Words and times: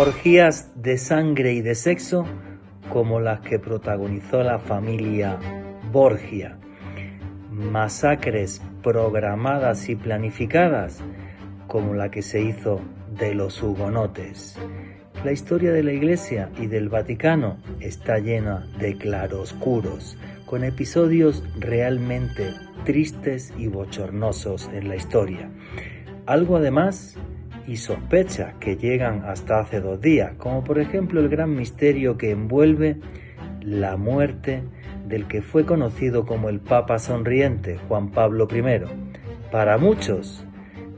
Orgías 0.00 0.72
de 0.76 0.96
sangre 0.96 1.52
y 1.52 1.60
de 1.60 1.74
sexo 1.74 2.24
como 2.88 3.20
las 3.20 3.40
que 3.40 3.58
protagonizó 3.58 4.42
la 4.42 4.58
familia 4.58 5.38
Borgia. 5.92 6.56
Masacres 7.50 8.62
programadas 8.82 9.90
y 9.90 9.96
planificadas 9.96 11.02
como 11.66 11.92
la 11.92 12.10
que 12.10 12.22
se 12.22 12.40
hizo 12.40 12.80
de 13.10 13.34
los 13.34 13.62
hugonotes. 13.62 14.56
La 15.22 15.32
historia 15.32 15.70
de 15.70 15.82
la 15.82 15.92
Iglesia 15.92 16.48
y 16.58 16.66
del 16.66 16.88
Vaticano 16.88 17.58
está 17.80 18.20
llena 18.20 18.66
de 18.78 18.96
claroscuros, 18.96 20.16
con 20.46 20.64
episodios 20.64 21.44
realmente 21.58 22.54
tristes 22.86 23.52
y 23.58 23.66
bochornosos 23.66 24.70
en 24.72 24.88
la 24.88 24.96
historia. 24.96 25.50
Algo 26.24 26.56
además 26.56 27.18
y 27.66 27.76
sospecha 27.76 28.54
que 28.60 28.76
llegan 28.76 29.22
hasta 29.24 29.60
hace 29.60 29.80
dos 29.80 30.00
días, 30.00 30.32
como 30.38 30.64
por 30.64 30.78
ejemplo 30.78 31.20
el 31.20 31.28
gran 31.28 31.54
misterio 31.54 32.16
que 32.16 32.30
envuelve 32.30 32.96
la 33.60 33.96
muerte 33.96 34.62
del 35.06 35.26
que 35.26 35.42
fue 35.42 35.66
conocido 35.66 36.24
como 36.24 36.48
el 36.48 36.60
Papa 36.60 36.98
Sonriente, 36.98 37.78
Juan 37.88 38.10
Pablo 38.10 38.48
I. 38.50 38.84
Para 39.50 39.78
muchos, 39.78 40.44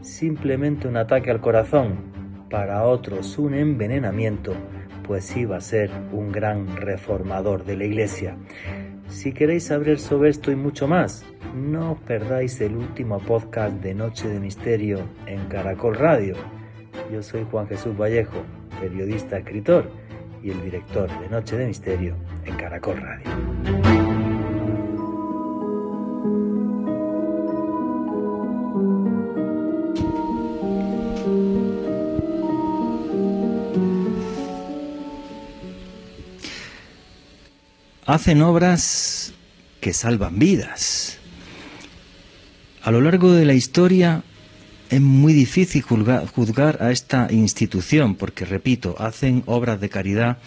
simplemente 0.03 0.89
un 0.89 0.97
ataque 0.97 1.31
al 1.31 1.41
corazón, 1.41 2.13
para 2.51 2.85
otros 2.85 3.39
un 3.39 3.55
envenenamiento, 3.55 4.55
pues 5.07 5.37
iba 5.37 5.57
a 5.57 5.61
ser 5.61 5.91
un 6.13 6.31
gran 6.31 6.77
reformador 6.77 7.65
de 7.65 7.77
la 7.77 7.85
Iglesia. 7.85 8.37
Si 9.13 9.33
queréis 9.33 9.65
saber 9.65 10.01
sobre 10.01 10.31
esto 10.31 10.51
y 10.51 10.57
mucho 10.57 10.89
más, 10.89 11.25
no 11.55 11.93
os 11.93 11.99
perdáis 12.01 12.61
el 12.63 12.75
último 12.75 13.21
podcast 13.21 13.77
de 13.77 13.95
Noche 13.95 14.27
de 14.27 14.41
Misterio 14.41 15.01
en 15.27 15.45
Caracol 15.47 15.95
Radio. 15.95 16.35
Yo 17.13 17.23
soy 17.23 17.47
Juan 17.51 17.69
Jesús 17.69 17.97
Vallejo, 17.97 18.43
periodista, 18.81 19.37
escritor 19.37 19.91
y 20.43 20.51
el 20.51 20.63
director 20.63 21.09
de 21.21 21.29
Noche 21.29 21.59
de 21.59 21.67
Misterio 21.67 22.17
en 22.47 22.57
Caracol 22.57 23.01
Radio. 23.01 23.92
Hacen 38.07 38.43
obras 38.43 39.33
que 39.81 39.93
salvan 39.93 40.39
vidas. 40.39 41.19
A 42.83 42.91
lo 42.91 43.01
largo 43.01 43.33
de 43.33 43.45
la 43.45 43.55
historia 43.55 44.25
es 44.91 45.01
muy 45.01 45.33
difícil 45.33 45.83
juzgar, 45.83 46.79
a 46.83 46.91
esta 46.91 47.29
institución, 47.31 48.15
porque, 48.17 48.45
repito, 48.45 48.97
hacen 48.99 49.43
obras 49.47 49.81
de 49.81 49.89
caridad 49.89 50.39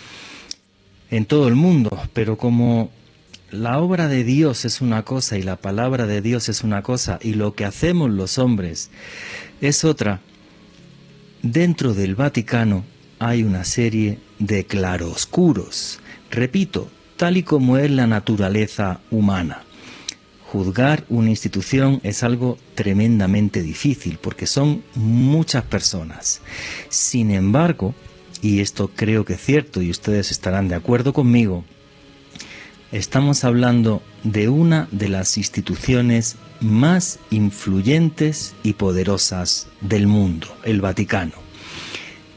en 1.09 1.25
todo 1.25 1.47
el 1.47 1.55
mundo, 1.55 1.97
pero 2.13 2.37
como 2.37 2.91
la 3.51 3.79
obra 3.79 4.07
de 4.07 4.23
Dios 4.23 4.65
es 4.65 4.81
una 4.81 5.03
cosa 5.03 5.37
y 5.37 5.43
la 5.43 5.55
palabra 5.55 6.05
de 6.05 6.21
Dios 6.21 6.49
es 6.49 6.63
una 6.63 6.81
cosa 6.81 7.19
y 7.21 7.33
lo 7.33 7.55
que 7.55 7.63
hacemos 7.63 8.09
los 8.09 8.37
hombres 8.37 8.91
es 9.61 9.83
otra, 9.85 10.19
dentro 11.41 11.93
del 11.93 12.15
Vaticano 12.15 12.83
hay 13.19 13.43
una 13.43 13.63
serie 13.63 14.19
de 14.39 14.65
claroscuros. 14.65 15.99
Repito, 16.29 16.89
tal 17.17 17.37
y 17.37 17.43
como 17.43 17.77
es 17.77 17.89
la 17.91 18.07
naturaleza 18.07 18.99
humana. 19.11 19.63
Juzgar 20.45 21.05
una 21.09 21.29
institución 21.29 21.99
es 22.03 22.23
algo 22.23 22.57
tremendamente 22.75 23.61
difícil 23.61 24.19
porque 24.21 24.45
son 24.45 24.83
muchas 24.95 25.63
personas. 25.63 26.41
Sin 26.89 27.31
embargo, 27.31 27.93
y 28.41 28.59
esto 28.59 28.91
creo 28.95 29.25
que 29.25 29.33
es 29.33 29.41
cierto 29.41 29.81
y 29.81 29.89
ustedes 29.89 30.31
estarán 30.31 30.67
de 30.67 30.75
acuerdo 30.75 31.13
conmigo, 31.13 31.65
estamos 32.91 33.43
hablando 33.43 34.01
de 34.23 34.49
una 34.49 34.87
de 34.91 35.09
las 35.09 35.37
instituciones 35.37 36.37
más 36.61 37.19
influyentes 37.31 38.53
y 38.63 38.73
poderosas 38.73 39.67
del 39.81 40.07
mundo, 40.07 40.47
el 40.63 40.81
Vaticano. 40.81 41.33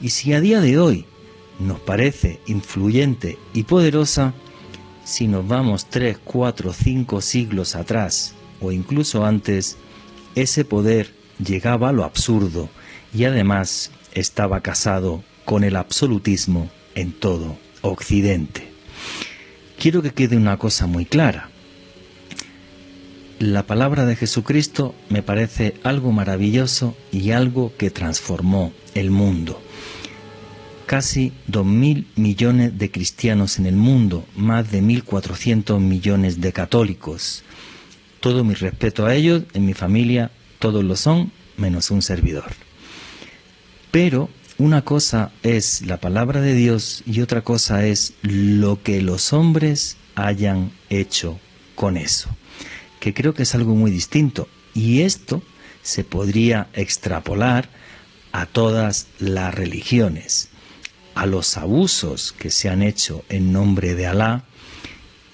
Y 0.00 0.10
si 0.10 0.32
a 0.32 0.40
día 0.40 0.60
de 0.60 0.78
hoy 0.78 1.04
nos 1.58 1.80
parece 1.80 2.40
influyente 2.46 3.38
y 3.52 3.64
poderosa, 3.64 4.34
si 5.08 5.26
nos 5.26 5.48
vamos 5.48 5.86
tres, 5.86 6.18
cuatro, 6.22 6.74
cinco 6.74 7.22
siglos 7.22 7.76
atrás 7.76 8.34
o 8.60 8.72
incluso 8.72 9.24
antes, 9.24 9.78
ese 10.34 10.66
poder 10.66 11.14
llegaba 11.42 11.88
a 11.88 11.92
lo 11.92 12.04
absurdo 12.04 12.68
y 13.14 13.24
además 13.24 13.90
estaba 14.12 14.60
casado 14.60 15.24
con 15.46 15.64
el 15.64 15.76
absolutismo 15.76 16.68
en 16.94 17.12
todo 17.12 17.56
Occidente. 17.80 18.68
Quiero 19.78 20.02
que 20.02 20.12
quede 20.12 20.36
una 20.36 20.58
cosa 20.58 20.86
muy 20.86 21.06
clara. 21.06 21.48
La 23.38 23.62
palabra 23.62 24.04
de 24.04 24.14
Jesucristo 24.14 24.94
me 25.08 25.22
parece 25.22 25.76
algo 25.84 26.12
maravilloso 26.12 26.94
y 27.12 27.30
algo 27.30 27.72
que 27.78 27.90
transformó 27.90 28.74
el 28.94 29.10
mundo 29.10 29.58
casi 30.88 31.34
2.000 31.50 32.06
millones 32.16 32.78
de 32.78 32.90
cristianos 32.90 33.58
en 33.58 33.66
el 33.66 33.76
mundo, 33.76 34.24
más 34.34 34.72
de 34.72 34.82
1.400 34.82 35.78
millones 35.80 36.40
de 36.40 36.50
católicos. 36.54 37.44
Todo 38.20 38.42
mi 38.42 38.54
respeto 38.54 39.04
a 39.04 39.14
ellos, 39.14 39.44
en 39.52 39.66
mi 39.66 39.74
familia 39.74 40.30
todos 40.58 40.82
lo 40.82 40.96
son, 40.96 41.30
menos 41.58 41.90
un 41.90 42.00
servidor. 42.00 42.52
Pero 43.90 44.30
una 44.56 44.82
cosa 44.82 45.30
es 45.42 45.82
la 45.82 45.98
palabra 45.98 46.40
de 46.40 46.54
Dios 46.54 47.02
y 47.04 47.20
otra 47.20 47.42
cosa 47.42 47.84
es 47.84 48.14
lo 48.22 48.82
que 48.82 49.02
los 49.02 49.34
hombres 49.34 49.98
hayan 50.14 50.72
hecho 50.88 51.38
con 51.74 51.98
eso, 51.98 52.30
que 52.98 53.12
creo 53.12 53.34
que 53.34 53.42
es 53.42 53.54
algo 53.54 53.74
muy 53.74 53.90
distinto. 53.90 54.48
Y 54.72 55.02
esto 55.02 55.42
se 55.82 56.02
podría 56.02 56.68
extrapolar 56.72 57.68
a 58.32 58.46
todas 58.46 59.06
las 59.18 59.54
religiones 59.54 60.48
a 61.18 61.26
los 61.26 61.56
abusos 61.56 62.32
que 62.38 62.48
se 62.48 62.68
han 62.68 62.80
hecho 62.80 63.24
en 63.28 63.52
nombre 63.52 63.96
de 63.96 64.06
Alá 64.06 64.44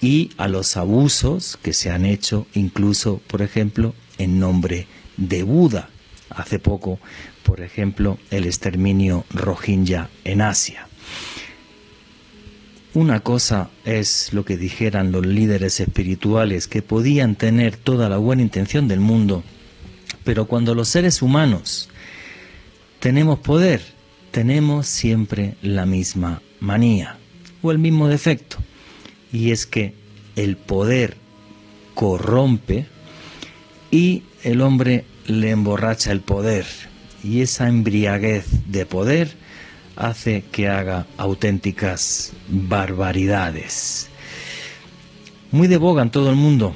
y 0.00 0.30
a 0.38 0.48
los 0.48 0.78
abusos 0.78 1.58
que 1.62 1.74
se 1.74 1.90
han 1.90 2.06
hecho 2.06 2.46
incluso, 2.54 3.20
por 3.26 3.42
ejemplo, 3.42 3.94
en 4.16 4.40
nombre 4.40 4.86
de 5.18 5.42
Buda. 5.42 5.90
Hace 6.30 6.58
poco, 6.58 7.00
por 7.42 7.60
ejemplo, 7.60 8.16
el 8.30 8.46
exterminio 8.46 9.26
Rohingya 9.28 10.08
en 10.24 10.40
Asia. 10.40 10.88
Una 12.94 13.20
cosa 13.20 13.68
es 13.84 14.32
lo 14.32 14.46
que 14.46 14.56
dijeran 14.56 15.12
los 15.12 15.26
líderes 15.26 15.80
espirituales 15.80 16.66
que 16.66 16.80
podían 16.80 17.36
tener 17.36 17.76
toda 17.76 18.08
la 18.08 18.16
buena 18.16 18.40
intención 18.40 18.88
del 18.88 19.00
mundo, 19.00 19.44
pero 20.24 20.46
cuando 20.46 20.74
los 20.74 20.88
seres 20.88 21.20
humanos 21.20 21.90
tenemos 23.00 23.40
poder 23.40 23.93
tenemos 24.34 24.88
siempre 24.88 25.54
la 25.62 25.86
misma 25.86 26.42
manía 26.58 27.18
o 27.62 27.70
el 27.70 27.78
mismo 27.78 28.08
defecto, 28.08 28.56
y 29.32 29.52
es 29.52 29.64
que 29.64 29.94
el 30.34 30.56
poder 30.56 31.16
corrompe 31.94 32.86
y 33.92 34.24
el 34.42 34.60
hombre 34.60 35.04
le 35.28 35.50
emborracha 35.50 36.10
el 36.10 36.20
poder, 36.20 36.66
y 37.22 37.42
esa 37.42 37.68
embriaguez 37.68 38.44
de 38.66 38.84
poder 38.86 39.36
hace 39.94 40.42
que 40.50 40.66
haga 40.66 41.06
auténticas 41.16 42.32
barbaridades. 42.48 44.08
Muy 45.52 45.68
de 45.68 45.76
boga 45.76 46.02
en 46.02 46.10
todo 46.10 46.28
el 46.28 46.36
mundo 46.36 46.74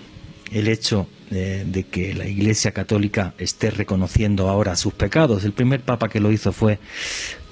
el 0.52 0.68
hecho 0.68 1.08
de, 1.28 1.64
de, 1.64 1.82
que 1.82 2.14
la 2.14 2.28
Iglesia 2.28 2.70
Católica 2.70 3.34
esté 3.36 3.72
reconociendo 3.72 4.48
ahora 4.48 4.76
sus 4.76 4.94
pecados. 4.94 5.42
El 5.42 5.52
primer 5.52 5.80
papa 5.80 6.08
que 6.08 6.20
lo 6.20 6.30
hizo 6.30 6.52
fue 6.52 6.78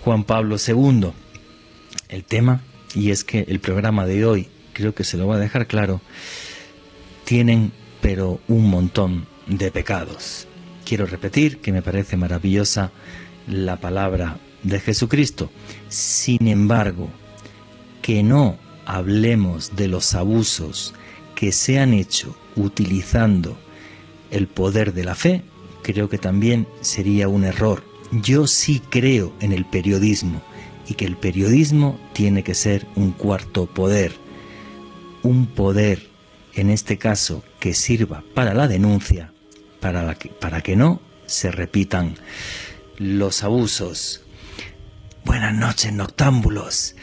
Juan 0.06 0.22
Pablo 0.22 0.54
II. 0.64 1.10
El 2.08 2.22
tema, 2.22 2.60
y 2.94 3.10
es 3.10 3.24
que 3.24 3.40
el 3.48 3.58
programa 3.58 4.06
de 4.06 4.24
hoy, 4.24 4.46
creo 4.72 4.94
que 4.94 5.02
se 5.02 5.16
lo 5.16 5.26
voy 5.26 5.34
a 5.34 5.40
dejar 5.40 5.66
claro, 5.66 6.00
tienen 7.24 7.72
pero 8.00 8.38
un 8.46 8.70
montón 8.70 9.26
de 9.48 9.72
pecados. 9.72 10.46
Quiero 10.84 11.06
repetir 11.06 11.58
que 11.58 11.72
me 11.72 11.82
parece 11.82 12.16
maravillosa 12.16 12.92
la 13.48 13.80
palabra 13.80 14.38
de 14.62 14.78
Jesucristo. 14.78 15.50
Sin 15.88 16.46
embargo, 16.46 17.10
que 18.00 18.22
no 18.22 18.58
hablemos 18.84 19.74
de 19.74 19.88
los 19.88 20.14
abusos 20.14 20.94
que 21.34 21.50
se 21.50 21.80
han 21.80 21.92
hecho 21.92 22.36
utilizando 22.54 23.58
el 24.30 24.46
poder 24.46 24.94
de 24.94 25.02
la 25.02 25.16
fe, 25.16 25.42
creo 25.82 26.08
que 26.08 26.18
también 26.18 26.68
sería 26.80 27.26
un 27.26 27.42
error 27.42 27.95
yo 28.12 28.46
sí 28.46 28.80
creo 28.90 29.32
en 29.40 29.52
el 29.52 29.64
periodismo 29.64 30.42
y 30.88 30.94
que 30.94 31.04
el 31.04 31.16
periodismo 31.16 31.98
tiene 32.12 32.42
que 32.42 32.54
ser 32.54 32.86
un 32.94 33.12
cuarto 33.12 33.66
poder, 33.66 34.12
un 35.22 35.46
poder, 35.46 36.08
en 36.54 36.70
este 36.70 36.98
caso, 36.98 37.42
que 37.60 37.74
sirva 37.74 38.22
para 38.34 38.54
la 38.54 38.68
denuncia, 38.68 39.32
para, 39.80 40.14
que, 40.14 40.28
para 40.28 40.60
que 40.60 40.76
no 40.76 41.00
se 41.26 41.50
repitan 41.50 42.14
los 42.98 43.42
abusos. 43.42 44.22
Buenas 45.24 45.54
noches, 45.54 45.92
noctámbulos. 45.92 46.94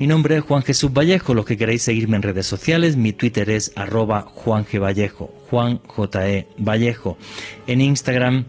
Mi 0.00 0.06
nombre 0.06 0.36
es 0.36 0.42
Juan 0.42 0.62
Jesús 0.62 0.92
Vallejo. 0.92 1.34
Los 1.34 1.44
que 1.44 1.56
queráis 1.56 1.82
seguirme 1.82 2.16
en 2.16 2.22
redes 2.22 2.46
sociales, 2.46 2.96
mi 2.96 3.12
Twitter 3.12 3.50
es 3.50 3.72
arroba 3.76 4.22
Juan. 4.22 4.66
Vallejo, 4.72 5.32
Juan 5.48 5.78
J. 5.86 6.28
E. 6.28 6.48
Vallejo. 6.58 7.18
En 7.66 7.80
Instagram 7.80 8.44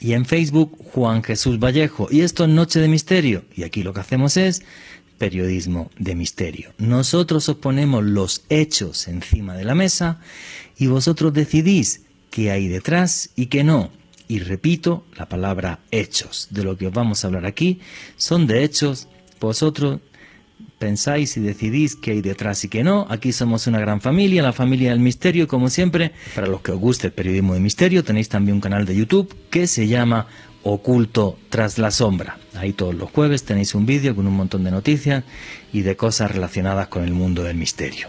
y 0.00 0.14
en 0.14 0.24
Facebook, 0.24 0.76
Juan 0.92 1.22
Jesús 1.22 1.58
Vallejo. 1.58 2.08
Y 2.10 2.22
esto 2.22 2.44
es 2.44 2.50
Noche 2.50 2.80
de 2.80 2.88
Misterio. 2.88 3.44
Y 3.54 3.62
aquí 3.64 3.82
lo 3.82 3.92
que 3.92 4.00
hacemos 4.00 4.36
es 4.36 4.62
periodismo 5.18 5.90
de 5.98 6.14
misterio. 6.14 6.72
Nosotros 6.78 7.46
os 7.50 7.56
ponemos 7.56 8.02
los 8.02 8.42
hechos 8.48 9.06
encima 9.06 9.54
de 9.54 9.64
la 9.64 9.74
mesa 9.74 10.18
y 10.78 10.86
vosotros 10.86 11.34
decidís 11.34 12.00
qué 12.30 12.50
hay 12.50 12.68
detrás 12.68 13.28
y 13.36 13.46
qué 13.46 13.62
no. 13.62 13.90
Y 14.28 14.38
repito, 14.38 15.04
la 15.16 15.28
palabra 15.28 15.80
hechos. 15.90 16.48
De 16.50 16.64
lo 16.64 16.78
que 16.78 16.86
os 16.86 16.92
vamos 16.94 17.22
a 17.22 17.26
hablar 17.26 17.44
aquí 17.44 17.80
son 18.16 18.46
de 18.46 18.64
hechos. 18.64 19.08
Vosotros 19.40 20.00
pensáis 20.80 21.36
y 21.36 21.40
decidís 21.40 21.94
qué 21.94 22.12
hay 22.12 22.22
detrás 22.22 22.64
y 22.64 22.68
qué 22.68 22.82
no. 22.82 23.06
Aquí 23.10 23.32
somos 23.32 23.66
una 23.66 23.78
gran 23.78 24.00
familia, 24.00 24.42
la 24.42 24.54
familia 24.54 24.90
del 24.90 24.98
misterio, 24.98 25.46
como 25.46 25.68
siempre. 25.68 26.12
Para 26.34 26.48
los 26.48 26.62
que 26.62 26.72
os 26.72 26.80
guste 26.80 27.08
el 27.08 27.12
periodismo 27.12 27.54
de 27.54 27.60
misterio, 27.60 28.02
tenéis 28.02 28.30
también 28.30 28.54
un 28.56 28.60
canal 28.62 28.86
de 28.86 28.96
YouTube 28.96 29.32
que 29.50 29.66
se 29.66 29.86
llama 29.86 30.26
Oculto 30.62 31.38
tras 31.50 31.78
la 31.78 31.90
sombra. 31.90 32.38
Ahí 32.54 32.72
todos 32.72 32.94
los 32.94 33.10
jueves 33.10 33.44
tenéis 33.44 33.74
un 33.74 33.84
vídeo 33.84 34.16
con 34.16 34.26
un 34.26 34.34
montón 34.34 34.64
de 34.64 34.70
noticias 34.70 35.22
y 35.70 35.82
de 35.82 35.96
cosas 35.96 36.30
relacionadas 36.32 36.88
con 36.88 37.04
el 37.04 37.12
mundo 37.12 37.42
del 37.42 37.58
misterio. 37.58 38.08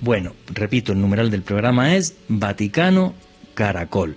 Bueno, 0.00 0.34
repito, 0.48 0.92
el 0.92 1.00
numeral 1.00 1.30
del 1.30 1.42
programa 1.42 1.94
es 1.94 2.16
Vaticano 2.28 3.14
Caracol. 3.54 4.16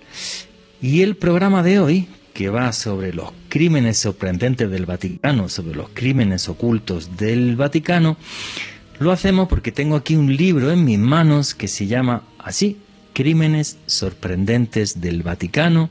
Y 0.81 1.03
el 1.03 1.15
programa 1.15 1.61
de 1.61 1.79
hoy, 1.79 2.07
que 2.35 2.49
va 2.49 2.73
sobre 2.73 3.13
los 3.13 3.31
crímenes 3.47 3.97
sorprendentes 3.97 4.69
del 4.69 4.85
Vaticano, 4.85 5.47
sobre 5.47 5.73
los 5.73 5.89
crímenes 5.93 6.49
ocultos 6.49 7.15
del 7.15 7.55
Vaticano, 7.55 8.17
lo 8.99 9.13
hacemos 9.13 9.47
porque 9.47 9.71
tengo 9.71 9.95
aquí 9.95 10.17
un 10.17 10.35
libro 10.35 10.69
en 10.69 10.83
mis 10.83 10.99
manos 10.99 11.55
que 11.55 11.69
se 11.69 11.87
llama 11.87 12.23
así, 12.37 12.77
Crímenes 13.13 13.77
sorprendentes 13.85 14.99
del 14.99 15.23
Vaticano. 15.23 15.89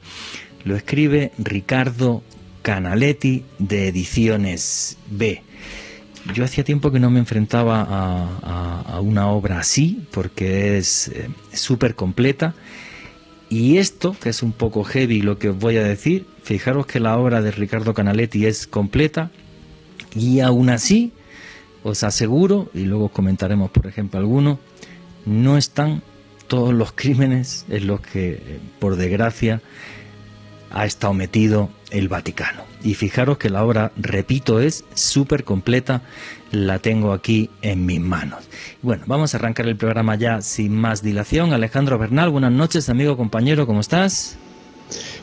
Lo 0.64 0.76
escribe 0.76 1.32
Ricardo 1.38 2.22
Canaletti 2.60 3.44
de 3.58 3.88
Ediciones 3.88 4.98
B. 5.10 5.42
Yo 6.34 6.44
hacía 6.44 6.62
tiempo 6.62 6.92
que 6.92 7.00
no 7.00 7.08
me 7.08 7.20
enfrentaba 7.20 7.86
a, 7.88 9.00
una 9.00 9.28
obra 9.28 9.60
así, 9.60 10.06
porque 10.10 10.76
es 10.76 11.08
eh, 11.08 11.30
súper 11.54 11.94
completa 11.94 12.54
y 13.54 13.78
esto, 13.78 14.16
que 14.20 14.30
es 14.30 14.42
un 14.42 14.50
poco 14.50 14.82
heavy 14.82 15.22
lo 15.22 15.38
que 15.38 15.50
os 15.50 15.56
voy 15.56 15.76
a 15.76 15.84
decir, 15.84 16.26
fijaros 16.42 16.86
que 16.86 16.98
la 16.98 17.16
obra 17.16 17.40
de 17.40 17.52
Ricardo 17.52 17.94
Canaletti 17.94 18.46
es 18.46 18.66
completa 18.66 19.30
y 20.12 20.40
aún 20.40 20.70
así 20.70 21.12
os 21.84 22.02
aseguro, 22.02 22.68
y 22.74 22.80
luego 22.80 23.10
comentaremos 23.10 23.70
por 23.70 23.86
ejemplo 23.86 24.18
algunos, 24.18 24.58
no 25.24 25.56
están 25.56 26.02
todos 26.48 26.74
los 26.74 26.90
crímenes 26.92 27.64
en 27.68 27.86
los 27.86 28.00
que, 28.00 28.58
por 28.80 28.96
desgracia, 28.96 29.62
ha 30.72 30.84
estado 30.84 31.14
metido 31.14 31.70
el 31.90 32.08
Vaticano. 32.08 32.64
Y 32.82 32.94
fijaros 32.94 33.38
que 33.38 33.50
la 33.50 33.64
obra, 33.64 33.92
repito, 33.96 34.58
es 34.58 34.84
súper 34.94 35.44
completa, 35.44 36.02
la 36.54 36.78
tengo 36.78 37.12
aquí 37.12 37.50
en 37.62 37.86
mis 37.86 38.00
manos. 38.00 38.44
Bueno, 38.82 39.04
vamos 39.06 39.34
a 39.34 39.38
arrancar 39.38 39.66
el 39.66 39.76
programa 39.76 40.16
ya 40.16 40.40
sin 40.40 40.74
más 40.74 41.02
dilación. 41.02 41.52
Alejandro 41.52 41.98
Bernal, 41.98 42.30
buenas 42.30 42.52
noches, 42.52 42.88
amigo, 42.88 43.16
compañero, 43.16 43.66
¿cómo 43.66 43.80
estás? 43.80 44.36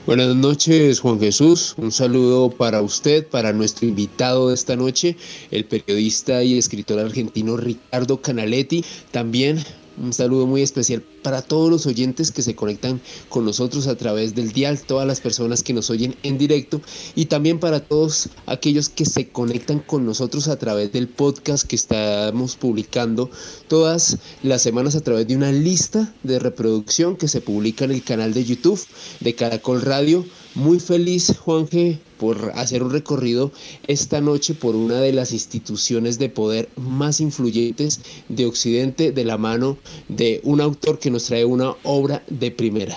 Buenas 0.05 0.35
noches, 0.35 0.99
Juan 0.99 1.19
Jesús. 1.19 1.75
Un 1.77 1.91
saludo 1.91 2.49
para 2.49 2.81
usted, 2.81 3.27
para 3.27 3.53
nuestro 3.53 3.87
invitado 3.87 4.49
de 4.49 4.55
esta 4.55 4.75
noche, 4.75 5.15
el 5.51 5.65
periodista 5.65 6.43
y 6.43 6.57
escritor 6.57 6.99
argentino 6.99 7.55
Ricardo 7.55 8.19
Canaletti. 8.21 8.83
También 9.11 9.63
un 10.01 10.13
saludo 10.13 10.47
muy 10.47 10.61
especial 10.61 11.03
para 11.23 11.41
todos 11.41 11.69
los 11.69 11.85
oyentes 11.85 12.31
que 12.31 12.41
se 12.41 12.55
conectan 12.55 13.01
con 13.29 13.45
nosotros 13.45 13.87
a 13.87 13.95
través 13.95 14.35
del 14.35 14.51
dial, 14.51 14.79
todas 14.79 15.07
las 15.07 15.21
personas 15.21 15.63
que 15.63 15.73
nos 15.73 15.89
oyen 15.89 16.15
en 16.23 16.37
directo 16.37 16.81
y 17.15 17.25
también 17.25 17.59
para 17.59 17.79
todos 17.79 18.29
aquellos 18.47 18.89
que 18.89 19.05
se 19.05 19.29
conectan 19.29 19.79
con 19.79 20.05
nosotros 20.05 20.47
a 20.47 20.57
través 20.57 20.91
del 20.91 21.07
podcast 21.07 21.67
que 21.67 21.75
estamos 21.75 22.55
publicando 22.55 23.29
todas 23.67 24.17
las 24.43 24.61
semanas 24.61 24.95
a 24.95 25.01
través 25.01 25.27
de 25.27 25.35
una 25.35 25.51
lista 25.51 26.13
de 26.23 26.39
reproducción 26.39 27.15
que 27.15 27.27
se 27.27 27.41
publica 27.41 27.85
en 27.85 27.91
el 27.91 28.03
canal 28.03 28.33
de 28.33 28.43
YouTube 28.43 28.81
de 29.19 29.35
Caracol 29.35 29.81
Radio. 29.81 30.25
Muy 30.55 30.79
feliz, 30.79 31.37
Juan 31.39 31.65
G 31.65 31.99
por 32.19 32.51
hacer 32.53 32.83
un 32.83 32.91
recorrido 32.91 33.51
esta 33.87 34.21
noche 34.21 34.53
por 34.53 34.75
una 34.75 35.01
de 35.01 35.11
las 35.11 35.31
instituciones 35.31 36.19
de 36.19 36.29
poder 36.29 36.67
más 36.75 37.19
influyentes 37.19 38.23
de 38.29 38.45
Occidente 38.45 39.11
de 39.11 39.25
la 39.25 39.39
mano 39.39 39.77
de 40.07 40.39
un 40.43 40.61
autor 40.61 40.99
que 40.99 41.09
nos 41.09 41.25
trae 41.25 41.45
una 41.45 41.71
obra 41.83 42.21
de 42.27 42.51
primera. 42.51 42.95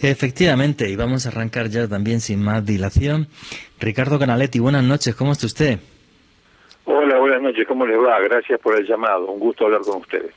Efectivamente, 0.00 0.88
y 0.88 0.96
vamos 0.96 1.26
a 1.26 1.28
arrancar 1.28 1.68
ya 1.68 1.86
también 1.86 2.20
sin 2.20 2.42
más 2.42 2.64
dilación. 2.64 3.28
Ricardo 3.78 4.18
Canaletti, 4.18 4.60
buenas 4.60 4.84
noches, 4.84 5.14
¿cómo 5.14 5.32
está 5.32 5.44
usted? 5.46 5.78
Hola, 6.84 7.18
buenas 7.18 7.42
noches, 7.42 7.66
¿cómo 7.68 7.84
le 7.84 7.96
va? 7.96 8.18
Gracias 8.20 8.58
por 8.60 8.78
el 8.78 8.86
llamado, 8.86 9.26
un 9.26 9.40
gusto 9.40 9.66
hablar 9.66 9.82
con 9.82 10.00
ustedes. 10.00 10.32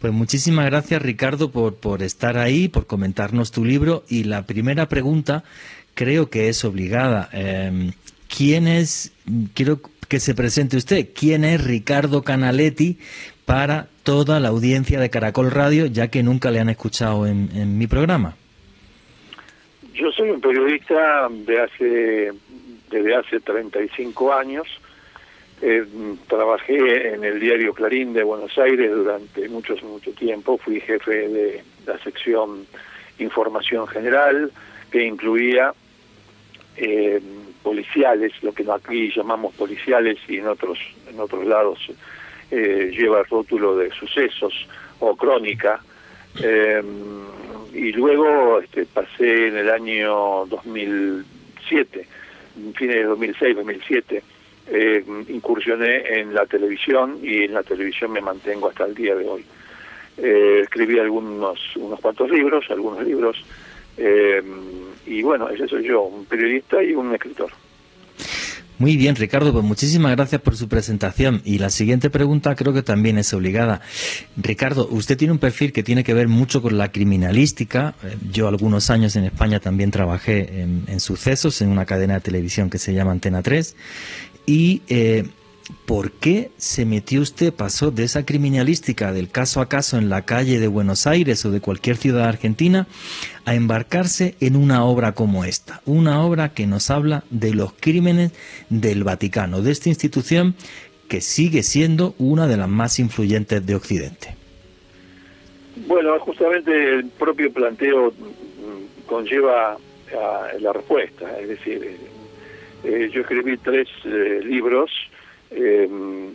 Pues 0.00 0.12
muchísimas 0.12 0.66
gracias 0.66 1.02
Ricardo 1.02 1.50
por, 1.50 1.76
por 1.76 2.02
estar 2.02 2.38
ahí, 2.38 2.68
por 2.68 2.86
comentarnos 2.86 3.50
tu 3.50 3.64
libro 3.64 4.04
y 4.08 4.24
la 4.24 4.46
primera 4.46 4.88
pregunta 4.88 5.42
creo 5.94 6.30
que 6.30 6.48
es 6.48 6.64
obligada. 6.64 7.28
Em, 7.32 7.90
¿Quién 8.28 8.68
es, 8.68 9.12
quiero 9.54 9.80
que 10.08 10.20
se 10.20 10.34
presente 10.34 10.76
usted, 10.76 11.08
quién 11.12 11.44
es 11.44 11.64
Ricardo 11.64 12.22
Canaletti 12.22 12.98
para 13.44 13.88
toda 14.04 14.38
la 14.38 14.48
audiencia 14.48 15.00
de 15.00 15.10
Caracol 15.10 15.50
Radio, 15.50 15.86
ya 15.86 16.08
que 16.08 16.22
nunca 16.22 16.50
le 16.50 16.60
han 16.60 16.68
escuchado 16.68 17.26
en, 17.26 17.78
mi 17.78 17.86
programa? 17.88 18.36
Yo 19.94 20.12
soy 20.12 20.30
un 20.30 20.40
periodista 20.40 21.28
de 21.30 21.60
hace, 21.60 22.32
desde 22.90 23.16
hace 23.16 23.40
35 23.40 24.32
años. 24.32 24.68
Eh, 25.60 25.84
trabajé 26.28 27.14
en 27.14 27.24
el 27.24 27.40
diario 27.40 27.74
Clarín 27.74 28.12
de 28.12 28.22
Buenos 28.22 28.56
Aires 28.58 28.90
durante 28.92 29.48
mucho, 29.48 29.74
mucho 29.82 30.12
tiempo. 30.12 30.56
Fui 30.58 30.80
jefe 30.80 31.28
de 31.28 31.64
la 31.86 31.98
sección 31.98 32.66
Información 33.18 33.86
General, 33.88 34.52
que 34.90 35.04
incluía 35.04 35.74
eh, 36.76 37.20
policiales, 37.62 38.32
lo 38.42 38.52
que 38.52 38.64
aquí 38.70 39.12
llamamos 39.14 39.54
policiales 39.54 40.18
y 40.28 40.38
en 40.38 40.46
otros 40.46 40.78
en 41.10 41.18
otros 41.18 41.44
lados 41.44 41.78
eh, 42.50 42.90
lleva 42.96 43.20
el 43.20 43.26
rótulo 43.26 43.76
de 43.76 43.90
sucesos 43.90 44.54
o 45.00 45.16
crónica. 45.16 45.80
Eh, 46.40 46.82
y 47.74 47.92
luego 47.92 48.60
este, 48.60 48.86
pasé 48.86 49.48
en 49.48 49.56
el 49.56 49.70
año 49.70 50.46
2007, 50.46 52.06
fines 52.74 52.96
de 52.96 53.04
2006, 53.04 53.56
2007, 53.56 54.22
eh, 54.70 55.04
incursioné 55.28 56.20
en 56.20 56.34
la 56.34 56.46
televisión 56.46 57.18
y 57.22 57.44
en 57.44 57.54
la 57.54 57.62
televisión 57.62 58.12
me 58.12 58.20
mantengo 58.20 58.68
hasta 58.68 58.84
el 58.84 58.94
día 58.94 59.14
de 59.14 59.26
hoy. 59.26 59.44
Eh, 60.18 60.60
escribí 60.64 60.98
algunos 60.98 61.58
unos 61.76 62.00
cuantos 62.00 62.30
libros, 62.30 62.64
algunos 62.70 63.04
libros, 63.04 63.36
eh, 63.96 64.42
y 65.06 65.22
bueno, 65.22 65.48
ese 65.48 65.66
soy 65.66 65.86
yo, 65.86 66.02
un 66.02 66.24
periodista 66.24 66.82
y 66.82 66.94
un 66.94 67.14
escritor. 67.14 67.50
Muy 68.78 68.96
bien, 68.96 69.16
Ricardo, 69.16 69.52
pues 69.52 69.64
muchísimas 69.64 70.14
gracias 70.14 70.40
por 70.40 70.56
su 70.56 70.68
presentación. 70.68 71.42
Y 71.44 71.58
la 71.58 71.68
siguiente 71.68 72.10
pregunta 72.10 72.54
creo 72.54 72.72
que 72.72 72.84
también 72.84 73.18
es 73.18 73.34
obligada. 73.34 73.80
Ricardo, 74.36 74.86
usted 74.88 75.16
tiene 75.16 75.32
un 75.32 75.40
perfil 75.40 75.72
que 75.72 75.82
tiene 75.82 76.04
que 76.04 76.14
ver 76.14 76.28
mucho 76.28 76.62
con 76.62 76.78
la 76.78 76.92
criminalística. 76.92 77.96
Eh, 78.04 78.16
yo 78.30 78.46
algunos 78.46 78.88
años 78.90 79.16
en 79.16 79.24
España 79.24 79.58
también 79.58 79.90
trabajé 79.90 80.62
en, 80.62 81.00
sucesos 81.00 81.60
en 81.60 81.70
una 81.70 81.86
cadena 81.86 82.14
de 82.14 82.20
televisión 82.20 82.70
que 82.70 82.78
se 82.78 82.94
llama 82.94 83.10
Antena 83.10 83.42
3. 83.42 83.74
Y 84.48 84.80
eh, 84.88 85.24
¿por 85.84 86.10
qué 86.10 86.50
se 86.56 86.86
metió 86.86 87.20
usted, 87.20 87.52
pasó 87.52 87.90
de 87.90 88.04
esa 88.04 88.24
criminalística 88.24 89.12
del 89.12 89.28
caso 89.30 89.60
a 89.60 89.68
caso 89.68 89.98
en 89.98 90.08
la 90.08 90.24
calle 90.24 90.58
de 90.58 90.68
Buenos 90.68 91.06
Aires 91.06 91.44
o 91.44 91.50
de 91.50 91.60
cualquier 91.60 91.98
ciudad 91.98 92.26
argentina 92.26 92.86
a 93.44 93.54
embarcarse 93.54 94.36
en 94.40 94.56
una 94.56 94.84
obra 94.86 95.12
como 95.12 95.44
esta? 95.44 95.82
Una 95.84 96.24
obra 96.24 96.54
que 96.54 96.66
nos 96.66 96.88
habla 96.88 97.24
de 97.28 97.52
los 97.52 97.74
crímenes 97.74 98.32
del 98.70 99.04
Vaticano, 99.04 99.60
de 99.60 99.70
esta 99.70 99.90
institución 99.90 100.54
que 101.08 101.20
sigue 101.20 101.62
siendo 101.62 102.14
una 102.18 102.46
de 102.46 102.56
las 102.56 102.70
más 102.70 102.98
influyentes 102.98 103.66
de 103.66 103.74
Occidente. 103.74 104.34
Bueno, 105.86 106.18
justamente 106.20 106.94
el 106.94 107.04
propio 107.04 107.52
planteo 107.52 108.14
conlleva 109.04 109.76
la 110.58 110.72
respuesta, 110.72 111.38
es 111.38 111.48
decir, 111.48 111.98
eh, 112.84 113.10
yo 113.12 113.22
escribí 113.22 113.56
tres 113.58 113.88
eh, 114.04 114.40
libros 114.44 114.90
eh, 115.50 115.88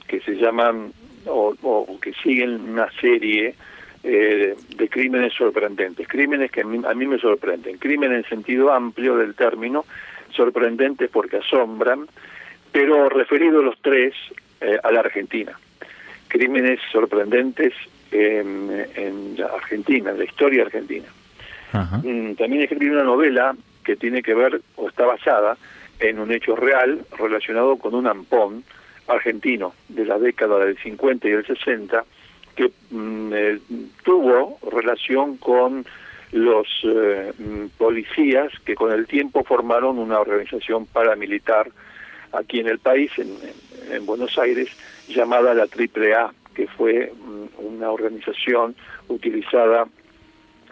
que 0.08 0.20
se 0.22 0.36
llaman 0.36 0.92
o, 1.26 2.00
que 2.02 2.14
siguen 2.14 2.70
una 2.70 2.90
serie 3.00 3.56
eh, 4.04 4.56
de 4.76 4.90
crímenes 4.90 5.34
sorprendentes, 5.34 6.08
crímenes 6.08 6.52
que 6.52 6.62
a 6.62 6.66
mí, 6.66 6.82
a 6.86 6.94
mí 6.94 7.06
me 7.06 7.18
sorprenden, 7.18 7.78
crímenes 7.78 8.26
en 8.26 8.30
sentido 8.30 8.74
amplio 8.74 9.16
del 9.16 9.36
término, 9.36 9.86
sorprendentes 10.32 11.10
porque 11.10 11.38
asombran, 11.38 12.08
pero 12.72 13.08
referido 13.08 13.62
los 13.62 13.80
tres 13.82 14.14
eh, 14.60 14.78
a 14.84 14.92
la 14.92 15.02
Argentina. 15.02 15.58
Crímenes 16.28 16.80
sorprendentes 16.92 17.74
en, 18.12 19.38
la 19.38 19.46
Argentina, 19.48 20.12
en 20.12 20.18
la 20.18 20.26
historia 20.26 20.64
argentina. 20.64 21.08
Mm, 22.04 22.34
también 22.34 22.64
escribí 22.64 22.90
una 22.90 23.04
novela 23.04 23.56
que 23.84 23.96
tiene 23.96 24.22
que 24.22 24.34
ver 24.34 24.62
o 24.76 24.90
está 24.90 25.06
basada 25.06 25.58
en 26.04 26.20
un 26.20 26.32
hecho 26.32 26.56
real 26.56 27.06
relacionado 27.18 27.78
con 27.78 27.96
un 27.96 28.08
ampón 28.08 28.64
argentino 29.08 29.74
de 29.90 30.06
la 30.06 30.20
década 30.20 30.60
del 30.60 30.78
50 30.78 31.28
y 31.28 31.32
del 31.32 31.46
60 31.46 32.04
que 32.56 32.72
mm, 32.92 33.32
eh, 33.34 33.60
tuvo 34.04 34.60
relación 34.70 35.38
con 35.38 35.86
los 36.32 36.68
eh, 36.84 37.32
mm, 37.38 37.78
policías 37.78 38.52
que 38.66 38.76
con 38.76 38.92
el 38.92 39.08
tiempo 39.08 39.44
formaron 39.44 39.98
una 39.98 40.20
organización 40.20 40.86
paramilitar 40.86 41.70
aquí 42.34 42.60
en 42.60 42.68
el 42.68 42.80
país, 42.80 43.12
en, 43.18 43.38
en 43.92 44.06
Buenos 44.06 44.38
Aires, 44.38 44.70
llamada 45.08 45.54
la 45.54 45.64
AAA, 45.64 46.34
que 46.54 46.68
fue 46.68 47.12
una 47.58 47.92
organización 47.92 48.76
utilizada 49.08 49.88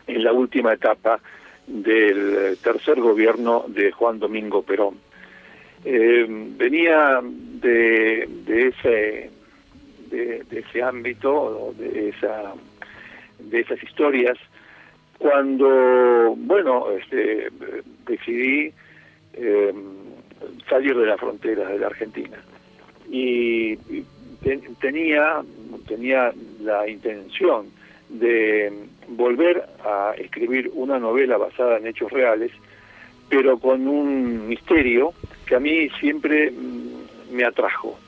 en 0.07 0.23
la 0.23 0.33
última 0.33 0.73
etapa 0.73 1.19
del 1.67 2.57
tercer 2.61 2.99
gobierno 2.99 3.65
de 3.67 3.91
Juan 3.91 4.19
Domingo 4.19 4.63
Perón. 4.63 5.10
Eh, 5.83 6.25
venía 6.57 7.21
de, 7.23 8.27
ese 8.47 9.31
de, 10.11 10.45
ese 10.51 10.83
ámbito 10.83 11.73
de 11.77 12.09
esa 12.09 12.53
de 13.39 13.59
esas 13.61 13.81
historias 13.81 14.37
cuando 15.17 16.35
bueno 16.37 16.85
este, 16.91 17.47
decidí 18.05 18.71
eh, 19.33 19.73
salir 20.69 20.95
de 20.95 21.05
la 21.05 21.17
frontera 21.17 21.67
de 21.67 21.79
la 21.79 21.87
Argentina. 21.87 22.37
Y, 23.09 23.75
tenía 24.79 25.41
tenía 25.87 26.31
la 26.61 26.87
intención 26.87 27.67
de 28.09 28.71
volver 29.07 29.63
a 29.83 30.13
escribir 30.17 30.71
una 30.73 30.99
novela 30.99 31.37
basada 31.37 31.77
en 31.77 31.87
hechos 31.87 32.11
reales 32.11 32.51
pero 33.31 33.57
con 33.57 33.87
un 33.87 34.49
misterio 34.49 35.13
que 35.51 35.57
a 35.57 35.59
mí 35.59 35.89
siempre 35.99 36.49
mm, 36.49 37.33
me 37.35 37.43
atrajo. 37.43 37.99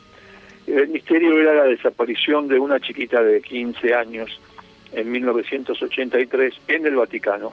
El 0.65 0.87
misterio 0.87 1.37
era 1.41 1.53
la 1.53 1.65
desaparición 1.65 2.47
de 2.47 2.57
una 2.57 2.79
chiquita 2.79 3.21
de 3.21 3.41
15 3.41 3.93
años 3.93 4.39
en 4.93 5.11
1983 5.11 6.53
en 6.69 6.85
el 6.85 6.95
Vaticano. 6.95 7.51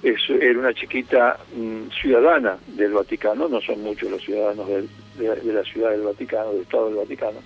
Es, 0.00 0.30
era 0.30 0.56
una 0.56 0.72
chiquita 0.72 1.40
mm, 1.56 1.88
ciudadana 2.00 2.56
del 2.68 2.92
Vaticano, 2.92 3.48
no 3.48 3.60
son 3.60 3.82
muchos 3.82 4.12
los 4.12 4.22
ciudadanos 4.22 4.68
de, 4.68 5.52
la 5.52 5.64
ciudad 5.64 5.90
del 5.90 6.02
Vaticano, 6.02 6.52
del 6.52 6.62
Estado 6.62 6.86
del 6.86 6.94
Vaticano, 6.98 7.40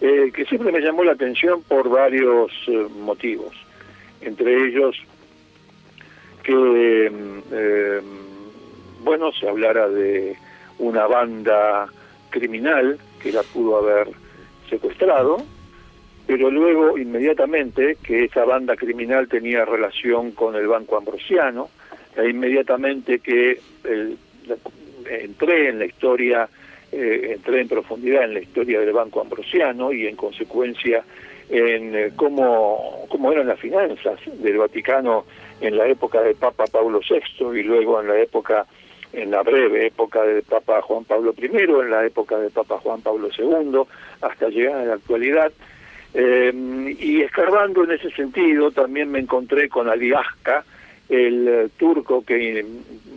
eh, 0.00 0.32
que 0.34 0.46
siempre 0.46 0.72
me 0.72 0.80
llamó 0.80 1.04
la 1.04 1.12
atención 1.12 1.62
por 1.62 1.90
varios 1.90 2.50
eh, 2.68 2.86
motivos, 3.00 3.54
entre 4.22 4.66
ellos 4.66 4.96
que, 6.42 7.10
mm, 7.10 7.38
eh, 7.52 8.00
bueno, 9.02 9.30
se 9.32 9.46
hablara 9.46 9.90
de 9.90 10.38
una 10.78 11.06
banda 11.06 11.86
criminal 12.30 12.98
que 13.22 13.32
la 13.32 13.42
pudo 13.42 13.78
haber 13.78 14.08
secuestrado, 14.68 15.38
pero 16.26 16.50
luego 16.50 16.98
inmediatamente 16.98 17.96
que 18.02 18.24
esa 18.24 18.44
banda 18.44 18.76
criminal 18.76 19.28
tenía 19.28 19.64
relación 19.64 20.32
con 20.32 20.56
el 20.56 20.66
Banco 20.66 20.96
Ambrosiano, 20.96 21.68
e 22.16 22.30
inmediatamente 22.30 23.20
que 23.20 23.60
entré 25.08 25.68
en 25.68 25.78
la 25.78 25.86
historia, 25.86 26.48
eh, 26.90 27.32
entré 27.34 27.60
en 27.60 27.68
profundidad 27.68 28.24
en 28.24 28.34
la 28.34 28.40
historia 28.40 28.80
del 28.80 28.92
Banco 28.92 29.20
Ambrosiano 29.20 29.92
y 29.92 30.06
en 30.06 30.16
consecuencia 30.16 31.04
en 31.48 31.94
eh, 31.94 32.12
cómo, 32.16 33.06
cómo 33.08 33.32
eran 33.32 33.46
las 33.46 33.60
finanzas 33.60 34.18
del 34.24 34.58
Vaticano 34.58 35.26
en 35.60 35.76
la 35.76 35.86
época 35.86 36.22
del 36.22 36.34
Papa 36.34 36.64
Pablo 36.66 37.00
VI 37.08 37.58
y 37.58 37.62
luego 37.62 38.00
en 38.00 38.08
la 38.08 38.18
época 38.18 38.66
en 39.16 39.30
la 39.30 39.42
breve 39.42 39.86
época 39.86 40.22
del 40.22 40.42
Papa 40.42 40.82
Juan 40.82 41.04
Pablo 41.04 41.34
I, 41.36 41.46
en 41.46 41.90
la 41.90 42.04
época 42.04 42.38
del 42.38 42.50
Papa 42.50 42.78
Juan 42.82 43.00
Pablo 43.00 43.28
II, 43.36 43.80
hasta 44.20 44.48
llegar 44.48 44.76
a 44.76 44.84
la 44.84 44.94
actualidad. 44.94 45.52
Eh, 46.12 46.94
y 46.98 47.22
escarbando 47.22 47.84
en 47.84 47.92
ese 47.92 48.10
sentido, 48.10 48.70
también 48.70 49.10
me 49.10 49.18
encontré 49.18 49.68
con 49.70 49.88
Ali 49.88 50.12
el 51.08 51.48
eh, 51.48 51.68
turco 51.78 52.24
que 52.24 52.64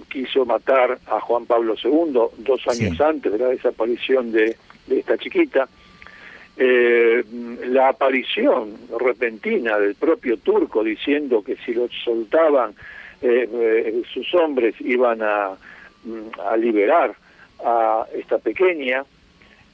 quiso 0.10 0.46
matar 0.46 1.00
a 1.08 1.20
Juan 1.20 1.46
Pablo 1.46 1.75
II 1.84 2.13
dos 2.38 2.68
años 2.68 3.00
antes 3.01 3.32
de 3.32 3.38
la 3.38 3.48
desaparición 3.50 4.32
de, 4.32 4.56
esta 4.89 5.18
chiquita. 5.18 5.68
Eh, 6.56 7.24
la 7.68 7.89
aparición 7.89 8.74
repentina 9.00 9.77
del 9.77 9.96
propio 9.96 10.38
turco 10.38 10.82
diciendo 10.84 11.44
que 11.44 11.58
si 11.58 11.74
lo 11.74 11.89
soltaban 12.03 12.74
sus 14.13 14.34
hombres 14.34 14.75
iban 14.79 15.22
a 15.22 15.58
a 16.44 16.56
liberar 16.58 17.15
a 17.63 18.06
esta 18.13 18.38
pequeña. 18.38 19.03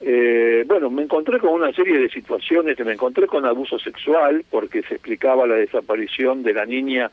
Eh, 0.02 0.64
bueno, 0.68 0.90
me 0.90 1.04
encontré 1.04 1.40
con 1.40 1.54
una 1.54 1.72
serie 1.72 2.00
de 2.00 2.10
situaciones, 2.10 2.78
me 2.80 2.94
encontré 2.94 3.28
con 3.28 3.46
abuso 3.46 3.80
sexual 3.80 4.44
porque 4.50 4.84
se 4.84 4.96
explicaba 4.96 5.48
la 5.48 5.56
desaparición 5.56 6.44
de 6.44 6.54
la 6.54 6.66
niña 6.66 7.10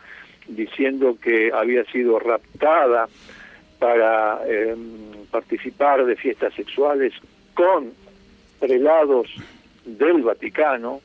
diciendo 0.48 1.16
que 1.22 1.52
había 1.52 1.84
sido 1.84 2.18
raptada 2.18 3.08
para 3.78 4.40
em, 4.46 5.26
participar 5.30 6.04
de 6.04 6.16
fiestas 6.16 6.54
sexuales 6.54 7.12
con 7.54 7.92
prelados 8.58 9.28
del 9.84 10.22
Vaticano, 10.22 11.00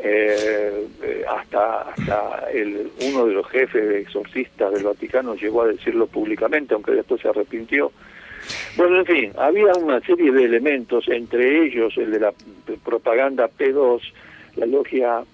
eh, 0.00 0.86
eh, 1.02 1.24
hasta 1.28 1.82
hasta 1.90 2.50
el 2.52 2.88
uno 3.10 3.26
de 3.26 3.32
los 3.32 3.48
jefes 3.48 3.88
de 3.88 4.00
exorcistas 4.00 4.72
del 4.72 4.84
Vaticano 4.84 5.34
llegó 5.34 5.62
a 5.62 5.66
decirlo 5.66 6.06
públicamente, 6.06 6.74
aunque 6.74 6.92
después 6.92 7.20
se 7.20 7.28
arrepintió. 7.28 7.90
Bueno, 8.76 9.00
en 9.00 9.06
fin, 9.06 9.32
había 9.36 9.72
una 9.72 10.00
serie 10.00 10.30
de 10.30 10.44
elementos, 10.44 11.08
entre 11.08 11.66
ellos 11.66 11.92
el 11.96 12.12
de 12.12 12.20
la 12.20 12.32
propaganda 12.84 13.50
P2, 13.50 14.00
la 14.54 14.66
logia 14.66 15.24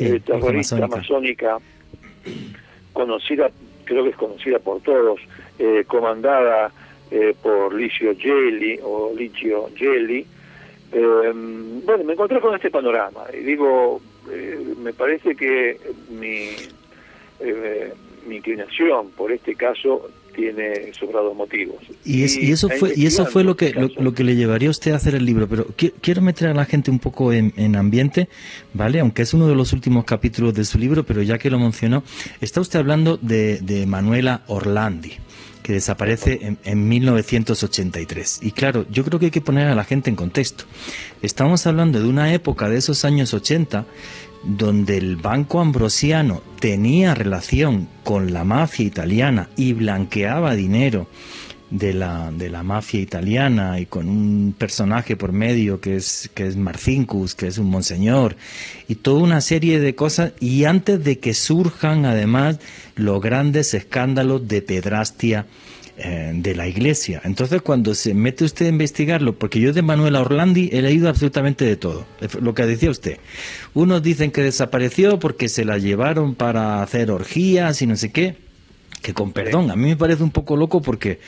eh, 0.00 0.20
terrorista 0.24 0.88
masónica. 0.88 1.58
conocida, 2.92 3.48
creo 3.84 4.02
que 4.02 4.10
es 4.10 4.16
conocida 4.16 4.58
por 4.58 4.80
todos, 4.80 5.20
eh, 5.58 5.84
comandada 5.86 6.72
por 7.42 7.74
Licio 7.74 8.14
Gelli 8.16 8.78
o 8.84 9.12
Licio 9.16 9.68
Gelli, 9.74 10.24
eh, 10.92 11.32
bueno, 11.84 12.04
me 12.04 12.12
encontré 12.14 12.40
con 12.40 12.54
este 12.54 12.70
panorama 12.70 13.24
y 13.32 13.44
digo, 13.44 14.00
eh, 14.30 14.74
me 14.82 14.92
parece 14.92 15.36
que 15.36 15.78
mi, 16.10 16.50
eh, 17.40 17.92
mi 18.26 18.36
inclinación 18.36 19.10
por 19.10 19.30
este 19.30 19.54
caso 19.54 20.10
tiene 20.34 20.92
sobrados 20.94 21.34
motivos. 21.36 21.76
Y, 22.04 22.22
eso 22.24 22.68
fue 22.68 22.92
y 22.96 23.06
eso 23.06 23.26
fue 23.26 23.44
lo 23.44 23.56
que 23.56 23.72
lo, 23.72 24.14
que 24.14 24.24
le 24.24 24.36
llevaría 24.36 24.68
a 24.68 24.70
usted 24.70 24.92
a 24.92 24.96
hacer 24.96 25.14
el 25.14 25.24
libro. 25.24 25.48
Pero 25.48 25.66
quiero 26.00 26.22
meter 26.22 26.48
a 26.48 26.54
la 26.54 26.64
gente 26.64 26.90
un 26.90 26.98
poco 26.98 27.32
en, 27.32 27.76
ambiente, 27.76 28.28
¿vale? 28.72 29.00
Aunque 29.00 29.22
es 29.22 29.34
uno 29.34 29.48
de 29.48 29.54
los 29.54 29.72
últimos 29.72 30.04
capítulos 30.04 30.54
de 30.54 30.64
su 30.64 30.78
libro, 30.78 31.04
pero 31.04 31.22
ya 31.22 31.38
que 31.38 31.50
lo 31.50 31.58
mencionó, 31.58 32.04
está 32.40 32.60
usted 32.60 32.78
hablando 32.78 33.16
de, 33.16 33.58
de 33.58 33.86
Manuela 33.86 34.42
Orlandi 34.46 35.18
que 35.62 35.74
desaparece 35.74 36.56
en, 36.64 36.88
1983. 36.88 38.40
Y 38.42 38.52
claro, 38.52 38.86
yo 38.90 39.04
creo 39.04 39.18
que 39.18 39.26
hay 39.26 39.30
que 39.30 39.40
poner 39.40 39.68
a 39.68 39.74
la 39.74 39.84
gente 39.84 40.10
en 40.10 40.16
contexto. 40.16 40.64
Estamos 41.22 41.66
hablando 41.66 42.00
de 42.00 42.08
una 42.08 42.32
época 42.32 42.68
de 42.68 42.78
esos 42.78 43.04
años 43.04 43.34
80 43.34 43.86
donde 44.42 44.96
el 44.96 45.16
Banco 45.16 45.60
Ambrosiano 45.60 46.42
tenía 46.60 47.14
relación 47.14 47.88
con 48.04 48.32
la 48.32 48.44
mafia 48.44 48.86
italiana 48.86 49.50
y 49.56 49.74
blanqueaba 49.74 50.54
dinero 50.54 51.08
de 51.70 51.94
la, 51.94 52.32
de 52.32 52.50
la 52.50 52.62
mafia 52.62 53.00
italiana 53.00 53.78
y 53.78 53.86
con 53.86 54.08
un 54.08 54.54
personaje 54.56 55.16
por 55.16 55.32
medio 55.32 55.80
que 55.80 55.96
es, 55.96 56.30
que 56.34 56.46
es 56.46 56.56
Marcincus, 56.56 57.34
que 57.34 57.46
es 57.46 57.58
un 57.58 57.70
monseñor, 57.70 58.36
y 58.88 58.96
toda 58.96 59.22
una 59.22 59.40
serie 59.40 59.80
de 59.80 59.94
cosas, 59.94 60.32
y 60.40 60.64
antes 60.64 61.02
de 61.04 61.18
que 61.18 61.32
surjan 61.32 62.04
además 62.04 62.58
los 62.96 63.22
grandes 63.22 63.72
escándalos 63.74 64.48
de 64.48 64.62
pedrastia 64.62 65.46
eh, 65.96 66.32
de 66.34 66.54
la 66.54 66.66
iglesia. 66.66 67.20
Entonces 67.24 67.62
cuando 67.62 67.94
se 67.94 68.14
mete 68.14 68.44
usted 68.44 68.66
a 68.66 68.70
investigarlo, 68.70 69.38
porque 69.38 69.60
yo 69.60 69.72
de 69.72 69.82
Manuela 69.82 70.20
Orlandi 70.20 70.70
he 70.72 70.82
leído 70.82 71.08
absolutamente 71.08 71.64
de 71.64 71.76
todo, 71.76 72.04
lo 72.40 72.54
que 72.54 72.66
decía 72.66 72.90
usted. 72.90 73.18
Unos 73.74 74.02
dicen 74.02 74.32
que 74.32 74.42
desapareció 74.42 75.20
porque 75.20 75.48
se 75.48 75.64
la 75.64 75.78
llevaron 75.78 76.34
para 76.34 76.82
hacer 76.82 77.10
orgías 77.10 77.80
y 77.82 77.86
no 77.86 77.96
sé 77.96 78.10
qué 78.10 78.49
que 79.02 79.14
con 79.14 79.32
perdón, 79.32 79.70
a 79.70 79.76
mí 79.76 79.88
me 79.88 79.96
parece 79.96 80.22
un 80.22 80.30
poco 80.30 80.56
loco 80.56 80.82
porque 80.82 81.20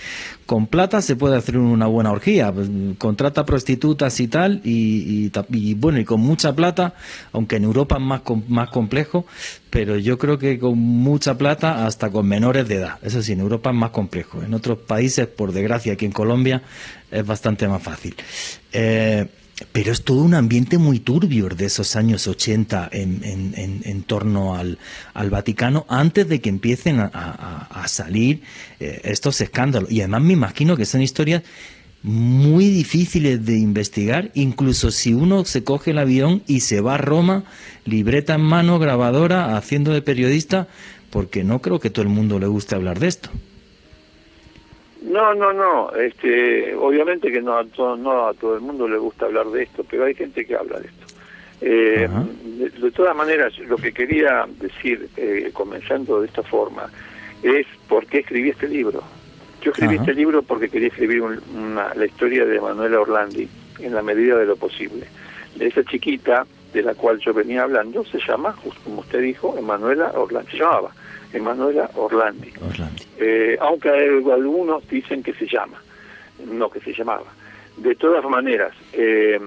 con 0.47 0.67
plata 0.67 1.01
se 1.01 1.17
puede 1.17 1.37
hacer 1.37 1.57
una 1.57 1.87
buena 1.87 2.13
orgía, 2.13 2.53
pues, 2.53 2.69
contrata 2.99 3.47
prostitutas 3.47 4.21
y 4.21 4.29
tal, 4.29 4.61
y, 4.65 5.31
bueno, 5.75 5.99
y 5.99 6.05
con 6.05 6.21
mucha 6.21 6.55
plata, 6.55 6.95
aunque 7.33 7.57
en 7.57 7.65
Europa 7.65 7.97
es 7.97 8.03
más, 8.03 8.23
más 8.49 8.69
complejo, 8.71 9.27
pero 9.71 9.97
yo 9.97 10.19
creo 10.19 10.39
que 10.39 10.59
con 10.59 10.79
mucha 10.79 11.39
plata 11.39 11.87
hasta 11.87 12.11
con 12.11 12.27
menores 12.27 12.69
de 12.69 12.77
edad, 12.77 12.99
eso 13.03 13.23
sí, 13.23 13.33
en 13.33 13.41
Europa 13.41 13.71
es 13.71 13.77
más 13.77 13.91
complejo, 13.91 14.43
en 14.43 14.53
otros 14.53 14.79
países, 14.79 15.27
por 15.27 15.53
desgracia, 15.53 15.95
aquí 15.95 16.05
en 16.05 16.13
Colombia 16.13 16.63
es 17.11 17.25
bastante 17.25 17.67
más 17.69 17.83
fácil. 17.83 18.15
Eh, 18.73 19.27
pero 19.71 19.93
es 19.93 20.03
todo 20.03 20.23
un 20.23 20.35
ambiente 20.35 20.79
muy 20.79 20.99
turbio 20.99 21.49
de 21.49 21.67
esos 21.67 21.97
años 21.97 22.27
80 22.27 22.91
en, 22.93 24.03
torno 24.05 24.57
al, 24.57 24.79
Vaticano 25.31 25.87
antes 25.89 26.29
de 26.29 26.41
que 26.41 26.49
empiecen 26.49 26.99
a, 27.01 27.85
salir 27.87 28.43
eh, 28.81 29.01
estos 29.05 29.41
escándalos. 29.41 29.91
Y 29.91 30.01
además 30.01 30.23
me 30.23 30.33
imagino 30.33 30.77
que 30.77 30.87
son 30.87 31.03
historias 31.03 31.43
muy 32.03 32.69
difíciles 32.69 33.45
de 33.47 33.59
investigar, 33.59 34.31
incluso 34.35 34.91
si 34.91 35.15
uno 35.15 35.45
se 35.45 35.63
coge 35.63 35.93
el 35.93 35.99
avión 35.99 36.43
y 36.47 36.61
se 36.61 36.81
va 36.81 36.95
a 36.95 36.99
Roma, 36.99 37.45
libreta 37.85 38.35
en 38.35 38.41
mano, 38.41 38.79
grabadora, 38.79 39.57
haciendo 39.57 39.93
de 39.93 40.03
periodista, 40.03 40.67
porque 41.11 41.45
no 41.45 41.61
creo 41.61 41.79
que 41.79 41.91
todo 41.91 42.03
el 42.03 42.09
mundo 42.09 42.39
le 42.39 42.47
guste 42.47 42.75
hablar 42.75 42.99
de 42.99 43.09
esto. 43.09 43.31
No, 45.03 45.35
no, 45.35 45.53
no. 45.53 45.91
Este, 45.93 46.75
obviamente 46.75 47.31
que 47.31 47.43
no 47.43 47.59
a, 47.59 47.65
todo, 47.65 47.97
no 47.97 48.29
a 48.29 48.35
todo 48.35 48.55
el 48.55 48.61
mundo 48.61 48.87
le 48.87 48.99
gusta 48.99 49.27
hablar 49.27 49.47
de 49.49 49.65
esto, 49.65 49.85
pero 49.89 50.05
hay 50.05 50.15
gente 50.15 50.45
que 50.47 50.55
habla 50.55 50.79
de 50.79 50.87
esto. 50.87 51.07
Eh, 51.61 52.09
de, 52.81 52.91
todas 52.91 53.17
maneras, 53.17 53.57
lo 53.61 53.77
que 53.77 53.93
quería 53.93 54.47
decir, 54.61 55.09
eh, 55.17 55.51
comenzando 55.53 56.21
de 56.21 56.27
esta 56.27 56.43
forma, 56.43 56.91
es 57.43 57.67
por 57.89 58.07
qué 58.07 58.19
escribí 58.19 58.51
este 58.51 58.69
libro. 58.69 59.03
Yo 59.63 59.71
escribí 59.71 59.97
este 59.97 60.15
libro 60.15 60.43
porque 60.43 60.69
quería 60.69 60.89
escribir 60.89 61.23
una, 61.23 61.95
la 61.95 62.07
historia 62.07 62.45
de 62.45 62.61
Manuela 62.61 63.01
Orlandi, 63.01 63.49
en 63.79 63.95
la 63.95 64.03
medida 64.03 64.37
de 64.37 64.47
lo 64.47 64.57
posible. 64.57 65.07
De 65.55 65.69
esa 65.69 65.85
chiquita 65.85 66.47
de 66.73 66.83
la 66.83 66.95
cual 66.95 67.19
yo 67.19 67.33
venía 67.33 67.63
hablando, 67.63 68.05
se 68.05 68.19
llama, 68.19 68.57
como 68.83 69.01
usted 69.01 69.21
dijo, 69.21 69.57
Emanuela 69.57 70.13
Orlandi, 70.15 70.51
se 70.51 70.59
llamaba 70.59 70.91
Emanuela 71.33 71.91
Orlandi. 71.95 72.53
Eh, 73.19 73.57
aunque 73.61 73.89
algunos 73.89 74.87
dicen 74.89 75.23
que 75.23 75.33
se 75.35 75.47
llama, 75.47 75.83
no 76.47 76.71
que 76.71 76.81
se 76.81 76.93
llamaba. 76.93 77.27
De 77.77 77.95
todas 77.95 78.25
maneras, 78.25 78.75
eh, 78.93 79.41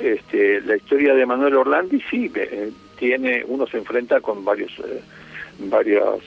este, 0.00 0.60
la 0.62 0.76
historia 0.76 1.14
de 1.14 1.22
Emanuela 1.22 1.58
Orlandi 1.58 2.02
sí 2.10 2.30
eh, 2.34 2.70
tiene, 2.98 3.44
uno 3.46 3.66
se 3.66 3.78
enfrenta 3.78 4.20
con 4.20 4.44
varios, 4.44 4.72
varias, 5.58 6.20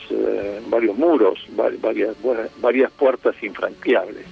varios 0.67 0.97
muros, 0.97 1.45
varias, 1.81 2.15
varias 2.61 2.91
puertas 2.91 3.35
infranqueables. 3.41 4.25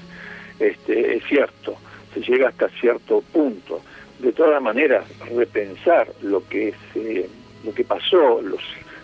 Este, 0.60 1.16
es 1.16 1.24
cierto, 1.26 1.76
se 2.14 2.22
llega 2.22 2.50
hasta 2.50 2.70
cierto 2.70 3.24
punto. 3.34 3.82
De 4.20 4.32
todas 4.32 4.62
maneras, 4.62 5.06
repensar 5.36 6.08
lo 6.22 6.48
que 6.48 6.74
se, 6.94 7.28
lo 7.66 7.74
que 7.74 7.84
pasó, 7.84 8.42
los 8.42 8.62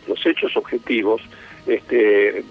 los 0.09 0.25
hechos 0.25 0.57
objetivos, 0.57 1.21
este, 1.65 2.39
eh, 2.39 2.43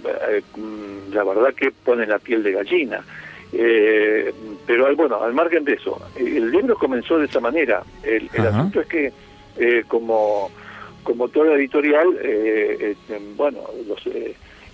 la 1.12 1.24
verdad 1.24 1.52
que 1.54 1.72
ponen 1.84 2.08
la 2.08 2.18
piel 2.18 2.42
de 2.42 2.52
gallina. 2.52 3.04
Eh, 3.52 4.32
pero 4.66 4.94
bueno, 4.94 5.22
al 5.22 5.34
margen 5.34 5.64
de 5.64 5.74
eso, 5.74 6.00
el 6.16 6.50
libro 6.50 6.76
comenzó 6.76 7.18
de 7.18 7.26
esa 7.26 7.40
manera. 7.40 7.82
El, 8.02 8.28
asunto 8.46 8.80
es 8.80 8.86
que, 8.86 9.12
eh, 9.58 9.82
como, 9.88 10.50
como 11.02 11.28
toda 11.28 11.54
editorial, 11.54 12.08
bueno, 13.36 13.60
los, 13.86 14.00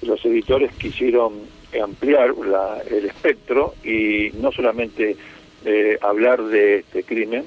los 0.03 0.25
editores 0.25 0.73
quisieron 0.75 1.33
ampliar 1.83 2.35
el 2.91 3.07
espectro 3.07 3.75
y 3.85 4.31
no 4.41 4.53
solamente 4.53 5.17
hablar 6.03 6.43
de 6.43 6.79
este 6.79 7.05
crimen, 7.05 7.45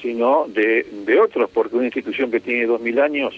sino 0.00 0.46
de, 0.48 0.86
de 1.04 1.20
otros, 1.20 1.50
porque 1.52 1.76
una 1.76 1.84
institución 1.84 2.30
que 2.30 2.40
tiene 2.40 2.64
dos 2.64 2.80
mil 2.80 2.98
años 2.98 3.34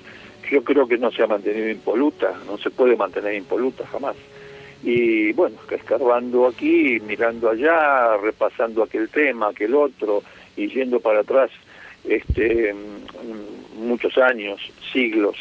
yo 0.50 0.62
creo 0.64 0.86
que 0.86 0.98
no 0.98 1.10
se 1.10 1.22
ha 1.22 1.26
mantenido 1.26 1.68
impoluta, 1.68 2.34
no 2.46 2.58
se 2.58 2.70
puede 2.70 2.96
mantener 2.96 3.34
impoluta 3.34 3.86
jamás. 3.86 4.16
Y 4.82 5.32
bueno, 5.32 5.56
escarbando 5.70 6.46
aquí, 6.46 7.00
mirando 7.06 7.50
allá, 7.50 8.16
repasando 8.16 8.82
aquel 8.82 9.08
tema, 9.08 9.48
aquel 9.48 9.74
otro, 9.74 10.22
y 10.56 10.68
yendo 10.68 11.00
para 11.00 11.20
atrás 11.20 11.50
este, 12.04 12.74
mm, 12.74 13.86
muchos 13.86 14.18
años, 14.18 14.60
siglos, 14.92 15.36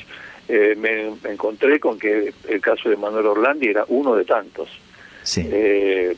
eh, 0.47 0.75
me, 0.77 1.13
encontré 1.31 1.79
con 1.79 1.97
que 1.97 2.33
el 2.47 2.61
caso 2.61 2.89
de 2.89 2.97
Manuel 2.97 3.27
Orlandi 3.27 3.67
era 3.67 3.85
uno 3.87 4.15
de 4.15 4.25
tantos. 4.25 4.69
Eh, 5.37 6.15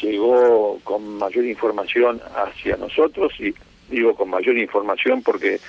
llegó 0.00 0.80
con 0.82 1.18
mayor 1.18 1.44
información 1.44 2.20
hacia 2.34 2.76
nosotros, 2.76 3.32
y 3.38 3.54
digo 3.88 4.14
con 4.14 4.30
mayor 4.30 4.56
información 4.56 5.22
porque 5.22 5.60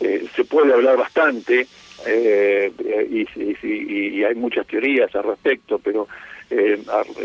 eh, 0.00 0.24
se 0.34 0.44
puede 0.44 0.72
hablar 0.72 0.96
bastante 0.96 1.66
eh, 2.06 2.72
y, 3.62 4.24
hay 4.24 4.34
muchas 4.34 4.66
teorías 4.66 5.14
al 5.14 5.24
respecto, 5.24 5.78
pero 5.78 6.06
eh, 6.50 6.82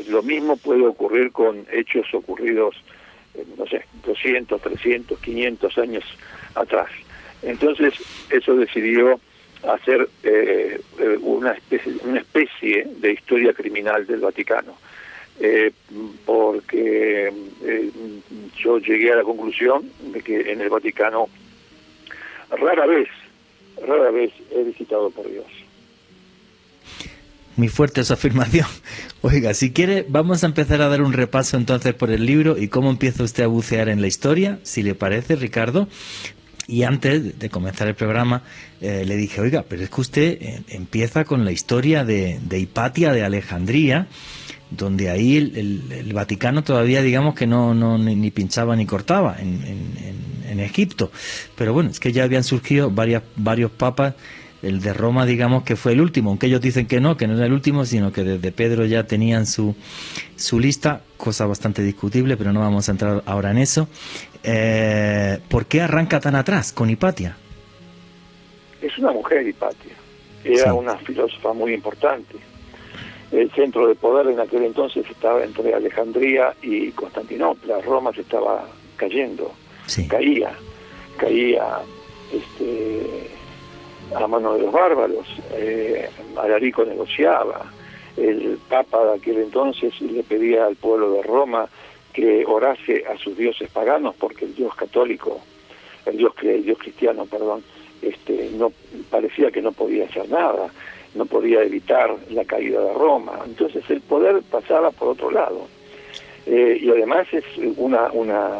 lo 0.10 0.22
mismo 0.22 0.58
puede 0.58 0.86
ocurrir 0.86 1.32
con 1.32 1.66
hechos 1.72 2.14
ocurridos, 2.14 2.76
eh, 3.36 3.46
no 3.58 3.66
sé, 3.68 3.86
200, 4.06 4.62
300, 4.62 5.20
500 5.20 5.78
años 5.78 6.04
atrás. 6.56 6.90
Entonces, 7.42 7.94
eso 8.30 8.56
decidió 8.56 9.20
hacer 9.64 10.10
eh, 10.24 10.80
una, 11.22 11.52
especie, 11.52 11.94
una 12.04 12.20
especie 12.20 12.88
de 12.98 13.14
historia 13.14 13.54
criminal 13.54 14.06
del 14.06 14.20
Vaticano. 14.20 14.78
porque 16.26 17.32
yo 18.58 18.78
llegué 18.78 19.12
a 19.12 19.16
la 19.18 19.24
conclusión 19.24 19.90
de 20.12 20.22
que 20.22 20.52
en 20.52 20.62
el 20.62 20.70
Vaticano 20.70 21.28
rara 22.52 22.86
vez 22.86 23.10
rara 23.86 24.12
vez 24.12 24.32
he 24.52 24.64
visitado 24.64 25.10
por 25.10 25.30
Dios. 25.30 25.46
Muy 27.56 27.68
fuerte 27.68 28.02
esa 28.02 28.16
afirmación. 28.16 28.66
Oiga, 29.22 29.54
si 29.54 29.72
quiere, 29.72 30.06
vamos 30.08 30.44
a 30.44 30.48
empezar 30.48 30.82
a 30.82 30.90
dar 30.90 31.02
un 31.02 31.14
repaso 31.14 31.56
entonces 31.58 31.94
por 31.94 32.10
el 32.10 32.26
libro 32.26 32.58
y 32.58 32.68
cómo 32.68 32.90
empieza 32.90 33.24
usted 33.24 33.44
a 33.44 33.48
bucear 33.48 33.90
en 33.90 34.02
la 34.02 34.08
historia, 34.08 34.60
si 34.64 34.82
le 34.82 34.96
parece, 34.96 35.36
Ricardo. 35.36 35.88
Y 36.66 36.84
antes 36.84 37.38
de 37.40 37.50
comenzar 37.50 37.88
el 37.90 37.96
programa, 37.96 38.44
eh, 38.82 39.04
le 39.06 39.18
dije, 39.18 39.42
oiga, 39.42 39.66
pero 39.68 39.84
es 39.84 39.90
que 39.90 40.02
usted 40.02 40.38
eh, 40.42 40.62
empieza 40.70 41.26
con 41.26 41.44
la 41.46 41.52
historia 41.52 42.06
de, 42.06 42.40
de 42.42 42.60
Hipatia 42.60 43.12
de 43.12 43.24
Alejandría, 43.24 44.08
donde 44.78 45.10
ahí 45.10 45.38
el, 45.38 46.12
Vaticano 46.14 46.64
todavía 46.64 47.02
digamos 47.02 47.36
que 47.36 47.48
no, 47.48 47.74
no 47.74 47.98
ni, 47.98 48.32
pinchaba 48.32 48.76
ni 48.76 48.86
cortaba 48.86 49.36
en, 49.40 49.64
en, 49.64 50.60
Egipto. 50.60 51.12
Pero 51.58 51.74
bueno, 51.74 51.90
es 51.90 52.00
que 52.00 52.12
ya 52.12 52.24
habían 52.24 52.44
surgido 52.44 52.92
varias, 52.92 53.24
varios 53.36 53.72
papas, 53.72 54.14
el 54.62 54.82
de 54.82 54.94
Roma 54.94 55.26
digamos 55.26 55.64
que 55.64 55.76
fue 55.76 55.94
el 55.94 56.00
último, 56.00 56.30
aunque 56.30 56.46
ellos 56.46 56.62
dicen 56.62 56.86
que 56.86 57.02
no, 57.02 57.18
que 57.18 57.28
no 57.28 57.36
era 57.36 57.48
el 57.48 57.54
último, 57.54 57.86
sino 57.86 58.14
que 58.14 58.24
desde 58.24 58.52
Pedro 58.52 58.86
ya 58.86 59.04
tenían 59.06 59.48
su, 59.48 59.76
su 60.36 60.60
lista, 60.60 61.02
cosa 61.18 61.48
bastante 61.48 61.82
discutible, 61.82 62.38
pero 62.38 62.54
no 62.54 62.60
vamos 62.60 62.88
a 62.88 62.92
entrar 62.92 63.24
ahora 63.26 63.50
en 63.50 63.58
eso. 63.58 63.90
Eh, 64.44 65.40
¿Por 65.50 65.66
qué 65.66 65.82
arranca 65.82 66.20
tan 66.20 66.36
atrás 66.36 66.72
con 66.72 66.90
Hipatia? 66.90 67.36
Es 68.80 68.96
una 69.00 69.12
mujer 69.12 69.46
Hipatia, 69.48 69.96
era 70.46 70.74
una 70.76 70.98
filósofa 70.98 71.52
muy 71.52 71.74
importante 71.74 72.53
el 73.34 73.52
centro 73.52 73.88
de 73.88 73.96
poder 73.96 74.28
en 74.28 74.40
aquel 74.40 74.64
entonces 74.64 75.10
estaba 75.10 75.44
entre 75.44 75.74
Alejandría 75.74 76.54
y 76.62 76.92
Constantinopla, 76.92 77.82
Roma 77.82 78.14
se 78.14 78.22
estaba 78.22 78.68
cayendo, 78.96 79.52
caía, 80.08 80.52
caía 81.18 81.80
este, 82.32 83.30
a 84.16 84.28
mano 84.28 84.54
de 84.54 84.62
los 84.62 84.72
bárbaros, 84.72 85.26
eh, 85.54 86.08
Alarico 86.38 86.86
negociaba, 86.86 87.66
el 88.18 88.60
Papa 88.70 89.04
de 89.06 89.14
aquel 89.16 89.38
entonces 89.38 90.00
le 90.00 90.22
pedía 90.22 90.68
al 90.68 90.76
pueblo 90.76 91.14
de 91.14 91.24
Roma 91.24 91.68
que 92.14 92.46
orase 92.46 93.04
a 93.12 93.18
sus 93.18 93.36
dioses 93.36 93.68
paganos 93.72 94.14
porque 94.20 94.46
el 94.46 94.54
Dios 94.54 94.76
católico, 94.76 95.42
el 96.06 96.18
Dios, 96.18 96.34
el 96.44 96.64
Dios 96.64 96.78
cristiano, 96.78 97.26
perdón, 97.26 97.64
este, 98.04 98.52
no 98.54 98.72
parecía 99.10 99.50
que 99.50 99.64
no 99.64 99.72
podía 99.72 100.06
hacer 100.06 100.30
nada 100.30 100.70
no 101.16 101.26
podía 101.26 101.64
evitar 101.64 102.16
la 102.30 102.46
caída 102.46 102.82
de 102.82 102.94
Roma. 102.94 103.40
Entonces 103.46 103.84
el 103.90 104.02
poder 104.02 104.42
pasaba 104.50 104.92
por 104.92 105.10
otro 105.10 105.32
lado. 105.32 105.68
Eh, 106.46 106.80
y 106.82 106.90
además 106.90 107.28
es 107.32 107.46
una, 107.78 108.12
una, 108.12 108.52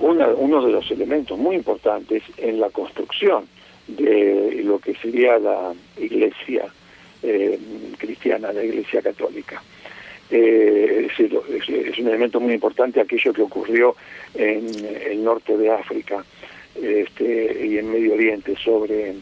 uno 0.00 0.66
de 0.66 0.72
los 0.72 0.90
elementos 0.90 1.38
muy 1.38 1.56
importantes 1.56 2.22
en 2.36 2.60
la 2.60 2.70
construcción 2.70 3.46
de 3.86 4.62
lo 4.64 4.78
que 4.78 4.94
sería 4.94 5.38
la 5.38 5.72
iglesia 5.98 6.66
eh, 7.22 7.58
cristiana, 7.98 8.52
la 8.52 8.64
iglesia 8.64 9.00
católica. 9.00 9.62
Eh, 10.30 11.08
es, 11.10 11.20
es, 11.20 11.98
un 11.98 12.08
elemento 12.08 12.40
muy 12.40 12.54
importante 12.54 13.00
aquello 13.00 13.32
que 13.32 13.42
ocurrió 13.42 13.94
en 14.34 14.66
el 15.06 15.22
norte 15.22 15.56
de 15.56 15.70
África 15.70 16.24
este, 16.74 17.66
y 17.66 17.76
en 17.78 17.92
Medio 17.92 18.14
Oriente 18.14 18.56
sobre 18.56 19.14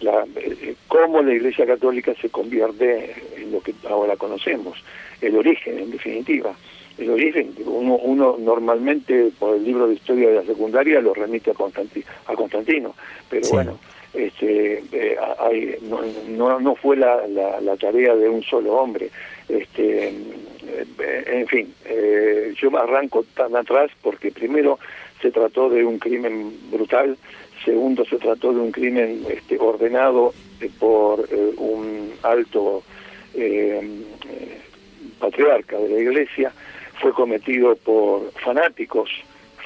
la, 0.00 0.24
eh, 0.36 0.74
cómo 0.88 1.22
la 1.22 1.32
Iglesia 1.32 1.66
Católica 1.66 2.14
se 2.20 2.28
convierte 2.28 3.14
en 3.36 3.52
lo 3.52 3.60
que 3.60 3.74
ahora 3.88 4.16
conocemos, 4.16 4.82
el 5.20 5.36
origen, 5.36 5.78
en 5.78 5.90
definitiva. 5.90 6.54
El 6.96 7.10
origen, 7.10 7.52
uno, 7.66 7.96
uno 7.96 8.36
normalmente 8.38 9.30
por 9.38 9.56
el 9.56 9.64
libro 9.64 9.88
de 9.88 9.94
historia 9.94 10.28
de 10.28 10.36
la 10.36 10.44
secundaria 10.44 11.00
lo 11.00 11.12
remite 11.12 11.50
a, 11.50 11.54
a 11.54 12.36
Constantino, 12.36 12.94
pero 13.28 13.48
bueno, 13.50 13.78
este, 14.14 14.84
eh, 14.92 15.16
hay, 15.40 15.76
no, 15.82 16.60
no, 16.60 16.74
fue 16.76 16.96
la, 16.96 17.26
la, 17.26 17.76
tarea 17.76 18.14
de 18.14 18.28
un 18.28 18.44
solo 18.44 18.74
hombre. 18.74 19.10
Este, 19.48 20.08
eh, 20.08 21.24
en 21.26 21.46
fin, 21.48 21.74
eh, 21.84 22.54
yo 22.56 22.76
arranco 22.78 23.24
tan 23.34 23.56
atrás 23.56 23.90
porque 24.02 24.30
primero 24.30 24.78
se 25.20 25.32
trató 25.32 25.68
de 25.68 25.84
un 25.84 25.98
crimen 25.98 26.52
brutal, 26.70 27.16
segundo 27.64 28.04
se 28.04 28.18
trató 28.18 28.52
de 28.52 28.60
un 28.60 28.72
crimen 28.72 29.24
este, 29.28 29.58
ordenado 29.58 30.32
por 30.78 31.28
un 31.56 32.12
alto 32.22 32.82
patriarca 35.18 35.78
de 35.78 35.88
la 35.88 35.98
iglesia, 35.98 36.52
fue 37.00 37.12
cometido 37.12 37.74
por 37.76 38.30
fanáticos, 38.32 39.10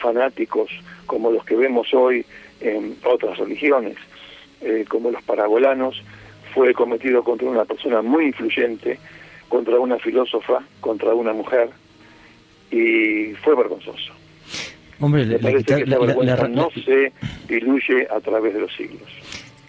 fanáticos 0.01 0.71
como 1.07 1.31
los 1.31 1.45
que 1.45 1.57
vemos 1.57 1.93
hoy 1.93 2.25
en 2.61 2.97
otras 3.05 3.39
religiones, 3.39 3.97
eh, 4.61 4.85
como 4.89 5.11
los 5.11 5.23
parabolanos, 5.23 6.03
fue 6.55 6.73
cometido 6.75 7.23
contra 7.23 7.49
una 7.49 7.65
persona 7.65 8.03
muy 8.03 8.27
influyente, 8.27 8.99
contra 9.49 9.79
una 9.79 9.99
filósofa, 9.99 10.63
contra 10.81 11.15
una 11.15 11.33
mujer, 11.33 11.71
y 12.71 13.35
fue 13.43 13.55
vergonzoso. 13.55 14.18
Hombre, 15.01 15.25
le, 15.25 15.39
no 15.39 16.69
se 16.71 17.13
diluye 17.49 18.09
a 18.11 18.21
través 18.21 18.55
de 18.55 18.61
los 18.61 18.75
siglos. 18.75 19.09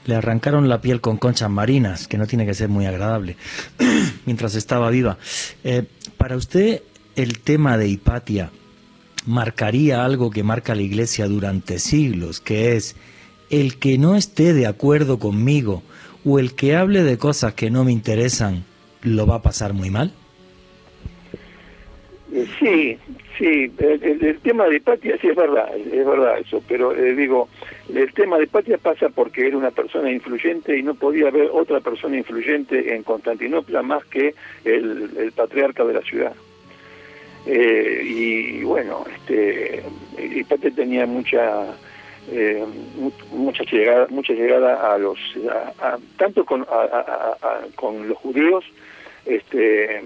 Le 0.06 0.16
arrancaron 0.16 0.68
la 0.68 0.82
piel 0.82 1.02
con 1.02 1.18
conchas 1.18 1.50
marinas, 1.50 2.08
que 2.08 2.18
no 2.18 2.26
tiene 2.26 2.46
que 2.46 2.54
ser 2.56 2.70
muy 2.70 2.86
agradable, 2.86 3.36
mientras 4.26 4.56
estaba 4.56 4.90
viva. 4.90 5.18
Eh, 5.64 5.84
para 6.18 6.36
usted, 6.36 6.82
el 7.16 7.40
tema 7.40 7.78
de 7.78 7.90
Hipatia 7.90 8.50
marcaría 9.26 10.04
algo 10.04 10.32
que 10.32 10.44
marca 10.44 10.74
la 10.74 10.82
Iglesia 10.82 11.28
durante 11.28 11.78
siglos, 11.78 12.40
que 12.40 12.76
es 12.76 12.96
el 13.50 13.78
que 13.78 13.98
no 13.98 14.16
esté 14.16 14.54
de 14.54 14.68
acuerdo 14.68 15.20
conmigo 15.20 15.84
o 16.26 16.40
el 16.40 16.56
que 16.56 16.76
hable 16.76 17.04
de 17.04 17.18
cosas 17.18 17.54
que 17.54 17.70
no 17.70 17.84
me 17.84 17.92
interesan, 17.92 18.66
lo 19.02 19.26
va 19.28 19.36
a 19.36 19.42
pasar 19.42 19.74
muy 19.74 19.90
mal? 19.90 20.14
Eh, 22.32 22.48
sí, 22.60 22.98
sí, 23.38 23.72
el, 23.80 24.40
tema 24.44 24.66
de 24.66 24.76
Hipatia 24.76 25.18
sí 25.20 25.30
es 25.30 25.36
verdad, 25.36 25.76
es 25.76 26.06
verdad 26.06 26.38
eso, 26.38 26.62
pero 26.68 26.96
eh, 26.96 27.16
digo, 27.16 27.50
el 27.94 28.14
tema 28.14 28.38
de 28.38 28.44
Hipatia 28.44 28.78
pasa 28.78 29.10
porque 29.10 29.48
era 29.48 29.58
una 29.58 29.72
persona 29.72 30.12
influyente 30.12 30.78
y 30.78 30.84
no 30.84 30.94
podía 30.94 31.30
haber 31.30 31.50
otra 31.52 31.80
persona 31.80 32.18
influyente 32.18 32.94
en 32.94 33.02
Constantinopla 33.02 33.82
más 33.82 34.06
que 34.06 34.36
el, 34.64 35.32
patriarca 35.36 35.84
de 35.86 35.94
la 35.94 36.02
ciudad. 36.02 36.34
Eh, 37.48 38.04
y, 38.06 38.64
bueno, 38.64 39.06
este, 39.16 39.82
Hipatia 40.20 40.70
tenía 40.72 41.08
mucha 41.08 41.66
eh, 42.32 42.64
mucha 43.32 43.64
llegada 43.64 44.06
mucha 44.12 44.34
llegada 44.34 44.94
a 44.94 45.00
los 45.00 45.18
tanto 46.18 46.46
con 46.46 46.64
con 47.76 48.08
los 48.08 48.18
judíos 48.20 48.66
este 49.26 50.02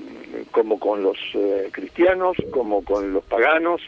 como 0.51 0.79
con 0.79 1.03
los 1.03 1.17
eh, 1.33 1.69
cristianos 1.71 2.37
como 2.51 2.83
con 2.83 3.13
los 3.13 3.23
paganos 3.25 3.81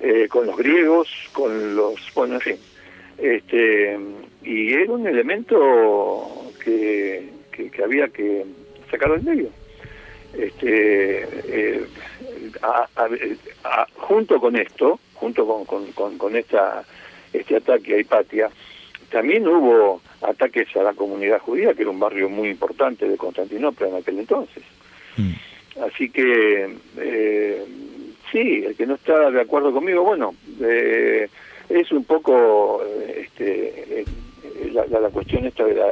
eh, 0.00 0.28
con 0.28 0.46
los 0.46 0.56
griegos 0.56 1.08
con 1.32 1.76
los 1.76 1.96
bueno 2.14 2.34
en 2.34 2.40
fin. 2.40 2.56
Este 3.18 3.98
y 4.42 4.72
era 4.72 4.92
un 4.92 5.06
elemento 5.06 6.50
que, 6.64 7.28
que, 7.50 7.82
había 7.82 8.08
que 8.08 8.44
sacarlo 8.90 9.16
del 9.16 9.24
medio. 9.24 9.48
Este 10.36 11.26
eh, 11.48 11.86
junto 13.96 14.40
con 14.40 14.56
esto 14.56 15.00
junto 15.14 15.46
con, 15.46 15.64
con, 15.64 15.92
con, 15.92 16.18
con 16.18 16.36
esta 16.36 16.84
este 17.32 17.56
ataque 17.56 17.94
a 17.94 17.98
Hipatia, 17.98 18.50
también 19.10 19.46
hubo 19.46 20.00
ataques 20.22 20.74
a 20.76 20.82
la 20.82 20.92
comunidad 20.92 21.40
judía, 21.40 21.74
que 21.74 21.82
era 21.82 21.90
un 21.90 22.00
barrio 22.00 22.28
muy 22.28 22.50
importante 22.50 23.08
de 23.08 23.16
Constantinopla 23.16 23.88
en 23.88 23.96
aquel 23.96 24.18
entonces. 24.18 24.62
Mm. 25.16 25.32
Así 25.82 26.10
que, 26.10 26.68
eh, 26.98 27.64
sí, 28.30 28.64
el 28.66 28.76
que 28.76 28.86
no 28.86 28.94
está 28.94 29.30
de 29.30 29.40
acuerdo 29.40 29.72
conmigo, 29.72 30.02
bueno, 30.02 30.34
eh, 30.60 31.28
es 31.68 31.92
un 31.92 32.04
poco 32.04 32.82
este, 33.06 34.00
eh, 34.00 34.04
la, 34.72 34.86
la, 34.86 35.08
cuestión 35.10 35.46
esta 35.46 35.64
de 35.64 35.74
la... 35.74 35.86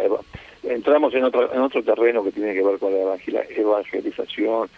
Entramos 0.65 1.15
en 1.15 1.25
otro, 1.25 1.53
en 1.53 1.61
otro 1.61 1.83
terreno 1.83 2.25
que 2.25 2.33
tiene 2.33 2.53
que 2.53 2.63
ver 2.63 2.79
con 2.79 2.93
la 2.93 3.17
evangelización, 3.57 4.69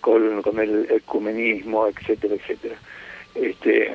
con, 0.00 0.42
con 0.42 0.58
el 0.58 0.90
ecumenismo, 0.90 1.86
etcétera, 1.86 2.34
etcétera. 2.34 2.74
Este, 3.34 3.94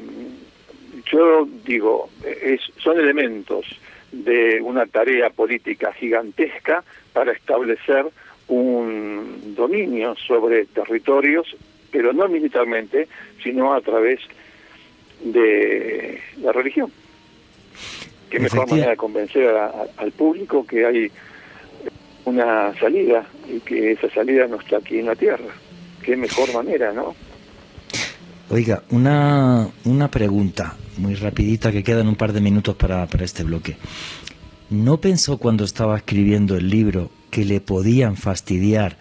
yo 1.12 1.46
digo, 1.66 2.10
es, 2.24 2.62
son 2.82 3.00
elementos 3.00 3.66
de 4.12 4.62
una 4.62 4.86
tarea 4.86 5.30
política 5.30 5.94
gigantesca 5.94 6.84
para 7.14 7.32
establecer 7.32 8.06
un 8.48 9.56
dominio 9.56 10.16
sobre 10.16 10.66
territorios, 10.66 11.56
pero 11.92 12.14
no 12.14 12.28
militarmente, 12.28 13.08
sino 13.42 13.74
a 13.74 13.82
través 13.82 14.20
de 15.24 16.20
la 16.42 16.52
religión. 16.52 16.92
Qué 18.30 18.40
mejor 18.40 18.70
manera 18.70 18.92
de 18.92 18.98
convencer 18.98 19.56
al 19.98 20.12
público 20.12 20.66
que 20.66 20.86
hay 20.86 21.12
una 22.26 22.74
salida 22.80 23.26
y 23.48 23.60
que 23.60 23.92
esa 23.92 24.10
salida 24.10 24.48
no 24.48 24.58
está 24.58 24.78
aquí 24.78 25.00
en 25.00 25.08
la 25.08 25.16
tierra. 25.16 25.54
Qué 26.04 26.16
mejor 26.16 26.54
manera, 26.54 26.92
¿no? 26.94 27.16
Oiga, 28.54 28.84
una, 28.90 29.70
una 29.86 30.12
pregunta 30.12 30.76
muy 30.98 31.16
rapidita 31.16 31.72
que 31.72 31.84
quedan 31.84 32.10
un 32.10 32.18
par 32.18 32.34
de 32.34 32.42
minutos 32.42 32.76
para, 32.76 33.08
para 33.08 33.24
este 33.24 33.46
bloque. 33.46 33.78
¿No 34.70 35.00
pensó 35.00 35.38
cuando 35.38 35.64
estaba 35.64 35.96
escribiendo 35.96 36.58
el 36.58 36.70
libro 36.70 37.12
que 37.30 37.46
le 37.46 37.62
podían 37.62 38.18
fastidiar 38.18 38.98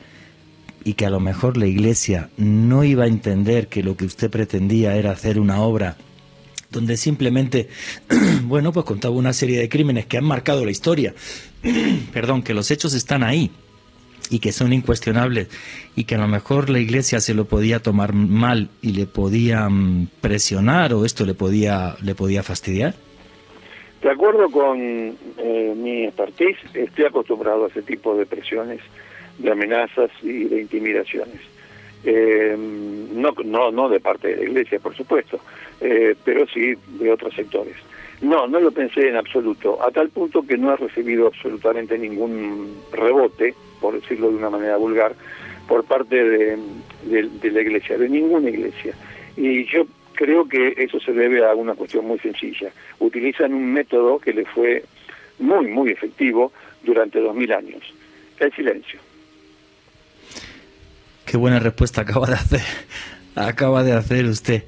y 0.85 0.95
que 0.95 1.05
a 1.05 1.11
lo 1.11 1.19
mejor 1.19 1.57
la 1.57 1.67
iglesia 1.67 2.31
no 2.37 2.85
iba 2.85 3.03
a 3.03 3.09
entender 3.09 3.67
que 3.67 3.83
lo 3.83 3.97
que 3.97 4.05
usted 4.05 4.31
pretendía 4.31 4.95
era 4.95 5.11
hacer 5.11 5.41
una 5.41 5.61
obra 5.63 5.97
donde 6.71 6.97
simplemente, 6.97 7.69
bueno, 8.45 8.73
pues 8.73 8.87
contaba 8.87 9.17
una 9.17 9.33
serie 9.33 9.59
de 9.59 9.69
crímenes 9.69 10.07
que 10.07 10.17
han 10.17 10.27
marcado 10.27 10.65
la 10.65 10.71
historia, 10.71 11.13
perdón, 12.13 12.45
que 12.45 12.55
los 12.55 12.71
hechos 12.71 12.95
están 12.95 13.25
ahí, 13.25 13.51
y 14.29 14.41
que 14.41 14.53
son 14.53 14.73
incuestionables 14.73 15.49
y 15.97 16.05
que 16.05 16.17
a 16.17 16.19
lo 16.19 16.29
mejor 16.29 16.71
la 16.71 16.79
iglesia 16.79 17.21
se 17.21 17.35
lo 17.35 17.47
podía 17.47 17.81
tomar 17.81 18.13
mal 18.13 18.69
y 18.83 18.93
le 18.93 19.07
podía 19.07 19.69
mm, 19.69 20.09
presionar 20.21 20.93
o 20.93 21.05
esto 21.05 21.25
le 21.25 21.35
podía 21.35 21.97
le 22.03 22.15
podía 22.15 22.43
fastidiar? 22.43 22.95
De 24.03 24.11
acuerdo 24.11 24.51
con 24.51 24.79
eh, 24.79 25.75
mi 25.77 26.05
expertise, 26.05 26.59
estoy 26.73 27.05
acostumbrado 27.05 27.67
a 27.67 27.69
ese 27.69 27.83
tipo 27.83 28.17
de 28.17 28.25
presiones, 28.25 28.81
de 29.39 29.51
amenazas 29.51 30.11
y 30.23 30.45
de 30.45 30.63
intimidaciones. 30.63 31.41
Eh, 32.03 32.57
no, 32.57 33.33
no, 33.45 33.71
no 33.71 33.89
de 33.91 34.01
parte 34.01 34.29
de 34.29 34.37
la 34.37 34.43
iglesia, 34.45 34.79
por 34.79 34.97
supuesto, 34.97 35.39
eh, 35.83 36.15
pero 36.25 36.47
sí 36.47 36.75
de 36.99 37.13
otros 37.13 37.35
sectores. 37.35 37.77
No, 38.23 38.47
no 38.47 38.61
lo 38.61 38.71
pensé 38.71 39.09
en 39.09 39.17
absoluto, 39.17 39.83
a 39.83 39.91
tal 39.91 40.11
punto 40.11 40.43
que 40.43 40.59
no 40.59 40.73
he 40.73 40.77
recibido 40.77 41.27
absolutamente 41.27 41.97
ningún 41.99 42.77
rebote 42.93 43.55
por 43.81 44.01
decirlo 44.01 44.31
de 44.31 44.37
una 44.37 44.51
manera 44.51 44.77
vulgar, 44.77 45.15
por 45.67 45.85
parte 45.85 46.23
de, 46.23 46.59
la 47.07 47.61
iglesia, 47.61 47.97
de 47.97 48.09
ninguna 48.09 48.51
iglesia. 48.51 48.95
Y 49.37 49.65
yo 49.67 49.87
creo 50.15 50.47
que 50.49 50.75
eso 50.77 51.01
se 51.01 51.13
debe 51.13 51.45
a 51.45 51.55
una 51.55 51.75
cuestión 51.75 52.07
muy 52.07 52.19
sencilla. 52.19 52.71
Utilizan 52.99 53.55
un 53.55 53.73
método 53.73 54.19
que 54.19 54.33
le 54.33 54.45
fue 54.45 54.85
muy, 55.39 55.67
muy 55.69 55.91
efectivo 55.91 56.53
durante 56.83 57.21
dos 57.21 57.35
mil 57.35 57.53
años, 57.53 57.83
el 58.39 58.53
silencio. 58.53 59.01
Qué 61.25 61.37
buena 61.37 61.61
respuesta 61.61 62.03
acaba 62.03 62.27
de 62.27 62.35
hacer, 62.35 62.61
acaba 63.47 63.83
de 63.83 63.93
hacer 63.93 64.27
usted. 64.27 64.65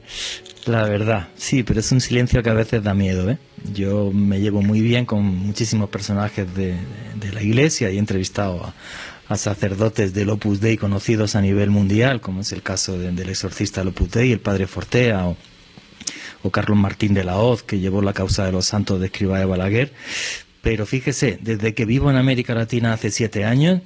La 0.66 0.84
verdad, 0.84 1.28
sí, 1.36 1.64
pero 1.64 1.80
es 1.80 1.90
un 1.90 2.00
silencio 2.00 2.42
que 2.42 2.50
a 2.50 2.54
veces 2.54 2.82
da 2.82 2.94
miedo. 2.94 3.28
¿eh? 3.30 3.38
Yo 3.74 4.12
me 4.12 4.40
llevo 4.40 4.62
muy 4.62 4.80
bien 4.80 5.06
con 5.06 5.24
muchísimos 5.24 5.90
personajes 5.90 6.54
de, 6.54 6.76
la 7.32 7.42
iglesia 7.42 7.90
y 7.90 7.96
he 7.96 7.98
entrevistado 7.98 8.72
a, 9.28 9.36
sacerdotes 9.36 10.12
del 10.12 10.28
Opus 10.28 10.60
Dei 10.60 10.76
conocidos 10.76 11.36
a 11.36 11.40
nivel 11.40 11.70
mundial, 11.70 12.20
como 12.20 12.42
es 12.42 12.52
el 12.52 12.62
caso 12.62 12.98
del 12.98 13.28
exorcista 13.30 13.80
del 13.80 13.88
Opus 13.88 14.10
Dei, 14.10 14.30
el 14.30 14.40
padre 14.40 14.66
Fortea 14.66 15.26
o, 15.26 15.38
o, 16.42 16.50
Carlos 16.50 16.76
Martín 16.76 17.14
de 17.14 17.24
la 17.24 17.38
Hoz, 17.38 17.62
que 17.62 17.78
llevó 17.78 18.02
la 18.02 18.12
causa 18.12 18.44
de 18.44 18.52
los 18.52 18.66
santos 18.66 19.00
de 19.00 19.06
Escriba 19.06 19.38
de 19.38 19.46
Balaguer. 19.46 19.94
Pero 20.60 20.84
fíjese, 20.84 21.38
desde 21.40 21.72
que 21.72 21.86
vivo 21.86 22.10
en 22.10 22.16
América 22.16 22.54
Latina 22.54 22.92
hace 22.92 23.10
siete 23.10 23.46
años, 23.46 23.80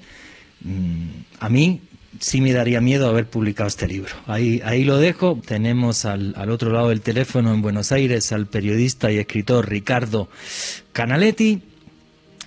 mm, 0.63 1.09
a 1.39 1.49
mí 1.49 1.81
sí 2.21 2.41
me 2.41 2.53
daría 2.53 2.81
miedo 2.81 3.09
haber 3.09 3.27
publicado 3.27 3.69
este 3.69 3.87
libro. 3.87 4.15
Ahí, 4.27 4.61
ahí 4.65 4.85
lo 4.85 4.99
dejo. 4.99 5.41
Tenemos 5.45 6.05
al, 6.05 6.35
al, 6.37 6.51
otro 6.51 6.71
lado 6.71 6.89
del 6.89 7.01
teléfono 7.01 7.53
en 7.53 7.63
Buenos 7.63 7.93
Aires 7.93 8.33
al 8.33 8.47
periodista 8.47 9.11
y 9.11 9.19
escritor 9.19 9.69
Ricardo 9.69 10.29
Canaletti. 10.93 11.63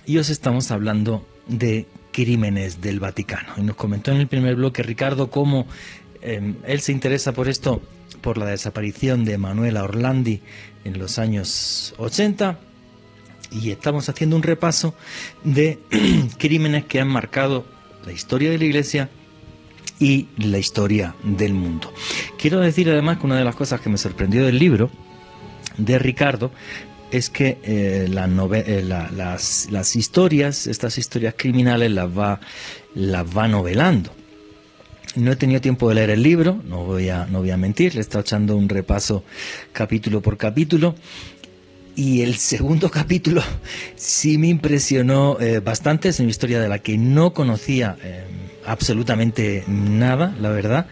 y 0.06 0.18
os 0.18 0.30
estamos 0.30 0.70
hablando 0.70 1.26
de 1.46 1.86
crímenes 2.12 2.80
del 2.80 3.00
Vaticano. 3.00 3.54
Y 3.56 3.62
nos 3.62 3.76
comentó 3.76 4.10
en 4.10 4.18
el 4.18 4.28
primer 4.28 4.56
bloque 4.56 4.82
Ricardo 4.82 5.30
cómo 5.30 5.66
em, 6.22 6.56
él 6.66 6.80
se 6.80 6.92
interesa 6.92 7.32
por 7.32 7.48
esto, 7.48 7.82
por 8.20 8.38
la 8.38 8.46
desaparición 8.46 9.24
de 9.24 9.38
Manuela 9.38 9.84
Orlandi 9.84 10.40
en 10.84 10.98
los 10.98 11.18
años 11.18 11.94
80 11.98 12.58
y 13.50 13.70
estamos 13.70 14.08
haciendo 14.08 14.36
un 14.36 14.42
repaso 14.42 14.94
de 15.44 15.78
crímenes 16.38 16.84
que 16.84 17.00
han 17.00 17.08
marcado 17.08 17.64
la 18.04 18.12
historia 18.12 18.50
de 18.50 18.58
la 18.58 18.64
Iglesia 18.64 19.10
y 20.00 20.28
la 20.38 20.58
historia 20.58 21.14
del 21.22 21.54
mundo. 21.54 21.92
Quiero 22.38 22.58
decir 22.58 22.88
además 22.90 23.18
que 23.18 23.26
una 23.26 23.36
de 23.36 23.44
las 23.44 23.54
cosas 23.54 23.80
que 23.80 23.90
me 23.90 23.98
sorprendió 23.98 24.44
del 24.44 24.58
libro 24.58 24.90
de 25.76 25.98
Ricardo 25.98 26.50
es 27.10 27.28
que 27.28 27.58
eh, 27.62 28.08
eh, 28.08 28.82
las, 28.82 29.96
historias, 29.96 30.66
estas 30.66 30.98
historias 30.98 31.34
criminales 31.36 31.90
las 31.90 32.08
va, 32.08 32.40
las 32.94 33.26
va 33.36 33.46
novelando. 33.46 34.10
No 35.16 35.32
he 35.32 35.36
tenido 35.36 35.60
tiempo 35.60 35.88
de 35.88 35.96
leer 35.96 36.10
el 36.10 36.22
libro, 36.22 36.62
no 36.64 36.84
voy 36.84 37.08
a, 37.08 37.26
no 37.26 37.40
voy 37.40 37.50
a 37.50 37.56
mentir, 37.56 37.94
le 37.94 38.00
he 38.00 38.02
estado 38.02 38.22
echando 38.22 38.56
un 38.56 38.68
repaso 38.68 39.24
capítulo 39.72 40.22
por 40.22 40.36
capítulo 40.36 40.94
y 41.96 42.22
el 42.22 42.36
segundo 42.36 42.90
capítulo 42.92 43.42
sí 43.96 44.38
me 44.38 44.46
impresionó 44.46 45.38
eh, 45.40 45.58
bastante, 45.58 46.08
es 46.08 46.20
una 46.20 46.30
historia 46.30 46.60
de 46.60 46.68
la 46.68 46.78
que 46.78 46.96
no 46.96 47.34
conocía 47.34 47.96
absolutamente 48.70 49.64
nada, 49.66 50.34
la 50.40 50.50
verdad, 50.50 50.86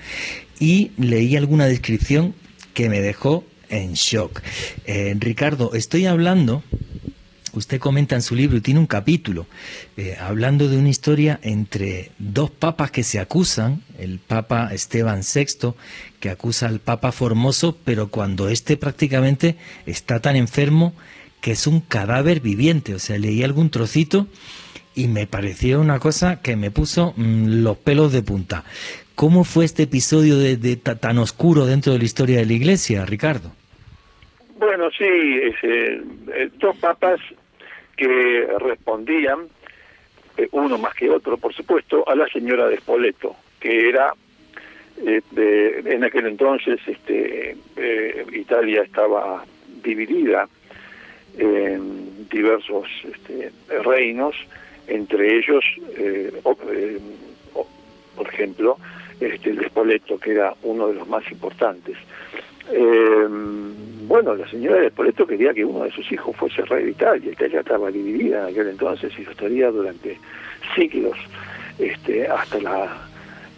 y 0.59 0.91
leí 0.97 1.37
alguna 1.37 1.67
descripción 1.67 2.35
que 2.75 2.89
me 2.89 3.01
dejó 3.01 3.45
en 3.69 3.95
shock. 3.95 4.41
Eh, 4.87 5.15
Ricardo, 5.19 5.73
estoy 5.75 6.07
hablando 6.07 6.63
Usted 7.55 7.81
comenta 7.81 8.15
en 8.15 8.23
su 8.23 8.37
libro 8.37 8.59
y 8.59 8.61
tiene 8.61 8.79
un 8.79 8.87
capítulo 8.87 9.47
eh, 9.97 10.17
hablando 10.21 10.69
de 10.69 10.77
una 10.77 10.91
historia 10.91 11.41
entre 11.43 12.13
dos 12.19 12.51
papas 12.51 12.91
que 12.91 13.03
se 13.03 13.19
acusan, 13.19 13.83
el 13.99 14.19
Papa 14.19 14.69
Esteban 14.73 15.23
VI, 15.23 15.73
que 16.21 16.31
acusa 16.31 16.67
al 16.67 16.79
Papa 16.81 17.11
Formoso, 17.11 17.77
pero 17.85 18.11
cuando 18.11 18.49
éste 18.49 18.77
prácticamente 18.77 19.57
está 19.87 20.21
tan 20.21 20.37
enfermo 20.37 20.95
que 21.41 21.53
es 21.53 21.67
un 21.67 21.81
cadáver 21.81 22.41
viviente. 22.41 22.95
O 22.95 22.99
sea, 22.99 23.19
leí 23.19 23.43
algún 23.43 23.71
trocito 23.71 24.27
y 24.99 25.07
me 25.07 25.29
pareció 25.29 25.81
una 25.81 26.01
cosa 26.01 26.43
que 26.43 26.57
me 26.57 26.73
puso 26.73 27.15
mm, 27.17 27.63
los 27.63 27.77
pelos 27.79 28.13
de 28.13 28.23
punta. 28.23 28.65
¿Cómo 29.15 29.45
fue 29.45 29.65
este 29.65 29.85
episodio 29.85 30.37
de, 30.37 30.77
tan 30.77 31.19
oscuro 31.19 31.67
dentro 31.67 31.93
de 31.93 32.01
la 32.01 32.05
historia 32.05 32.39
de 32.39 32.47
la 32.47 32.53
Iglesia, 32.53 33.07
Ricardo? 33.07 33.53
Bueno, 34.59 34.91
sí, 34.91 35.05
eh, 35.05 36.03
dos 36.59 36.77
papas 36.79 37.21
que 37.97 38.47
respondían, 38.59 39.47
eh, 40.37 40.49
uno 40.51 40.79
más 40.79 40.95
que 40.95 41.09
otro, 41.09 41.37
por 41.37 41.55
supuesto, 41.55 42.09
a 42.09 42.17
la 42.17 42.27
señora 42.29 42.67
de 42.69 42.79
Spoleto, 42.79 43.37
que 43.61 43.89
era, 43.89 44.13
eh, 45.07 45.21
en 45.85 46.03
aquel 46.03 46.27
entonces 46.27 46.81
este, 46.87 47.57
Italia 48.33 48.83
estaba 48.83 49.45
dividida 49.83 50.49
en 51.39 52.29
diversos 52.29 52.89
este, 53.05 53.53
reinos, 53.83 54.35
entre 54.89 55.37
ellos, 55.37 55.65
por 58.17 58.29
ejemplo, 58.29 58.77
este, 59.21 59.51
el 59.51 59.57
de 59.57 59.67
Spoleto, 59.67 60.19
que 60.19 60.33
era 60.33 60.55
uno 60.63 60.89
de 60.89 60.95
los 60.95 61.09
más 61.09 61.29
importantes. 61.31 61.97
Eh, 62.71 63.27
bueno, 64.07 64.35
la 64.35 64.49
señora 64.49 64.81
de 64.81 64.91
Spoleto 64.91 65.27
quería 65.27 65.53
que 65.53 65.65
uno 65.65 65.85
de 65.85 65.91
sus 65.91 66.11
hijos 66.13 66.37
fuese 66.37 66.63
rey 66.63 66.85
de 66.85 66.91
Italia. 66.91 67.33
Italia 67.33 67.61
estaba 67.61 67.91
dividida 67.91 68.43
en 68.43 68.55
aquel 68.55 68.69
entonces 68.69 69.13
y 69.19 69.25
lo 69.25 69.31
estaría 69.31 69.71
durante 69.71 70.19
siglos, 70.75 71.19
este, 71.79 72.27
hasta 72.27 72.61
la 72.61 73.09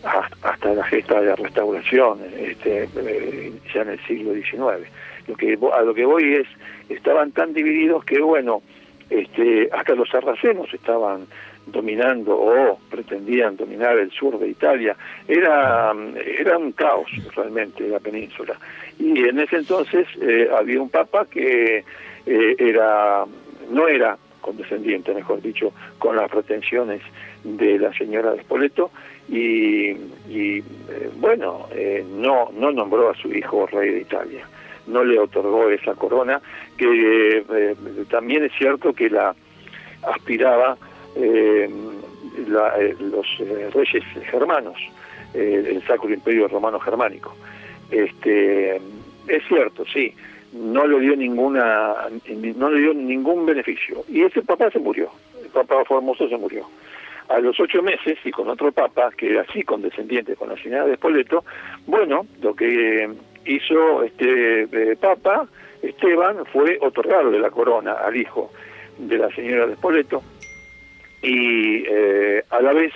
hasta 0.02 0.72
la 0.72 0.82
gesta 0.84 1.20
de 1.20 1.26
la 1.26 1.36
restauración, 1.36 2.20
este, 2.38 2.88
eh, 2.96 3.52
ya 3.74 3.82
en 3.82 3.90
el 3.90 4.00
siglo 4.06 4.32
XIX. 4.32 4.88
Lo 5.26 5.36
que 5.36 5.58
a 5.74 5.82
lo 5.82 5.92
que 5.92 6.06
voy 6.06 6.36
es, 6.36 6.46
estaban 6.88 7.32
tan 7.32 7.52
divididos 7.52 8.04
que 8.04 8.18
bueno, 8.20 8.62
este, 9.10 9.68
hasta 9.72 9.94
los 9.94 10.08
sarracenos 10.08 10.72
estaban 10.72 11.26
dominando 11.66 12.36
o 12.36 12.78
pretendían 12.90 13.56
dominar 13.56 13.98
el 13.98 14.10
sur 14.10 14.38
de 14.38 14.48
Italia. 14.48 14.96
Era, 15.26 15.92
era 16.38 16.58
un 16.58 16.72
caos 16.72 17.10
realmente 17.34 17.86
la 17.88 18.00
península. 18.00 18.56
Y 18.98 19.20
en 19.20 19.38
ese 19.38 19.56
entonces 19.56 20.06
eh, 20.20 20.48
había 20.56 20.80
un 20.80 20.90
papa 20.90 21.26
que 21.26 21.84
eh, 22.26 22.56
era 22.58 23.24
no 23.70 23.88
era 23.88 24.16
condescendiente, 24.40 25.12
mejor 25.14 25.42
dicho, 25.42 25.72
con 25.98 26.16
las 26.16 26.30
pretensiones 26.30 27.02
de 27.44 27.78
la 27.78 27.92
señora 27.92 28.32
de 28.32 28.40
Spoleto 28.40 28.90
y, 29.28 29.90
y 30.28 30.58
eh, 30.58 31.10
bueno, 31.16 31.68
no, 32.16 32.50
no 32.52 32.72
nombró 32.72 33.10
a 33.10 33.14
su 33.14 33.32
hijo 33.32 33.66
rey 33.66 33.90
de 33.90 34.00
Italia, 34.00 34.46
no 34.86 35.04
le 35.04 35.18
otorgó 35.18 35.68
esa 35.68 35.94
corona, 35.94 36.40
que 36.80 37.76
también 38.08 38.44
es 38.44 38.52
cierto 38.56 38.94
que 38.94 39.10
la 39.10 39.34
aspiraba 40.02 40.78
eh, 41.14 41.68
eh, 41.68 42.96
los 42.98 43.26
eh, 43.40 43.70
reyes 43.74 44.04
germanos, 44.30 44.78
el 45.34 45.82
Sacro 45.86 46.10
Imperio 46.10 46.48
Romano 46.48 46.80
Germánico. 46.80 47.36
Este, 47.90 48.76
es 49.28 49.46
cierto, 49.46 49.84
sí, 49.92 50.14
no 50.52 50.86
le 50.86 51.00
dio 51.00 51.16
ninguna, 51.16 51.94
no 52.56 52.70
le 52.70 52.80
dio 52.80 52.94
ningún 52.94 53.44
beneficio. 53.44 54.04
Y 54.08 54.22
ese 54.22 54.42
papá 54.42 54.70
se 54.70 54.78
murió, 54.78 55.10
el 55.42 55.50
papá 55.50 55.84
Formoso 55.84 56.28
se 56.28 56.36
murió. 56.36 56.66
A 57.28 57.38
los 57.38 57.60
ocho 57.60 57.80
meses, 57.82 58.18
y 58.24 58.30
con 58.32 58.48
otro 58.48 58.72
papa, 58.72 59.10
que 59.16 59.30
era 59.30 59.42
así 59.42 59.62
condescendiente 59.62 60.34
con 60.34 60.48
la 60.48 60.56
señora 60.56 60.86
de 60.86 60.96
Spoleto, 60.96 61.44
bueno, 61.86 62.26
lo 62.42 62.54
que 62.56 63.08
hizo 63.44 64.02
este 64.02 64.96
papa, 64.96 65.46
Esteban, 65.82 66.44
fue 66.46 66.78
otorgarle 66.80 67.38
la 67.38 67.50
corona 67.50 67.92
al 67.92 68.16
hijo 68.16 68.50
de 68.98 69.18
la 69.18 69.30
señora 69.34 69.66
de 69.66 69.76
Spoleto, 69.76 70.22
y 71.22 71.84
eh, 71.86 72.44
a 72.50 72.60
la 72.60 72.72
vez 72.72 72.92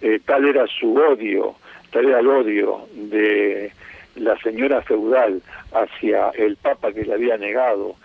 eh, 0.00 0.20
tal 0.24 0.44
era 0.44 0.66
su 0.66 0.94
odio, 0.94 1.56
tal 1.90 2.06
era 2.06 2.20
el 2.20 2.28
odio 2.28 2.86
de 2.92 3.72
la 4.16 4.36
señora 4.38 4.82
feudal 4.82 5.42
hacia 5.72 6.30
el 6.30 6.56
papa 6.56 6.92
que 6.92 7.04
le 7.04 7.14
había 7.14 7.36
negado 7.36 7.96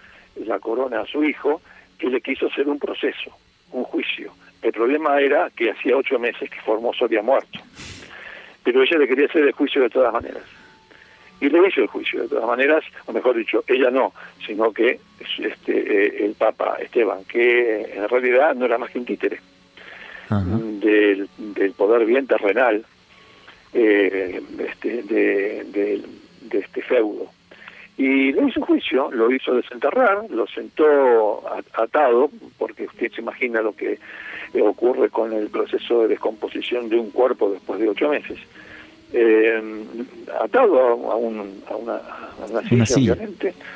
la 0.46 0.60
corona 0.60 1.02
a 1.02 1.06
su 1.06 1.24
hijo, 1.24 1.62
que 1.98 2.10
le 2.10 2.22
quiso 2.22 2.48
hacer 2.48 2.68
un 2.68 2.80
proceso, 2.80 3.32
un 3.72 3.84
juicio. 3.84 4.32
El 4.62 4.72
problema 4.72 5.20
era 5.20 5.50
que 5.56 5.72
hacía 5.72 5.96
ocho 5.96 6.20
meses 6.20 6.50
que 6.50 6.62
Formoso 6.62 7.06
había 7.06 7.22
muerto, 7.22 7.60
pero 8.64 8.84
ella 8.84 8.98
le 8.98 9.08
quería 9.08 9.26
hacer 9.26 9.44
el 9.44 9.52
juicio 9.52 9.82
de 9.82 9.90
todas 9.90 10.14
maneras. 10.14 10.44
Y 11.42 11.50
le 11.50 11.68
hizo 11.68 11.82
el 11.82 11.88
juicio 11.88 12.24
de 12.24 12.28
todas 12.28 12.46
maneras, 12.46 12.84
o 13.06 13.14
mejor 13.14 13.36
dicho, 13.36 13.64
ella 13.68 13.90
no, 13.90 14.14
sino 14.46 14.74
que 14.74 15.00
este, 15.38 15.72
eh, 15.72 16.26
el 16.26 16.34
Papa 16.34 16.78
Esteban, 16.82 17.24
que 17.26 17.94
en 17.94 18.10
realidad 18.10 18.56
no 18.56 18.66
era 18.66 18.78
más 18.78 18.90
que 18.92 19.00
un 19.00 19.06
títere 19.06 19.40
del, 20.30 21.30
del, 21.38 21.72
poder 21.74 22.06
bien 22.06 22.28
terrenal 22.28 22.86
eh, 23.74 24.42
este, 24.60 25.04
de, 25.04 25.64
de, 26.42 26.60
este 26.60 26.82
feudo. 26.82 27.28
Y 27.98 28.32
le 28.32 28.48
hizo 28.48 28.62
juicio, 28.62 29.12
lo 29.12 29.32
hizo 29.32 29.56
desenterrar, 29.56 30.30
lo 30.30 30.48
sentó 30.48 31.44
atado, 31.74 32.30
porque 32.58 32.86
usted 32.86 33.12
se 33.12 33.22
imagina 33.22 33.62
lo 33.62 33.76
que 33.76 34.00
ocurre 34.62 35.10
con 35.10 35.34
el 35.34 35.50
proceso 35.50 36.04
de 36.04 36.10
descomposición 36.10 36.88
de 36.90 36.98
un 36.98 37.12
cuerpo 37.12 37.52
después 37.52 37.80
de 37.80 37.90
ocho 37.90 38.10
meses. 38.10 38.40
Eh, 39.12 39.62
atado 40.40 41.12
a, 41.12 41.16
un, 41.16 41.64
a, 41.68 41.76
una, 41.76 41.96
a 41.96 42.86
silla, 42.86 43.18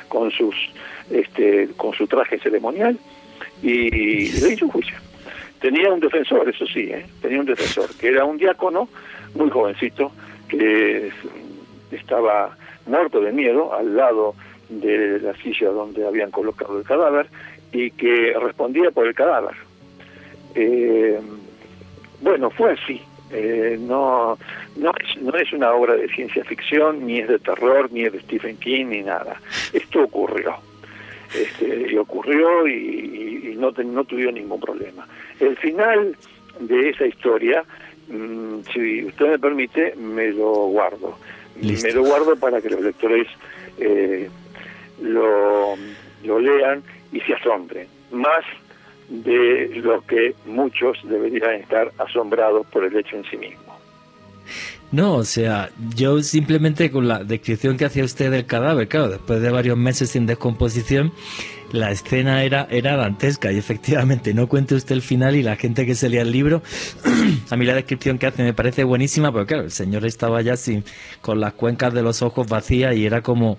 con 0.08 0.30
sus 0.30 0.54
este, 1.10 1.68
con 1.76 1.92
su 1.92 2.06
traje 2.06 2.38
ceremonial 2.38 2.98
y 3.62 4.30
le 4.30 4.52
hizo 4.52 4.68
juicio. 4.68 4.96
Tenía 5.60 5.92
un 5.92 6.00
defensor, 6.00 6.48
eso 6.48 6.66
sí, 6.66 6.90
¿eh? 6.90 7.06
tenía 7.20 7.40
un 7.40 7.46
defensor, 7.46 7.88
que 7.96 8.08
era 8.08 8.24
un 8.24 8.36
diácono 8.36 8.88
muy 9.34 9.50
jovencito, 9.50 10.12
que 10.48 11.10
estaba 11.90 12.56
muerto 12.86 13.20
de 13.20 13.32
miedo 13.32 13.72
al 13.74 13.96
lado 13.96 14.34
de 14.68 15.20
la 15.20 15.34
silla 15.36 15.70
donde 15.70 16.06
habían 16.06 16.30
colocado 16.30 16.78
el 16.78 16.84
cadáver 16.84 17.26
y 17.72 17.90
que 17.90 18.34
respondía 18.40 18.90
por 18.90 19.06
el 19.06 19.14
cadáver. 19.14 19.54
Eh, 20.54 21.18
bueno, 22.20 22.50
fue 22.50 22.72
así. 22.72 23.00
Eh, 23.30 23.76
no, 23.80 24.38
no, 24.76 24.92
es, 25.00 25.22
no 25.22 25.34
es 25.36 25.52
una 25.52 25.72
obra 25.72 25.94
de 25.94 26.08
ciencia 26.08 26.44
ficción, 26.44 27.06
ni 27.06 27.20
es 27.20 27.28
de 27.28 27.38
terror, 27.38 27.90
ni 27.90 28.04
es 28.04 28.12
de 28.12 28.20
Stephen 28.20 28.56
King, 28.58 28.86
ni 28.86 29.02
nada. 29.02 29.40
Esto 29.72 30.04
ocurrió. 30.04 30.56
Este, 31.34 31.92
y 31.92 31.96
ocurrió 31.96 32.66
y, 32.68 33.56
no, 33.58 33.70
no 33.70 34.04
tuvieron 34.04 34.34
ningún 34.34 34.60
problema. 34.60 35.06
El 35.40 35.56
final 35.56 36.16
de 36.60 36.90
esa 36.90 37.06
historia, 37.06 37.64
mm, 38.08 38.60
si 38.72 39.04
usted 39.04 39.30
me 39.30 39.38
permite, 39.38 39.94
me 39.96 40.28
lo 40.28 40.52
guardo. 40.68 41.16
Me 41.60 41.92
lo 41.92 42.02
guardo 42.02 42.36
para 42.36 42.60
que 42.60 42.68
los 42.68 42.80
lectores 42.80 43.28
eh, 43.78 44.28
lo, 45.00 45.76
lo 46.24 46.38
lean 46.38 46.82
y 47.12 47.20
se 47.20 47.34
asombren. 47.34 47.86
Más 48.10 48.44
de 49.08 49.70
lo 49.82 50.00
que 50.02 50.34
muchos 50.46 50.98
deberían 51.04 51.54
estar 51.54 51.92
asombrados 51.98 52.66
por 52.66 52.84
el 52.84 52.96
hecho 52.96 53.16
en 53.16 53.24
sí 53.24 53.36
mismo. 53.36 53.74
No, 54.92 55.14
o 55.14 55.24
sea, 55.24 55.70
yo 55.96 56.22
simplemente 56.22 56.90
con 56.90 57.08
la 57.08 57.24
descripción 57.24 57.76
que 57.76 57.84
hacía 57.84 58.04
usted 58.04 58.30
del 58.30 58.46
cadáver, 58.46 58.86
claro, 58.86 59.08
después 59.08 59.40
de 59.40 59.50
varios 59.50 59.76
meses 59.76 60.10
sin 60.10 60.26
descomposición, 60.26 61.12
la 61.72 61.90
escena 61.90 62.44
era, 62.44 62.68
era 62.70 62.96
dantesca 62.96 63.50
y 63.50 63.58
efectivamente 63.58 64.32
no 64.34 64.46
cuente 64.46 64.76
usted 64.76 64.94
el 64.94 65.02
final 65.02 65.34
y 65.34 65.42
la 65.42 65.56
gente 65.56 65.84
que 65.84 65.96
se 65.96 66.08
lea 66.08 66.22
el 66.22 66.30
libro, 66.30 66.62
a 67.50 67.56
mí 67.56 67.64
la 67.64 67.74
descripción 67.74 68.18
que 68.18 68.26
hace 68.26 68.44
me 68.44 68.52
parece 68.52 68.84
buenísima, 68.84 69.32
pero 69.32 69.46
claro, 69.46 69.64
el 69.64 69.72
señor 69.72 70.06
estaba 70.06 70.40
ya 70.42 70.56
sin, 70.56 70.84
con 71.20 71.40
las 71.40 71.54
cuencas 71.54 71.92
de 71.92 72.02
los 72.02 72.22
ojos 72.22 72.46
vacías 72.46 72.94
y 72.94 73.04
era 73.04 73.22
como 73.22 73.58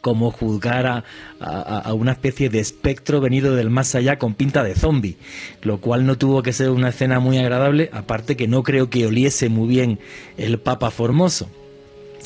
como 0.00 0.30
juzgar 0.30 0.86
a, 0.86 1.04
a, 1.40 1.94
una 1.94 2.12
especie 2.12 2.48
de 2.48 2.60
espectro 2.60 3.20
venido 3.20 3.54
del 3.54 3.70
más 3.70 3.94
allá 3.94 4.18
con 4.18 4.34
pinta 4.34 4.62
de 4.62 4.74
zombie, 4.74 5.16
lo 5.62 5.78
cual 5.78 6.06
no 6.06 6.16
tuvo 6.18 6.42
que 6.42 6.52
ser 6.52 6.70
una 6.70 6.90
escena 6.90 7.20
muy 7.20 7.38
agradable, 7.38 7.90
aparte 7.92 8.36
que 8.36 8.48
no 8.48 8.62
creo 8.62 8.90
que 8.90 9.06
oliese 9.06 9.48
muy 9.48 9.68
bien 9.68 9.98
el 10.36 10.58
Papa 10.58 10.90
Formoso. 10.90 11.48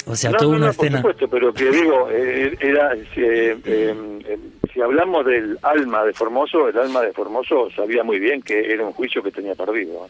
O 0.06 0.16
sea, 0.16 0.32
toda 0.32 0.56
una 0.56 0.70
escena. 0.70 1.00
Por 1.00 1.12
supuesto, 1.12 1.28
pero 1.28 1.52
que 1.54 1.70
digo, 1.70 2.08
eh, 2.10 2.56
era. 2.60 2.94
Eh, 2.94 3.56
eh, 3.64 4.38
si 4.72 4.80
hablamos 4.80 5.24
del 5.26 5.58
alma 5.62 6.04
de 6.04 6.12
Formoso, 6.12 6.68
el 6.68 6.76
alma 6.78 7.02
de 7.02 7.12
Formoso 7.12 7.68
sabía 7.76 8.02
muy 8.02 8.18
bien 8.18 8.42
que 8.42 8.72
era 8.72 8.84
un 8.84 8.92
juicio 8.92 9.22
que 9.22 9.30
tenía 9.30 9.54
perdido. 9.54 10.08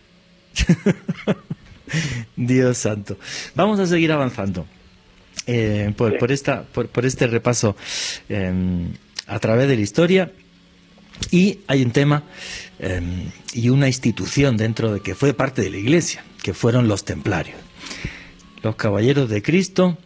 Dios 2.36 2.78
santo. 2.78 3.16
Vamos 3.54 3.80
a 3.80 3.86
seguir 3.86 4.12
avanzando. 4.12 4.66
Eh, 5.46 5.92
por, 5.96 6.30
esta, 6.30 6.62
por, 6.62 7.04
este 7.04 7.26
repaso 7.26 7.74
em, 8.28 8.92
a 9.26 9.38
través 9.40 9.68
de 9.68 9.76
la 9.76 9.82
historia. 9.82 10.32
Y 11.30 11.60
hay 11.66 11.82
un 11.82 11.90
tema 11.90 12.24
em, 12.78 13.30
y 13.52 13.68
una 13.68 13.88
institución 13.88 14.56
dentro 14.56 14.92
de 14.92 15.00
que 15.00 15.14
fue 15.14 15.34
parte 15.34 15.62
de 15.62 15.70
la 15.70 15.78
Iglesia, 15.78 16.24
que 16.42 16.54
fueron 16.54 16.88
los 16.88 17.04
templarios. 17.04 17.58
Los 18.62 18.76
caballeros 18.76 19.28
de 19.28 19.42
Cristo, 19.42 19.98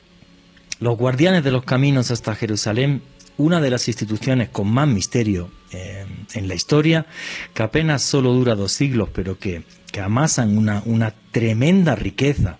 los 0.80 0.96
guardianes 0.96 1.44
de 1.44 1.52
los 1.52 1.64
caminos 1.64 2.10
hasta 2.10 2.34
Jerusalén, 2.34 3.02
una 3.38 3.60
de 3.60 3.70
las 3.70 3.88
instituciones 3.88 4.48
con 4.48 4.68
más 4.68 4.88
misterio 4.88 5.50
em, 5.70 6.08
en 6.32 6.48
la 6.48 6.54
historia, 6.54 7.06
que 7.52 7.62
apenas 7.62 8.02
solo 8.02 8.32
dura 8.32 8.54
dos 8.54 8.72
siglos, 8.72 9.10
pero 9.12 9.38
que, 9.38 9.64
que 9.92 10.00
amasan 10.00 10.56
una, 10.56 10.82
una 10.86 11.12
tremenda 11.30 11.94
riqueza 11.94 12.58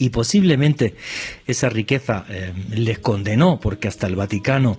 y 0.00 0.08
posiblemente 0.08 0.94
esa 1.46 1.68
riqueza 1.68 2.24
eh, 2.30 2.52
les 2.74 2.98
condenó 2.98 3.60
porque 3.60 3.86
hasta 3.86 4.06
el 4.06 4.16
Vaticano 4.16 4.78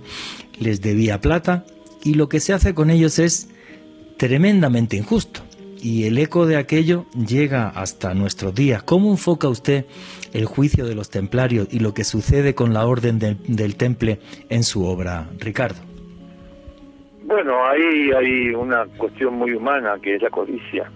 les 0.60 0.81
debía 0.81 1.21
plata 1.21 1.63
y 2.03 2.15
lo 2.15 2.27
que 2.27 2.39
se 2.39 2.53
hace 2.53 2.73
con 2.73 2.89
ellos 2.89 3.19
es 3.19 3.49
tremendamente 4.17 4.97
injusto. 4.97 5.41
Y 5.84 6.05
el 6.05 6.17
eco 6.17 6.45
de 6.45 6.57
aquello 6.57 7.05
llega 7.15 7.69
hasta 7.69 8.13
nuestros 8.13 8.53
días. 8.53 8.84
¿Cómo 8.84 9.12
enfoca 9.12 9.47
usted 9.47 9.86
el 10.34 10.45
juicio 10.45 10.86
de 10.86 10.95
los 10.95 11.10
templarios 11.10 11.67
y 11.71 11.79
lo 11.79 11.93
que 11.93 12.03
sucede 12.03 12.53
con 12.55 12.73
la 12.73 12.86
orden 12.86 13.19
del 13.19 13.75
temple 13.75 14.19
en 14.49 14.63
su 14.63 14.86
obra, 14.86 15.27
Ricardo? 15.39 15.81
Bueno, 17.23 17.63
ahí 17.65 18.12
hay 18.12 18.49
una 18.55 18.86
cuestión 18.97 19.36
muy 19.36 19.53
humana 19.53 19.97
que 20.01 20.15
es 20.15 20.21
la 20.21 20.29
codicia. 20.29 20.91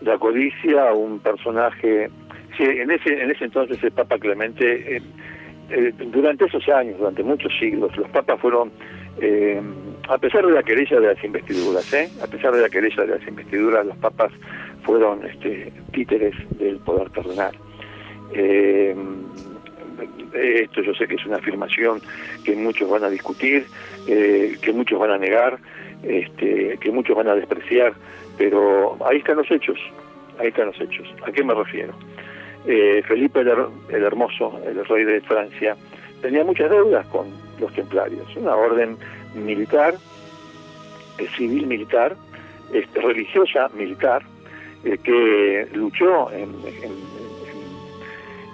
La 0.00 0.18
codicia, 0.18 0.92
un 0.92 1.20
personaje 1.20 2.10
Sí, 2.56 2.62
en 2.62 2.90
ese, 2.90 3.20
en 3.20 3.30
ese 3.30 3.46
entonces 3.46 3.82
el 3.82 3.90
Papa 3.90 4.18
Clemente, 4.18 4.96
eh, 4.96 5.02
eh, 5.70 5.92
durante 6.12 6.44
esos 6.44 6.68
años, 6.68 6.98
durante 6.98 7.22
muchos 7.24 7.52
siglos, 7.58 7.96
los 7.96 8.08
papas 8.10 8.40
fueron, 8.40 8.70
eh, 9.20 9.60
a 10.08 10.18
pesar 10.18 10.46
de 10.46 10.52
la 10.52 10.62
querella 10.62 11.00
de 11.00 11.14
las 11.14 11.24
investiduras, 11.24 11.92
a 12.22 12.26
pesar 12.28 12.54
de 12.54 12.62
la 12.62 12.68
querella 12.68 13.04
de 13.04 13.18
las 13.18 13.26
investiduras, 13.26 13.84
los 13.86 13.96
papas 13.96 14.30
fueron 14.82 15.24
este, 15.26 15.72
títeres 15.92 16.34
del 16.58 16.78
poder 16.78 17.10
terrenal. 17.10 17.56
esto 20.34 20.82
yo 20.82 20.94
sé 20.94 21.06
que 21.08 21.14
es 21.14 21.26
una 21.26 21.36
afirmación 21.36 22.00
que 22.44 22.54
muchos 22.54 22.88
van 22.88 23.02
a 23.04 23.10
discutir, 23.10 23.66
que 24.06 24.72
muchos 24.72 24.98
van 24.98 25.10
a 25.10 25.18
negar, 25.18 25.58
este, 26.02 26.76
que 26.80 26.90
muchos 26.92 27.16
van 27.16 27.28
a 27.28 27.34
despreciar, 27.34 27.94
pero 28.36 28.96
ahí 29.06 29.18
están 29.18 29.36
los 29.36 29.50
hechos, 29.50 29.78
ahí 30.38 30.48
están 30.48 30.66
los 30.66 30.80
hechos. 30.80 31.08
¿A 31.26 31.32
qué 31.32 31.42
me 31.42 31.54
refiero? 31.54 31.94
Eh, 32.66 33.02
Felipe 33.06 33.40
el, 33.40 34.02
Hermoso, 34.02 34.58
el 34.64 34.82
rey 34.86 35.04
de 35.04 35.20
Francia, 35.20 35.76
tenía 36.22 36.44
muchas 36.44 36.70
deudas 36.70 37.06
con 37.08 37.26
los 37.60 37.70
templarios, 37.74 38.24
una 38.36 38.56
orden 38.56 38.96
militar, 39.34 39.94
eh, 41.18 41.28
civil 41.36 41.66
militar, 41.66 42.16
este, 42.72 43.00
religiosa 43.02 43.68
militar, 43.74 44.22
eh, 44.82 44.96
que 44.96 45.68
luchó 45.74 46.30
en, 46.32 46.54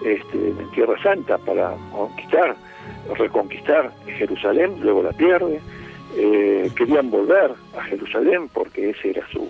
este, 0.05 0.49
en, 0.49 0.71
Tierra 0.73 1.01
Santa 1.05 1.39
para 1.39 1.77
conquistar, 1.93 2.57
reconquistar 3.17 3.93
Jerusalén, 4.19 4.75
luego 4.81 5.05
la 5.05 5.13
pierde, 5.13 5.61
querían 6.77 7.09
volver 7.11 7.53
a 7.79 7.83
Jerusalén 7.85 8.49
porque 8.53 8.91
ese 8.91 9.11
era 9.11 9.25
su, 9.29 9.49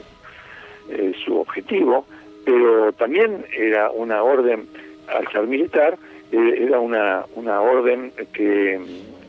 su 1.24 1.40
objetivo, 1.40 2.04
pero 2.44 2.92
también 2.92 3.44
era 3.56 3.90
una 3.90 4.22
orden, 4.22 4.66
al 5.08 5.26
ser 5.28 5.46
militar, 5.46 5.98
eh, 6.32 6.66
era 6.66 6.78
una, 6.78 7.24
una 7.34 7.60
orden 7.60 8.12
que 8.32 8.74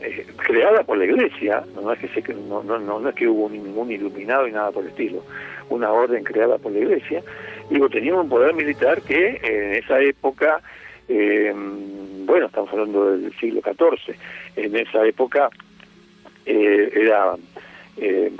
eh, 0.00 0.26
creada 0.36 0.84
por 0.84 0.98
la 0.98 1.04
iglesia, 1.04 1.64
no 1.74 1.92
es 1.92 1.98
que, 1.98 2.34
no, 2.34 2.62
no, 2.62 2.78
no, 2.78 3.08
es 3.08 3.14
que 3.14 3.26
hubo 3.26 3.48
ningún 3.48 3.90
iluminado 3.90 4.46
y 4.46 4.52
nada 4.52 4.70
por 4.70 4.84
el 4.84 4.90
estilo, 4.90 5.24
una 5.68 5.90
orden 5.92 6.22
creada 6.22 6.58
por 6.58 6.72
la 6.72 6.78
iglesia, 6.78 7.22
digo, 7.70 7.88
tenía 7.88 8.14
un 8.14 8.28
poder 8.28 8.54
militar 8.54 9.02
que 9.02 9.40
en 9.42 9.74
esa 9.74 10.00
época, 10.00 10.60
eh, 11.08 11.52
bueno, 12.24 12.46
estamos 12.46 12.70
hablando 12.70 13.16
del 13.16 13.32
siglo 13.38 13.60
XIV, 13.62 14.14
en 14.56 14.76
esa 14.76 15.04
época 15.04 15.50
era 16.44 17.36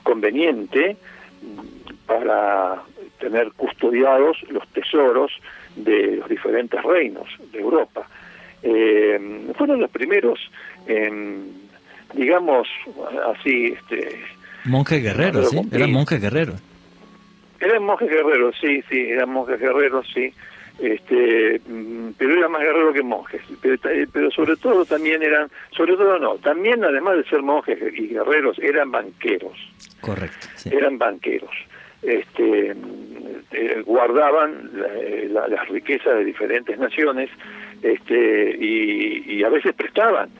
conveniente 0.02 0.96
para 2.06 2.82
tener 3.22 3.52
custodiados 3.52 4.36
los 4.50 4.66
tesoros 4.68 5.30
de 5.76 6.16
los 6.16 6.28
diferentes 6.28 6.82
reinos 6.82 7.28
de 7.52 7.60
Europa. 7.60 8.06
Eh, 8.64 9.46
fueron 9.56 9.80
los 9.80 9.90
primeros, 9.90 10.38
digamos 12.14 12.68
así, 13.34 13.76
este, 13.78 14.20
monjes 14.64 15.02
guerreros, 15.02 15.50
sí, 15.50 15.60
eran 15.70 15.92
monjes 15.92 16.20
guerreros. 16.20 16.60
Eran 17.60 17.84
monjes 17.84 18.10
guerreros, 18.10 18.56
sí, 18.60 18.82
sí, 18.90 18.98
eran 18.98 19.30
monjes 19.30 19.60
guerreros, 19.60 20.06
sí. 20.12 20.34
Este, 20.80 21.60
mm, 21.64 22.12
pero 22.18 22.32
eran 22.32 22.50
más 22.50 22.62
guerreros 22.62 22.94
que 22.94 23.02
monjes. 23.02 23.42
Pero, 23.60 23.76
pero 24.12 24.30
sobre 24.32 24.56
todo 24.56 24.84
también 24.84 25.22
eran, 25.22 25.48
sobre 25.70 25.94
todo 25.96 26.18
no, 26.18 26.36
también 26.36 26.82
además 26.82 27.18
de 27.18 27.24
ser 27.24 27.42
monjes 27.42 27.78
y 27.94 28.08
guerreros, 28.08 28.58
eran 28.58 28.90
banqueros. 28.90 29.56
Correcto. 30.00 30.48
Eran 30.64 30.98
banqueros 30.98 31.52
este, 32.02 32.74
eh, 33.52 33.82
guardaban 33.84 34.70
las 35.28 35.68
riquezas 35.68 36.16
de 36.16 36.24
diferentes 36.24 36.78
naciones 36.78 37.30
este, 37.82 38.56
y, 38.58 39.42
a 39.44 39.48
veces 39.48 39.72
prestaban, 39.74 40.30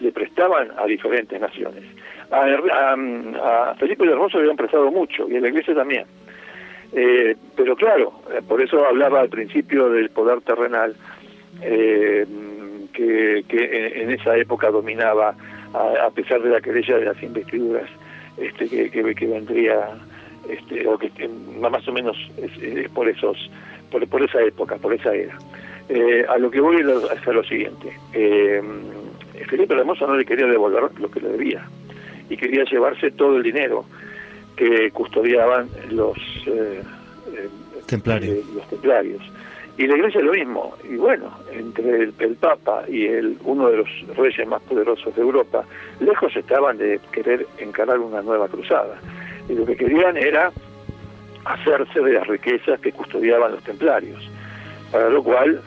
le 0.00 0.12
prestaban 0.12 0.68
a 0.76 0.86
diferentes 0.86 1.40
naciones. 1.40 1.84
A, 2.30 3.74
Felipe 3.78 4.06
de 4.06 4.12
Hermoso 4.12 4.38
le 4.38 4.44
habían 4.44 4.56
prestado 4.56 4.90
mucho 4.90 5.28
y 5.28 5.36
a 5.36 5.40
la 5.40 5.48
iglesia 5.48 5.74
también. 5.74 6.04
Eh, 6.92 7.36
pero 7.56 7.76
claro, 7.76 8.12
eh, 8.32 8.40
por 8.46 8.60
eso 8.60 8.84
hablaba 8.84 9.20
al 9.20 9.28
principio 9.28 9.88
del 9.90 10.10
poder 10.10 10.40
terrenal, 10.42 10.94
que, 11.60 12.26
en, 13.50 14.10
esa 14.10 14.36
época 14.36 14.70
dominaba, 14.70 15.34
a, 15.72 16.10
pesar 16.10 16.42
de 16.42 16.50
la 16.50 16.60
querella 16.60 16.98
de 16.98 17.04
las 17.04 17.22
investiduras, 17.22 17.88
este, 18.36 18.90
que 18.90 19.02
vendría 19.26 19.98
este, 20.50 20.86
o 20.86 20.98
que, 20.98 21.10
más 21.60 21.86
o 21.86 21.92
menos 21.92 22.16
es, 22.36 22.88
por 22.90 23.08
esos 23.08 23.50
por, 23.90 24.06
por, 24.08 24.22
esa 24.22 24.42
época, 24.42 24.76
por 24.76 24.94
esa 24.94 25.14
era. 25.14 25.36
Eh, 25.88 26.24
a 26.28 26.38
lo 26.38 26.50
que 26.50 26.60
voy 26.60 26.82
a 26.82 27.12
hacer 27.12 27.34
lo 27.34 27.42
siguiente. 27.44 27.92
Eh, 28.12 28.62
Felipe 29.48 29.74
Hermoso 29.74 30.06
no 30.06 30.16
le 30.16 30.24
quería 30.24 30.46
devolver 30.46 30.84
lo 31.00 31.10
que 31.10 31.20
le 31.20 31.30
debía 31.30 31.66
y 32.28 32.36
quería 32.36 32.64
llevarse 32.64 33.10
todo 33.10 33.36
el 33.36 33.42
dinero 33.42 33.84
que 34.56 34.90
custodiaban 34.92 35.68
los 35.90 36.16
eh, 36.46 36.82
templarios. 37.86 38.46
los 38.54 38.68
templarios. 38.68 39.22
Y 39.78 39.86
la 39.86 39.96
iglesia 39.96 40.20
lo 40.20 40.32
mismo. 40.32 40.76
Y 40.88 40.96
bueno, 40.96 41.30
entre 41.52 42.02
el, 42.02 42.14
el, 42.18 42.36
Papa 42.36 42.84
y 42.86 43.06
el 43.06 43.38
uno 43.44 43.68
de 43.70 43.78
los 43.78 43.88
reyes 44.16 44.46
más 44.46 44.62
poderosos 44.62 45.14
de 45.16 45.22
Europa, 45.22 45.64
lejos 46.00 46.36
estaban 46.36 46.76
de 46.78 47.00
querer 47.10 47.46
encarar 47.58 47.98
una 47.98 48.22
nueva 48.22 48.46
cruzada 48.48 49.00
y 49.48 49.54
lo 49.54 49.66
que 49.66 49.76
querían 49.76 50.16
era 50.16 50.52
hacerse 51.44 52.00
de 52.00 52.12
las 52.12 52.26
riquezas 52.26 52.80
que 52.80 52.92
custodiaban 52.92 53.52
los 53.52 53.62
templarios, 53.64 54.28
para 54.92 55.08
lo 55.08 55.22
cual, 55.22 55.60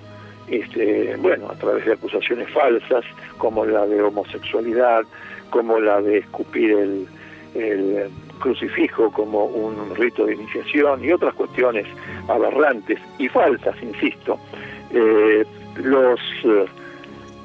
este, 0.48 1.16
bueno, 1.18 1.50
a 1.50 1.56
través 1.56 1.86
de 1.86 1.94
acusaciones 1.94 2.50
falsas, 2.52 3.04
como 3.38 3.66
la 3.66 3.86
de 3.86 4.02
homosexualidad, 4.02 5.04
como 5.50 5.80
la 5.80 6.02
de 6.02 6.20
escupir 6.20 6.72
el, 6.72 7.08
crucifijo 8.40 9.12
como 9.12 9.46
un 9.46 9.96
rito 9.96 10.26
de 10.26 10.34
iniciación 10.34 11.06
y 11.06 11.12
otras 11.12 11.34
cuestiones 11.36 11.86
aberrantes 12.28 13.00
y 13.20 13.30
falsas, 13.30 13.76
insisto, 13.82 14.38
eh, 14.92 15.46
los 15.78 16.20
eh, 16.44 16.66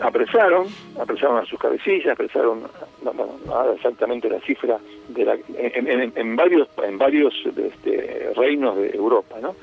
apresaron, 0.01 0.66
apresaron 1.01 1.39
a 1.39 1.45
sus 1.45 1.59
cabecillas, 1.59 2.12
apresaron 2.12 2.62
no, 3.03 3.72
exactamente 3.74 4.28
la 4.28 4.40
cifra 4.40 4.78
de 5.09 5.24
la, 5.24 5.36
en, 5.57 6.36
varios 6.36 6.68
en 6.82 6.99
varios 6.99 7.34
este, 7.44 8.32
reinos 8.36 8.76
de 8.76 8.90
Europa, 8.90 9.36
¿no? 9.40 9.55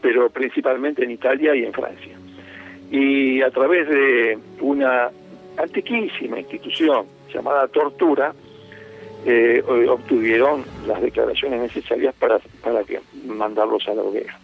pero 0.00 0.30
principalmente 0.30 1.04
en 1.04 1.10
Italia 1.10 1.54
y 1.54 1.64
en 1.64 1.72
Francia. 1.72 2.16
Y 2.90 3.42
a 3.42 3.50
través 3.50 3.88
de 3.88 4.38
una 4.60 5.10
antiquísima 5.56 6.38
institución 6.38 7.06
llamada 7.32 7.68
tortura, 7.68 8.32
eh, 9.26 9.62
obtuvieron 9.88 10.64
las 10.86 11.02
declaraciones 11.02 11.60
necesarias 11.60 12.14
para, 12.14 12.38
para 12.62 12.84
que 12.84 13.00
mandarlos 13.26 13.86
a 13.88 13.94
la 13.94 14.02
hoguera. 14.02 14.38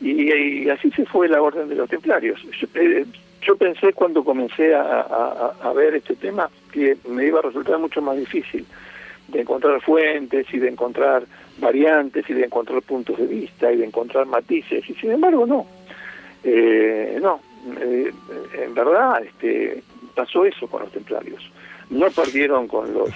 Y, 0.00 0.68
así 0.68 0.90
se 0.90 1.06
fue 1.06 1.28
la 1.28 1.40
orden 1.40 1.68
de 1.68 1.74
los 1.74 1.88
templarios. 1.88 2.40
Yo, 3.46 3.54
eh, 3.54 3.56
pensé 3.58 3.92
cuando 3.92 4.24
comencé 4.24 4.74
a, 4.74 5.72
ver 5.74 5.94
este 5.94 6.16
tema 6.16 6.50
que 6.72 6.96
me 7.08 7.26
iba 7.26 7.38
a 7.38 7.42
resultar 7.42 7.78
mucho 7.78 8.02
más 8.02 8.16
difícil 8.16 8.66
de 9.28 9.40
encontrar 9.40 9.80
fuentes 9.80 10.46
y 10.52 10.58
de 10.58 10.68
encontrar 10.68 11.24
variantes 11.58 12.28
y 12.28 12.32
de 12.32 12.44
encontrar 12.44 12.82
puntos 12.82 13.18
de 13.18 13.26
vista 13.26 13.72
y 13.72 13.76
de 13.76 13.84
encontrar 13.84 14.26
matices 14.26 14.88
y 14.88 14.94
sin 14.94 15.12
embargo 15.12 15.46
no. 15.46 15.66
Eh, 16.44 17.18
no 17.20 17.40
en 17.80 18.74
verdad 18.74 19.22
este 19.24 19.82
pasó 20.14 20.44
eso 20.44 20.66
con 20.68 20.82
los 20.82 20.92
templarios. 20.92 21.50
No 21.90 22.10
perdieron 22.10 22.68
con 22.68 22.92
los 22.94 23.10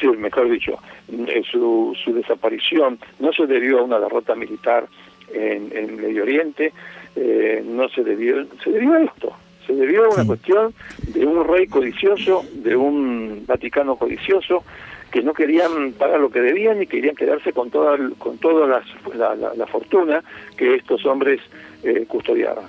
sí, 0.00 0.06
mejor 0.06 0.48
dicho 0.48 0.78
eh, 1.08 1.42
su, 1.50 1.96
su 2.02 2.14
desaparición 2.14 2.98
no 3.18 3.32
se 3.32 3.46
debió 3.46 3.80
a 3.80 3.82
una 3.82 3.98
derrota 3.98 4.34
militar 4.34 4.86
en, 5.32 5.70
en 5.76 5.96
Medio 5.96 6.22
Oriente 6.22 6.72
eh, 7.16 7.62
no 7.64 7.88
se 7.88 8.02
debió 8.02 8.44
se 8.62 8.70
debió 8.70 8.94
a 8.94 9.02
esto 9.02 9.34
se 9.66 9.74
debió 9.74 10.04
a 10.04 10.14
una 10.14 10.24
cuestión 10.24 10.74
de 11.08 11.26
un 11.26 11.46
rey 11.46 11.66
codicioso 11.66 12.44
de 12.52 12.76
un 12.76 13.44
Vaticano 13.46 13.96
codicioso 13.96 14.64
que 15.10 15.22
no 15.22 15.34
querían 15.34 15.92
pagar 15.92 16.20
lo 16.20 16.30
que 16.30 16.40
debían 16.40 16.82
y 16.82 16.86
querían 16.86 17.14
quedarse 17.14 17.52
con 17.52 17.70
toda 17.70 17.98
con 18.18 18.38
toda 18.38 18.82
la, 19.14 19.34
la, 19.54 19.66
fortuna 19.66 20.22
que 20.56 20.76
estos 20.76 21.04
hombres 21.04 21.40
eh, 21.82 22.06
custodiaban. 22.08 22.64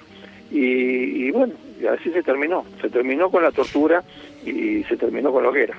Y, 0.52 1.28
y 1.28 1.32
bueno 1.32 1.54
así 1.88 2.12
se 2.12 2.24
terminó. 2.24 2.66
Se 2.82 2.90
terminó 2.90 3.30
con 3.30 3.44
la 3.44 3.52
tortura 3.52 4.04
y 4.46 4.84
se 4.84 4.98
terminó 4.98 5.32
con 5.32 5.44
la 5.44 5.50
hoguera. 5.50 5.78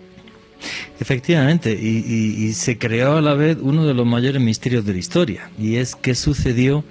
Efectivamente, 1.00 1.72
y, 1.72 2.52
se 2.52 2.78
creó 2.78 3.16
a 3.16 3.20
la 3.20 3.34
vez 3.34 3.58
uno 3.60 3.84
de 3.84 3.94
los 3.94 4.06
mayores 4.06 4.40
misterios 4.40 4.86
de 4.86 4.92
la 4.92 4.98
historia, 4.98 5.50
y 5.58 5.76
es 5.76 5.96
qué 5.96 6.14
sucedió 6.14 6.84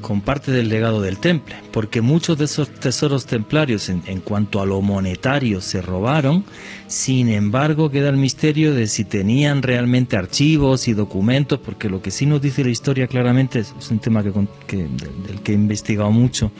con 0.00 0.20
parte 0.20 0.52
del 0.52 0.68
legado 0.68 1.00
del 1.00 1.18
temple, 1.18 1.56
porque 1.72 2.00
muchos 2.00 2.38
de 2.38 2.46
esos 2.46 2.68
tesoros 2.70 3.26
templarios 3.26 3.88
en, 3.88 4.20
cuanto 4.20 4.60
a 4.60 4.66
lo 4.66 4.80
monetario 4.82 5.60
se 5.60 5.82
robaron, 5.82 6.44
sin 6.86 7.28
embargo 7.28 7.90
queda 7.90 8.08
el 8.08 8.16
misterio 8.16 8.74
de 8.74 8.86
si 8.86 9.04
tenían 9.04 9.62
realmente 9.62 10.16
archivos 10.16 10.88
y 10.88 10.94
documentos, 10.94 11.60
porque 11.60 11.88
lo 11.88 12.02
que 12.02 12.10
sí 12.10 12.26
nos 12.26 12.42
dice 12.42 12.64
la 12.64 12.70
historia 12.70 13.06
claramente 13.06 13.60
es, 13.60 13.74
un 13.90 13.98
tema 13.98 14.22
que, 14.22 14.76
del 14.76 15.40
que 15.42 15.52
he 15.52 15.54
investigado 15.54 16.10
mucho, 16.10 16.50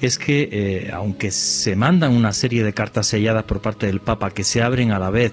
es 0.00 0.18
que 0.18 0.48
eh, 0.52 0.90
aunque 0.92 1.30
se 1.30 1.74
mandan 1.74 2.14
una 2.14 2.32
serie 2.32 2.62
de 2.62 2.72
cartas 2.72 3.06
selladas 3.08 3.44
por 3.44 3.60
parte 3.60 3.86
del 3.86 4.00
Papa 4.00 4.30
que 4.30 4.44
se 4.44 4.62
abren 4.62 4.92
a 4.92 4.98
la 4.98 5.10
vez 5.10 5.32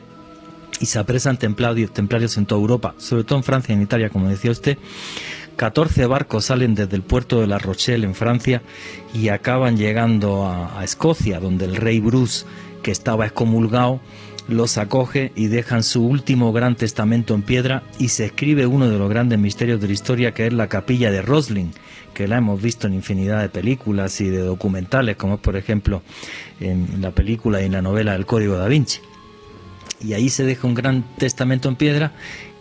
y 0.79 0.87
se 0.87 0.99
apresan 0.99 1.37
templarios, 1.37 1.93
templarios 1.93 2.37
en 2.37 2.45
toda 2.45 2.61
Europa, 2.61 2.95
sobre 2.97 3.23
todo 3.23 3.37
en 3.37 3.43
Francia 3.43 3.73
y 3.73 3.77
en 3.77 3.83
Italia, 3.83 4.09
como 4.09 4.27
decía 4.27 4.51
usted. 4.51 4.77
14 5.55 6.05
barcos 6.05 6.45
salen 6.45 6.75
desde 6.75 6.95
el 6.95 7.01
puerto 7.01 7.41
de 7.41 7.47
La 7.47 7.57
Rochelle 7.57 8.05
en 8.05 8.15
Francia 8.15 8.61
y 9.13 9.29
acaban 9.29 9.77
llegando 9.77 10.45
a, 10.45 10.83
Escocia, 10.83 11.39
donde 11.39 11.65
el 11.65 11.75
rey 11.75 11.99
Bruce, 11.99 12.45
que 12.83 12.91
estaba 12.91 13.25
excomulgado, 13.25 13.99
los 14.47 14.77
acoge 14.77 15.31
y 15.35 15.47
dejan 15.47 15.81
su 15.81 16.05
último 16.05 16.53
gran 16.53 16.75
testamento 16.75 17.33
en 17.33 17.41
piedra 17.41 17.83
y 17.97 18.09
se 18.09 18.25
escribe 18.25 18.67
uno 18.67 18.87
de 18.89 18.99
los 18.99 19.09
grandes 19.09 19.39
misterios 19.39 19.81
de 19.81 19.87
la 19.87 19.93
historia 19.93 20.33
que 20.33 20.45
es 20.45 20.53
la 20.53 20.67
capilla 20.67 21.09
de 21.11 21.21
Rosling, 21.21 21.71
que 22.13 22.27
la 22.27 22.37
hemos 22.37 22.61
visto 22.61 22.85
en 22.85 22.93
infinidad 22.93 23.41
de 23.41 23.49
películas 23.49 24.21
y 24.21 24.29
de 24.29 24.39
documentales, 24.39 25.15
como 25.15 25.37
por 25.37 25.55
ejemplo 25.55 26.03
en 26.59 27.01
la 27.01 27.11
película 27.11 27.61
y 27.61 27.65
en 27.65 27.71
la 27.71 27.81
novela 27.81 28.13
El 28.13 28.25
Código 28.25 28.57
da 28.57 28.67
Vinci 28.67 28.99
y 30.03 30.13
ahí 30.13 30.29
se 30.29 30.43
deja 30.43 30.67
un 30.67 30.75
gran 30.75 31.03
testamento 31.17 31.69
en 31.69 31.75
piedra 31.75 32.11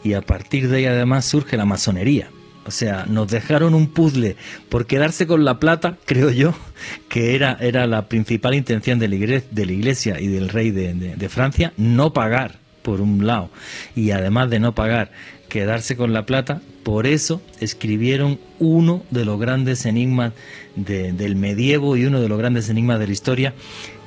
y 0.03 0.15
a 0.15 0.23
partir 0.23 0.69
de 0.69 0.79
ahí 0.79 0.87
además 0.87 1.25
surge 1.25 1.57
la 1.57 1.65
masonería. 1.65 2.31
O 2.67 2.71
sea, 2.71 3.05
nos 3.07 3.29
dejaron 3.29 3.75
un 3.75 3.89
puzzle 3.89 4.37
por 4.69 4.87
quedarse 4.87 5.27
con 5.27 5.45
la 5.45 5.59
plata, 5.59 5.99
creo 6.05 6.31
yo, 6.31 6.55
que 7.09 7.35
era, 7.35 7.57
era 7.61 7.87
la 7.87 8.09
principal 8.09 8.55
intención 8.55 8.99
de 8.99 9.09
la, 9.09 9.15
iglesia, 9.17 10.21
y 10.21 10.29
del 10.29 10.49
rey 10.49 10.71
de, 10.71 10.95
de, 10.95 11.29
Francia, 11.29 11.73
no 11.77 12.13
pagar, 12.13 12.59
por 12.83 13.01
un 13.01 13.27
lado, 13.27 13.51
y 13.95 14.11
además 14.11 14.51
de 14.51 14.61
no 14.61 14.75
pagar, 14.75 15.11
quedarse 15.49 15.97
con 15.97 16.13
la 16.13 16.27
plata, 16.27 16.61
por 16.83 17.07
eso 17.07 17.41
escribieron 17.61 18.39
uno 18.59 19.05
de 19.11 19.25
los 19.25 19.41
grandes 19.41 19.87
enigmas 19.87 20.33
del 20.77 21.37
medievo 21.37 21.97
y 21.97 22.05
uno 22.05 22.21
de 22.21 22.29
los 22.29 22.39
grandes 22.39 22.69
enigmas 22.69 22.99
de 22.99 23.07
la 23.07 23.13
historia, 23.13 23.55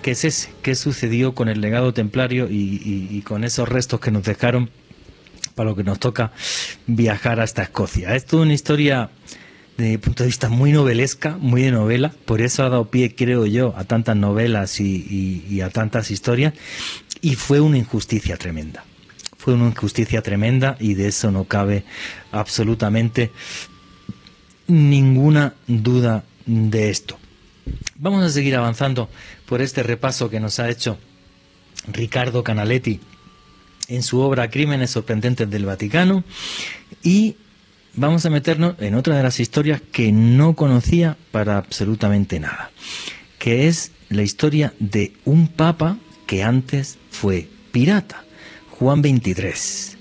que 0.01 0.12
es 0.12 0.26
ese, 0.26 0.49
qué 0.62 0.76
sucedió 0.76 1.34
con 1.34 1.49
el 1.49 1.60
legado 1.60 1.93
templario 1.93 2.47
y, 2.49 3.22
con 3.26 3.43
esos 3.43 3.68
restos 3.68 3.99
que 3.99 4.12
nos 4.12 4.24
dejaron 4.24 4.70
para 5.58 5.72
lo 5.72 5.76
que 5.76 5.84
nos 5.84 5.99
toca 5.99 6.32
viajar 6.86 7.39
hasta 7.39 7.64
Escocia. 7.64 8.16
Es 8.16 8.26
toda 8.26 8.43
una 8.43 8.53
historia 8.53 9.10
desde 9.76 9.91
mi 9.91 9.97
punto 9.97 10.24
de 10.24 10.28
vista 10.28 10.49
muy 10.49 10.72
novelesca, 10.72 11.36
muy 11.39 11.64
de 11.64 11.72
novela, 11.72 12.14
por 12.26 12.41
eso 12.41 12.64
ha 12.64 12.70
dado 12.70 12.89
pie, 12.89 13.16
creo 13.16 13.45
yo, 13.47 13.74
a 13.76 13.84
tantas 13.84 14.16
novelas 14.16 14.80
y, 14.80 15.62
a 15.62 15.70
tantas 15.72 16.12
historias, 16.12 16.53
y 17.22 17.36
fue 17.36 17.60
una 17.60 17.80
injusticia 17.80 18.38
tremenda. 18.38 18.86
Fue 19.38 19.55
una 19.55 19.68
injusticia 19.68 20.22
tremenda 20.22 20.78
y 20.80 20.93
de 20.93 21.08
eso 21.08 21.32
no 21.32 21.45
cabe 21.45 21.84
absolutamente 22.32 23.32
ninguna 24.68 25.55
duda 25.68 26.24
de 26.45 26.89
esto. 26.91 27.18
Vamos 27.95 28.24
a 28.24 28.30
seguir 28.30 28.55
avanzando 28.55 29.10
por 29.47 29.62
este 29.62 29.82
repaso 29.82 30.30
que 30.30 30.39
nos 30.39 30.60
ha 30.60 30.70
hecho 30.70 30.99
Ricardo 31.91 32.43
Canaletti 32.43 32.99
en 33.88 34.03
su 34.03 34.19
obra 34.19 34.49
Crímenes 34.49 34.91
sorprendentes 34.91 35.49
del 35.49 35.65
Vaticano 35.65 36.23
y 37.03 37.35
vamos 37.95 38.25
a 38.25 38.29
meternos 38.29 38.75
en 38.79 38.95
otra 38.95 39.17
de 39.17 39.23
las 39.23 39.39
historias 39.39 39.81
que 39.91 40.11
no 40.11 40.55
conocía 40.55 41.17
para 41.31 41.57
absolutamente 41.57 42.39
nada, 42.39 42.71
que 43.39 43.67
es 43.67 43.91
la 44.09 44.23
historia 44.23 44.73
de 44.79 45.13
un 45.25 45.47
papa 45.47 45.97
que 46.25 46.43
antes 46.43 46.97
fue 47.09 47.47
pirata, 47.71 48.23
Juan 48.71 49.01
XXIII. 49.01 49.97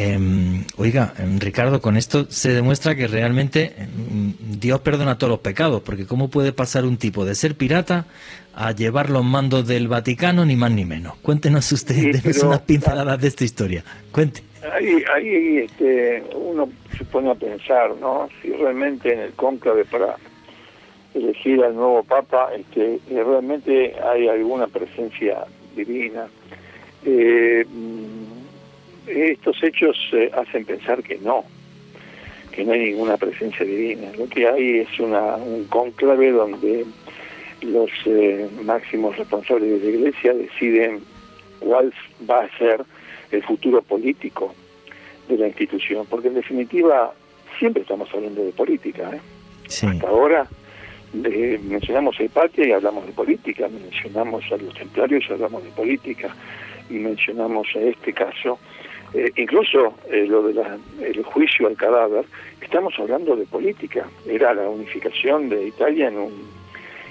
Em, 0.00 0.64
oiga, 0.76 1.12
em, 1.18 1.40
Ricardo, 1.40 1.80
con 1.80 1.96
esto 1.96 2.30
se 2.30 2.52
demuestra 2.52 2.94
que 2.94 3.08
realmente 3.08 3.72
em, 3.76 4.32
Dios 4.38 4.78
perdona 4.80 5.18
todos 5.18 5.32
los 5.32 5.40
pecados, 5.40 5.82
porque 5.82 6.06
¿cómo 6.06 6.30
puede 6.30 6.52
pasar 6.52 6.84
un 6.84 6.98
tipo 6.98 7.24
de 7.24 7.34
ser 7.34 7.56
pirata 7.56 8.06
a 8.54 8.70
llevar 8.70 9.10
los 9.10 9.24
mandos 9.24 9.66
del 9.66 9.88
Vaticano, 9.88 10.44
ni 10.44 10.54
más 10.54 10.70
ni 10.70 10.84
menos? 10.84 11.16
Cuéntenos 11.16 11.72
usted, 11.72 12.14
unas 12.44 12.60
pinceladas 12.60 13.20
de 13.20 13.26
esta 13.26 13.42
historia. 13.42 13.82
Cuente. 14.12 14.44
Ahí, 14.72 15.02
ahí 15.12 15.58
este, 15.64 16.22
uno 16.32 16.68
se 16.96 17.04
pone 17.04 17.32
a 17.32 17.34
pensar, 17.34 17.96
¿no? 18.00 18.28
Si 18.40 18.52
realmente 18.52 19.12
en 19.12 19.18
el 19.18 19.32
cónclave 19.32 19.84
para 19.84 20.14
elegir 21.12 21.60
al 21.64 21.74
nuevo 21.74 22.04
Papa, 22.04 22.50
este, 22.56 23.00
realmente 23.10 23.96
hay 24.00 24.28
alguna 24.28 24.68
presencia 24.68 25.44
divina. 25.74 26.28
Eh, 27.04 27.64
estos 29.08 29.62
hechos 29.62 29.96
eh, 30.12 30.30
hacen 30.34 30.64
pensar 30.64 31.02
que 31.02 31.18
no, 31.18 31.44
que 32.52 32.64
no 32.64 32.72
hay 32.72 32.90
ninguna 32.90 33.16
presencia 33.16 33.64
divina. 33.64 34.10
Lo 34.16 34.28
que 34.28 34.48
hay 34.48 34.78
es 34.80 35.00
una, 35.00 35.36
un 35.36 35.64
conclave 35.64 36.30
donde 36.30 36.84
los 37.62 37.90
eh, 38.06 38.48
máximos 38.64 39.16
responsables 39.16 39.82
de 39.82 39.90
la 39.90 39.96
Iglesia 39.96 40.34
deciden 40.34 41.00
cuál 41.58 41.92
va 42.28 42.44
a 42.44 42.58
ser 42.58 42.84
el 43.30 43.42
futuro 43.42 43.82
político 43.82 44.54
de 45.28 45.36
la 45.36 45.48
institución, 45.48 46.06
porque 46.08 46.28
en 46.28 46.34
definitiva 46.34 47.12
siempre 47.58 47.82
estamos 47.82 48.08
hablando 48.14 48.44
de 48.44 48.52
política. 48.52 49.10
¿eh? 49.14 49.20
Hasta 49.66 50.08
ahora 50.08 50.46
mencionamos 51.12 52.18
a 52.20 52.22
Hipatia 52.22 52.66
y 52.66 52.72
hablamos 52.72 53.06
de 53.06 53.12
política, 53.12 53.68
mencionamos 53.68 54.44
a 54.52 54.56
los 54.56 54.74
templarios 54.74 55.24
y 55.28 55.32
hablamos 55.32 55.64
de 55.64 55.70
política, 55.70 56.34
y 56.90 56.94
mencionamos 56.94 57.66
a 57.74 57.80
este 57.80 58.12
caso 58.12 58.58
eh, 59.14 59.32
incluso 59.36 59.94
eh, 60.10 60.26
lo 60.26 60.42
del 60.42 61.22
juicio 61.24 61.66
al 61.66 61.76
cadáver, 61.76 62.24
estamos 62.60 62.94
hablando 62.98 63.36
de 63.36 63.46
política, 63.46 64.06
era 64.26 64.54
la 64.54 64.68
unificación 64.68 65.48
de 65.48 65.68
Italia 65.68 66.08
en 66.08 66.18
un 66.18 66.58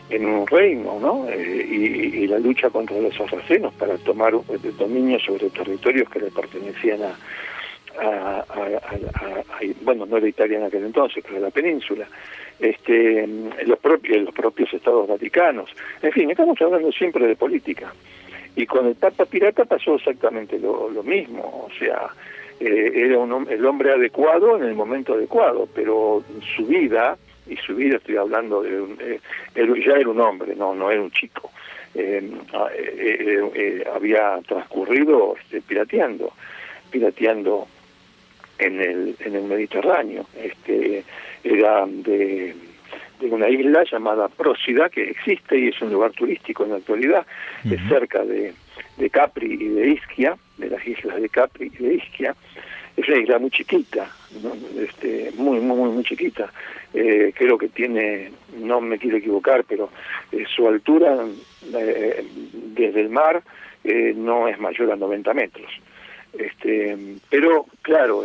en 0.09 0.25
un 0.25 0.47
reino, 0.47 0.99
¿no? 1.01 1.27
Eh, 1.29 1.67
y, 1.69 2.27
la 2.27 2.39
lucha 2.39 2.69
contra 2.69 2.97
los 2.97 3.13
sarracenos 3.15 3.73
para 3.73 3.97
tomar 3.97 4.33
el 4.33 4.77
dominio 4.77 5.19
sobre 5.19 5.49
territorios 5.49 6.09
que 6.09 6.19
le 6.19 6.31
pertenecían 6.31 7.01
a, 7.03 7.15
a, 7.99 8.45
bueno, 9.81 10.05
no 10.05 10.17
era 10.17 10.27
Italia 10.27 10.59
en 10.59 10.65
aquel 10.65 10.85
entonces, 10.85 11.23
pero 11.25 11.39
la 11.39 11.49
península, 11.49 12.07
este, 12.59 13.27
los, 13.65 13.79
propios, 13.79 14.21
los 14.23 14.33
propios 14.33 14.73
estados 14.73 15.07
vaticanos. 15.07 15.69
En 16.01 16.11
fin, 16.11 16.29
estamos 16.29 16.61
hablando 16.61 16.91
siempre 16.91 17.27
de 17.27 17.35
política. 17.35 17.93
Y 18.57 18.65
con 18.65 18.87
el 18.87 18.95
Papa 18.95 19.25
Pirata 19.25 19.65
pasó 19.65 19.95
exactamente 19.95 20.57
lo, 20.57 20.89
mismo, 21.03 21.67
o 21.67 21.69
sea, 21.77 22.07
eh, 22.59 22.91
era 22.91 23.19
un, 23.19 23.47
el 23.47 23.63
hombre 23.63 23.91
adecuado 23.91 24.57
en 24.57 24.63
el 24.63 24.73
momento 24.73 25.13
adecuado, 25.13 25.69
pero 25.75 26.23
su 26.55 26.65
vida, 26.65 27.19
y 27.45 27.55
su 27.57 27.75
vida 27.75 27.97
estoy 27.97 28.17
hablando 28.17 28.63
de, 28.63 28.81
un, 28.81 28.97
eh, 28.99 29.19
ya 29.55 29.93
era 29.93 30.09
un 30.09 30.19
hombre, 30.19 30.55
no, 30.55 30.73
no 30.73 30.89
era 30.89 30.99
un 30.99 31.11
chico, 31.11 31.51
eh, 31.93 32.31
había 33.93 34.39
transcurrido 34.47 35.35
este, 35.39 35.61
pirateando, 35.61 36.33
pirateando 36.89 37.67
en 38.57 38.81
el, 38.81 39.15
en 39.19 39.35
el 39.35 39.43
Mediterráneo, 39.43 40.25
este, 40.35 41.03
era 41.43 41.85
de 41.85 42.55
de 43.20 43.28
una 43.28 43.49
isla 43.49 43.84
llamada 43.89 44.28
Prósida, 44.28 44.89
que 44.89 45.09
existe 45.09 45.57
y 45.57 45.68
es 45.70 45.82
un 45.82 45.91
lugar 45.91 46.11
turístico 46.11 46.63
en 46.63 46.72
la 46.72 46.78
actualidad, 46.78 47.26
es 47.70 47.80
cerca 47.89 48.24
de, 48.24 48.53
de, 48.97 49.09
Capri 49.09 49.53
y 49.53 49.68
de 49.70 49.89
Ischia, 49.89 50.38
de 50.57 50.70
las 50.70 50.86
islas 50.86 51.22
de 51.22 51.30
Capri 51.30 51.72
y 51.74 51.84
de 51.84 51.93
Ischia. 51.95 52.36
Es 52.95 53.07
una 53.07 53.18
isla 53.18 53.38
muy 53.38 53.51
chiquita, 53.51 54.09
este, 54.80 55.32
muy, 55.36 55.59
muy, 55.59 55.91
muy 55.91 56.03
chiquita. 56.03 56.51
Eh, 56.93 57.32
creo 57.36 57.57
que 57.57 57.70
tiene, 57.70 58.32
no 58.59 58.82
me 58.82 58.97
quiero 58.97 59.18
equivocar, 59.18 59.63
pero 59.65 59.91
eh, 60.32 60.45
su 60.55 60.68
altura 60.68 61.26
eh, 61.76 62.26
desde 62.53 63.01
el 63.01 63.09
mar 63.09 63.43
no 64.15 64.49
es 64.49 64.59
mayor 64.59 64.91
a 64.91 64.97
90 64.97 65.34
metros. 65.34 65.72
Este, 66.34 66.97
pero 67.30 67.65
claro, 67.82 68.24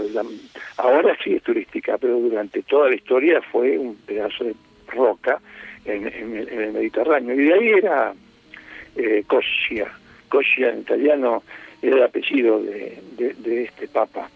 ahora 0.77 1.17
sí 1.23 1.35
es 1.35 1.43
turística, 1.43 1.99
pero 1.99 2.19
durante 2.19 2.63
toda 2.63 2.89
la 2.89 2.97
historia 2.97 3.41
fue 3.41 3.79
un 3.79 3.95
pedazo 3.95 4.45
de 4.45 4.55
roca 4.93 5.41
en, 5.85 6.07
el, 6.07 6.73
Mediterráneo. 6.73 7.35
Y 7.35 7.45
de 7.45 7.55
ahí 7.55 7.69
era 7.69 8.15
eh, 8.97 9.25
Coscia. 9.27 9.91
en 10.71 10.81
italiano 10.81 11.43
era 11.83 11.97
el 11.97 12.03
apellido 12.05 12.63
de, 12.63 13.65
este 13.65 13.89
papa. 13.89 14.31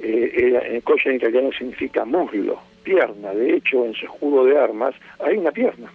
Eh, 0.00 0.80
eh, 0.82 0.82
en 1.04 1.14
italiano 1.14 1.50
significa 1.52 2.04
muslo, 2.04 2.60
pierna. 2.82 3.32
De 3.32 3.56
hecho, 3.56 3.86
en 3.86 3.94
su 3.94 4.04
escudo 4.04 4.44
de 4.44 4.58
armas 4.58 4.94
hay 5.18 5.38
una 5.38 5.50
pierna. 5.50 5.90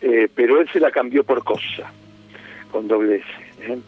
Eh, 0.00 0.28
pero 0.34 0.60
él 0.60 0.68
se 0.72 0.80
la 0.80 0.90
cambió 0.90 1.24
por 1.24 1.44
cosa, 1.44 1.92
con 2.70 2.88
doble 2.88 3.16
S. 3.16 3.72
¿eh? 3.72 3.78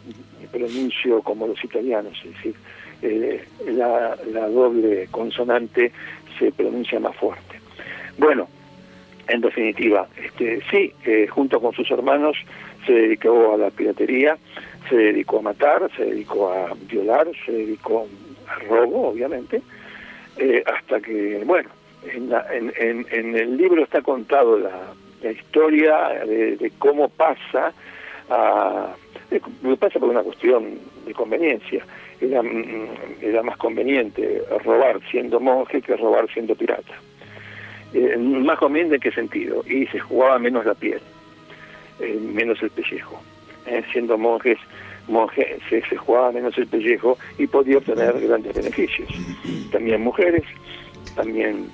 Pronuncio 0.51 1.21
como 1.21 1.47
los 1.47 1.63
italianos, 1.63 2.21
es 2.25 2.35
decir, 2.35 2.55
la, 3.67 4.17
la 4.31 4.47
doble 4.49 5.07
consonante 5.09 5.91
se 6.37 6.51
pronuncia 6.51 6.99
más 6.99 7.15
fuerte. 7.15 7.59
Bueno, 8.17 8.49
en 9.31 9.41
definitiva, 9.41 10.07
este, 10.21 10.61
sí, 10.69 10.93
eh, 11.05 11.25
junto 11.27 11.61
con 11.61 11.73
sus 11.73 11.89
hermanos 11.89 12.35
se 12.85 12.91
dedicó 12.91 13.53
a 13.53 13.57
la 13.57 13.69
piratería, 13.69 14.37
se 14.89 14.95
dedicó 14.95 15.39
a 15.39 15.43
matar, 15.43 15.89
se 15.95 16.05
dedicó 16.05 16.51
a 16.51 16.73
violar, 16.89 17.27
se 17.45 17.51
dedicó 17.53 18.07
al 18.47 18.67
robo, 18.67 19.09
obviamente, 19.09 19.61
eh, 20.37 20.63
hasta 20.65 20.99
que, 20.99 21.41
bueno, 21.45 21.69
en, 22.03 22.73
en, 23.09 23.35
el 23.35 23.55
libro 23.55 23.83
está 23.83 24.01
contado 24.01 24.57
la, 24.57 25.31
historia 25.31 26.25
de, 26.25 26.71
cómo 26.79 27.07
pasa 27.09 27.71
a... 28.29 28.95
pasa 29.79 29.99
por 29.99 30.09
una 30.09 30.23
cuestión 30.23 30.79
de 31.05 31.13
conveniencia. 31.13 31.85
Mm, 32.21 32.85
era 33.21 33.43
más 33.43 33.57
conveniente 33.57 34.41
robar 34.63 34.99
siendo 35.11 35.39
monje 35.39 35.81
que 35.81 35.95
robar 35.95 36.27
siendo 36.33 36.55
pirata. 36.55 36.95
Eh, 37.93 38.17
más 38.17 38.57
conveniente 38.57 38.95
en 38.95 39.01
qué 39.01 39.11
sentido, 39.11 39.63
y 39.67 39.85
se 39.87 39.99
jugaba 39.99 40.39
menos 40.39 40.65
la 40.65 40.73
piel, 40.73 41.01
eh, 41.99 42.19
menos 42.21 42.61
el 42.63 42.69
pellejo. 42.69 43.21
Eh, 43.65 43.83
siendo 43.91 44.17
monjes, 44.17 44.57
monjes 45.07 45.61
se, 45.69 45.81
jugaba 45.97 46.31
menos 46.31 46.57
el 46.57 46.67
pellejo 46.67 47.17
y 47.37 47.47
podía 47.47 47.77
obtener 47.77 48.19
grandes 48.19 48.55
beneficios. 48.55 49.09
También 49.71 50.01
mujeres, 50.01 50.43
también 51.15 51.69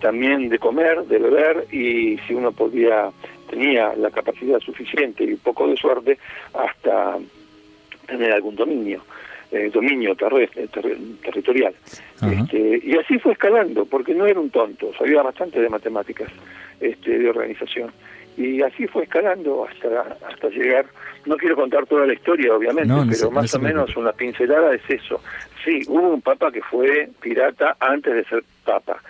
también 0.00 0.50
de 0.50 0.58
comer, 0.58 1.04
de 1.06 1.18
beber 1.18 1.66
y 1.72 2.18
si 2.26 2.34
uno 2.34 2.52
podía 2.52 3.10
tenía 3.48 3.94
la 3.96 4.10
capacidad 4.10 4.60
suficiente 4.60 5.24
y 5.24 5.36
poco 5.36 5.68
de 5.68 5.76
suerte 5.76 6.18
hasta 6.52 7.16
tener 8.06 8.32
algún 8.32 8.56
dominio. 8.56 9.02
Eh, 9.52 9.70
dominio 9.72 10.16
terrestre, 10.16 10.66
territorial. 11.22 11.72
Este, 12.20 12.80
y 12.82 12.96
así 12.96 13.16
fue 13.20 13.32
escalando, 13.32 13.84
porque 13.84 14.12
no 14.12 14.26
era 14.26 14.40
un 14.40 14.50
tonto, 14.50 14.92
sabía 14.98 15.22
bastante 15.22 15.60
de 15.60 15.68
matemáticas, 15.68 16.28
este, 16.80 17.16
de 17.16 17.30
organización. 17.30 17.92
Y 18.36 18.60
así 18.62 18.88
fue 18.88 19.04
escalando 19.04 19.66
hasta, 19.66 20.16
hasta 20.28 20.48
llegar, 20.48 20.86
no 21.26 21.36
quiero 21.36 21.54
contar 21.54 21.86
toda 21.86 22.06
la 22.06 22.14
historia, 22.14 22.54
obviamente, 22.54 22.92
pero 23.08 23.30
más 23.30 23.54
o 23.54 23.60
menos 23.60 23.96
una 23.96 24.12
pincelada 24.12 24.74
es 24.74 24.82
eso. 24.88 25.22
Sí, 25.64 25.80
hubo 25.86 26.08
un 26.08 26.22
papa 26.22 26.50
que 26.50 26.62
fue 26.62 27.08
pirata 27.20 27.76
antes 27.78 28.14
de 28.14 28.24
ser 28.24 28.44
papa. 28.64 29.00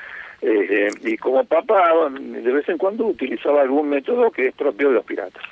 Eh, 0.43 0.91
y 1.03 1.17
como 1.17 1.45
papa, 1.45 2.11
de 2.11 2.53
vez 2.53 2.69
en 2.69 2.77
cuando 2.77 3.07
utilizaba 3.07 3.63
algún 3.63 3.89
método 3.89 4.31
que 4.31 4.49
es 4.49 4.55
propio 4.55 4.89
de 4.89 4.95
los 4.97 5.05
piratas. 5.05 5.43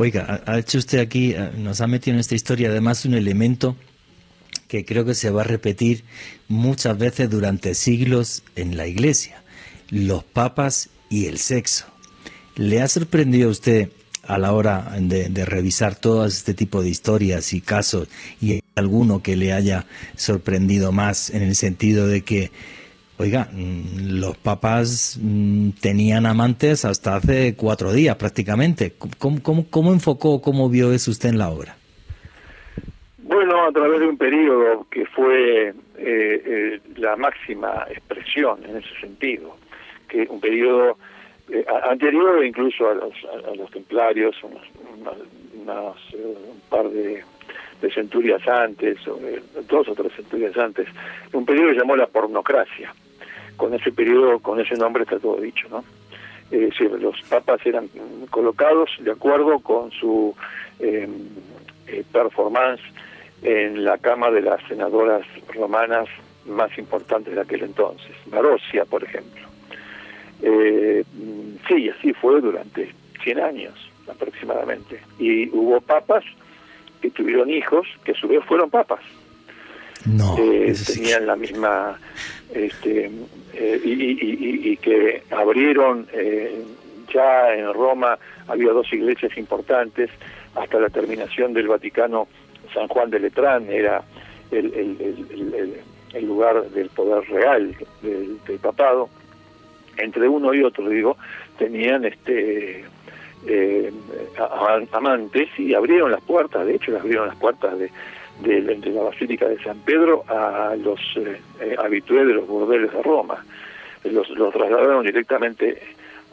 Oiga, 0.00 0.42
ha 0.46 0.58
hecho 0.58 0.78
usted 0.78 1.00
aquí, 1.00 1.32
eh, 1.32 1.50
nos 1.56 1.80
ha 1.80 1.88
metido 1.88 2.14
en 2.14 2.20
esta 2.20 2.36
historia 2.36 2.68
además 2.68 3.04
un 3.04 3.14
elemento 3.14 3.76
que 4.68 4.84
creo 4.84 5.04
que 5.04 5.14
se 5.14 5.30
va 5.30 5.40
a 5.40 5.44
repetir 5.44 6.04
muchas 6.46 6.96
veces 6.96 7.28
durante 7.28 7.74
siglos 7.74 8.44
en 8.54 8.76
la 8.76 8.86
Iglesia, 8.86 9.42
los 9.90 10.22
papas 10.22 10.90
y 11.10 11.26
el 11.26 11.38
sexo. 11.38 11.86
¿Le 12.54 12.80
ha 12.80 12.86
sorprendido 12.86 13.48
a 13.48 13.52
usted 13.52 13.90
a 14.22 14.38
la 14.38 14.52
hora 14.52 14.94
de, 15.00 15.30
de, 15.30 15.44
revisar 15.44 15.96
todo 15.96 16.26
este 16.26 16.54
tipo 16.54 16.80
de 16.82 16.90
historias 16.90 17.52
y 17.52 17.60
casos 17.60 18.08
y 18.40 18.60
alguno 18.76 19.22
que 19.22 19.36
le 19.36 19.52
haya 19.52 19.86
sorprendido 20.16 20.92
más 20.92 21.30
en 21.30 21.42
el 21.42 21.56
sentido 21.56 22.06
de 22.06 22.22
que 22.22 22.52
Oiga, 23.20 23.48
mm, 23.52 24.20
los 24.20 24.36
papas 24.36 25.18
mm, 25.20 25.70
tenían 25.82 26.24
amantes 26.24 26.84
hasta 26.84 27.16
hace 27.16 27.56
cuatro 27.56 27.92
días 27.92 28.14
prácticamente. 28.14 28.92
¿Cómo, 29.18 29.92
enfocó, 29.92 30.40
cómo 30.40 30.68
vio 30.70 30.92
eso 30.92 31.10
usted 31.10 31.30
en 31.30 31.38
la 31.38 31.50
obra? 31.50 31.76
Bueno, 33.18 33.64
a 33.64 33.72
través 33.72 34.00
de 34.00 34.06
un 34.06 34.16
periodo 34.16 34.86
que 34.88 35.04
fue 35.06 35.68
eh, 35.68 35.74
eh, 35.98 36.80
la 36.96 37.16
máxima 37.16 37.86
expresión 37.90 38.64
en 38.64 38.76
ese 38.76 38.94
sentido, 39.00 39.56
que 40.08 40.28
un 40.30 40.40
periodo 40.40 40.96
eh, 41.50 41.66
anterior 41.90 42.44
incluso 42.44 42.88
a 42.88 42.94
los, 42.94 43.14
a, 43.24 43.54
los 43.56 43.68
templarios, 43.72 44.36
un 44.44 44.54
par 46.70 46.88
de, 46.88 47.24
centurias 47.92 48.46
antes, 48.46 48.96
o 49.08 49.18
dos 49.68 49.88
o 49.88 49.94
tres 49.94 50.12
centurias 50.14 50.56
antes, 50.56 50.86
un 51.32 51.44
periodo 51.44 51.70
que 51.70 51.78
llamó 51.78 51.96
la 51.96 52.06
pornocracia 52.06 52.94
con 53.58 53.74
ese 53.74 53.92
periodo, 53.92 54.38
con 54.38 54.58
ese 54.58 54.76
nombre 54.76 55.02
está 55.02 55.18
todo 55.18 55.36
dicho, 55.36 55.68
¿no? 55.68 55.84
Eh, 56.50 56.70
los 56.98 57.20
papas 57.28 57.60
eran 57.66 57.90
colocados 58.30 58.90
de 59.00 59.10
acuerdo 59.10 59.58
con 59.58 59.90
su 59.90 60.34
em, 60.78 61.28
eh, 61.86 62.02
performance 62.10 62.80
en 63.42 63.84
la 63.84 63.98
cama 63.98 64.30
de 64.30 64.40
las 64.40 64.62
senadoras 64.66 65.26
romanas 65.54 66.08
más 66.46 66.76
importantes 66.78 67.34
de 67.34 67.40
aquel 67.42 67.64
entonces, 67.64 68.16
Marosia, 68.30 68.86
por 68.86 69.04
ejemplo. 69.04 69.46
Eh, 70.40 71.04
sí, 71.68 71.90
así 71.90 72.14
fue 72.14 72.40
durante 72.40 72.94
100 73.22 73.40
años 73.40 73.74
aproximadamente. 74.08 75.00
Y 75.18 75.50
hubo 75.50 75.80
papas 75.82 76.24
que 77.02 77.10
tuvieron 77.10 77.50
hijos 77.50 77.86
que 78.04 78.12
a 78.12 78.14
su 78.14 78.28
vez 78.28 78.42
fueron 78.44 78.70
papas. 78.70 79.00
No, 80.06 80.36
eh, 80.38 80.74
tenían 80.86 81.26
la 81.26 81.36
misma 81.36 81.98
este, 82.54 83.10
eh, 83.54 83.80
y, 83.84 84.76
que 84.76 85.22
abrieron 85.30 86.06
eh, 86.12 86.62
ya 87.12 87.54
en 87.54 87.72
Roma 87.74 88.18
había 88.46 88.72
dos 88.72 88.92
iglesias 88.92 89.36
importantes 89.36 90.10
hasta 90.54 90.78
la 90.78 90.88
terminación 90.88 91.52
del 91.52 91.68
Vaticano 91.68 92.28
San 92.72 92.88
Juan 92.88 93.10
de 93.10 93.20
Letrán 93.20 93.68
era 93.68 94.02
el, 94.50 94.72
el, 96.14 96.26
lugar 96.26 96.68
del 96.70 96.88
poder 96.90 97.28
real 97.28 97.74
del, 98.02 98.58
papado. 98.60 99.08
Entre 99.96 100.28
uno 100.28 100.54
y 100.54 100.62
otro 100.62 100.88
digo 100.88 101.16
tenían 101.58 102.04
este 102.04 102.84
eh, 103.46 103.92
amantes 104.92 105.48
y 105.58 105.74
abrieron 105.74 106.12
las 106.12 106.22
puertas 106.22 106.66
de 106.66 106.76
hecho 106.76 106.96
abrieron 106.96 107.28
las 107.28 107.36
puertas 107.36 107.78
de 107.78 107.90
de, 108.40 108.60
la 108.92 109.02
Basílica 109.02 109.48
de 109.48 109.62
San 109.62 109.78
Pedro 109.80 110.24
a 110.28 110.76
los 110.76 111.00
eh, 111.16 111.40
eh 111.60 111.76
habitués 111.78 112.26
de 112.26 112.34
los 112.34 112.46
burdeles 112.46 112.92
de 112.92 113.02
Roma. 113.02 113.44
Los, 114.04 114.30
los 114.30 114.52
trasladaron 114.52 115.04
directamente 115.04 115.80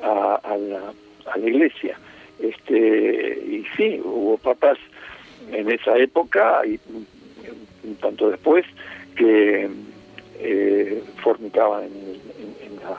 a, 0.02 0.40
la, 0.58 0.94
a 1.32 1.38
la 1.38 1.48
iglesia. 1.48 1.98
Este, 2.40 3.44
y 3.48 3.66
sí, 3.76 4.00
hubo 4.04 4.38
papas 4.38 4.78
en 5.52 5.72
esa 5.72 5.98
época 5.98 6.62
y 6.66 6.80
un 7.84 7.96
tanto 7.96 8.30
después 8.30 8.66
que 9.16 9.70
eh, 10.40 11.04
fornicaban 11.24 11.86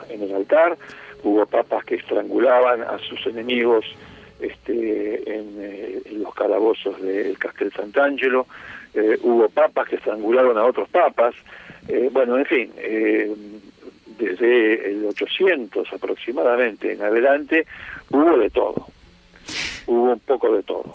en, 0.09 0.21
el 0.21 0.35
altar, 0.35 0.77
hubo 1.23 1.45
papas 1.45 1.85
que 1.85 1.95
estrangulaban 1.95 2.81
a 2.81 2.97
sus 2.99 3.25
enemigos 3.27 3.85
este, 4.39 5.33
en, 5.33 5.55
eh, 5.59 6.01
los 6.13 6.33
calabozos 6.33 6.99
del 7.01 7.37
Castel 7.37 7.71
Sant'Angelo, 7.71 8.47
eh, 8.93 9.17
hubo 9.21 9.49
papas 9.49 9.89
que 9.89 9.95
estrangularon 9.97 10.57
a 10.57 10.65
otros 10.65 10.89
papas, 10.89 11.35
eh, 11.87 12.09
bueno, 12.11 12.37
en 12.37 12.45
fin, 12.45 12.71
desde 14.17 14.91
el 14.91 15.05
800 15.05 15.93
aproximadamente 15.93 16.93
en 16.93 17.01
adelante 17.01 17.65
hubo 18.09 18.37
de 18.37 18.49
todo, 18.49 18.87
hubo 19.85 20.13
un 20.13 20.19
poco 20.19 20.53
de 20.53 20.63
todo. 20.63 20.91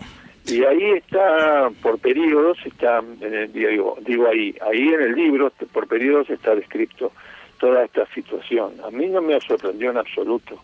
Y 0.47 0.65
ahí 0.65 0.93
está, 0.93 1.71
por 1.81 1.99
periodos, 1.99 2.59
está, 2.65 2.99
en 3.21 3.35
el, 3.35 3.53
digo, 3.53 3.97
digo 4.01 4.27
ahí, 4.27 4.55
ahí 4.61 4.89
en 4.89 5.03
el 5.03 5.15
libro, 5.15 5.53
por 5.73 5.87
periodos 5.87 6.29
está 6.31 6.55
descrito 6.55 7.13
toda 7.59 7.85
esta 7.85 8.07
situación. 8.07 8.73
A 8.85 8.91
mí 8.91 9.07
no 9.07 9.23
me 9.23 9.41
sorprendió 9.41 9.91
en 9.91 9.99
absoluto. 9.99 10.61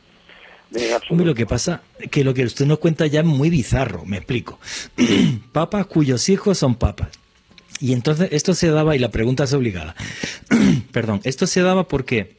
Lo 1.11 1.35
que 1.35 1.47
pasa 1.47 1.83
es 1.99 2.11
que 2.11 2.25
lo 2.25 2.35
que 2.35 2.45
usted 2.45 2.67
nos 2.67 2.79
cuenta 2.79 3.07
ya 3.07 3.21
es 3.21 3.27
muy 3.27 3.51
bizarro, 3.51 4.05
me 4.05 4.19
explico. 4.19 4.59
papas 5.53 5.87
cuyos 5.87 6.29
hijos 6.29 6.59
son 6.59 6.75
papas. 6.75 7.09
Y 7.81 7.93
entonces 7.93 8.29
esto 8.33 8.55
se 8.55 8.69
daba, 8.69 8.97
y 8.97 8.99
la 8.99 9.11
pregunta 9.11 9.45
es 9.45 9.53
obligada, 9.53 9.95
perdón, 10.93 11.21
esto 11.25 11.47
se 11.47 11.63
daba 11.63 11.87
porque 11.87 12.38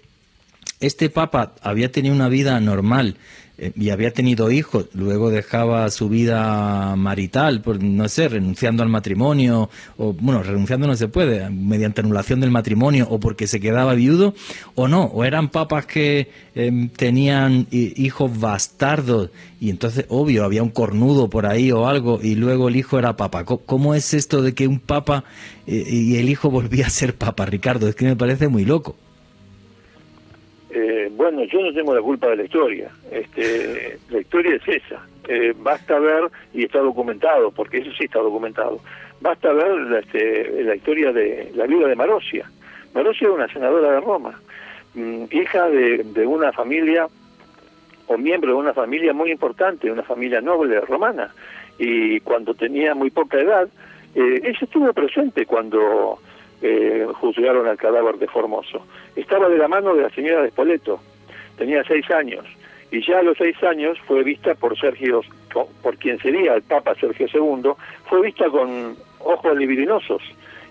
este 0.80 1.10
papa 1.10 1.54
había 1.62 1.92
tenido 1.92 2.16
una 2.16 2.30
vida 2.30 2.60
normal 2.60 3.18
eh, 3.58 3.74
y 3.76 3.90
había 3.90 4.12
tenido 4.14 4.50
hijos, 4.52 4.88
luego 4.94 5.30
dejaba 5.30 5.90
su 5.90 6.08
vida 6.08 6.96
marital, 6.96 7.62
por, 7.62 7.84
no 7.84 8.08
sé, 8.08 8.30
renunciando 8.30 8.84
al 8.84 8.90
matrimonio, 8.90 9.70
o 9.98 10.14
bueno, 10.14 10.42
renunciando 10.42 10.88
no 10.88 10.96
se 10.96 11.10
puede, 11.10 11.50
mediante 11.50 12.00
anulación 12.00 12.40
del 12.40 12.52
matrimonio, 12.52 13.08
o 13.10 13.20
porque 13.20 13.48
se 13.48 13.60
quedaba 13.60 13.94
viudo, 13.96 14.34
o 14.76 14.88
no, 14.88 15.04
o 15.04 15.26
eran 15.26 15.50
papas 15.50 15.86
que 15.86 16.30
em, 16.56 16.88
tenían 16.90 17.68
hijos 17.72 18.40
bastardos, 18.40 19.32
y 19.60 19.70
entonces, 19.70 20.06
obvio, 20.08 20.46
había 20.46 20.64
un 20.64 20.70
cornudo 20.70 21.30
por 21.30 21.46
ahí 21.46 21.72
o 21.74 21.88
algo, 21.88 22.20
y 22.24 22.36
luego 22.36 22.70
el 22.70 22.78
hijo 22.78 22.98
era 22.98 23.18
papa. 23.18 23.44
¿Cómo 23.44 23.94
es 23.94 24.14
esto 24.14 24.42
de 24.42 24.54
que 24.54 24.68
un 24.68 24.80
papa 24.80 25.26
eh, 25.68 25.84
y 25.86 26.16
el 26.16 26.30
hijo 26.30 26.50
volvía 26.50 26.88
a 26.88 26.90
ser 26.90 27.16
papa, 27.16 27.46
Ricardo? 27.46 27.90
Es 27.90 27.96
que 27.96 28.06
me 28.06 28.16
parece 28.16 28.48
muy 28.48 28.64
loco. 28.64 28.96
Eh, 30.72 31.10
bueno, 31.12 31.44
yo 31.46 31.62
no 31.62 31.74
tengo 31.74 31.96
la 31.96 32.02
culpa 32.02 32.28
de 32.28 32.38
la 32.38 32.44
historia. 32.44 32.92
Este, 33.12 33.98
la 34.10 34.20
historia 34.20 34.56
es 34.56 34.68
esa. 34.68 35.06
Eh, 35.28 35.54
basta 35.58 36.00
ver, 36.00 36.30
y 36.54 36.64
está 36.64 36.80
documentado, 36.80 37.52
porque 37.52 37.78
eso 37.78 37.92
sí 37.98 38.06
está 38.06 38.20
documentado, 38.20 38.80
basta 39.22 39.54
ver 39.54 39.78
la, 39.82 40.00
este, 40.00 40.64
la 40.64 40.76
historia 40.76 41.12
de 41.12 41.52
la 41.54 41.68
vida 41.68 41.88
de 41.88 41.96
Marosia. 41.96 42.50
Marosia 42.96 43.26
era 43.28 43.36
una 43.36 43.48
senadora 43.48 43.92
de 43.92 44.00
Roma, 44.00 44.40
mm, 44.96 45.26
hija 45.30 45.70
de, 45.70 46.26
una 46.26 46.52
familia, 46.52 47.08
o 48.08 48.18
miembro 48.18 48.54
de 48.54 48.58
una 48.58 48.74
familia 48.74 49.14
muy 49.14 49.32
importante, 49.32 49.92
una 49.92 50.02
familia 50.02 50.42
noble 50.42 50.82
romana. 50.82 51.32
Y 51.78 52.20
cuando 52.22 52.56
tenía 52.56 52.96
muy 52.96 53.12
poca 53.12 53.40
edad, 53.40 53.70
eh, 54.16 54.42
ella 54.44 54.60
estuvo 54.60 54.92
presente 54.94 55.46
cuando 55.46 56.20
eh, 56.62 57.08
juzgaron 57.14 57.68
al 57.68 57.78
cadáver 57.78 58.18
de 58.18 58.28
Formoso. 58.28 58.86
Estaba 59.16 59.50
de 59.50 59.58
la 59.58 59.68
mano 59.68 59.96
de 59.96 60.04
la 60.04 60.10
señora 60.10 60.44
de 60.44 60.50
Spoleto, 60.50 61.00
tenía 61.58 61.84
seis 61.84 62.10
años, 62.12 62.46
y 62.92 63.06
ya 63.06 63.20
a 63.20 63.24
los 63.24 63.38
seis 63.38 63.62
años 63.64 63.98
fue 64.08 64.24
vista 64.24 64.56
por 64.56 64.78
Sergio, 64.80 65.22
por 65.82 65.98
quien 65.98 66.20
sería 66.20 66.56
el 66.56 66.62
Papa 66.64 66.96
Sergio 66.96 67.28
II, 67.32 67.72
fue 68.06 68.22
vista 68.22 68.50
con 68.50 68.96
ojos 69.20 69.58
libidinosos, 69.58 70.22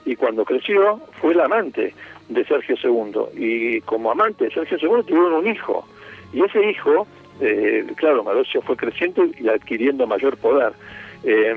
y 0.04 0.16
cuando 0.16 0.44
creció 0.44 1.00
fue 1.20 1.34
la 1.34 1.44
amante 1.44 1.94
de 2.28 2.44
Sergio 2.44 2.76
II, 2.82 3.20
y 3.36 3.80
como 3.82 4.10
amante 4.10 4.44
de 4.44 4.50
Sergio 4.50 4.78
II 4.80 5.04
tuvieron 5.06 5.32
un 5.34 5.46
hijo, 5.46 5.86
y 6.32 6.42
ese 6.42 6.68
hijo, 6.68 7.06
eh, 7.40 7.86
claro, 7.96 8.24
Marosio 8.24 8.60
fue 8.62 8.76
creciendo 8.76 9.24
y 9.38 9.48
adquiriendo 9.48 10.06
mayor 10.06 10.36
poder 10.36 10.72
eh, 11.24 11.54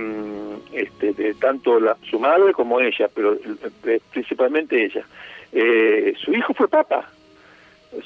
este, 0.73 1.13
de 1.13 1.33
tanto 1.35 1.79
la, 1.79 1.97
su 2.09 2.19
madre 2.19 2.53
como 2.53 2.79
ella, 2.79 3.09
pero 3.13 3.33
eh, 3.33 4.01
principalmente 4.11 4.85
ella. 4.85 5.05
Eh, 5.51 6.13
su 6.23 6.31
hijo 6.33 6.53
fue 6.53 6.67
papa, 6.67 7.09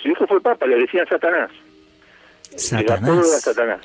su 0.01 0.09
hijo 0.09 0.25
fue 0.27 0.41
papa, 0.41 0.65
le 0.65 0.77
decían 0.77 1.07
Satanás. 1.07 1.51
Satanás. 2.55 3.41
Satanás. 3.41 3.81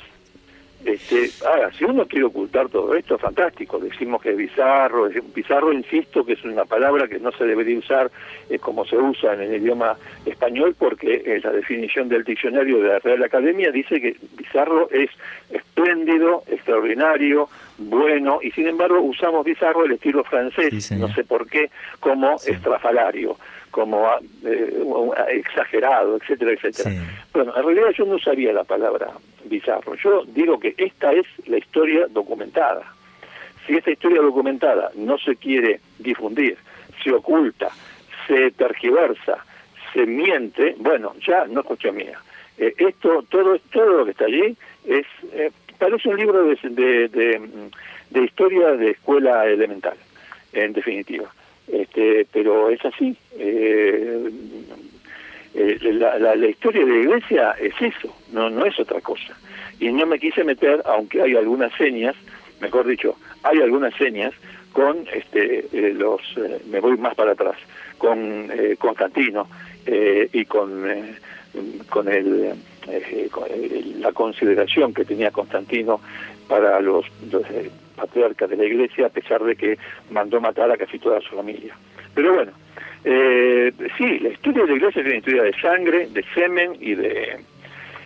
Este, 0.85 1.29
ahora, 1.45 1.71
si 1.73 1.83
uno 1.83 2.07
quiere 2.07 2.25
ocultar 2.25 2.69
todo 2.69 2.95
esto, 2.95 3.17
fantástico. 3.17 3.79
Decimos 3.79 4.21
que 4.21 4.31
es 4.31 4.37
bizarro. 4.37 5.09
bizarro, 5.35 5.71
insisto, 5.73 6.25
que 6.25 6.33
es 6.33 6.43
una 6.43 6.65
palabra 6.65 7.07
que 7.07 7.19
no 7.19 7.31
se 7.31 7.45
debería 7.45 7.77
usar 7.77 8.11
eh, 8.49 8.57
como 8.59 8.85
se 8.85 8.97
usa 8.97 9.33
en 9.33 9.41
el 9.41 9.61
idioma 9.61 9.97
español, 10.25 10.75
porque 10.77 11.21
eh, 11.25 11.39
la 11.43 11.51
definición 11.51 12.09
del 12.09 12.23
diccionario 12.23 12.79
de 12.79 12.87
la 12.89 12.99
Real 12.99 13.23
Academia 13.23 13.71
dice 13.71 14.01
que 14.01 14.15
bizarro 14.37 14.89
es 14.89 15.09
espléndido, 15.51 16.43
extraordinario, 16.47 17.49
bueno, 17.77 18.39
y 18.41 18.51
sin 18.51 18.67
embargo 18.67 19.01
usamos 19.01 19.45
bizarro 19.45 19.85
el 19.85 19.93
estilo 19.93 20.23
francés, 20.23 20.91
no 20.91 21.07
sé 21.13 21.23
por 21.23 21.47
qué, 21.47 21.69
como 21.99 22.35
estrafalario 22.45 23.37
como 23.71 24.07
eh, 24.45 24.83
exagerado, 25.29 26.17
etcétera, 26.17 26.51
etcétera. 26.51 26.91
Bueno, 27.33 27.53
en 27.55 27.63
realidad 27.63 27.89
yo 27.97 28.05
no 28.05 28.15
usaría 28.15 28.53
la 28.53 28.63
palabra 28.63 29.07
bizarro. 29.45 29.95
Yo 29.95 30.23
digo 30.25 30.59
que 30.59 30.75
esta 30.77 31.11
es 31.13 31.25
la 31.47 31.57
historia 31.57 32.07
documentada. 32.09 32.83
Si 33.65 33.73
esta 33.73 33.91
historia 33.91 34.21
documentada 34.21 34.91
no 34.95 35.17
se 35.17 35.35
quiere 35.35 35.79
difundir, 35.99 36.57
se 37.03 37.11
oculta, 37.11 37.69
se 38.27 38.51
tergiversa, 38.51 39.43
se 39.93 40.05
miente, 40.05 40.75
bueno, 40.77 41.13
ya 41.25 41.45
no 41.45 41.61
es 41.61 41.93
mía. 41.93 42.19
Eh, 42.57 42.73
esto, 42.77 43.23
todo, 43.29 43.57
todo 43.71 43.97
lo 43.99 44.05
que 44.05 44.11
está 44.11 44.25
allí 44.25 44.55
es 44.85 45.05
eh, 45.33 45.51
parece 45.77 46.09
un 46.09 46.17
libro 46.17 46.43
de, 46.43 46.57
de, 47.07 47.49
de 48.09 48.23
historia 48.23 48.71
de 48.71 48.91
escuela 48.91 49.47
elemental, 49.47 49.97
en 50.53 50.73
definitiva. 50.73 51.31
Este, 51.67 52.25
pero 52.31 52.69
es 52.69 52.83
así. 52.85 53.15
Eh, 53.37 54.29
eh, 55.53 55.77
la, 55.81 56.17
la, 56.17 56.47
historia 56.47 56.85
de 56.85 56.91
la 56.91 56.99
iglesia 56.99 57.51
es 57.59 57.73
eso, 57.81 58.15
no, 58.31 58.49
no 58.49 58.65
es 58.65 58.79
otra 58.79 59.01
cosa. 59.01 59.35
Y 59.79 59.91
no 59.91 60.05
me 60.05 60.19
quise 60.19 60.43
meter, 60.43 60.81
aunque 60.85 61.21
hay 61.21 61.35
algunas 61.35 61.73
señas, 61.73 62.15
mejor 62.61 62.87
dicho, 62.87 63.15
hay 63.43 63.59
algunas 63.59 63.93
señas 63.95 64.33
con 64.71 65.05
este, 65.13 65.65
eh, 65.73 65.93
los, 65.93 66.21
me 66.69 66.79
voy 66.79 66.97
más 66.97 67.15
para 67.15 67.33
atrás, 67.33 67.57
con 67.97 68.49
Constantino 68.79 69.47
y 70.33 70.45
con, 70.45 70.85
con, 71.89 72.07
el, 72.07 72.53
con 73.29 73.47
la 73.99 74.11
consideración 74.13 74.93
que 74.93 75.05
tenía 75.05 75.31
Constantino 75.31 75.99
para 76.47 76.79
los, 76.79 77.05
los 77.31 77.43
patriarca 78.01 78.47
de 78.47 78.57
la 78.57 78.65
iglesia, 78.65 79.07
a 79.07 79.09
pesar 79.09 79.43
de 79.43 79.55
que 79.55 79.77
mandó 80.09 80.41
matar 80.41 80.71
a 80.71 80.77
casi 80.77 80.99
toda 80.99 81.21
su 81.21 81.35
familia. 81.35 81.75
Pero 82.13 82.33
bueno, 82.33 82.51
eh, 83.03 83.71
sí, 83.97 84.19
la 84.19 84.29
historia 84.29 84.63
de 84.63 84.69
la 84.69 84.75
iglesia 84.75 85.01
es 85.01 85.07
una 85.07 85.17
historia 85.17 85.43
de 85.43 85.53
sangre, 85.61 86.07
de 86.07 86.23
semen 86.33 86.77
y 86.79 86.95
de, 86.95 87.39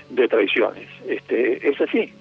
de 0.09 0.27
traiciones. 0.27 0.87
Este, 1.07 1.67
es 1.67 1.79
así. 1.81 2.13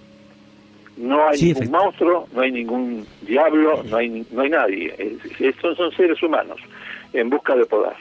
No 0.96 1.28
hay 1.28 1.42
ningún 1.42 1.70
monstruo, 1.70 2.28
no 2.32 2.40
hay 2.40 2.52
ningún 2.52 3.06
diablo, 3.22 3.82
no 3.84 3.96
hay, 3.96 4.24
no 4.30 4.42
hay 4.42 4.50
nadie. 4.50 4.94
Estos 5.40 5.76
son 5.76 5.90
seres 5.92 6.22
humanos 6.22 6.60
en 7.12 7.28
busca 7.30 7.56
de 7.56 7.66
poder. 7.66 7.96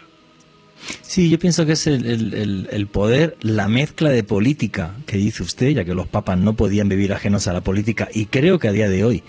Sí, 1.01 1.29
yo 1.29 1.39
pienso 1.39 1.65
que 1.65 1.73
es 1.73 1.87
el, 1.87 2.87
poder, 2.91 3.37
la 3.41 3.67
mezcla 3.67 4.09
de 4.09 4.23
política 4.23 4.95
que 5.05 5.17
dice 5.17 5.43
usted, 5.43 5.69
ya 5.69 5.85
que 5.85 5.93
los 5.93 6.07
papas 6.07 6.37
no 6.37 6.55
podían 6.55 6.89
vivir 6.89 7.13
ajenos 7.13 7.47
a 7.47 7.53
la 7.53 7.61
política 7.61 8.09
y 8.13 8.25
creo 8.25 8.59
que 8.59 8.67
a 8.67 8.71
día 8.71 8.89
de 8.89 9.03
hoy 9.03 9.23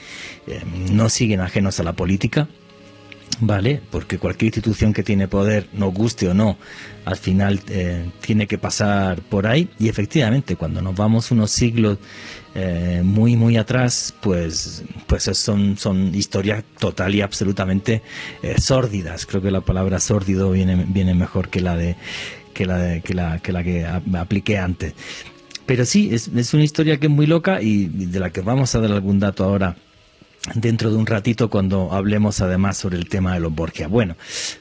eh, 0.47 0.61
no 0.93 1.09
siguen 1.09 1.41
ajenos 1.41 1.81
a 1.81 1.85
la 1.85 1.93
política, 1.93 2.49
¿vale? 3.41 3.81
Porque 3.91 4.19
cualquier 4.19 4.49
institución 4.49 4.93
que 4.93 5.03
tiene 5.03 5.29
poder, 5.29 5.69
nos 5.73 5.93
guste 5.93 6.29
o 6.29 6.35
no, 6.35 6.57
al 7.05 7.17
final 7.17 7.61
eh, 7.69 8.11
tiene 8.21 8.47
que 8.47 8.59
pasar 8.59 9.21
por 9.23 9.47
ahí. 9.47 9.69
Y 9.79 9.89
efectivamente 9.89 10.57
cuando 10.57 10.83
nos 10.83 10.95
vamos 10.95 11.31
unos 11.31 11.51
siglos 11.51 11.99
eh, 12.55 13.03
muy 13.05 13.37
muy 13.37 13.57
atrás 13.57 14.15
pues 14.21 14.85
pues 15.09 15.25
son 15.25 15.77
son 15.77 16.15
historias 16.15 16.63
total 16.79 17.15
y 17.15 17.21
absolutamente 17.21 18.03
eh, 18.43 18.61
sórdidas. 18.61 19.27
Creo 19.27 19.43
que 19.43 19.51
la 19.51 19.61
palabra 19.61 20.01
sórdido 20.01 20.51
viene 20.51 20.85
viene 20.89 21.15
mejor 21.15 21.49
que 21.49 21.61
la 21.61 21.77
de 21.77 21.97
que 22.53 22.67
la 22.67 22.79
de, 22.79 23.03
que 23.03 23.15
la 23.15 23.39
que 23.41 23.53
la 23.53 23.65
que 23.65 23.87
apliqué 23.87 24.59
antes. 24.59 24.95
Pero 25.67 25.85
sí 25.87 26.11
es, 26.13 26.29
es 26.29 26.53
una 26.53 26.63
historia 26.63 27.01
que 27.01 27.07
es 27.07 27.13
muy 27.13 27.27
loca 27.27 27.63
y 27.63 27.87
de 27.87 28.21
la 28.21 28.31
que 28.31 28.43
vamos 28.43 28.75
a 28.75 28.81
dar 28.81 28.93
algún 28.93 29.19
dato 29.19 29.45
ahora 29.45 29.77
dentro 30.55 30.91
de 30.91 30.97
un 30.97 31.07
ratito 31.07 31.49
cuando 31.49 31.93
hablemos 31.93 32.41
además 32.41 32.77
sobre 32.77 32.99
el 32.99 33.09
tema 33.09 33.35
de 33.35 33.41
los 33.41 33.55
Borgia. 33.55 33.89
Bueno, 33.89 34.17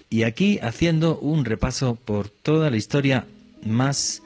y 0.09 0.23
aquí 0.23 0.59
haciendo 0.61 1.17
un 1.19 1.45
repaso 1.45 1.95
por 1.95 2.29
toda 2.29 2.69
la 2.69 2.77
historia 2.77 3.25
más 3.65 4.21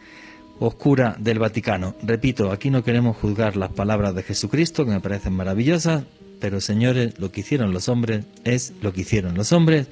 oscura 0.59 1.15
del 1.19 1.39
Vaticano. 1.39 1.95
Repito, 2.01 2.51
aquí 2.51 2.69
no 2.69 2.83
queremos 2.83 3.17
juzgar 3.17 3.55
las 3.55 3.71
palabras 3.71 4.15
de 4.15 4.23
Jesucristo, 4.23 4.85
que 4.85 4.91
me 4.91 5.01
parecen 5.01 5.33
maravillosas, 5.33 6.03
pero 6.39 6.61
señores, 6.61 7.19
lo 7.19 7.31
que 7.31 7.41
hicieron 7.41 7.73
los 7.73 7.89
hombres 7.89 8.25
es 8.43 8.73
lo 8.81 8.93
que 8.93 9.01
hicieron 9.01 9.35
los 9.35 9.51
hombres, 9.51 9.87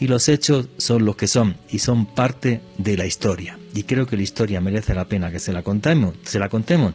y 0.00 0.06
los 0.06 0.28
hechos 0.28 0.68
son 0.76 1.04
los 1.04 1.16
que 1.16 1.26
son 1.26 1.56
y 1.70 1.80
son 1.80 2.06
parte 2.06 2.60
de 2.76 2.96
la 2.96 3.06
historia. 3.06 3.58
Y 3.74 3.82
creo 3.82 4.06
que 4.06 4.16
la 4.16 4.22
historia 4.22 4.60
merece 4.60 4.94
la 4.94 5.06
pena 5.06 5.30
que 5.30 5.40
se 5.40 5.52
la 5.52 5.62
contemos, 5.62 6.14
se 6.22 6.38
la 6.38 6.48
contemos 6.48 6.94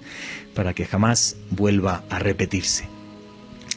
para 0.53 0.73
que 0.73 0.85
jamás 0.85 1.35
vuelva 1.51 2.03
a 2.09 2.19
repetirse. 2.19 2.92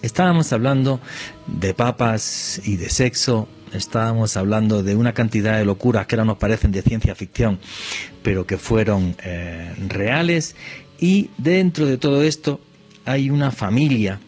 Estábamos 0.02 0.52
hablando 0.52 1.00
de 1.46 1.72
papas 1.74 2.60
y 2.64 2.76
de 2.76 2.90
sexo, 2.90 3.48
estábamos 3.72 4.36
hablando 4.36 4.82
de 4.82 4.94
una 4.94 5.14
cantidad 5.14 5.58
de 5.58 5.64
locuras 5.64 6.06
que 6.06 6.16
ahora 6.16 6.24
nos 6.24 6.38
parecen 6.38 6.70
de 6.72 6.82
ciencia 6.82 7.14
ficción, 7.14 7.58
pero 8.22 8.46
que 8.46 8.58
fueron 8.58 9.16
eh, 9.22 9.74
reales. 9.88 10.54
Y 10.98 11.30
dentro 11.38 11.86
de 11.86 11.98
todo 11.98 12.22
esto 12.22 12.60
hay 13.04 13.30
una 13.30 13.50
familia 13.50 14.20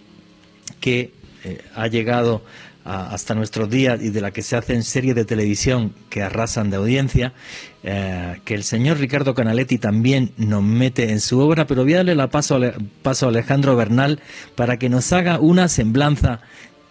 que 0.80 1.12
eh, 1.44 1.62
ha 1.74 1.86
llegado 1.86 2.42
hasta 2.88 3.34
nuestros 3.34 3.68
días 3.68 4.00
y 4.02 4.08
de 4.08 4.20
la 4.20 4.30
que 4.30 4.42
se 4.42 4.56
hacen 4.56 4.82
series 4.82 5.14
de 5.14 5.24
televisión 5.24 5.92
que 6.08 6.22
arrasan 6.22 6.70
de 6.70 6.76
audiencia, 6.76 7.34
eh, 7.82 8.40
que 8.44 8.54
el 8.54 8.64
señor 8.64 8.98
Ricardo 8.98 9.34
Canaletti 9.34 9.78
también 9.78 10.32
nos 10.38 10.62
mete 10.62 11.10
en 11.10 11.20
su 11.20 11.38
obra, 11.38 11.66
pero 11.66 11.82
voy 11.82 11.94
a 11.94 11.96
darle 11.98 12.14
la 12.14 12.30
paso, 12.30 12.58
paso 13.02 13.26
a 13.26 13.28
Alejandro 13.28 13.76
Bernal 13.76 14.20
para 14.54 14.78
que 14.78 14.88
nos 14.88 15.12
haga 15.12 15.38
una 15.38 15.68
semblanza 15.68 16.40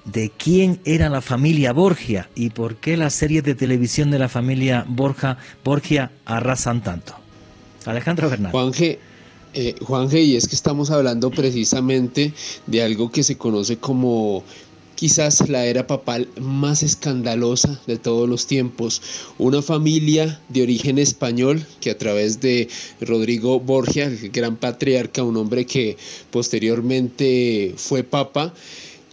de 0.05 0.31
quién 0.37 0.79
era 0.85 1.09
la 1.09 1.21
familia 1.21 1.73
Borgia 1.73 2.29
y 2.35 2.51
por 2.51 2.75
qué 2.75 2.95
las 2.95 3.13
series 3.13 3.43
de 3.43 3.55
televisión 3.55 4.11
de 4.11 4.19
la 4.19 4.29
familia 4.29 4.85
Borja, 4.87 5.37
Borgia 5.63 6.11
arrasan 6.25 6.81
tanto. 6.81 7.15
Alejandro 7.85 8.29
Bernal. 8.29 8.51
Juanje, 8.51 8.99
eh, 9.53 9.75
Juanje, 9.81 10.21
y 10.21 10.35
es 10.35 10.47
que 10.47 10.55
estamos 10.55 10.91
hablando 10.91 11.31
precisamente 11.31 12.33
de 12.67 12.83
algo 12.83 13.11
que 13.11 13.23
se 13.23 13.37
conoce 13.37 13.77
como 13.77 14.43
quizás 14.97 15.47
la 15.47 15.65
era 15.67 15.85
papal 15.85 16.27
más 16.41 16.81
escandalosa 16.81 17.79
de 17.85 17.97
todos 17.97 18.27
los 18.27 18.47
tiempos. 18.47 19.01
Una 19.37 19.61
familia 19.61 20.41
de 20.49 20.63
origen 20.63 20.97
español 20.97 21.63
que 21.79 21.91
a 21.91 21.97
través 21.97 22.41
de 22.41 22.67
Rodrigo 22.99 23.59
Borgia, 23.59 24.05
el 24.05 24.31
gran 24.31 24.57
patriarca, 24.57 25.23
un 25.23 25.37
hombre 25.37 25.65
que 25.67 25.97
posteriormente 26.31 27.75
fue 27.77 28.03
papa, 28.03 28.55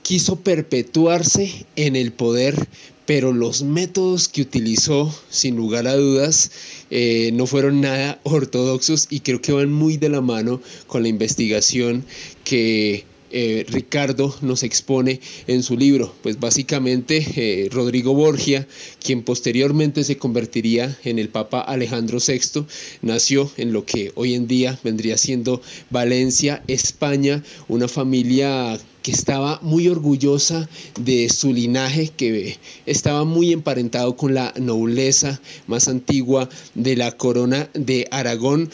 quiso 0.02 0.36
perpetuarse 0.36 1.66
en 1.76 1.96
el 1.96 2.12
poder, 2.12 2.66
pero 3.04 3.34
los 3.34 3.62
métodos 3.62 4.28
que 4.28 4.40
utilizó, 4.40 5.14
sin 5.28 5.54
lugar 5.54 5.86
a 5.86 5.96
dudas, 5.96 6.50
eh, 6.90 7.30
no 7.34 7.46
fueron 7.46 7.82
nada 7.82 8.18
ortodoxos 8.22 9.06
y 9.10 9.20
creo 9.20 9.42
que 9.42 9.52
van 9.52 9.70
muy 9.70 9.98
de 9.98 10.08
la 10.08 10.22
mano 10.22 10.62
con 10.86 11.02
la 11.02 11.08
investigación 11.08 12.06
que 12.42 13.04
eh, 13.36 13.66
Ricardo 13.68 14.32
nos 14.42 14.62
expone 14.62 15.20
en 15.48 15.64
su 15.64 15.76
libro. 15.76 16.14
Pues 16.22 16.38
básicamente 16.38 17.26
eh, 17.34 17.68
Rodrigo 17.68 18.14
Borgia, 18.14 18.68
quien 19.02 19.24
posteriormente 19.24 20.04
se 20.04 20.16
convertiría 20.16 20.96
en 21.02 21.18
el 21.18 21.28
Papa 21.28 21.60
Alejandro 21.60 22.18
VI, 22.24 22.64
nació 23.02 23.50
en 23.56 23.72
lo 23.72 23.84
que 23.84 24.12
hoy 24.14 24.34
en 24.34 24.46
día 24.46 24.78
vendría 24.84 25.18
siendo 25.18 25.60
Valencia, 25.90 26.62
España, 26.68 27.42
una 27.66 27.88
familia 27.88 28.78
que 29.04 29.10
estaba 29.10 29.58
muy 29.60 29.88
orgullosa 29.88 30.66
de 30.98 31.28
su 31.28 31.52
linaje, 31.52 32.08
que 32.08 32.56
estaba 32.86 33.24
muy 33.24 33.52
emparentado 33.52 34.16
con 34.16 34.32
la 34.32 34.54
nobleza 34.58 35.42
más 35.66 35.88
antigua 35.88 36.48
de 36.74 36.96
la 36.96 37.12
corona 37.12 37.68
de 37.74 38.08
Aragón 38.10 38.70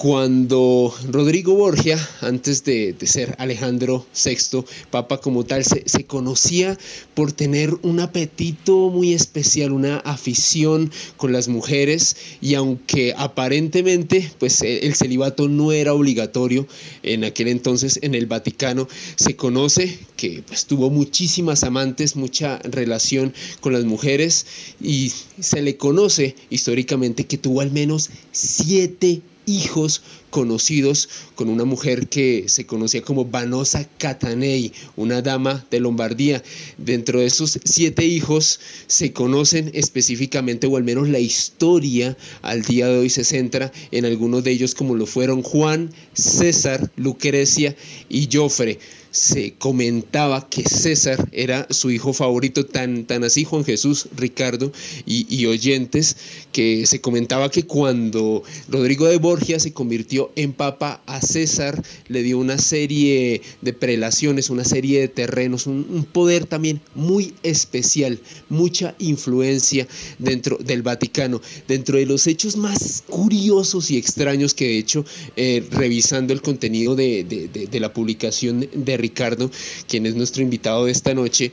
cuando 0.00 0.94
Rodrigo 1.10 1.54
Borgia, 1.56 1.98
antes 2.22 2.64
de, 2.64 2.96
ser 3.02 3.34
Alejandro 3.36 4.06
VI, 4.14 4.64
papa 4.90 5.20
como 5.20 5.44
tal, 5.44 5.62
se, 5.62 6.06
conocía 6.06 6.78
por 7.12 7.32
tener 7.32 7.76
un 7.82 8.00
apetito 8.00 8.88
muy 8.88 9.12
especial, 9.12 9.72
una 9.72 9.98
afición 9.98 10.90
con 11.18 11.32
las 11.32 11.48
mujeres 11.48 12.16
y 12.40 12.54
aunque 12.54 13.12
aparentemente 13.14 14.32
pues 14.38 14.62
e, 14.62 14.86
el 14.86 14.94
celibato 14.94 15.48
no 15.48 15.70
era 15.70 15.92
obligatorio 15.92 16.66
en 17.02 17.24
aquel 17.24 17.48
entonces 17.48 17.98
en 18.00 18.14
el 18.14 18.24
Vaticano, 18.24 18.88
se 19.16 19.36
conoce 19.36 19.98
que 20.16 20.42
pues, 20.46 20.64
tuvo 20.64 20.88
muchísimas 20.88 21.62
amantes, 21.62 22.16
mucha 22.16 22.58
relación 22.60 23.34
con 23.60 23.74
las 23.74 23.84
mujeres 23.84 24.46
y 24.80 25.12
se 25.38 25.60
le 25.60 25.76
conoce 25.76 26.36
históricamente 26.48 27.26
que 27.26 27.36
tuvo 27.36 27.60
al 27.60 27.70
menos 27.70 28.08
siete 28.32 29.20
hijos 29.50 30.02
conocidos 30.30 31.08
con 31.34 31.48
una 31.48 31.64
mujer 31.64 32.08
que 32.08 32.44
se 32.48 32.66
conocía 32.66 33.02
como 33.02 33.24
Vanosa 33.24 33.88
Catanei, 33.98 34.72
una 34.96 35.22
dama 35.22 35.66
de 35.70 35.80
Lombardía. 35.80 36.42
Dentro 36.78 37.20
de 37.20 37.26
esos 37.26 37.58
siete 37.64 38.06
hijos 38.06 38.60
se 38.86 39.12
conocen 39.12 39.70
específicamente, 39.74 40.66
o 40.66 40.76
al 40.76 40.84
menos 40.84 41.08
la 41.08 41.18
historia 41.18 42.16
al 42.42 42.62
día 42.62 42.86
de 42.86 42.98
hoy 42.98 43.10
se 43.10 43.24
centra 43.24 43.72
en 43.90 44.04
algunos 44.04 44.44
de 44.44 44.52
ellos 44.52 44.74
como 44.74 44.94
lo 44.94 45.06
fueron 45.06 45.42
Juan, 45.42 45.92
César, 46.14 46.90
Lucrecia 46.96 47.74
y 48.08 48.28
Jofre 48.32 48.78
se 49.10 49.54
comentaba 49.54 50.48
que 50.48 50.62
César 50.62 51.28
era 51.32 51.66
su 51.70 51.90
hijo 51.90 52.12
favorito, 52.12 52.66
tan, 52.66 53.04
tan 53.04 53.24
así 53.24 53.44
Juan 53.44 53.64
Jesús, 53.64 54.08
Ricardo 54.16 54.72
y, 55.04 55.46
oyentes, 55.46 56.16
que 56.52 56.86
se 56.86 57.00
comentaba 57.00 57.50
que 57.50 57.64
cuando 57.64 58.42
Rodrigo 58.68 59.06
de 59.06 59.18
Borgia 59.18 59.58
se 59.58 59.72
convirtió 59.72 60.30
en 60.36 60.52
papa 60.52 61.02
a 61.06 61.20
César, 61.20 61.82
le 62.08 62.22
dio 62.22 62.38
una 62.38 62.58
serie 62.58 63.42
de 63.60 63.72
prelaciones, 63.72 64.50
una 64.50 64.64
serie 64.64 65.00
de 65.00 65.08
terrenos, 65.08 65.66
un, 65.66 66.06
poder 66.12 66.46
también 66.46 66.80
muy 66.94 67.34
especial, 67.42 68.20
mucha 68.48 68.94
influencia 68.98 69.86
dentro 70.18 70.56
del 70.58 70.82
Vaticano. 70.82 71.40
Dentro 71.66 71.98
de 71.98 72.06
los 72.06 72.26
hechos 72.26 72.56
más 72.56 73.04
curiosos 73.08 73.90
y 73.90 73.96
extraños 73.96 74.54
que 74.54 74.72
he 74.72 74.78
hecho, 74.78 75.04
eh, 75.36 75.64
revisando 75.70 76.32
el 76.32 76.42
contenido 76.42 76.94
de, 76.94 77.24
de 77.24 77.80
la 77.80 77.92
publicación 77.92 78.68
de 78.72 78.99
Ricardo, 79.00 79.50
quien 79.88 80.06
es 80.06 80.14
nuestro 80.14 80.42
invitado 80.42 80.86
de 80.86 80.92
esta 80.92 81.14
noche, 81.14 81.52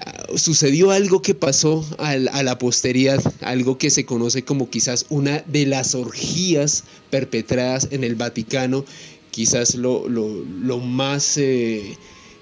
ah, 0.00 0.26
sucedió 0.36 0.90
algo 0.90 1.22
que 1.22 1.34
pasó 1.34 1.84
a 1.98 2.42
la 2.42 2.58
posteridad, 2.58 3.20
algo 3.40 3.78
que 3.78 3.90
se 3.90 4.04
conoce 4.04 4.44
como 4.44 4.70
quizás 4.70 5.06
una 5.08 5.40
de 5.46 5.66
las 5.66 5.94
orgías 5.94 6.84
perpetradas 7.10 7.88
en 7.90 8.04
el 8.04 8.14
Vaticano, 8.14 8.84
quizás 9.30 9.74
lo, 9.74 10.08
más... 10.80 11.36
Eh, 11.38 11.96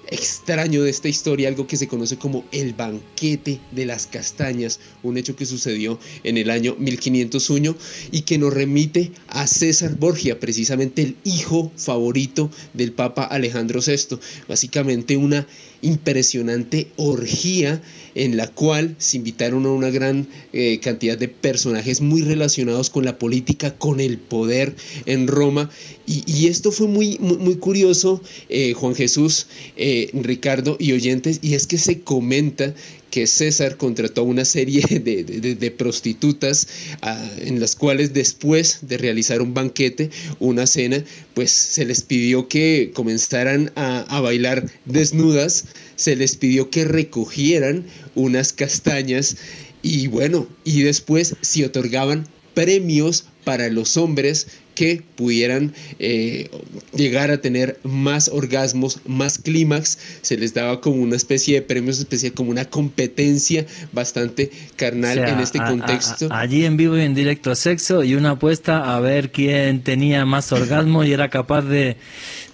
extraño 0.07 0.83
de 0.83 0.89
esta 0.89 1.07
historia, 1.07 1.47
algo 1.47 1.67
que 1.67 1.77
se 1.77 1.87
conoce 1.87 2.17
como 2.17 2.45
el 2.51 2.73
banquete 2.73 3.59
de 3.71 3.85
las 3.85 4.07
castañas, 4.07 4.79
un 5.01 5.17
hecho 5.17 5.35
que 5.35 5.45
sucedió 5.45 5.99
en 6.23 6.37
el 6.37 6.49
año 6.49 6.75
1501 6.77 7.75
y 8.11 8.21
que 8.21 8.37
nos 8.37 8.53
remite 8.53 9.11
a 9.27 9.47
César 9.47 9.95
Borgia, 9.95 10.39
precisamente 10.39 11.01
el 11.01 11.15
hijo 11.23 11.71
favorito 11.77 12.49
del 12.73 12.91
Papa 12.91 13.23
Alejandro 13.23 13.79
VI, 13.85 14.17
básicamente 14.47 15.17
una 15.17 15.47
impresionante 15.81 16.87
orgía 16.95 17.81
en 18.15 18.37
la 18.37 18.47
cual 18.47 18.95
se 18.97 19.17
invitaron 19.17 19.65
a 19.65 19.71
una 19.71 19.89
gran 19.89 20.27
eh, 20.51 20.79
cantidad 20.81 21.17
de 21.17 21.27
personajes 21.27 22.01
muy 22.01 22.21
relacionados 22.21 22.89
con 22.89 23.05
la 23.05 23.17
política, 23.17 23.75
con 23.77 23.99
el 23.99 24.17
poder 24.17 24.75
en 25.05 25.27
Roma. 25.27 25.69
Y, 26.05 26.47
esto 26.47 26.71
fue 26.71 26.87
muy, 26.87 27.17
muy, 27.19 27.55
curioso, 27.55 28.21
eh, 28.49 28.73
Juan 28.73 28.93
Jesús, 28.93 29.47
eh, 29.77 30.09
Ricardo 30.13 30.75
y 30.77 30.91
oyentes, 30.91 31.39
y 31.41 31.53
es 31.53 31.65
que 31.65 31.77
se 31.77 32.01
comenta 32.01 32.75
que 33.13 33.27
César 33.27 33.77
contrató 33.77 34.23
una 34.23 34.43
serie 34.43 34.81
de, 34.89 35.71
prostitutas 35.77 36.67
ah, 37.03 37.23
en 37.37 37.59
las 37.59 37.75
cuales 37.75 38.11
después 38.11 38.79
de 38.81 38.97
realizar 38.97 39.41
un 39.41 39.53
banquete, 39.53 40.09
una 40.39 40.65
cena, 40.65 41.03
pues 41.35 41.51
se 41.51 41.85
les 41.85 42.01
pidió 42.01 42.47
que 42.47 42.91
comenzaran 42.93 43.71
a, 43.75 43.99
a 43.99 44.19
bailar 44.19 44.67
desnudas, 44.85 45.65
se 45.95 46.15
les 46.15 46.35
pidió 46.35 46.69
que 46.69 46.85
recogieran 46.85 47.85
unas 48.15 48.53
castañas 48.53 49.37
y 49.81 50.07
bueno, 50.07 50.47
y 50.63 50.81
después 50.81 51.35
si 51.41 51.63
otorgaban 51.63 52.27
premios 52.53 53.25
para 53.43 53.69
los 53.69 53.97
hombres 53.97 54.47
que 54.75 55.03
pudieran 55.15 55.73
eh, 55.99 56.49
llegar 56.95 57.29
a 57.29 57.41
tener 57.41 57.79
más 57.83 58.27
orgasmos, 58.27 59.01
más 59.05 59.37
clímax, 59.37 59.99
se 60.21 60.37
les 60.37 60.53
daba 60.53 60.81
como 60.81 61.01
una 61.01 61.15
especie 61.15 61.55
de 61.55 61.61
premios 61.61 61.99
especial, 61.99 62.33
como 62.33 62.49
una 62.49 62.65
competencia 62.65 63.65
bastante 63.91 64.49
carnal 64.75 65.19
en 65.19 65.39
este 65.39 65.59
contexto. 65.59 66.29
allí 66.31 66.65
en 66.65 66.77
vivo 66.77 66.97
y 66.97 67.01
en 67.01 67.13
directo 67.13 67.53
sexo 67.55 68.03
y 68.03 68.15
una 68.15 68.31
apuesta 68.31 68.95
a 68.95 68.99
ver 68.99 69.31
quién 69.31 69.83
tenía 69.83 70.25
más 70.25 70.51
orgasmos 70.51 71.05
y 71.05 71.13
era 71.13 71.29
capaz 71.29 71.61
de, 71.61 71.97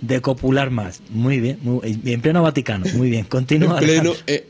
de 0.02 0.22
copular 0.22 0.70
más. 0.70 1.02
Muy 1.10 1.40
bien, 1.40 1.60
en 1.84 2.22
pleno 2.22 2.44
Vaticano, 2.44 2.86
muy 2.96 3.10
bien, 3.10 3.26
continúa. 3.26 3.80
En 3.80 3.86
pleno, 3.86 4.14
eh, 4.28 4.48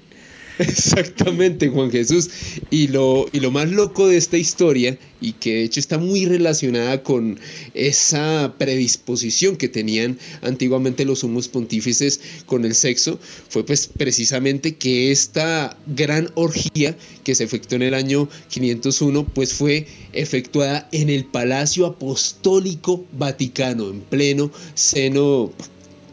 Exactamente, 0.59 1.69
Juan 1.69 1.89
Jesús. 1.89 2.29
Y 2.69 2.87
lo, 2.87 3.27
y 3.31 3.39
lo 3.39 3.49
más 3.49 3.69
loco 3.71 4.07
de 4.07 4.17
esta 4.17 4.37
historia, 4.37 4.97
y 5.21 5.33
que 5.33 5.55
de 5.55 5.63
hecho 5.63 5.79
está 5.79 5.97
muy 5.97 6.25
relacionada 6.25 7.01
con 7.01 7.39
esa 7.73 8.53
predisposición 8.57 9.55
que 9.55 9.69
tenían 9.69 10.19
antiguamente 10.41 11.05
los 11.05 11.19
sumos 11.19 11.47
pontífices 11.47 12.19
con 12.45 12.65
el 12.65 12.75
sexo, 12.75 13.19
fue 13.49 13.65
pues 13.65 13.87
precisamente 13.87 14.75
que 14.75 15.11
esta 15.11 15.77
gran 15.87 16.29
orgía 16.35 16.97
que 17.23 17.35
se 17.35 17.45
efectuó 17.45 17.77
en 17.77 17.83
el 17.83 17.93
año 17.93 18.27
501, 18.49 19.25
pues 19.33 19.53
fue 19.53 19.87
efectuada 20.11 20.89
en 20.91 21.09
el 21.09 21.23
Palacio 21.25 21.85
Apostólico 21.85 23.05
Vaticano, 23.13 23.89
en 23.89 24.01
pleno 24.01 24.51
seno 24.75 25.53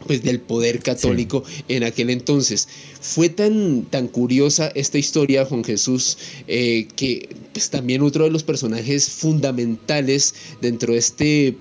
pues 0.07 0.23
del 0.23 0.39
poder 0.39 0.79
católico 0.79 1.43
en 1.67 1.83
aquel 1.83 2.09
entonces. 2.09 2.67
Fue 2.99 3.29
tan, 3.29 3.83
tan 3.83 4.07
curiosa 4.07 4.71
esta 4.73 4.97
historia, 4.97 5.45
Juan 5.45 5.63
Jesús, 5.63 6.17
eh, 6.47 6.87
que 6.95 7.29
pues 7.53 7.69
también 7.69 8.01
otro 8.01 8.23
de 8.23 8.31
los 8.31 8.43
personajes 8.43 9.09
fundamentales 9.09 10.33
dentro 10.61 10.93
de 10.93 10.99
este 10.99 11.57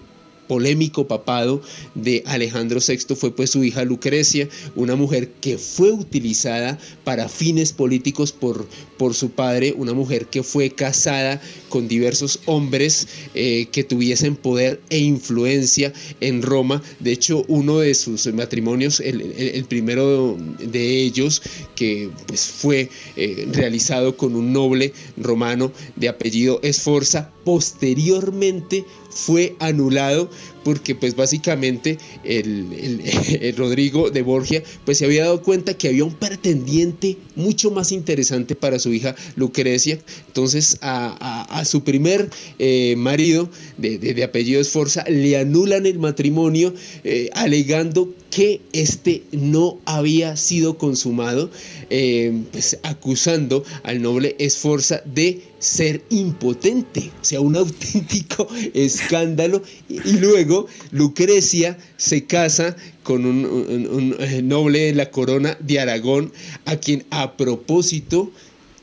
polémico 0.47 1.07
papado 1.07 1.62
de 1.94 2.22
Alejandro 2.26 2.80
VI 2.86 3.14
fue 3.14 3.34
pues 3.34 3.51
su 3.51 3.64
hija 3.64 3.84
Lucrecia, 3.84 4.49
una 4.74 4.97
mujer 4.97 5.30
que 5.40 5.59
fue 5.59 5.92
utilizada 5.92 6.78
para 7.05 7.28
fines 7.28 7.72
políticos 7.72 8.32
por, 8.32 8.66
por 8.99 9.14
su 9.14 9.30
padre, 9.30 9.74
una 9.76 9.92
mujer 9.92 10.26
que 10.26 10.42
fue 10.42 10.70
casada 10.70 11.40
con 11.68 11.88
diversos 11.88 12.40
hombres 12.47 13.09
eh, 13.34 13.66
que 13.72 13.84
tuviesen 13.84 14.36
poder 14.36 14.80
e 14.90 14.99
influencia 14.99 15.92
en 16.20 16.42
Roma. 16.42 16.82
De 17.01 17.12
hecho, 17.12 17.44
uno 17.49 17.78
de 17.78 17.94
sus 17.94 18.26
matrimonios, 18.32 19.01
el, 19.01 19.64
primero 19.68 20.36
de 20.59 21.03
ellos, 21.03 21.42
que 21.74 22.11
pues 22.26 22.47
fue 22.47 22.88
eh, 23.16 23.49
realizado 23.53 24.16
con 24.16 24.34
un 24.36 24.53
noble 24.53 24.92
romano 25.16 25.72
de 25.97 26.09
apellido 26.09 26.61
Esforza, 26.62 27.32
posteriormente 27.47 28.84
fue 29.09 29.55
anulado 29.61 30.28
porque 30.64 30.97
pues 30.97 31.14
básicamente 31.14 31.97
el, 32.24 33.55
Rodrigo 33.57 34.11
de 34.11 34.22
Borgia 34.22 34.64
pues 34.84 34.99
se 34.99 35.05
había 35.05 35.22
dado 35.22 35.40
cuenta 35.42 35.78
que 35.78 35.86
había 35.86 36.05
un 36.05 36.14
pretendiente 36.14 37.16
mucho 37.36 37.70
más 37.70 37.92
interesante 37.92 38.57
para 38.57 38.80
su 38.80 38.92
hija 38.92 39.14
Lucrecia. 39.36 40.01
Entonces 40.26 40.78
a, 40.82 41.62
su 41.64 41.84
primer 41.84 42.28
eh, 42.59 42.97
marido 42.99 43.49
de, 43.78 44.24
apellido 44.24 44.61
Esforza 44.61 45.05
le 45.09 45.36
anulan 45.36 45.86
el 45.86 46.01
matrimonio 46.01 46.74
eh, 47.05 47.30
alegando 47.32 48.12
que 48.30 48.61
este 48.72 49.22
no 49.30 49.78
había 49.84 50.36
sido 50.36 50.78
consumado, 50.78 51.49
eh, 51.90 52.42
pues 52.51 52.78
acusando 52.82 53.62
al 53.84 54.03
noble 54.03 54.34
Esforza 54.40 55.01
de 55.05 55.42
ser 55.67 56.03
impotente, 56.11 57.11
o 57.21 57.25
sea, 57.25 57.41
un 57.41 57.57
auténtico 57.64 58.49
escándalo. 58.73 59.62
Y 59.89 60.19
luego 60.19 60.67
Lucrecia 60.93 61.77
se 61.97 62.25
casa 62.25 62.77
con 63.03 63.27
un, 63.27 64.17
eh, 64.19 64.43
noble 64.43 64.81
de 64.81 64.95
la 64.95 65.11
corona 65.11 65.57
de 65.61 65.81
Aragón, 65.81 66.33
a 66.64 66.77
quien 66.77 67.05
a 67.11 67.37
propósito, 67.37 68.31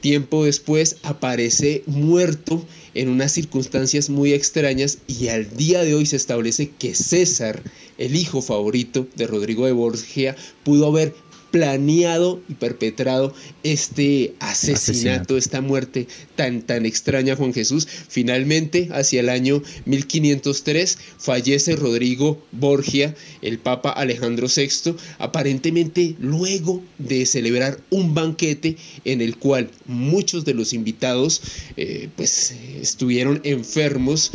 tiempo 0.02 0.44
después, 0.44 0.98
aparece 1.04 1.84
muerto 1.86 2.66
en 2.94 3.10
unas 3.10 3.32
circunstancias 3.32 4.10
muy 4.10 4.34
extrañas 4.34 5.00
y 5.08 5.30
al 5.30 5.56
día 5.56 5.84
de 5.84 5.96
hoy 5.96 6.06
se 6.06 6.18
establece 6.18 6.70
que 6.78 6.94
César, 6.94 7.64
el 7.98 8.16
hijo 8.16 8.42
favorito 8.42 9.08
de 9.16 9.28
Rodrigo 9.28 9.66
de 9.66 9.72
Borgia, 9.72 10.36
pudo 10.64 10.88
haber 10.88 11.16
planeado 11.54 12.42
y 12.50 12.56
perpetrado 12.56 13.32
este 13.62 14.34
asesinato, 14.40 15.38
esta 15.38 15.62
muerte 15.62 16.08
tan, 16.36 16.64
tan 16.64 16.88
extraña 16.88 17.36
Juan 17.36 17.54
Jesús. 17.54 17.88
Finalmente, 17.88 18.90
hacia 18.92 19.20
el 19.20 19.30
año 19.30 19.62
1503, 19.86 20.98
fallece 21.20 21.76
Rodrigo 21.76 22.44
Borgia, 22.52 23.14
el 23.44 23.60
Papa 23.60 23.92
Alejandro 23.92 24.48
VI, 24.48 24.96
aparentemente 25.20 26.16
luego 26.20 26.82
de 26.98 27.24
celebrar 27.28 27.80
un 27.92 28.16
banquete 28.16 28.76
en 29.06 29.22
el 29.22 29.38
cual 29.38 29.70
muchos 29.86 30.46
de 30.46 30.56
los 30.56 30.74
invitados 30.74 31.40
eh, 31.78 32.10
pues 32.16 32.56
estuvieron 32.82 33.42
enfermos. 33.44 34.32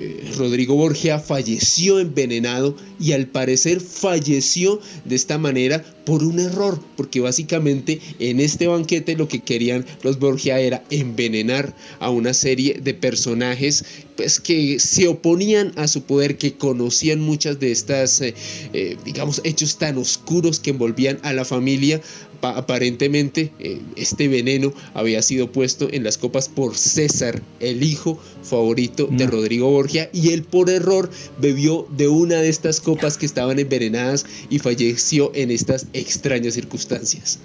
Eh, 0.00 0.32
Rodrigo 0.38 0.74
Borgia 0.76 1.18
falleció 1.18 2.00
envenenado 2.00 2.78
y 2.98 3.12
al 3.12 3.26
parecer 3.26 3.82
falleció 3.82 4.80
de 5.04 5.16
esta 5.16 5.36
manera 5.36 5.84
por 6.04 6.22
un 6.22 6.40
error, 6.40 6.80
porque 6.96 7.20
básicamente 7.20 8.00
en 8.18 8.40
este 8.40 8.66
banquete 8.66 9.16
lo 9.16 9.28
que 9.28 9.40
querían 9.40 9.84
los 10.02 10.18
Borgia 10.18 10.58
era 10.60 10.82
envenenar 10.90 11.74
a 12.00 12.10
una 12.10 12.34
serie 12.34 12.80
de 12.82 12.94
personajes 12.94 13.84
pues 14.16 14.40
que 14.40 14.78
se 14.78 15.08
oponían 15.08 15.72
a 15.76 15.88
su 15.88 16.02
poder, 16.02 16.36
que 16.36 16.54
conocían 16.54 17.20
muchas 17.20 17.58
de 17.60 17.72
estas, 17.72 18.20
eh, 18.20 18.34
eh, 18.72 18.96
digamos, 19.04 19.40
hechos 19.44 19.78
tan 19.78 19.98
oscuros 19.98 20.60
que 20.60 20.70
envolvían 20.70 21.18
a 21.22 21.32
la 21.32 21.44
familia. 21.44 22.00
Aparentemente 22.42 23.52
eh, 23.58 23.80
este 23.96 24.28
veneno 24.28 24.72
había 24.94 25.22
sido 25.22 25.50
puesto 25.50 25.88
en 25.90 26.04
las 26.04 26.18
copas 26.18 26.48
por 26.48 26.76
César, 26.76 27.40
el 27.60 27.82
hijo 27.82 28.18
favorito 28.42 29.08
de 29.10 29.26
Rodrigo 29.26 29.70
Borgia, 29.70 30.10
y 30.12 30.32
él 30.32 30.42
por 30.42 30.70
error 30.70 31.10
bebió 31.40 31.86
de 31.96 32.08
una 32.08 32.36
de 32.36 32.48
estas 32.48 32.80
copas 32.80 33.16
que 33.16 33.26
estaban 33.26 33.58
envenenadas 33.58 34.26
y 34.50 34.58
falleció 34.58 35.32
en 35.34 35.50
estas 35.50 35.86
extrañas 35.92 36.54
circunstancias. 36.54 37.38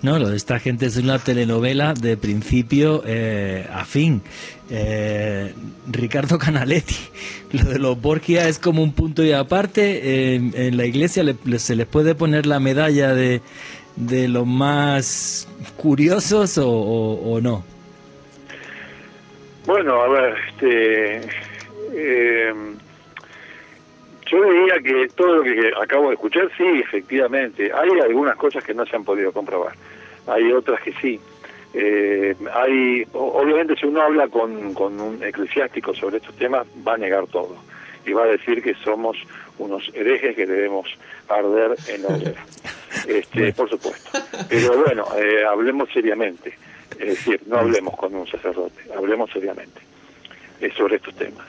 No, 0.00 0.18
lo 0.18 0.30
de 0.30 0.36
esta 0.36 0.58
gente 0.58 0.86
es 0.86 0.96
una 0.96 1.20
telenovela 1.20 1.94
de 1.94 2.16
principio 2.16 3.04
eh, 3.06 3.68
a 3.70 3.84
fin. 3.84 4.20
Eh, 4.68 5.52
Ricardo 5.86 6.38
Canaletti, 6.38 6.96
lo 7.52 7.64
de 7.64 7.78
los 7.78 8.00
Borgia 8.00 8.48
es 8.48 8.58
como 8.58 8.82
un 8.82 8.94
punto 8.94 9.22
y 9.22 9.30
aparte. 9.30 10.34
en 10.34 10.76
la 10.76 10.86
iglesia 10.86 11.22
se 11.58 11.76
les 11.76 11.86
puede 11.86 12.16
poner 12.16 12.46
la 12.46 12.58
medalla 12.58 13.14
de, 13.14 13.42
de 13.96 14.28
los 14.28 14.46
más 14.46 15.48
curiosos 15.76 16.58
o, 16.62 17.38
no. 17.42 17.64
Bueno, 19.66 20.02
a 20.02 20.08
ver, 20.08 20.36
este. 20.48 21.20
Eh, 21.94 22.54
yo 24.32 24.42
diría 24.44 24.78
que 24.82 25.08
todo 25.14 25.36
lo 25.36 25.42
que 25.42 25.70
acabo 25.80 26.08
de 26.08 26.14
escuchar, 26.14 26.50
sí, 26.56 26.64
efectivamente. 26.64 27.70
Hay 27.72 27.90
algunas 28.00 28.36
cosas 28.36 28.64
que 28.64 28.72
no 28.72 28.86
se 28.86 28.96
han 28.96 29.04
podido 29.04 29.30
comprobar. 29.30 29.74
Hay 30.26 30.50
otras 30.52 30.80
que 30.80 30.92
sí. 30.94 31.20
Eh, 31.74 32.34
hay, 32.54 33.06
obviamente, 33.12 33.76
si 33.76 33.86
uno 33.86 34.02
habla 34.02 34.28
con, 34.28 34.72
con 34.74 35.00
un 35.00 35.22
eclesiástico 35.22 35.94
sobre 35.94 36.16
estos 36.18 36.34
temas, 36.36 36.66
va 36.86 36.94
a 36.94 36.98
negar 36.98 37.26
todo. 37.26 37.56
Y 38.06 38.12
va 38.12 38.24
a 38.24 38.28
decir 38.28 38.62
que 38.62 38.74
somos 38.76 39.16
unos 39.58 39.90
herejes 39.94 40.34
que 40.34 40.46
debemos 40.46 40.88
arder 41.28 41.76
en 41.88 42.02
la 42.02 42.34
Este, 43.06 43.52
por 43.52 43.68
supuesto. 43.70 44.10
Pero 44.48 44.82
bueno, 44.84 45.06
eh, 45.16 45.44
hablemos 45.44 45.88
seriamente. 45.92 46.54
Es 46.98 47.08
decir, 47.08 47.40
no 47.46 47.58
hablemos 47.58 47.96
con 47.96 48.14
un 48.14 48.26
sacerdote, 48.26 48.82
hablemos 48.94 49.30
seriamente 49.30 49.80
eh, 50.60 50.70
sobre 50.76 50.96
estos 50.96 51.14
temas. 51.16 51.46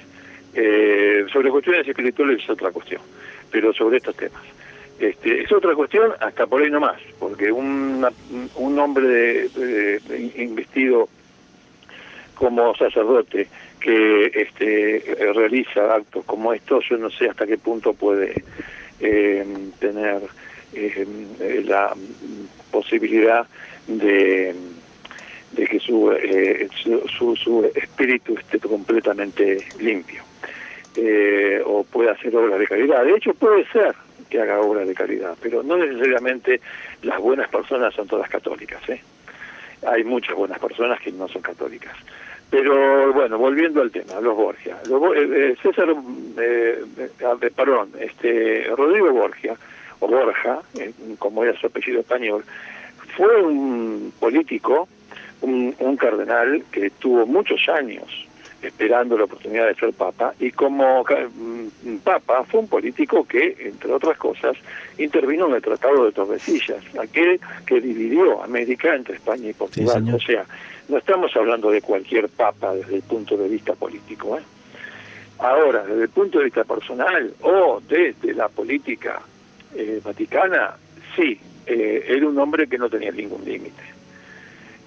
Eh, 0.53 1.25
sobre 1.31 1.49
cuestiones 1.49 1.87
espirituales 1.87 2.41
es 2.41 2.49
otra 2.49 2.71
cuestión, 2.71 3.01
pero 3.51 3.73
sobre 3.73 3.97
estos 3.97 4.15
temas. 4.15 4.41
Este, 4.99 5.43
es 5.43 5.51
otra 5.51 5.75
cuestión 5.75 6.13
hasta 6.19 6.47
por 6.47 6.61
ahí 6.61 6.71
nomás, 6.71 7.01
porque 7.19 7.51
un 7.51 8.05
hombre 8.79 9.49
investido 10.37 11.09
como 12.35 12.75
sacerdote 12.75 13.47
que 13.79 14.31
este, 14.33 15.15
realiza 15.33 15.95
actos 15.95 16.25
como 16.25 16.53
estos, 16.53 16.85
yo 16.89 16.97
no 16.97 17.09
sé 17.09 17.29
hasta 17.29 17.45
qué 17.45 17.57
punto 17.57 17.93
puede 17.93 18.43
eh, 18.99 19.45
tener 19.79 20.21
eh, 20.73 21.63
la 21.65 21.93
posibilidad 22.71 23.45
de 23.87 24.55
de 25.55 25.67
que 25.67 25.79
su, 25.79 26.11
eh, 26.11 26.67
su, 26.83 27.35
su, 27.35 27.71
espíritu 27.75 28.35
esté 28.37 28.59
completamente 28.59 29.59
limpio 29.79 30.23
eh, 30.95 31.61
o 31.65 31.83
pueda 31.83 32.13
hacer 32.13 32.35
obras 32.35 32.59
de 32.59 32.67
caridad. 32.67 33.03
De 33.03 33.15
hecho, 33.15 33.33
puede 33.33 33.65
ser 33.67 33.93
que 34.29 34.41
haga 34.41 34.59
obras 34.59 34.87
de 34.87 34.95
caridad, 34.95 35.35
pero 35.41 35.61
no 35.61 35.77
necesariamente 35.77 36.59
las 37.03 37.19
buenas 37.19 37.49
personas 37.49 37.93
son 37.93 38.07
todas 38.07 38.29
católicas. 38.29 38.81
¿eh? 38.89 39.01
Hay 39.87 40.03
muchas 40.03 40.35
buenas 40.35 40.59
personas 40.59 40.99
que 40.99 41.11
no 41.11 41.27
son 41.27 41.41
católicas. 41.41 41.95
Pero 42.49 43.11
bueno, 43.13 43.37
volviendo 43.37 43.81
al 43.81 43.91
tema, 43.91 44.21
los 44.21 44.35
Borgia. 44.35 44.77
Eh, 45.15 45.55
César, 45.61 45.87
perdón, 47.55 47.89
este, 47.99 48.67
Rodrigo 48.75 49.11
Borgia, 49.11 49.55
o 49.99 50.07
Borja, 50.07 50.59
como 51.17 51.43
era 51.43 51.59
su 51.59 51.67
apellido 51.67 52.01
español, 52.01 52.43
fue 53.17 53.41
un 53.41 54.13
político 54.19 54.87
un, 55.41 55.97
cardenal 55.97 56.63
que 56.71 56.89
tuvo 56.91 57.25
muchos 57.25 57.67
años 57.69 58.27
esperando 58.63 59.17
la 59.17 59.25
oportunidad 59.25 59.67
de 59.67 59.75
ser 59.75 59.93
papa, 59.93 60.33
y 60.39 60.51
como 60.51 61.03
mm, 61.03 61.97
papa 62.03 62.43
fue 62.45 62.61
un 62.61 62.67
político 62.67 63.25
que, 63.25 63.55
entre 63.59 63.91
otras 63.91 64.17
cosas, 64.17 64.55
intervino 64.97 65.47
en 65.47 65.55
el 65.55 65.61
Tratado 65.61 66.05
de 66.05 66.11
Tordesillas, 66.11 66.83
aquel 66.99 67.39
que 67.65 67.81
dividió 67.81 68.41
América 68.41 68.95
entre 68.95 69.15
España 69.15 69.49
y 69.49 69.53
Portugal. 69.53 70.03
o 70.13 70.19
sea, 70.19 70.45
no 70.87 70.97
estamos 70.97 71.35
hablando 71.35 71.71
de 71.71 71.81
cualquier 71.81 72.29
papa 72.29 72.73
desde 72.73 72.95
el 72.95 73.01
punto 73.03 73.37
de 73.37 73.49
vista 73.49 73.73
político. 73.73 74.37
¿eh? 74.37 74.41
Ahora, 75.39 75.83
desde 75.83 76.03
el 76.03 76.09
punto 76.09 76.39
de 76.39 76.45
vista 76.45 76.63
personal 76.63 77.33
o 77.41 77.81
desde 77.87 78.33
la 78.33 78.47
política 78.47 79.21
eh, 79.75 79.99
vaticana, 80.03 80.75
sí, 81.15 81.39
eh, 81.65 82.05
era 82.07 82.27
un 82.27 82.37
hombre 82.39 82.67
que 82.67 82.77
no 82.77 82.89
tenía 82.89 83.11
ningún 83.11 83.43
límite 83.43 83.92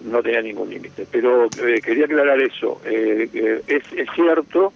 no 0.00 0.22
tenía 0.22 0.42
ningún 0.42 0.70
límite. 0.70 1.06
Pero 1.10 1.46
eh, 1.46 1.80
quería 1.82 2.04
aclarar 2.04 2.40
eso. 2.40 2.80
Eh, 2.84 3.28
eh, 3.32 3.62
es, 3.66 3.82
es, 3.92 4.08
cierto, 4.14 4.72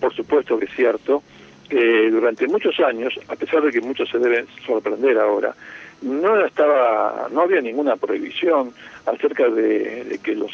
por 0.00 0.14
supuesto 0.14 0.58
que 0.58 0.66
es 0.66 0.74
cierto, 0.74 1.22
que 1.68 2.10
durante 2.10 2.46
muchos 2.46 2.78
años, 2.80 3.18
a 3.28 3.36
pesar 3.36 3.62
de 3.62 3.70
que 3.70 3.80
muchos 3.80 4.08
se 4.08 4.18
deben 4.18 4.46
sorprender 4.66 5.18
ahora, 5.18 5.54
no 6.02 6.44
estaba, 6.44 7.28
no 7.30 7.42
había 7.42 7.60
ninguna 7.60 7.96
prohibición 7.96 8.72
acerca 9.06 9.48
de, 9.48 10.18
que 10.22 10.34
los 10.34 10.50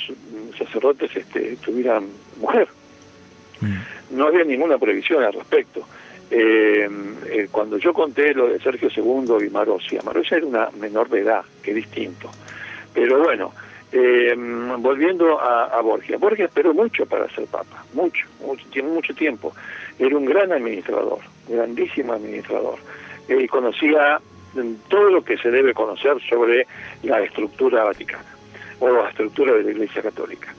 sacerdotes 0.58 1.14
este, 1.16 1.56
tuvieran 1.56 2.06
mujer. 2.38 2.68
Mm. 3.60 4.16
No 4.16 4.26
había 4.26 4.44
ninguna 4.44 4.78
prohibición 4.78 5.24
al 5.24 5.32
respecto. 5.32 5.86
cuando 7.50 7.78
yo 7.78 7.94
conté 7.94 8.34
lo 8.34 8.48
de 8.48 8.60
Sergio 8.60 8.90
II 8.94 9.46
y 9.46 9.50
Marosia, 9.50 10.02
Marosia 10.04 10.36
era 10.36 10.46
una 10.46 10.68
menor 10.78 11.08
de 11.08 11.20
edad, 11.20 11.42
que 11.62 11.72
distinto. 11.72 12.30
Pero 12.92 13.22
bueno, 13.22 13.52
eh, 13.92 14.34
volviendo 14.78 15.40
a, 15.40 15.80
Borgia, 15.80 16.18
Borgia 16.18 16.44
esperó 16.44 16.74
mucho 16.74 17.06
para 17.06 17.28
ser 17.30 17.46
papa, 17.46 17.84
mucho, 17.94 18.26
mucho, 18.44 18.64
tiene 18.70 18.88
mucho 18.88 19.14
tiempo. 19.14 19.52
Era 19.98 20.16
un 20.16 20.26
gran 20.26 20.52
administrador, 20.52 21.20
grandísimo 21.48 22.12
administrador, 22.12 22.78
y 23.28 23.46
conocía 23.48 24.20
todo 24.88 25.10
lo 25.10 25.24
que 25.24 25.38
se 25.38 25.50
debe 25.50 25.74
conocer 25.74 26.16
sobre 26.28 26.66
la 27.02 27.20
estructura 27.20 27.84
vaticana 27.84 28.24
o 28.80 28.90
la 28.90 29.08
estructura 29.08 29.54
de 29.54 29.64
la 29.64 29.70
Iglesia 29.70 30.02
Católica. 30.02 30.54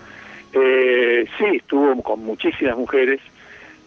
Eh, 0.54 1.26
sí, 1.38 1.46
estuvo 1.58 2.02
con 2.02 2.24
muchísimas 2.24 2.78
mujeres, 2.78 3.22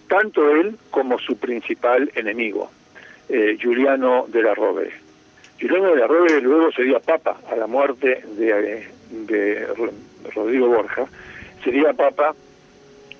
tanto 0.08 0.54
él 0.54 0.76
como 0.90 1.18
su 1.18 1.36
principal 1.36 2.10
enemigo, 2.14 2.70
eh, 3.28 3.58
Juliano 3.60 4.26
de 4.28 4.42
la 4.42 4.54
Rovere. 4.54 4.92
Juliano 5.60 5.90
de 5.90 5.96
la 5.96 6.06
Rovere 6.06 6.40
luego 6.40 6.70
sería 6.72 7.00
papa 7.00 7.38
a 7.50 7.56
la 7.56 7.66
muerte 7.66 8.22
de 8.36 8.52
de 9.12 9.66
Rodrigo 10.34 10.68
Borja, 10.68 11.06
sería 11.62 11.92
papa 11.92 12.34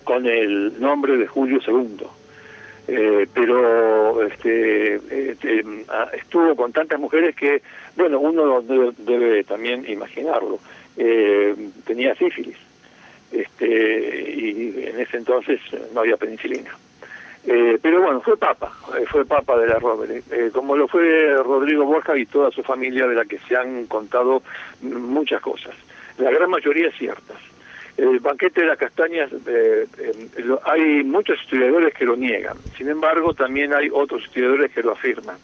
con 0.05 0.26
el 0.26 0.80
nombre 0.80 1.16
de 1.16 1.26
Julio 1.26 1.61
II. 1.66 2.07
Eh, 2.88 3.28
pero 3.32 4.26
este, 4.26 4.97
este 4.97 5.64
ah, 5.88 6.09
estuvo 6.14 6.57
con 6.57 6.72
tantas 6.72 6.99
mujeres 6.99 7.36
que, 7.36 7.62
bueno, 7.97 8.18
uno 8.18 8.61
debe, 8.61 9.45
también 9.45 9.88
imaginarlo. 9.88 10.59
Eh, 10.97 11.55
tenía 11.86 12.14
sífilis, 12.16 12.57
este, 13.30 14.30
y 14.36 14.84
en 14.88 15.01
ese 15.01 15.16
entonces 15.16 15.61
no 15.95 16.01
había 16.01 16.16
penicilina. 16.16 16.76
Eh, 17.45 17.78
pero 17.82 18.01
bueno, 18.01 18.20
fue 18.20 18.36
papa, 18.36 18.72
fue 19.11 19.24
papa 19.24 19.59
de 19.59 19.66
la 19.66 19.78
Rovere, 19.78 20.22
como 20.53 20.76
lo 20.76 20.86
fue 20.86 21.34
Rodrigo 21.43 21.84
Borja 21.84 22.16
y 22.16 22.26
toda 22.26 22.53
su 22.53 22.62
familia 22.62 23.07
de 23.09 23.16
la 23.16 23.24
que 23.24 23.38
se 23.40 23.57
han 23.57 23.86
contado 23.86 24.43
muchas 24.80 25.40
cosas 25.40 25.74
la 26.18 26.30
gran 26.30 26.51
mayoría 26.51 26.90
ciertas. 26.93 27.36
El 27.97 28.20
banquete 28.20 28.62
de 28.62 28.66
las 28.68 28.78
castañas, 28.78 29.30
eh, 29.47 29.86
eh, 29.99 30.28
hay 30.64 31.05
muchos 31.05 31.38
estudiadores 31.40 31.93
que 31.95 32.07
lo 32.07 32.16
niegan, 32.16 32.57
sin 32.76 32.88
embargo 32.88 33.34
también 33.34 33.74
hay 33.74 33.90
otros 33.93 34.24
estudiadores 34.24 34.72
que 34.72 34.82
lo 34.82 34.93
afirman. 34.93 35.36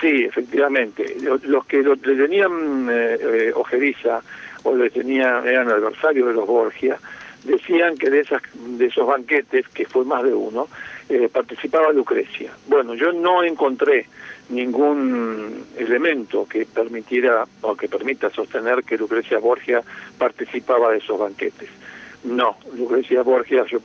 Sí, 0.00 0.24
efectivamente, 0.24 1.16
los 1.44 1.64
que 1.66 1.82
le 1.82 1.96
tenían 1.96 2.88
eh, 2.90 3.52
ojeriza 3.54 4.20
o 4.64 4.74
le 4.76 4.90
tenían, 4.90 5.46
eran 5.46 5.68
adversarios 5.68 6.28
de 6.28 6.34
los 6.34 6.46
Borgia, 6.46 6.98
decían 7.44 7.96
que 7.96 8.10
de, 8.10 8.20
esas, 8.20 8.42
de 8.54 8.86
esos 8.86 9.06
banquetes, 9.06 9.68
que 9.68 9.84
fue 9.86 10.04
más 10.04 10.22
de 10.22 10.34
uno, 10.34 10.68
participaba 11.32 11.92
Lucrecia. 11.92 12.52
Bueno, 12.66 12.94
yo 12.94 13.12
no 13.12 13.42
encontré 13.42 14.06
ningún 14.48 15.64
elemento 15.76 16.46
que 16.46 16.66
permitiera 16.66 17.44
o 17.60 17.74
que 17.74 17.88
permita 17.88 18.30
sostener 18.30 18.84
que 18.84 18.96
Lucrecia 18.96 19.38
Borgia 19.38 19.82
participaba 20.18 20.92
de 20.92 20.98
esos 20.98 21.18
banquetes. 21.18 21.68
No, 22.24 22.56
Lucrecia 22.76 23.22
Borgia, 23.22 23.64
yo 23.66 23.80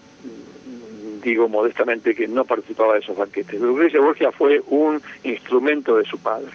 digo 1.21 1.49
modestamente 1.49 2.15
que 2.15 2.27
no 2.27 2.45
participaba 2.45 2.93
de 2.93 2.99
esos 2.99 3.17
banquetes. 3.17 3.59
Lucrecia 3.59 3.99
Borgia 3.99 4.31
fue 4.31 4.61
un 4.67 5.01
instrumento 5.23 5.97
de 5.97 6.05
su 6.05 6.19
padre. 6.19 6.51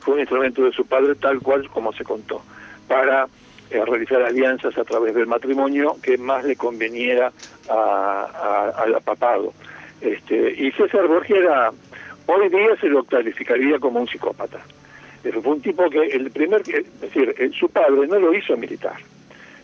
Fue 0.00 0.14
un 0.14 0.20
instrumento 0.20 0.64
de 0.64 0.72
su 0.72 0.86
padre 0.86 1.14
tal 1.14 1.40
cual 1.40 1.68
como 1.68 1.92
se 1.92 2.04
contó, 2.04 2.42
para 2.88 3.28
eh, 3.70 3.84
realizar 3.84 4.22
alianzas 4.22 4.76
a 4.76 4.84
través 4.84 5.14
del 5.14 5.26
matrimonio 5.26 5.96
que 6.02 6.18
más 6.18 6.44
le 6.44 6.56
conveniera 6.56 7.32
al 7.68 9.00
papado. 9.02 9.52
Este, 10.02 10.52
y 10.52 10.72
César 10.72 11.06
Borgia 11.06 11.36
era 11.36 11.72
Hoy 12.26 12.48
día 12.48 12.76
se 12.80 12.88
lo 12.88 13.04
calificaría 13.04 13.78
como 13.78 14.00
un 14.00 14.08
psicópata. 14.08 14.60
Fue 15.22 15.52
un 15.52 15.60
tipo 15.60 15.88
que 15.90 16.06
el 16.06 16.30
primer, 16.30 16.62
es 16.62 17.00
decir, 17.00 17.34
eh, 17.38 17.50
su 17.58 17.68
padre 17.68 18.06
no 18.06 18.18
lo 18.18 18.34
hizo 18.34 18.56
militar, 18.56 18.96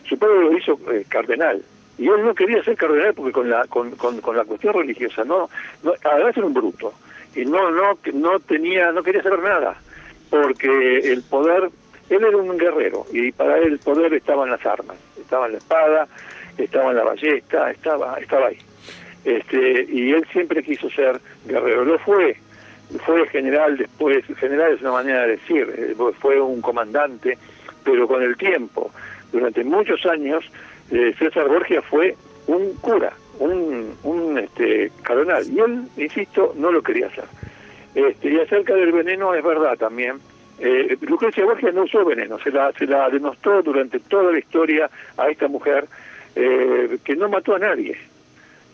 su 0.03 0.17
padre 0.17 0.41
lo 0.41 0.57
hizo 0.57 0.79
eh, 0.91 1.05
cardenal. 1.07 1.61
Y 1.97 2.07
él 2.07 2.23
no 2.23 2.33
quería 2.33 2.63
ser 2.63 2.77
cardenal 2.77 3.13
porque 3.13 3.31
con 3.33 3.49
la 3.49 3.65
con, 3.67 3.91
con, 3.91 4.37
la 4.37 4.45
cuestión 4.45 4.73
religiosa, 4.73 5.23
no, 5.25 5.49
no, 5.83 5.93
además 6.03 6.37
era 6.37 6.45
un 6.45 6.53
bruto 6.53 6.93
y 7.35 7.45
no 7.45 7.71
no 7.71 7.97
no 8.13 8.39
tenía 8.39 8.91
no 8.91 9.03
quería 9.03 9.21
saber 9.21 9.41
nada 9.41 9.75
porque 10.29 10.99
el 10.99 11.21
poder 11.23 11.69
él 12.09 12.23
era 12.23 12.37
un 12.37 12.57
guerrero 12.57 13.05
y 13.11 13.31
para 13.33 13.57
él 13.57 13.73
el 13.73 13.79
poder 13.79 14.13
estaba 14.13 14.45
en 14.45 14.51
las 14.51 14.65
armas, 14.65 14.97
estaba 15.19 15.49
la 15.49 15.57
espada, 15.57 16.07
estaba 16.57 16.93
la 16.93 17.03
ballesta, 17.03 17.71
estaba 17.71 18.17
estaba 18.17 18.47
ahí. 18.47 18.57
Este, 19.25 19.85
y 19.89 20.11
él 20.11 20.25
siempre 20.31 20.63
quiso 20.63 20.89
ser 20.89 21.19
guerrero, 21.45 21.83
lo 21.83 21.99
fue, 21.99 22.37
fue 23.05 23.27
general 23.27 23.77
después, 23.77 24.25
general 24.37 24.73
es 24.73 24.81
una 24.81 24.93
manera 24.93 25.23
de 25.23 25.31
decir, 25.31 25.73
eh, 25.77 25.95
fue 26.19 26.39
un 26.39 26.61
comandante, 26.61 27.37
pero 27.83 28.07
con 28.07 28.23
el 28.23 28.37
tiempo, 28.37 28.91
durante 29.31 29.63
muchos 29.63 30.05
años, 30.05 30.45
eh, 30.91 31.13
César 31.19 31.47
Borgia 31.47 31.81
fue 31.81 32.15
un 32.47 32.73
cura, 32.75 33.13
un, 33.39 33.93
un 34.03 34.37
este, 34.37 34.91
cardenal, 35.03 35.45
y 35.47 35.59
él, 35.59 35.83
insisto, 35.97 36.53
no 36.57 36.71
lo 36.71 36.81
quería 36.81 37.07
hacer. 37.07 37.25
Este, 37.93 38.31
y 38.31 38.39
acerca 38.39 38.73
del 38.73 38.91
veneno 38.91 39.33
es 39.33 39.43
verdad 39.43 39.77
también, 39.77 40.17
eh, 40.59 40.97
Lucrecia 41.01 41.45
Borgia 41.45 41.71
no 41.71 41.83
usó 41.83 42.05
veneno, 42.05 42.39
se 42.39 42.51
la, 42.51 42.71
se 42.71 42.85
la 42.85 43.09
demostró 43.09 43.61
durante 43.61 43.99
toda 43.99 44.31
la 44.31 44.39
historia 44.39 44.89
a 45.17 45.29
esta 45.29 45.47
mujer 45.47 45.85
que 46.35 47.15
no 47.17 47.27
mató 47.27 47.55
a 47.55 47.59
nadie. 47.59 47.97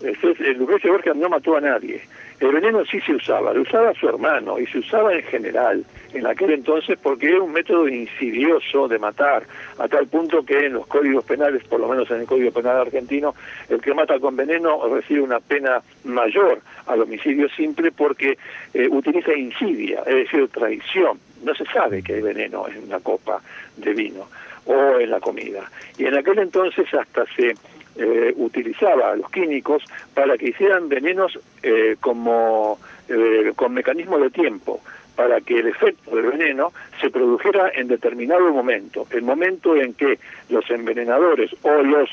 Lucrecia 0.01 0.91
Borgia 0.91 1.13
no 1.13 1.29
mató 1.29 1.57
a 1.57 1.61
nadie. 1.61 2.01
El 2.39 2.51
veneno 2.51 2.83
sí 2.85 2.99
se 2.99 3.13
usaba, 3.13 3.53
lo 3.53 3.61
usaba 3.61 3.93
su 3.93 4.09
hermano 4.09 4.59
y 4.59 4.67
se 4.67 4.79
usaba 4.79 5.13
en 5.13 5.23
general 5.23 5.85
en 6.13 6.27
aquel 6.27 6.51
entonces 6.51 6.97
porque 7.01 7.29
era 7.29 7.41
un 7.41 7.53
método 7.53 7.87
insidioso 7.87 8.89
de 8.89 8.99
matar, 8.99 9.43
a 9.77 9.87
tal 9.87 10.07
punto 10.07 10.43
que 10.43 10.65
en 10.65 10.73
los 10.73 10.87
códigos 10.87 11.23
penales, 11.23 11.63
por 11.63 11.79
lo 11.79 11.87
menos 11.87 12.09
en 12.11 12.21
el 12.21 12.25
Código 12.25 12.51
Penal 12.51 12.81
argentino, 12.81 13.35
el 13.69 13.81
que 13.81 13.93
mata 13.93 14.19
con 14.19 14.35
veneno 14.35 14.85
recibe 14.87 15.21
una 15.21 15.39
pena 15.39 15.81
mayor 16.03 16.59
al 16.87 17.01
homicidio 17.01 17.47
simple 17.49 17.91
porque 17.91 18.37
eh, 18.73 18.87
utiliza 18.89 19.33
insidia, 19.33 20.03
es 20.05 20.15
decir, 20.15 20.47
traición. 20.49 21.19
No 21.43 21.55
se 21.55 21.65
sabe 21.65 22.03
que 22.03 22.15
hay 22.15 22.21
veneno 22.21 22.67
en 22.67 22.83
una 22.83 22.99
copa 22.99 23.41
de 23.77 23.93
vino 23.93 24.27
o 24.65 24.99
en 24.99 25.09
la 25.09 25.19
comida. 25.19 25.69
Y 25.97 26.05
en 26.05 26.17
aquel 26.17 26.39
entonces 26.39 26.91
hasta 26.93 27.25
se 27.35 27.55
eh, 27.97 28.33
utilizaba 28.35 29.15
los 29.15 29.31
químicos 29.31 29.83
para 30.13 30.37
que 30.37 30.49
hicieran 30.49 30.89
venenos 30.89 31.39
eh, 31.63 31.95
como 32.01 32.77
eh, 33.07 33.53
con 33.55 33.73
mecanismo 33.73 34.19
de 34.19 34.29
tiempo 34.29 34.81
para 35.15 35.39
que 35.39 35.59
el 35.59 35.67
efecto 35.67 36.13
del 36.13 36.25
veneno 36.25 36.73
se 36.99 37.09
produjera 37.09 37.71
en 37.73 37.87
determinado 37.87 38.51
momento, 38.51 39.07
el 39.11 39.21
momento 39.21 39.77
en 39.77 39.93
que 39.93 40.19
los 40.49 40.69
envenenadores 40.69 41.55
o 41.61 41.71
los 41.83 42.09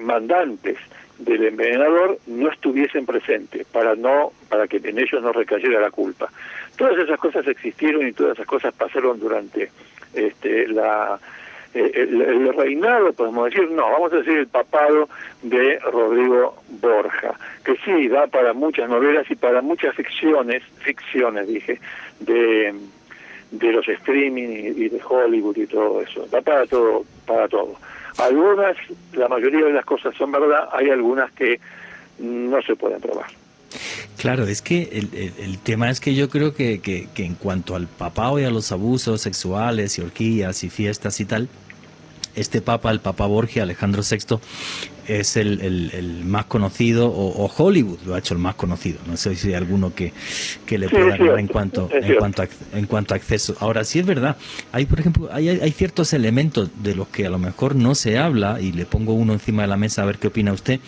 mandantes 0.00 0.78
del 1.18 1.44
envenenador 1.44 2.18
no 2.26 2.50
estuviesen 2.50 3.04
presentes 3.04 3.66
para 3.66 3.94
no 3.94 4.32
para 4.48 4.66
que 4.66 4.78
en 4.78 4.98
ellos 4.98 5.22
no 5.22 5.32
recayera 5.32 5.80
la 5.80 5.90
culpa. 5.90 6.32
Todas 6.76 6.98
esas 6.98 7.18
cosas 7.20 7.46
existieron 7.46 8.06
y 8.06 8.12
todas 8.12 8.32
esas 8.32 8.46
cosas 8.46 8.74
pasaron 8.74 9.20
durante 9.20 9.70
este, 10.14 10.66
la 10.68 11.20
eh, 11.72 11.92
el, 11.94 12.52
reinado, 12.54 13.12
podemos 13.12 13.44
decir, 13.44 13.70
no, 13.70 13.82
vamos 13.90 14.12
a 14.12 14.16
decir 14.16 14.38
el 14.38 14.48
papado 14.48 15.08
de 15.42 15.78
Rodrigo 15.78 16.56
Borja, 16.80 17.34
que 17.64 17.76
sí 17.84 18.08
da 18.08 18.26
para 18.26 18.52
muchas 18.52 18.88
novelas 18.88 19.30
y 19.30 19.36
para 19.36 19.62
muchas 19.62 19.94
ficciones, 19.94 20.64
ficciones 20.78 21.46
dije, 21.46 21.80
de, 22.18 22.74
de 23.52 23.72
los 23.72 23.88
streaming 23.88 24.72
y, 24.76 24.88
de 24.88 25.00
Hollywood 25.02 25.56
y 25.58 25.66
todo 25.66 26.00
eso. 26.02 26.26
Da 26.26 26.40
para 26.40 26.66
todo, 26.66 27.04
para 27.24 27.46
todo. 27.46 27.76
Algunas, 28.18 28.76
la 29.12 29.28
mayoría 29.28 29.66
de 29.66 29.72
las 29.72 29.84
cosas 29.84 30.14
son 30.16 30.32
verdad, 30.32 30.68
hay 30.72 30.90
algunas 30.90 31.30
que 31.32 31.60
no 32.18 32.60
se 32.62 32.74
pueden 32.74 33.00
probar. 33.00 33.39
Claro, 34.16 34.46
es 34.46 34.62
que 34.62 34.82
el, 34.92 35.34
el, 35.38 35.58
tema 35.58 35.90
es 35.90 36.00
que 36.00 36.14
yo 36.14 36.28
creo 36.28 36.54
que, 36.54 36.80
que, 36.80 37.08
en 37.24 37.34
cuanto 37.34 37.76
al 37.76 37.86
papá 37.86 38.32
y 38.40 38.44
a 38.44 38.50
los 38.50 38.72
abusos 38.72 39.22
sexuales 39.22 39.98
y 39.98 40.02
orgías 40.02 40.64
y 40.64 40.70
fiestas 40.70 41.20
y 41.20 41.24
tal, 41.24 41.48
este 42.34 42.60
papa, 42.60 42.90
el 42.90 43.00
papa 43.00 43.26
Borgia, 43.26 43.62
Alejandro 43.62 44.02
VI, 44.02 44.38
es 45.06 45.36
el, 45.36 45.60
el, 45.60 46.24
más 46.24 46.46
conocido, 46.46 47.08
o, 47.08 47.50
Hollywood 47.56 47.98
lo 48.06 48.14
ha 48.14 48.18
hecho 48.18 48.34
el 48.34 48.40
más 48.40 48.54
conocido. 48.54 48.98
No 49.06 49.16
sé 49.16 49.34
si 49.36 49.48
hay 49.48 49.54
alguno 49.54 49.94
que, 49.94 50.12
que 50.66 50.78
le 50.78 50.88
pueda 50.88 51.14
hablar 51.14 51.38
en 51.38 51.46
cuanto, 51.46 51.88
en, 51.92 52.16
cuanto 52.16 52.42
a, 52.42 52.48
en 52.72 52.86
cuanto 52.86 53.14
a 53.14 53.16
acceso. 53.16 53.56
Ahora, 53.60 53.84
sí 53.84 53.98
es 53.98 54.06
verdad, 54.06 54.36
hay, 54.72 54.86
por 54.86 55.00
ejemplo, 55.00 55.28
hay, 55.32 55.48
hay 55.48 55.72
ciertos 55.72 56.12
elementos 56.12 56.70
de 56.82 56.94
los 56.94 57.08
que 57.08 57.26
a 57.26 57.30
lo 57.30 57.38
mejor 57.38 57.74
no 57.74 57.94
se 57.94 58.18
habla, 58.18 58.60
y 58.60 58.72
le 58.72 58.86
pongo 58.86 59.12
uno 59.12 59.32
encima 59.32 59.62
de 59.62 59.68
la 59.68 59.76
mesa 59.76 60.02
a 60.02 60.06
ver 60.06 60.18
qué 60.18 60.28
opina 60.28 60.52
usted, 60.52 60.80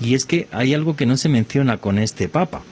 y 0.00 0.14
es 0.14 0.24
que 0.24 0.48
hay 0.52 0.74
algo 0.74 0.96
que 0.96 1.06
no 1.06 1.16
se 1.16 1.28
menciona 1.28 1.76
con 1.78 1.98
este 1.98 2.28
papa 2.28 2.62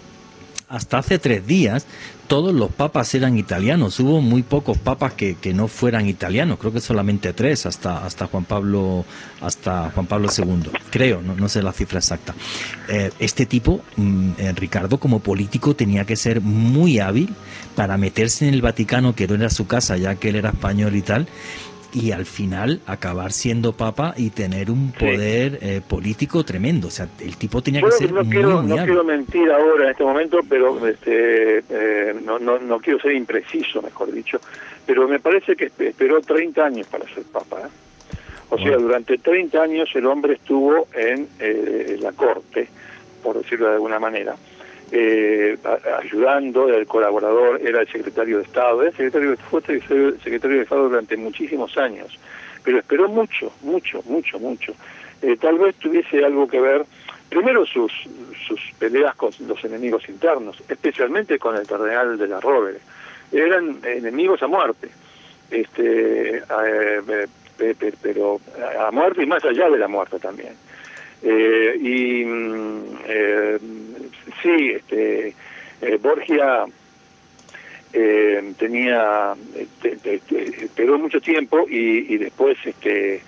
hasta 0.69 0.99
hace 0.99 1.19
tres 1.19 1.47
días 1.47 1.87
todos 2.29 2.55
los 2.55 2.71
papas 2.71 3.15
eran 3.15 3.39
italianos. 3.39 3.99
Hubo 3.99 4.21
muy 4.21 4.43
pocos 4.43 4.77
papas 4.79 5.15
que, 5.15 5.37
que, 5.37 5.55
no 5.55 5.67
fueran 5.67 6.07
italianos. 6.07 6.59
Creo 6.59 6.73
que 6.73 6.81
solamente 6.81 7.33
tres 7.33 7.67
hasta, 7.67 8.05
hasta 8.05 8.27
Juan 8.27 8.45
Pablo 8.45 9.05
hasta 9.41 9.91
Juan 9.91 10.07
Pablo 10.07 10.29
II. 10.37 10.71
Creo, 10.91 11.23
no, 11.23 11.35
no 11.35 11.49
sé 11.49 11.63
la 11.63 11.73
cifra 11.73 11.99
exacta. 11.99 12.35
Eh, 12.89 13.11
este 13.19 13.47
tipo, 13.47 13.81
mm, 13.97 14.31
eh, 14.39 14.53
Ricardo, 14.53 15.01
como 15.01 15.21
político, 15.21 15.75
tenía 15.75 16.05
que 16.05 16.17
ser 16.17 16.41
muy 16.43 17.01
hábil 17.01 17.35
para 17.75 17.97
meterse 17.97 18.47
en 18.47 18.55
el 18.55 18.63
Vaticano, 18.63 19.15
que 19.15 19.27
no 19.27 19.35
era 19.35 19.51
su 19.51 19.67
casa, 19.67 19.97
ya 19.97 20.15
que 20.17 20.29
él 20.29 20.37
era 20.37 20.51
español 20.51 20.95
y 20.97 21.03
tal 21.03 21.29
y 21.93 22.13
al 22.13 22.27
final 22.27 22.81
acabar 22.87 23.33
siendo 23.33 23.73
papa 23.73 24.15
y 24.17 24.31
tener 24.31 24.71
un 24.71 24.93
poder 24.93 25.59
eh, 25.63 25.81
político 25.87 26.45
tremendo. 26.45 26.89
O 26.89 26.91
sea, 26.91 27.09
el 27.21 27.37
tipo 27.37 27.63
tenía 27.63 27.81
que 27.81 27.91
ser 27.93 28.13
no 28.13 28.25
muy, 28.25 28.33
quiero, 28.33 28.63
muy 28.63 28.77
No 28.77 28.85
quiero 28.85 29.05
mentir 29.05 29.51
ahora 29.51 29.85
en 29.85 29.91
este 29.91 30.05
momento, 30.05 30.41
pero 30.49 30.87
este, 30.87 31.59
eh, 31.71 32.15
no, 32.25 32.39
no, 32.39 32.59
no 32.59 32.79
quiero 32.79 33.01
ser 33.01 33.13
impreciso, 33.13 33.81
mejor 33.83 34.13
dicho, 34.13 34.41
pero 34.87 35.09
me 35.09 35.19
parece 35.19 35.57
que 35.57 35.71
esperó 35.79 36.21
30 36.21 36.65
años 36.65 36.87
para 36.89 37.05
ser 37.09 37.25
papa. 37.25 37.63
¿eh? 37.63 38.17
O 38.51 38.59
sea, 38.59 38.77
durante 38.77 39.19
30 39.19 39.63
años 39.63 39.91
el 39.95 40.07
hombre 40.07 40.35
estuvo 40.35 40.89
en 40.95 41.29
la 42.01 42.13
corte, 42.13 42.69
por 43.23 43.37
decirlo 43.37 43.69
de 43.69 43.75
alguna 43.75 43.99
manera 43.99 44.35
eh, 44.91 45.59
ayudando, 46.03 46.69
el 46.69 46.87
colaborador 46.87 47.61
era 47.61 47.81
el 47.83 47.89
secretario 47.89 48.39
de 48.39 48.45
Estado, 48.45 48.83
el 48.83 48.93
secretario, 48.93 49.37
fue 49.51 49.61
secretario 49.63 50.57
de 50.57 50.63
Estado 50.63 50.89
durante 50.89 51.17
muchísimos 51.17 51.77
años, 51.77 52.19
pero 52.65 52.79
esperó 52.79 53.09
mucho, 53.09 53.53
mucho, 53.63 54.03
mucho, 54.07 54.39
mucho. 54.39 54.75
Eh, 55.23 55.37
tal 55.37 55.59
vez 55.59 55.75
tuviese 55.77 56.25
algo 56.25 56.49
que 56.49 56.61
ver, 56.61 56.85
primero 57.29 57.67
sus, 57.67 57.93
sus 58.47 58.61
peleas 58.79 59.15
con 59.17 59.31
los 59.47 59.63
enemigos 59.65 60.09
internos, 60.09 60.63
especialmente 60.69 61.39
con 61.39 61.57
el 61.57 61.67
cardenal 61.67 62.17
de 62.17 62.29
la 62.29 62.41
Rovere. 62.41 62.79
Eran 63.31 63.81
enemigos 63.85 64.43
a 64.43 64.47
muerte, 64.47 64.89
este, 65.51 66.39
eh, 66.39 67.27
pero 68.01 68.41
a 68.81 68.91
muerte 68.91 69.23
y 69.23 69.27
más 69.27 69.45
allá 69.45 69.69
de 69.69 69.79
la 69.79 69.89
muerte 69.89 70.19
también. 70.19 70.55
Eh, 71.23 71.77
y 71.81 72.25
mm, 72.25 72.83
eh, 73.07 73.59
sí, 74.43 74.71
este, 74.71 75.35
eh, 75.81 75.99
Borgia 76.01 76.65
eh, 77.93 78.53
tenía, 78.59 79.35
esperó 79.83 80.99
mucho 80.99 81.21
tiempo 81.21 81.67
y, 81.69 82.15
y, 82.15 82.19
después, 82.19 82.57
este, 82.65 83.23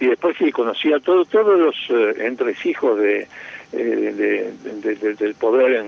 y 0.00 0.06
después 0.06 0.36
sí 0.38 0.50
conocía 0.50 0.98
todo, 0.98 1.24
todos 1.24 1.58
los 1.58 2.18
entresijos 2.18 2.98
de, 2.98 3.28
de, 3.72 4.52
de, 4.62 5.14
del 5.14 5.34
poder 5.34 5.72
en, 5.74 5.86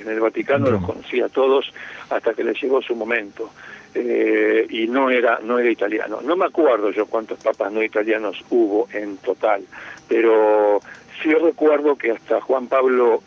en, 0.00 0.08
el 0.08 0.20
Vaticano, 0.20 0.70
los 0.70 0.84
conocía 0.84 1.28
todos 1.28 1.72
hasta 2.10 2.34
que 2.34 2.42
le 2.42 2.54
llegó 2.54 2.82
su 2.82 2.96
momento. 2.96 3.50
Eh, 3.94 4.66
y 4.70 4.86
no 4.88 5.10
era 5.10 5.40
no 5.42 5.58
era 5.58 5.70
italiano. 5.70 6.20
No 6.22 6.34
me 6.34 6.46
acuerdo 6.46 6.90
yo 6.90 7.06
cuántos 7.06 7.38
papas 7.40 7.70
no 7.72 7.82
italianos 7.82 8.42
hubo 8.48 8.88
en 8.92 9.18
total, 9.18 9.62
pero 10.08 10.80
sí 11.22 11.32
recuerdo 11.34 11.96
que 11.96 12.12
hasta 12.12 12.40
Juan 12.40 12.68
Pablo 12.68 13.22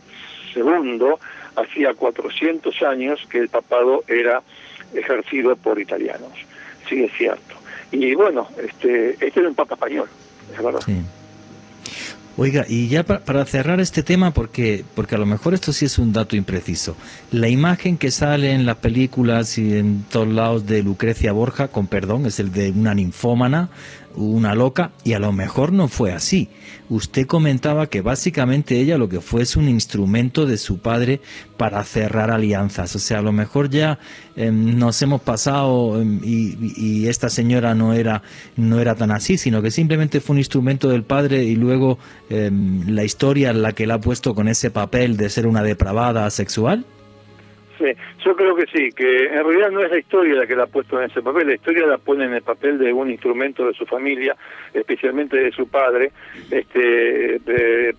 II 0.56 1.00
hacía 1.56 1.94
400 1.94 2.82
años 2.82 3.26
que 3.30 3.40
el 3.40 3.50
papado 3.50 4.04
era 4.08 4.42
ejercido 4.94 5.56
por 5.56 5.80
italianos. 5.80 6.32
Sí, 6.90 7.04
es 7.04 7.12
cierto. 7.14 7.56
Y 7.92 8.16
bueno, 8.16 8.48
este, 8.58 9.12
este 9.26 9.40
era 9.40 9.50
un 9.50 9.56
papa 9.56 9.76
español, 9.76 10.10
es 10.52 10.64
verdad. 10.64 10.82
Oiga, 12.38 12.66
y 12.68 12.90
ya 12.90 13.04
para, 13.04 13.46
cerrar 13.46 13.80
este 13.80 14.04
tema, 14.04 14.32
porque, 14.32 14.84
porque 14.94 15.16
a 15.16 15.18
lo 15.18 15.26
mejor 15.26 15.54
esto 15.54 15.72
sí 15.72 15.86
es 15.86 15.98
un 15.98 16.12
dato 16.12 16.36
impreciso, 16.36 16.98
la 17.32 17.48
imagen 17.48 17.98
que 17.98 18.12
sale 18.12 18.52
en 18.52 18.66
las 18.66 18.76
películas 18.78 19.58
y 19.58 19.78
en 19.78 20.04
todos 20.10 20.28
lados 20.28 20.66
de 20.66 20.84
Lucrecia 20.84 21.32
Borja, 21.32 21.70
con 21.70 21.88
perdón, 21.88 22.26
es 22.26 22.42
el 22.42 22.52
de 22.52 22.72
una 22.72 22.94
ninfómana, 22.94 23.70
una 24.16 24.56
loca 24.56 24.92
y 25.04 25.14
a 25.14 25.20
lo 25.20 25.32
mejor 25.32 25.72
no 25.72 25.88
fue 25.88 26.12
así. 26.12 26.50
Usted 26.90 27.26
comentaba 27.26 27.88
que 27.88 28.02
básicamente 28.02 28.80
ella 28.80 28.98
lo 28.98 29.10
que 29.10 29.20
fue 29.20 29.42
es 29.42 29.56
un 29.56 29.68
instrumento 29.68 30.46
de 30.46 30.58
su 30.58 30.78
padre 30.80 31.20
para 31.58 31.84
cerrar 31.84 32.32
alianzas. 32.32 32.96
O 32.96 33.00
sea, 33.00 33.20
a 33.20 33.22
lo 33.22 33.32
mejor 33.32 33.70
ya 33.70 33.98
em, 34.36 34.78
nos 34.78 35.02
hemos 35.02 35.22
pasado 35.22 36.02
em, 36.02 36.20
y, 36.24 37.08
esta 37.08 37.30
señora 37.30 37.76
no 37.76 37.94
era, 37.94 38.22
no 38.56 38.80
era 38.80 38.96
tan 38.96 39.12
así, 39.12 39.38
sino 39.38 39.62
que 39.62 39.72
simplemente 39.72 40.22
fue 40.22 40.36
un 40.36 40.40
instrumento 40.40 40.90
del 40.90 41.04
padre 41.04 41.44
y 41.44 41.56
luego 41.56 41.98
em, 42.30 42.88
la 42.88 43.04
historia 43.04 43.52
en 43.52 43.62
la 43.62 43.74
que 43.74 43.88
la 43.88 43.96
ha 43.96 44.02
puesto 44.02 44.36
con 44.36 44.48
ese 44.48 44.72
papel 44.72 45.18
de 45.18 45.30
ser 45.30 45.48
una 45.48 45.64
depravada 45.64 46.30
sexual. 46.30 46.86
Sí, 47.78 47.86
yo 48.24 48.36
creo 48.36 48.56
que 48.56 48.66
sí, 48.68 48.90
que 48.92 49.26
en 49.26 49.44
realidad 49.44 49.70
no 49.70 49.82
es 49.82 49.92
la 49.92 50.00
historia 50.00 50.36
la 50.36 50.48
que 50.48 50.56
la 50.56 50.64
ha 50.64 50.68
puesto 50.68 50.98
en 50.98 51.10
ese 51.12 51.22
papel, 51.22 51.48
la 51.48 51.56
historia 51.56 51.86
la 51.86 51.98
pone 51.98 52.24
en 52.24 52.34
el 52.34 52.42
papel 52.42 52.78
de 52.78 52.94
un 52.94 53.12
instrumento 53.12 53.68
de 53.68 53.74
su 53.74 53.86
familia, 53.86 54.36
especialmente 54.74 55.36
de 55.36 55.52
su 55.52 55.68
padre, 55.68 56.12
este, 56.50 57.42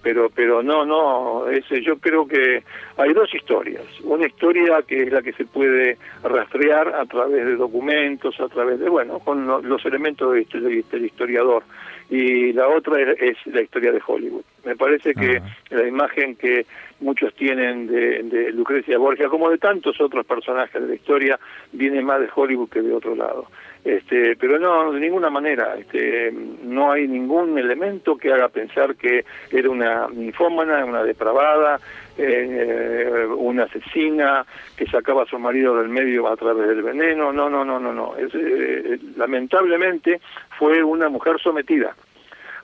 pero 0.03 0.31
pero 0.35 0.63
no, 0.63 0.87
no, 0.87 1.49
ese, 1.49 1.83
yo 1.83 1.99
creo 1.99 2.27
que 2.27 2.63
hay 2.97 3.13
dos 3.13 3.35
historias, 3.35 3.85
una 4.05 4.27
historia 4.27 4.83
que 4.87 5.03
es 5.03 5.13
la 5.13 5.21
que 5.21 5.35
se 5.35 5.45
puede 5.45 5.99
rastrear 6.23 6.95
a 6.95 7.05
través 7.05 7.45
de 7.45 7.57
documentos, 7.57 8.41
a 8.41 8.49
través 8.49 8.81
de, 8.81 8.89
bueno, 8.89 9.19
con 9.19 9.47
los 9.47 9.85
elementos 9.85 10.33
del 10.33 11.05
historiador, 11.05 11.65
y 12.09 12.53
la 12.53 12.69
otra 12.69 13.01
es, 13.01 13.37
la 13.47 13.63
historia 13.63 13.93
de 13.93 14.01
Hollywood. 14.07 14.45
Me 14.65 14.77
parece 14.77 15.15
que 15.15 15.41
la 15.71 15.87
imagen 15.87 16.37
que 16.37 16.67
muchos 17.01 17.35
tienen 17.35 17.87
de, 17.87 18.53
Lucrecia 18.53 18.99
Borgia, 18.99 19.29
como 19.29 19.51
de 19.51 19.59
tantos 19.59 20.01
otros 20.01 20.25
personajes 20.25 20.81
de 20.81 20.89
la 20.89 20.95
historia, 20.95 21.39
viene 21.73 22.03
más 22.03 22.21
de 22.21 22.29
Hollywood 22.35 22.69
que 22.69 22.83
de 22.83 22.93
otro 22.93 23.15
lado. 23.15 23.47
Este, 23.85 24.35
pero 24.37 24.59
no, 24.59 24.93
de 24.93 25.01
ninguna 25.01 25.31
manera, 25.31 25.77
este, 25.79 26.33
no 26.65 26.91
hay 26.91 27.07
ningún 27.07 27.57
elemento 27.57 28.17
que 28.17 28.33
haga 28.33 28.49
pensar 28.49 28.97
que 28.97 29.25
era 29.51 29.71
una 29.71 30.09
ninfómana, 30.09 30.85
una 30.85 31.05
depravada, 31.05 31.79
eh, 32.19 33.27
una 33.37 33.65
asesina 33.65 34.45
que 34.77 34.87
sacaba 34.87 35.23
a 35.23 35.27
su 35.27 35.39
marido 35.39 35.77
del 35.77 35.89
medio 35.89 36.29
a 36.29 36.37
través 36.37 36.69
del 36.69 36.83
veneno, 36.83 37.33
no, 37.33 37.49
no, 37.51 37.65
no, 37.65 37.79
no, 37.79 37.93
no. 37.93 38.17
Es, 38.17 38.35
eh, 38.35 38.99
lamentablemente 39.17 40.21
fue 40.59 40.83
una 40.83 41.09
mujer 41.09 41.41
sometida. 41.41 41.95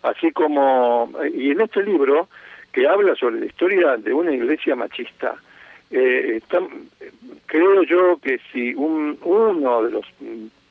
Así 0.03 0.33
como, 0.33 1.11
y 1.33 1.51
en 1.51 1.61
este 1.61 1.83
libro, 1.83 2.29
que 2.73 2.89
habla 2.89 3.15
sobre 3.15 3.41
la 3.41 3.47
historia 3.47 3.97
de 3.97 4.13
una 4.13 4.33
iglesia 4.33 4.75
machista, 4.75 5.37
eh, 5.91 6.41
creo 7.47 7.83
yo 7.83 8.19
que 8.23 8.41
si 8.51 8.75
un, 8.75 9.19
uno 9.23 9.83
de 9.83 9.91
los 9.91 10.07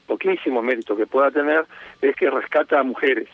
poquísimos 0.07 0.63
méritos 0.63 0.97
que 0.97 1.05
pueda 1.05 1.31
tener 1.31 1.65
es 2.01 2.15
que 2.15 2.29
rescata 2.29 2.79
a 2.79 2.83
mujeres, 2.83 3.29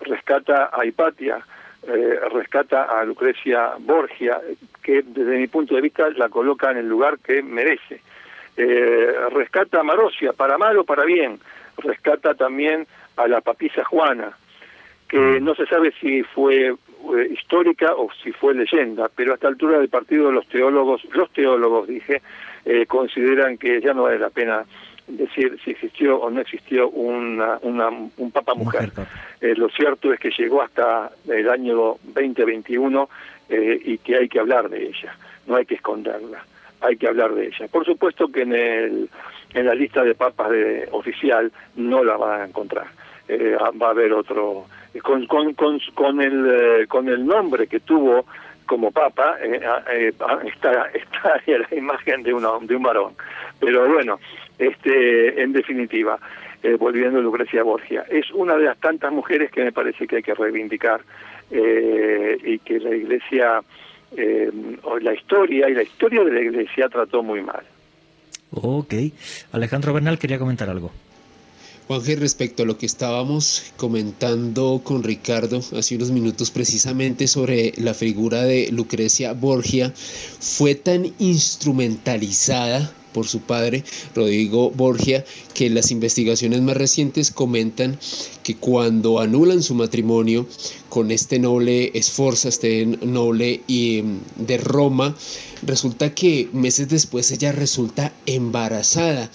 rescata 0.00 0.70
a 0.72 0.84
Hipatia, 0.84 1.44
eh, 1.88 2.20
rescata 2.32 2.84
a 2.84 3.04
Lucrecia 3.04 3.74
Borgia, 3.78 4.40
que 4.82 5.02
desde 5.02 5.38
mi 5.38 5.46
punto 5.46 5.74
de 5.74 5.80
vista 5.80 6.08
la 6.10 6.28
coloca 6.28 6.70
en 6.70 6.78
el 6.78 6.88
lugar 6.88 7.18
que 7.18 7.42
merece. 7.42 8.00
Eh, 8.56 9.14
rescata 9.32 9.80
a 9.80 9.82
Marosia, 9.82 10.32
para 10.32 10.58
mal 10.58 10.78
o 10.78 10.84
para 10.84 11.04
bien. 11.04 11.38
Rescata 11.78 12.34
también 12.34 12.86
a 13.16 13.28
la 13.28 13.40
papisa 13.40 13.84
Juana, 13.84 14.36
que 15.08 15.18
mm. 15.18 15.44
no 15.44 15.54
se 15.54 15.66
sabe 15.66 15.92
si 16.00 16.22
fue 16.22 16.68
eh, 16.68 17.28
histórica 17.30 17.94
o 17.94 18.08
si 18.22 18.32
fue 18.32 18.54
leyenda, 18.54 19.08
pero 19.14 19.32
a 19.32 19.34
esta 19.34 19.48
altura 19.48 19.78
del 19.78 19.88
partido 19.88 20.32
los 20.32 20.48
teólogos, 20.48 21.04
los 21.12 21.30
teólogos 21.32 21.86
dije, 21.86 22.22
eh, 22.64 22.86
consideran 22.86 23.58
que 23.58 23.80
ya 23.80 23.94
no 23.94 24.04
vale 24.04 24.18
la 24.18 24.30
pena 24.30 24.64
decir 25.06 25.58
si 25.64 25.70
existió 25.72 26.18
o 26.18 26.30
no 26.30 26.40
existió 26.40 26.88
una, 26.88 27.58
una 27.62 27.88
un 27.88 28.30
papa 28.32 28.54
mujer. 28.54 28.90
Eh, 29.40 29.54
lo 29.54 29.68
cierto 29.68 30.12
es 30.12 30.20
que 30.20 30.30
llegó 30.30 30.62
hasta 30.62 31.10
el 31.28 31.48
año 31.48 31.96
2021 32.04 33.08
y 33.48 33.98
que 33.98 34.16
hay 34.16 34.28
que 34.28 34.40
hablar 34.40 34.68
de 34.68 34.86
ella, 34.86 35.16
no 35.46 35.54
hay 35.54 35.64
que 35.64 35.76
esconderla. 35.76 36.44
hay 36.80 36.96
que 36.96 37.08
hablar 37.08 37.34
de 37.34 37.46
ella. 37.46 37.68
Por 37.68 37.84
supuesto 37.84 38.28
que 38.28 38.42
en 38.42 38.54
el 38.54 39.08
en 39.54 39.66
la 39.66 39.74
lista 39.74 40.02
de 40.02 40.14
papas 40.14 40.50
de, 40.50 40.88
oficial 40.92 41.50
no 41.76 42.04
la 42.04 42.16
van 42.16 42.40
a 42.40 42.44
encontrar. 42.44 42.86
Eh, 43.28 43.56
va 43.80 43.88
a 43.88 43.90
haber 43.90 44.12
otro 44.12 44.66
con 45.02 45.26
con 45.26 45.54
con, 45.54 45.80
con 45.94 46.20
el 46.20 46.46
eh, 46.46 46.86
con 46.86 47.08
el 47.08 47.26
nombre 47.26 47.66
que 47.66 47.80
tuvo 47.80 48.26
como 48.66 48.90
papa 48.90 49.36
eh, 49.42 49.60
eh 49.92 50.12
está 50.44 50.90
está 50.94 51.40
la 51.46 51.76
imagen 51.76 52.22
de 52.22 52.34
uno 52.34 52.58
de 52.60 52.76
un 52.76 52.82
varón 52.82 53.14
pero 53.60 53.88
bueno 53.92 54.18
este 54.58 55.40
en 55.40 55.52
definitiva 55.52 56.18
eh, 56.62 56.74
volviendo 56.74 57.18
a 57.18 57.22
Lucrecia 57.22 57.62
Borgia 57.62 58.04
es 58.10 58.30
una 58.32 58.56
de 58.56 58.64
las 58.64 58.78
tantas 58.78 59.12
mujeres 59.12 59.50
que 59.50 59.64
me 59.64 59.72
parece 59.72 60.06
que 60.06 60.16
hay 60.16 60.22
que 60.22 60.34
reivindicar 60.34 61.00
eh, 61.50 62.36
y 62.42 62.58
que 62.58 62.80
la 62.80 62.94
Iglesia 62.94 63.62
eh, 64.16 64.50
la 65.00 65.14
historia 65.14 65.68
y 65.68 65.74
la 65.74 65.82
historia 65.82 66.24
de 66.24 66.32
la 66.32 66.40
Iglesia 66.40 66.88
trató 66.88 67.22
muy 67.22 67.42
mal 67.42 67.62
Ok. 68.50 68.94
Alejandro 69.52 69.92
Bernal 69.92 70.18
quería 70.18 70.38
comentar 70.38 70.70
algo. 70.70 70.90
Juanje, 71.88 72.16
respecto 72.16 72.64
a 72.64 72.66
lo 72.66 72.78
que 72.78 72.86
estábamos 72.86 73.62
comentando 73.76 74.80
con 74.82 75.04
Ricardo 75.04 75.62
hace 75.78 75.94
unos 75.94 76.10
minutos 76.10 76.50
precisamente 76.50 77.28
sobre 77.28 77.74
la 77.76 77.94
figura 77.94 78.42
de 78.42 78.72
Lucrecia 78.72 79.32
Borgia, 79.34 79.94
fue 80.40 80.74
tan 80.74 81.14
instrumentalizada 81.20 82.92
por 83.12 83.28
su 83.28 83.38
padre, 83.38 83.84
Rodrigo 84.16 84.72
Borgia, 84.72 85.24
que 85.54 85.70
las 85.70 85.92
investigaciones 85.92 86.60
más 86.60 86.76
recientes 86.76 87.30
comentan 87.30 88.00
que 88.42 88.56
cuando 88.56 89.20
anulan 89.20 89.62
su 89.62 89.76
matrimonio 89.76 90.44
con 90.88 91.12
este 91.12 91.38
noble 91.38 91.92
Esforza, 91.94 92.48
este 92.48 92.84
noble 92.84 93.62
y 93.68 94.02
de 94.34 94.58
Roma, 94.58 95.16
resulta 95.62 96.12
que 96.12 96.48
meses 96.52 96.88
después 96.88 97.30
ella 97.30 97.52
resulta 97.52 98.12
embarazada. 98.26 99.30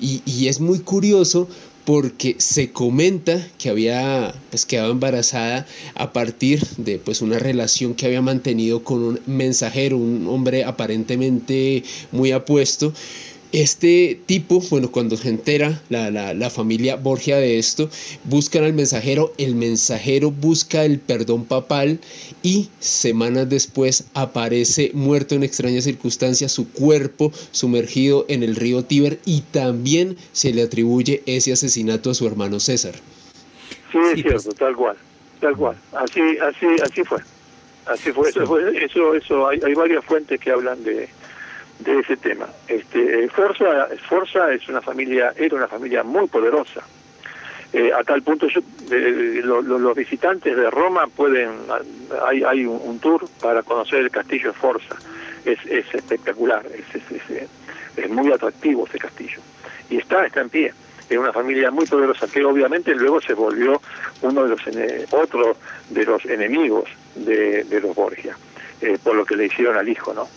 Y, 0.00 0.22
y, 0.24 0.46
es 0.46 0.60
muy 0.60 0.78
curioso 0.78 1.48
porque 1.88 2.36
se 2.36 2.70
comenta 2.70 3.48
que 3.56 3.70
había 3.70 4.34
pues, 4.50 4.66
quedado 4.66 4.92
embarazada 4.92 5.66
a 5.94 6.12
partir 6.12 6.62
de 6.76 6.98
pues 6.98 7.22
una 7.22 7.38
relación 7.38 7.94
que 7.94 8.04
había 8.04 8.20
mantenido 8.20 8.84
con 8.84 9.02
un 9.02 9.20
mensajero, 9.24 9.96
un 9.96 10.26
hombre 10.28 10.64
aparentemente 10.64 11.82
muy 12.12 12.32
apuesto, 12.32 12.92
este 13.52 14.20
tipo, 14.26 14.60
bueno, 14.70 14.90
cuando 14.90 15.16
se 15.16 15.28
entera 15.28 15.80
la, 15.88 16.10
la, 16.10 16.34
la, 16.34 16.50
familia 16.50 16.96
Borgia 16.96 17.36
de 17.36 17.58
esto, 17.58 17.88
buscan 18.24 18.64
al 18.64 18.74
mensajero, 18.74 19.32
el 19.38 19.54
mensajero 19.54 20.30
busca 20.30 20.84
el 20.84 20.98
perdón 20.98 21.44
papal 21.44 21.98
y 22.42 22.68
semanas 22.78 23.48
después 23.48 24.08
aparece 24.14 24.90
muerto 24.92 25.34
en 25.34 25.42
extrañas 25.42 25.84
circunstancias, 25.84 26.52
su 26.52 26.70
cuerpo 26.70 27.32
sumergido 27.50 28.26
en 28.28 28.42
el 28.42 28.56
río 28.56 28.84
Tíber 28.84 29.18
y 29.24 29.40
también 29.40 30.16
se 30.32 30.52
le 30.52 30.62
atribuye 30.62 31.22
ese 31.26 31.52
asesinato 31.52 32.10
a 32.10 32.14
su 32.14 32.26
hermano 32.26 32.60
César. 32.60 32.94
Sí, 33.92 33.98
es 34.14 34.22
cierto, 34.22 34.42
pues. 34.44 34.56
tal 34.56 34.76
cual, 34.76 34.96
tal 35.40 35.56
cual, 35.56 35.76
así, 35.92 36.20
así, 36.38 36.66
así 36.82 37.02
fue, 37.04 37.20
así 37.86 38.12
fue, 38.12 38.28
eso, 38.28 38.58
eso, 38.58 39.14
eso 39.14 39.48
hay, 39.48 39.60
hay 39.64 39.74
varias 39.74 40.04
fuentes 40.04 40.38
que 40.38 40.50
hablan 40.50 40.84
de 40.84 41.08
de 41.78 42.00
ese 42.00 42.16
tema. 42.16 42.46
Este, 42.66 43.28
Forza, 43.28 43.88
Forza 44.08 44.52
es 44.52 44.68
una 44.68 44.80
familia, 44.80 45.32
era 45.36 45.56
una 45.56 45.68
familia 45.68 46.02
muy 46.02 46.26
poderosa. 46.26 46.82
Eh, 47.72 47.92
a 47.92 48.02
tal 48.02 48.22
punto 48.22 48.48
yo, 48.48 48.60
eh, 48.90 49.42
los 49.44 49.94
visitantes 49.94 50.56
de 50.56 50.70
Roma 50.70 51.06
pueden, 51.06 51.50
hay, 52.26 52.42
hay 52.42 52.64
un, 52.64 52.98
tour 52.98 53.28
para 53.42 53.62
conocer 53.62 54.00
el 54.00 54.10
castillo 54.10 54.54
Forza. 54.54 54.96
Es, 55.44 55.58
es 55.66 55.94
espectacular, 55.94 56.64
es, 56.66 57.02
es, 57.96 58.10
muy 58.10 58.32
atractivo 58.32 58.86
ese 58.86 58.98
castillo. 58.98 59.40
Y 59.90 59.98
está, 59.98 60.24
está 60.24 60.40
en 60.40 60.48
pie. 60.48 60.72
Es 61.08 61.16
una 61.16 61.32
familia 61.32 61.70
muy 61.70 61.86
poderosa 61.86 62.26
que 62.26 62.44
obviamente 62.44 62.94
luego 62.94 63.20
se 63.20 63.34
volvió 63.34 63.80
uno 64.22 64.44
de 64.44 64.50
los 64.50 64.60
otro 65.10 65.56
de 65.90 66.04
los 66.04 66.24
enemigos 66.26 66.88
de, 67.14 67.64
los 67.82 67.94
Borgia, 67.94 68.36
eh, 68.80 68.98
por 69.02 69.14
lo 69.14 69.24
que 69.24 69.36
le 69.36 69.46
hicieron 69.46 69.76
al 69.76 69.88
hijo, 69.88 70.12
¿no? 70.12 70.28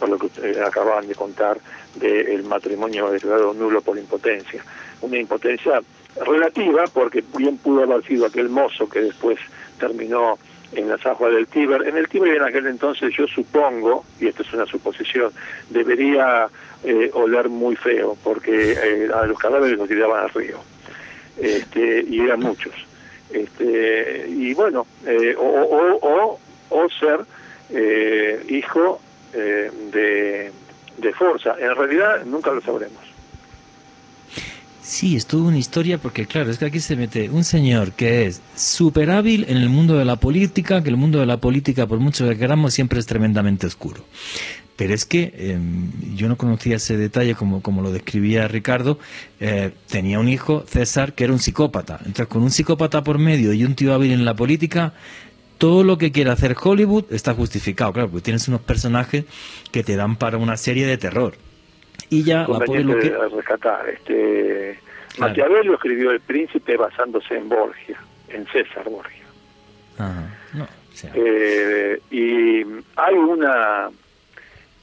Por 0.00 0.08
lo 0.08 0.18
que 0.18 0.28
acababan 0.60 1.06
de 1.06 1.14
contar 1.14 1.58
del 1.94 2.42
matrimonio 2.44 3.10
declarado 3.10 3.52
nulo 3.52 3.82
por 3.82 3.98
impotencia. 3.98 4.64
Una 5.02 5.18
impotencia 5.18 5.80
relativa, 6.24 6.84
porque 6.92 7.22
bien 7.36 7.58
pudo 7.58 7.82
haber 7.82 8.04
sido 8.04 8.26
aquel 8.26 8.48
mozo 8.48 8.88
que 8.88 9.00
después 9.00 9.38
terminó 9.78 10.38
en 10.72 10.88
las 10.88 11.04
aguas 11.04 11.34
del 11.34 11.46
Tíber. 11.46 11.86
En 11.86 11.96
el 11.96 12.08
Tíber 12.08 12.36
en 12.36 12.42
aquel 12.42 12.66
entonces 12.66 13.12
yo 13.16 13.26
supongo, 13.26 14.04
y 14.18 14.28
esto 14.28 14.42
es 14.42 14.52
una 14.52 14.66
suposición, 14.66 15.32
debería 15.68 16.48
eh, 16.82 17.10
oler 17.12 17.48
muy 17.48 17.76
feo, 17.76 18.16
porque 18.24 18.72
eh, 18.72 19.08
a 19.14 19.26
los 19.26 19.38
cadáveres 19.38 19.76
los 19.76 19.88
tiraban 19.88 20.24
al 20.24 20.30
río, 20.30 20.58
este, 21.38 22.04
y 22.08 22.20
eran 22.20 22.40
muchos. 22.40 22.74
Este, 23.30 24.26
y 24.28 24.54
bueno, 24.54 24.86
eh, 25.06 25.34
o, 25.36 25.44
o, 25.44 25.98
o, 26.02 26.40
o, 26.70 26.88
ser 26.88 27.20
hijo 28.48 29.00
eh, 29.34 29.70
de, 29.92 30.52
de 30.98 31.12
fuerza. 31.14 31.54
En 31.58 31.74
realidad 31.74 32.24
nunca 32.24 32.50
lo 32.52 32.60
sabremos. 32.60 33.10
Sí, 34.82 35.14
es 35.14 35.32
una 35.32 35.56
historia 35.56 35.98
porque 35.98 36.26
claro, 36.26 36.50
es 36.50 36.58
que 36.58 36.64
aquí 36.64 36.80
se 36.80 36.96
mete 36.96 37.30
un 37.30 37.44
señor 37.44 37.92
que 37.92 38.26
es 38.26 38.42
súper 38.56 39.12
hábil 39.12 39.46
en 39.48 39.56
el 39.58 39.68
mundo 39.68 39.96
de 39.96 40.04
la 40.04 40.16
política, 40.16 40.82
que 40.82 40.88
el 40.88 40.96
mundo 40.96 41.20
de 41.20 41.26
la 41.26 41.36
política, 41.36 41.86
por 41.86 42.00
mucho 42.00 42.28
que 42.28 42.36
queramos, 42.36 42.74
siempre 42.74 42.98
es 42.98 43.06
tremendamente 43.06 43.68
oscuro. 43.68 44.04
Pero 44.74 44.92
es 44.92 45.04
que 45.04 45.32
eh, 45.32 45.58
yo 46.16 46.26
no 46.26 46.36
conocía 46.36 46.76
ese 46.76 46.96
detalle 46.96 47.36
como, 47.36 47.62
como 47.62 47.82
lo 47.82 47.92
describía 47.92 48.48
Ricardo. 48.48 48.98
Eh, 49.38 49.70
tenía 49.88 50.18
un 50.18 50.28
hijo, 50.28 50.64
César, 50.66 51.12
que 51.12 51.22
era 51.22 51.32
un 51.32 51.38
psicópata. 51.38 51.98
Entonces, 51.98 52.26
con 52.26 52.42
un 52.42 52.50
psicópata 52.50 53.04
por 53.04 53.18
medio 53.18 53.52
y 53.52 53.64
un 53.64 53.76
tío 53.76 53.94
hábil 53.94 54.10
en 54.10 54.24
la 54.24 54.34
política, 54.34 54.94
todo 55.60 55.84
lo 55.84 55.98
que 55.98 56.10
quiera 56.10 56.32
hacer 56.32 56.56
Hollywood 56.60 57.04
está 57.10 57.34
justificado, 57.34 57.92
claro, 57.92 58.08
porque 58.08 58.24
tienes 58.24 58.48
unos 58.48 58.62
personajes 58.62 59.26
que 59.70 59.84
te 59.84 59.94
dan 59.94 60.16
para 60.16 60.38
una 60.38 60.56
serie 60.56 60.86
de 60.86 60.96
terror. 60.96 61.34
Y 62.08 62.24
ya 62.24 62.48
la 62.48 62.60
pobre 62.60 62.82
lo 62.82 62.98
que... 62.98 63.10
rescatar, 63.10 63.86
este 63.90 64.78
Maquiavelo 65.18 65.74
escribió 65.74 66.12
El 66.12 66.20
Príncipe 66.20 66.78
basándose 66.78 67.36
en 67.36 67.50
Borgia, 67.50 68.00
en 68.30 68.46
César 68.46 68.88
Borgia. 68.88 69.22
Ajá. 69.98 70.34
No, 70.54 70.66
eh, 71.14 72.00
y 72.10 72.62
hay 72.96 73.14
una 73.14 73.90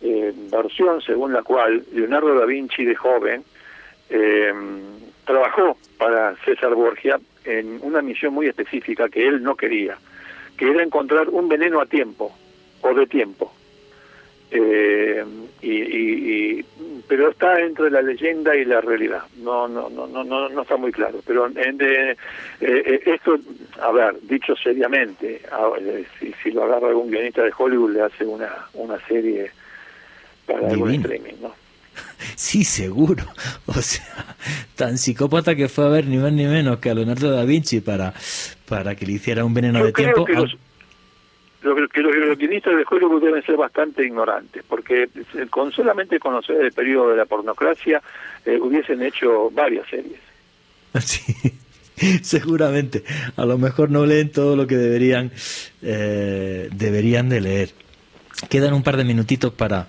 eh, 0.01 0.31
versión 0.51 1.01
según 1.01 1.33
la 1.33 1.41
cual 1.41 1.83
Leonardo 1.91 2.35
da 2.35 2.45
Vinci 2.45 2.85
de 2.85 2.95
joven 2.95 3.43
eh, 4.11 4.53
trabajó 5.25 5.75
para 5.97 6.35
César 6.45 6.75
Borgia 6.75 7.19
en 7.45 7.79
una 7.81 8.03
misión 8.03 8.35
muy 8.35 8.45
específica 8.45 9.09
que 9.09 9.27
él 9.27 9.41
no 9.41 9.55
quería 9.55 9.97
que 10.57 10.69
era 10.69 10.83
encontrar 10.83 11.29
un 11.29 11.47
veneno 11.47 11.79
a 11.79 11.85
tiempo 11.85 12.33
o 12.81 12.93
de 12.93 13.07
tiempo. 13.07 13.53
Eh, 14.49 15.23
y, 15.61 16.63
pero 17.07 17.29
está 17.29 17.59
entre 17.59 17.89
la 17.89 18.01
leyenda 18.01 18.55
y 18.55 18.63
la 18.65 18.79
realidad. 18.81 19.23
No 19.37 19.67
no 19.67 19.89
no 19.89 20.07
no 20.07 20.23
no, 20.23 20.61
está 20.61 20.77
muy 20.77 20.91
claro. 20.91 21.19
Pero 21.25 21.47
en 21.47 21.77
de, 21.77 22.11
eh, 22.11 22.17
eh, 22.61 23.01
esto 23.05 23.37
a 23.81 23.91
ver 23.91 24.15
dicho 24.21 24.55
seriamente 24.55 25.41
si, 26.19 26.33
si 26.41 26.51
lo 26.51 26.63
agarra 26.63 26.89
algún 26.89 27.11
guionista 27.11 27.43
de 27.43 27.53
Hollywood 27.57 27.93
le 27.93 28.01
hace 28.01 28.25
una 28.25 28.67
una 28.73 28.99
serie 29.07 29.51
para 30.45 30.69
algún 30.69 30.91
streaming 30.91 31.33
no 31.41 31.66
Sí, 32.35 32.63
seguro. 32.63 33.23
O 33.65 33.81
sea, 33.81 34.35
tan 34.75 34.97
psicópata 34.97 35.55
que 35.55 35.67
fue 35.67 35.85
a 35.85 35.89
ver 35.89 36.07
ni 36.07 36.17
más 36.17 36.31
ni 36.31 36.45
menos 36.45 36.79
que 36.79 36.89
a 36.89 36.93
Leonardo 36.93 37.31
da 37.31 37.43
Vinci 37.43 37.81
para, 37.81 38.13
para 38.67 38.95
que 38.95 39.05
le 39.05 39.13
hiciera 39.13 39.43
un 39.43 39.53
veneno 39.53 39.83
de 39.83 39.91
tiempo. 39.91 40.25
Que 40.25 40.33
los, 40.33 40.55
que 41.91 42.01
los 42.01 42.37
guionistas 42.37 42.75
de 42.77 42.85
Hollywood 42.89 43.23
deben 43.23 43.43
ser 43.43 43.57
bastante 43.57 44.05
ignorantes, 44.05 44.63
porque 44.67 45.09
con 45.49 45.71
solamente 45.71 46.19
conocer 46.19 46.61
el 46.61 46.71
periodo 46.71 47.09
de 47.09 47.17
la 47.17 47.25
pornocracia 47.25 48.01
eh, 48.45 48.57
hubiesen 48.61 49.01
hecho 49.01 49.49
varias 49.51 49.87
series. 49.89 50.19
Sí, 51.97 52.19
seguramente. 52.21 53.03
A 53.37 53.45
lo 53.45 53.57
mejor 53.57 53.89
no 53.89 54.05
leen 54.05 54.31
todo 54.31 54.55
lo 54.55 54.67
que 54.67 54.77
deberían, 54.77 55.31
eh, 55.81 56.69
deberían 56.71 57.27
de 57.27 57.41
leer. 57.41 57.69
Quedan 58.49 58.73
un 58.73 58.83
par 58.83 58.97
de 58.97 59.03
minutitos 59.03 59.51
para 59.51 59.87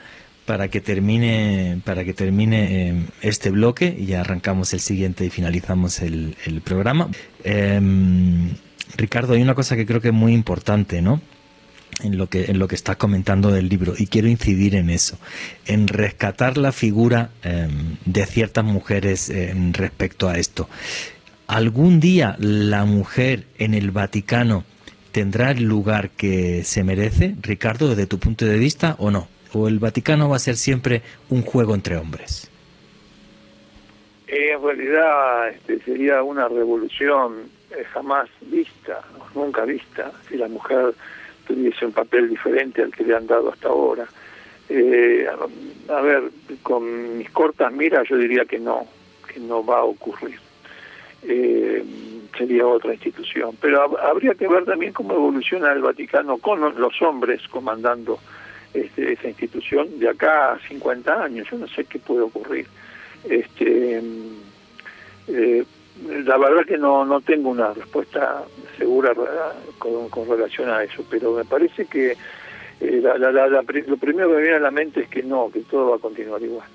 para 0.49 0.69
que 0.69 0.81
termine 0.81 1.79
para 1.85 2.05
que 2.05 2.15
termine 2.15 2.89
eh, 2.89 3.03
este 3.20 3.51
bloque 3.51 3.95
y 3.99 4.07
ya 4.07 4.23
arrancamos 4.23 4.73
el 4.73 4.81
siguiente 4.81 5.27
y 5.27 5.29
finalizamos 5.29 6.01
el, 6.01 6.37
programa. 6.65 7.11
Em, 7.45 8.55
Ricardo, 8.97 9.35
hay 9.35 9.43
una 9.43 9.55
cosa 9.55 9.77
que 9.77 9.85
creo 9.85 10.01
que 10.01 10.09
es 10.09 10.15
muy 10.15 10.33
importante, 10.33 11.03
¿no? 11.03 11.20
En 12.03 12.16
lo 12.16 12.31
que 12.31 12.47
en 12.47 12.59
lo 12.59 12.66
que 12.66 12.77
estás 12.77 12.97
comentando 12.97 13.51
del 13.51 13.69
libro 13.69 13.93
y 13.99 14.07
quiero 14.07 14.27
incidir 14.27 14.75
en 14.75 14.89
eso, 14.89 15.19
en 15.66 15.87
rescatar 15.87 16.57
la 16.57 16.73
figura 16.73 17.29
em, 17.43 17.97
de 18.07 18.25
ciertas 18.25 18.65
mujeres 18.65 19.29
em, 19.29 19.75
respecto 19.75 20.31
a 20.31 20.39
esto. 20.39 20.66
¿Algún 21.47 22.01
día 22.01 22.37
la 22.39 22.87
mujer 22.87 23.45
en 23.59 23.75
el 23.75 23.91
Vaticano 23.91 24.65
tendrá 25.12 25.51
el 25.51 25.65
lugar 25.65 26.09
que 26.09 26.65
se 26.65 26.85
merece, 26.85 27.35
Ricardo, 27.43 27.91
desde 27.91 28.07
tu 28.07 28.19
punto 28.19 28.47
de 28.47 28.57
vista, 28.57 28.97
o 28.99 29.11
no? 29.11 29.29
O 29.53 29.69
el 29.69 29.79
Vaticano 29.79 30.29
va 30.29 30.37
a 30.37 30.41
ser 30.41 30.57
siempre 30.57 31.03
un 31.31 31.43
juego 31.43 31.75
entre 31.75 31.97
hombres? 31.97 32.51
En 34.27 34.62
realidad 34.62 35.49
este, 35.49 35.81
sería 35.81 36.23
una 36.23 36.49
revolución 36.49 37.51
eh, 37.70 37.85
jamás 37.93 38.29
vista, 38.43 39.01
nunca 39.35 39.65
vista, 39.65 40.12
si 40.29 40.37
la 40.37 40.49
mujer 40.49 40.95
tuviese 41.47 41.87
un 41.87 41.93
papel 41.93 42.29
diferente 42.29 42.83
al 42.83 42.93
que 42.93 43.05
le 43.05 43.16
han 43.16 43.27
dado 43.27 43.51
hasta 43.51 43.69
ahora. 43.69 44.07
Eh, 44.69 45.27
a 45.89 46.01
ver, 46.03 46.25
con 46.62 47.16
mis 47.16 47.31
cortas 47.31 47.73
miras 47.73 48.07
yo 48.09 48.16
diría 48.16 48.45
que 48.45 48.59
no, 48.59 48.87
que 49.33 49.41
no 49.41 49.65
va 49.65 49.79
a 49.79 49.85
ocurrir. 49.85 50.39
Eh, 51.23 51.83
sería 52.37 52.66
otra 52.66 52.93
institución. 52.93 53.57
Pero 53.61 53.99
habría 53.99 54.35
que 54.35 54.47
ver 54.47 54.65
también 54.65 54.93
cómo 54.93 55.15
evoluciona 55.15 55.73
el 55.73 55.81
Vaticano 55.81 56.39
con 56.39 56.61
los 56.61 57.03
hombres 57.03 57.47
comandando 57.49 58.19
este, 58.74 59.12
esa 59.12 59.28
institución 59.28 59.99
de 59.99 60.09
acá 60.09 60.53
a 60.53 60.59
50 60.69 61.24
años. 61.24 61.49
Yo 61.51 61.59
no 61.59 61.69
sé 61.69 61.85
qué 61.85 61.99
puede 61.99 62.23
ocurrir. 62.23 62.66
Este, 63.24 64.03
eh, 65.28 65.65
la 66.24 66.39
verdad 66.39 66.65
que 66.66 66.78
no, 66.78 67.05
no 67.05 67.20
tengo 67.20 67.51
una 67.51 67.73
respuesta 67.74 68.45
segura 68.77 69.12
con, 69.78 70.09
con 70.09 70.28
relación 70.28 70.70
a 70.70 70.82
eso, 70.82 71.05
pero 71.11 71.32
me 71.32 71.45
parece 71.45 71.86
que 71.86 72.16
eh, 72.81 73.01
la, 73.03 73.19
la, 73.19 73.49
lo 73.49 73.65
primero 73.97 74.28
que 74.28 74.36
me 74.36 74.43
viene 74.43 74.57
a 74.57 74.61
la 74.61 74.70
mente 74.70 75.01
es 75.01 75.09
que 75.09 75.23
no, 75.23 75.51
que 75.53 75.61
todo 75.61 75.90
va 75.90 75.97
a 75.97 76.01
continuar 76.01 76.40
igual. 76.43 76.69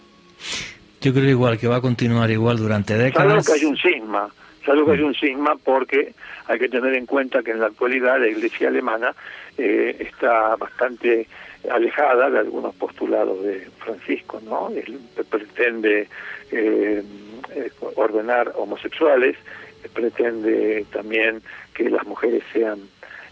Yo 1.01 1.13
creo 1.13 1.29
igual 1.29 1.57
que 1.57 1.67
va 1.67 1.77
a 1.77 1.81
continuar 1.81 2.29
igual 2.31 2.57
durante 2.57 2.97
décadas. 2.97 3.45
Salvo 3.45 3.59
que 3.59 3.59
hay 3.59 3.65
un 3.65 3.77
cisma, 3.77 4.29
salvo 4.65 4.85
que 4.85 4.91
hay 4.93 5.01
un 5.01 5.15
cisma 5.15 5.55
porque 5.63 6.13
hay 6.47 6.59
que 6.59 6.69
tener 6.69 6.93
en 6.93 7.05
cuenta 7.05 7.41
que 7.43 7.51
en 7.51 7.59
la 7.59 7.67
actualidad 7.67 8.19
la 8.19 8.27
Iglesia 8.27 8.67
alemana 8.67 9.13
eh, 9.57 9.95
está 9.99 10.55
bastante 10.55 11.27
alejada 11.71 12.29
de 12.29 12.39
algunos 12.39 12.75
postulados 12.75 13.41
de 13.43 13.67
Francisco, 13.79 14.41
¿no? 14.43 14.69
Él 14.69 14.99
pretende 15.29 16.07
eh, 16.51 17.03
ordenar 17.95 18.51
homosexuales, 18.55 19.37
pretende 19.93 20.85
también 20.91 21.41
que 21.73 21.89
las 21.89 22.05
mujeres 22.05 22.43
sean 22.51 22.79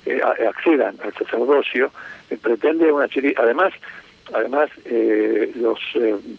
eh, 0.05 0.19
accedan 0.23 0.97
al 1.03 1.13
sacerdocio, 1.13 1.91
eh, 2.31 2.37
pretende 2.41 2.91
una 2.91 3.07
además 3.37 3.71
además 4.33 4.71
eh, 4.85 5.51
los 5.55 5.79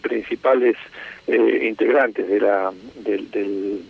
principales 0.01 0.75
integrantes 1.27 2.27
de 2.27 2.41
la 2.41 2.73
del, 2.95 3.81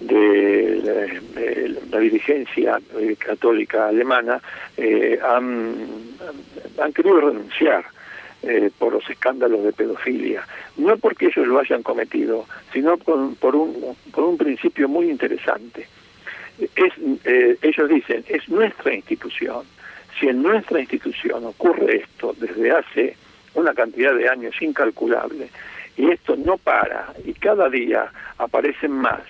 de 0.00 1.70
la, 1.90 1.98
dirigencia 1.98 2.78
católica 3.18 3.88
alemana 3.88 4.40
han, 5.22 5.74
han 6.82 6.92
querido 6.92 7.20
renunciar 7.20 7.84
por 8.78 8.92
los 8.92 9.08
escándalos 9.08 9.64
de 9.64 9.72
pedofilia, 9.72 10.46
no 10.76 10.98
porque 10.98 11.26
ellos 11.26 11.46
lo 11.46 11.60
hayan 11.60 11.82
cometido, 11.82 12.46
sino 12.72 12.98
por, 12.98 13.16
un, 13.16 13.96
por 14.12 14.24
un 14.24 14.36
principio 14.36 14.88
muy 14.88 15.08
interesante 15.08 15.86
es, 16.58 16.92
eh, 17.24 17.56
ellos 17.62 17.88
dicen, 17.88 18.24
es 18.28 18.48
nuestra 18.48 18.94
institución. 18.94 19.64
Si 20.18 20.28
en 20.28 20.42
nuestra 20.42 20.80
institución 20.80 21.44
ocurre 21.44 21.96
esto 21.96 22.34
desde 22.38 22.70
hace 22.70 23.16
una 23.54 23.74
cantidad 23.74 24.14
de 24.14 24.28
años 24.28 24.54
incalculable, 24.60 25.48
y 25.96 26.10
esto 26.10 26.36
no 26.36 26.56
para, 26.58 27.12
y 27.24 27.32
cada 27.34 27.68
día 27.68 28.10
aparecen 28.38 28.92
más, 28.92 29.22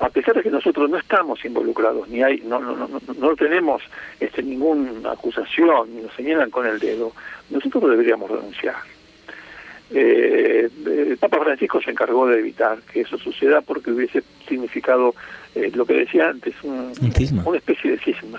a 0.00 0.08
pesar 0.08 0.34
de 0.34 0.42
que 0.42 0.50
nosotros 0.50 0.88
no 0.88 0.96
estamos 0.96 1.44
involucrados, 1.44 2.08
ni 2.08 2.22
hay, 2.22 2.40
no, 2.40 2.58
no, 2.58 2.74
no, 2.74 2.88
no 3.18 3.36
tenemos 3.36 3.82
este, 4.18 4.42
ninguna 4.42 5.12
acusación, 5.12 5.94
ni 5.94 6.02
nos 6.02 6.14
señalan 6.14 6.50
con 6.50 6.66
el 6.66 6.78
dedo, 6.78 7.12
nosotros 7.50 7.90
deberíamos 7.90 8.30
renunciar. 8.30 8.76
Eh, 9.92 10.70
el 10.86 11.18
Papa 11.18 11.40
Francisco 11.42 11.82
se 11.82 11.90
encargó 11.90 12.26
de 12.28 12.38
evitar 12.38 12.78
que 12.92 13.00
eso 13.00 13.18
suceda 13.18 13.60
porque 13.60 13.90
hubiese 13.90 14.22
significado 14.48 15.14
eh, 15.54 15.70
lo 15.74 15.84
que 15.84 15.94
decía 15.94 16.28
antes, 16.28 16.54
un, 16.62 16.92
una 17.44 17.58
especie 17.58 17.90
de 17.90 17.98
cisma. 17.98 18.38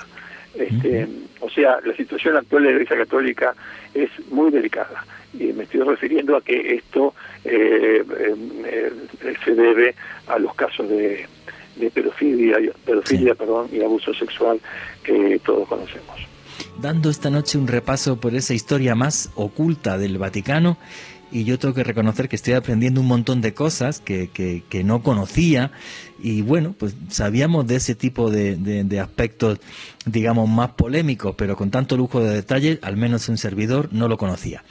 Este, 0.56 1.08
O 1.40 1.50
sea, 1.50 1.80
la 1.86 1.96
situación 1.96 2.36
actual 2.36 2.64
de 2.64 2.70
la 2.70 2.76
Iglesia 2.76 2.98
Católica 2.98 3.56
es 3.94 4.10
muy 4.30 4.52
delicada 4.52 5.06
y 5.34 5.54
me 5.54 5.64
estoy 5.64 5.82
refiriendo 5.82 6.36
a 6.36 6.42
que 6.42 6.76
esto 6.76 7.14
eh, 7.46 8.04
eh, 8.66 8.92
se 9.46 9.56
debe 9.56 9.96
a 10.28 10.38
los 10.40 10.54
casos 10.56 10.90
de, 10.90 11.26
de 11.76 11.90
pedofilia, 11.90 12.58
pedofilia 12.86 13.36
perdón, 13.36 13.70
y 13.72 13.82
abuso 13.82 14.14
sexual 14.14 14.60
que 15.04 15.40
todos 15.46 15.68
conocemos. 15.68 16.18
Dando 16.80 17.10
esta 17.10 17.30
noche 17.30 17.58
un 17.58 17.68
repaso 17.68 18.20
por 18.20 18.36
esa 18.36 18.54
historia 18.54 18.96
más 18.96 19.32
oculta 19.36 19.98
del 19.98 20.18
Vaticano, 20.18 20.78
y 21.32 21.46
yo 21.46 21.58
tengo 21.58 21.74
que 21.74 21.84
reconocer 21.84 22.28
que 22.28 22.36
estoy 22.36 22.54
aprendiendo 22.54 23.00
un 23.00 23.08
montón 23.08 23.42
de 23.42 23.54
cosas 23.54 24.00
que, 24.00 24.30
que, 24.30 24.84
no 24.84 25.02
conocía 25.02 25.72
y 26.22 26.42
bueno, 26.42 26.76
pues 26.78 26.96
sabíamos 27.10 27.66
de 27.68 27.78
ese 27.78 27.96
tipo 27.96 28.30
de, 28.30 28.56
de, 28.58 29.00
aspectos, 29.00 29.60
digamos, 30.06 30.50
más 30.50 30.72
polémicos, 30.72 31.36
pero 31.38 31.56
con 31.56 31.72
tanto 31.72 31.96
lujo 31.96 32.22
de 32.22 32.34
detalle, 32.34 32.80
al 32.82 32.98
menos 32.98 33.30
un 33.30 33.38
servidor 33.38 33.90
no 33.92 34.08
lo 34.08 34.18
conocía. 34.18 34.64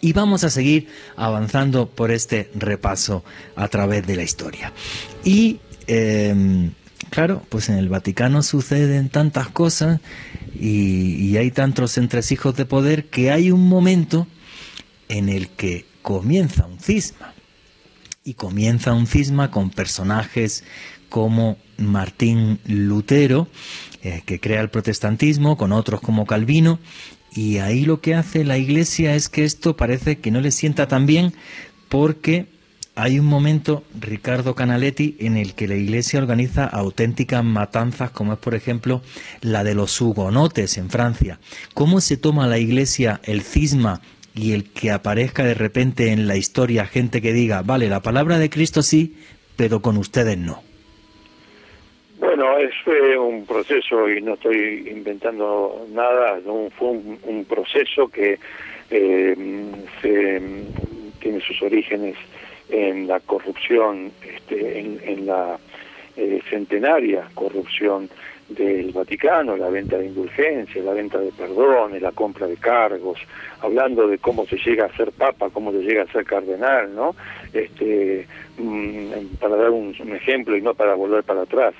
Y 0.00 0.12
vamos 0.12 0.44
a 0.44 0.50
seguir 0.50 0.88
avanzando 1.16 1.86
por 1.88 2.10
este 2.10 2.50
repaso 2.54 3.22
a 3.54 3.68
través 3.68 4.06
de 4.06 4.16
la 4.16 4.22
historia. 4.22 4.72
Y 5.24 5.60
em, 5.86 6.72
claro, 7.10 7.42
pues 7.48 7.68
en 7.68 7.76
el 7.76 7.88
Vaticano 7.88 8.42
suceden 8.42 9.08
tantas 9.08 9.48
cosas 9.48 10.00
y, 10.58 11.36
hay 11.36 11.50
tantos 11.50 11.96
entresijos 11.96 12.56
de 12.56 12.66
poder 12.66 13.06
que 13.06 13.30
hay 13.30 13.50
un 13.50 13.68
momento 13.68 14.26
en 15.08 15.28
el 15.28 15.48
que 15.48 15.86
comienza 16.02 16.66
un 16.66 16.78
cisma. 16.78 17.34
Y 18.24 18.34
comienza 18.34 18.92
un 18.92 19.06
cisma 19.06 19.50
con 19.50 19.70
personajes 19.70 20.64
como 21.08 21.56
Martín 21.78 22.60
Lutero, 22.66 23.48
eh, 24.02 24.22
que 24.26 24.38
crea 24.38 24.60
el 24.60 24.68
protestantismo, 24.68 25.56
con 25.56 25.72
otros 25.72 26.00
como 26.00 26.26
Calvino, 26.26 26.78
y 27.34 27.58
ahí 27.58 27.84
lo 27.84 28.00
que 28.00 28.14
hace 28.14 28.44
la 28.44 28.58
Iglesia 28.58 29.14
es 29.14 29.28
que 29.28 29.44
esto 29.44 29.76
parece 29.76 30.18
que 30.18 30.30
no 30.30 30.40
le 30.40 30.50
sienta 30.50 30.88
tan 30.88 31.06
bien 31.06 31.32
porque 31.88 32.46
hay 33.00 33.18
un 33.18 33.26
momento, 33.26 33.82
Ricardo 33.98 34.54
Canaletti, 34.54 35.16
en 35.20 35.38
el 35.38 35.54
que 35.54 35.66
la 35.66 35.74
Iglesia 35.74 36.20
organiza 36.20 36.66
auténticas 36.66 37.42
matanzas, 37.42 38.10
como 38.10 38.34
es 38.34 38.38
por 38.38 38.54
ejemplo 38.54 39.00
la 39.40 39.64
de 39.64 39.74
los 39.74 39.98
hugonotes 40.00 40.76
en 40.76 40.90
Francia. 40.90 41.38
¿Cómo 41.72 42.00
se 42.00 42.18
toma 42.18 42.46
la 42.46 42.58
Iglesia 42.58 43.20
el 43.24 43.40
cisma 43.40 44.02
y 44.34 44.52
el 44.52 44.70
que 44.70 44.90
aparezca 44.90 45.44
de 45.44 45.54
repente 45.54 46.12
en 46.12 46.26
la 46.26 46.36
historia 46.36 46.84
gente 46.84 47.22
que 47.22 47.32
diga, 47.32 47.62
vale, 47.62 47.88
la 47.88 48.00
palabra 48.00 48.38
de 48.38 48.50
Cristo 48.50 48.82
sí, 48.82 49.16
pero 49.56 49.80
con 49.80 49.96
ustedes 49.96 50.36
no? 50.36 50.62
Bueno, 52.18 52.58
es 52.58 52.74
un 53.18 53.46
proceso 53.46 54.10
y 54.10 54.20
no 54.20 54.34
estoy 54.34 54.88
inventando 54.90 55.86
nada, 55.90 56.38
fue 56.76 56.88
un, 56.90 57.46
proceso 57.48 58.08
que 58.08 58.38
eh, 58.90 59.36
tiene 61.18 61.40
sus 61.40 61.62
orígenes 61.62 62.16
en 62.70 63.06
la 63.06 63.20
corrupción, 63.20 64.12
este, 64.22 64.78
en, 64.78 65.26
la 65.26 65.58
eh, 66.16 66.40
centenaria 66.48 67.28
corrupción 67.34 68.08
del 68.50 68.90
Vaticano, 68.90 69.56
la 69.56 69.70
venta 69.70 69.96
de 69.96 70.06
indulgencias, 70.06 70.84
la 70.84 70.92
venta 70.92 71.18
de 71.18 71.30
perdones, 71.30 72.02
la 72.02 72.10
compra 72.10 72.46
de 72.48 72.56
cargos, 72.56 73.20
hablando 73.60 74.08
de 74.08 74.18
cómo 74.18 74.44
se 74.46 74.56
llega 74.56 74.86
a 74.86 74.96
ser 74.96 75.12
papa, 75.12 75.50
cómo 75.50 75.70
se 75.70 75.82
llega 75.82 76.02
a 76.02 76.12
ser 76.12 76.24
cardenal, 76.24 76.94
¿no? 76.94 77.14
Este, 77.52 78.26
mm, 78.58 79.36
para 79.38 79.56
dar 79.56 79.70
un, 79.70 79.94
ejemplo 80.12 80.56
y 80.56 80.62
no 80.62 80.74
para 80.74 80.94
volver 80.94 81.22
para 81.22 81.42
atrás, 81.42 81.74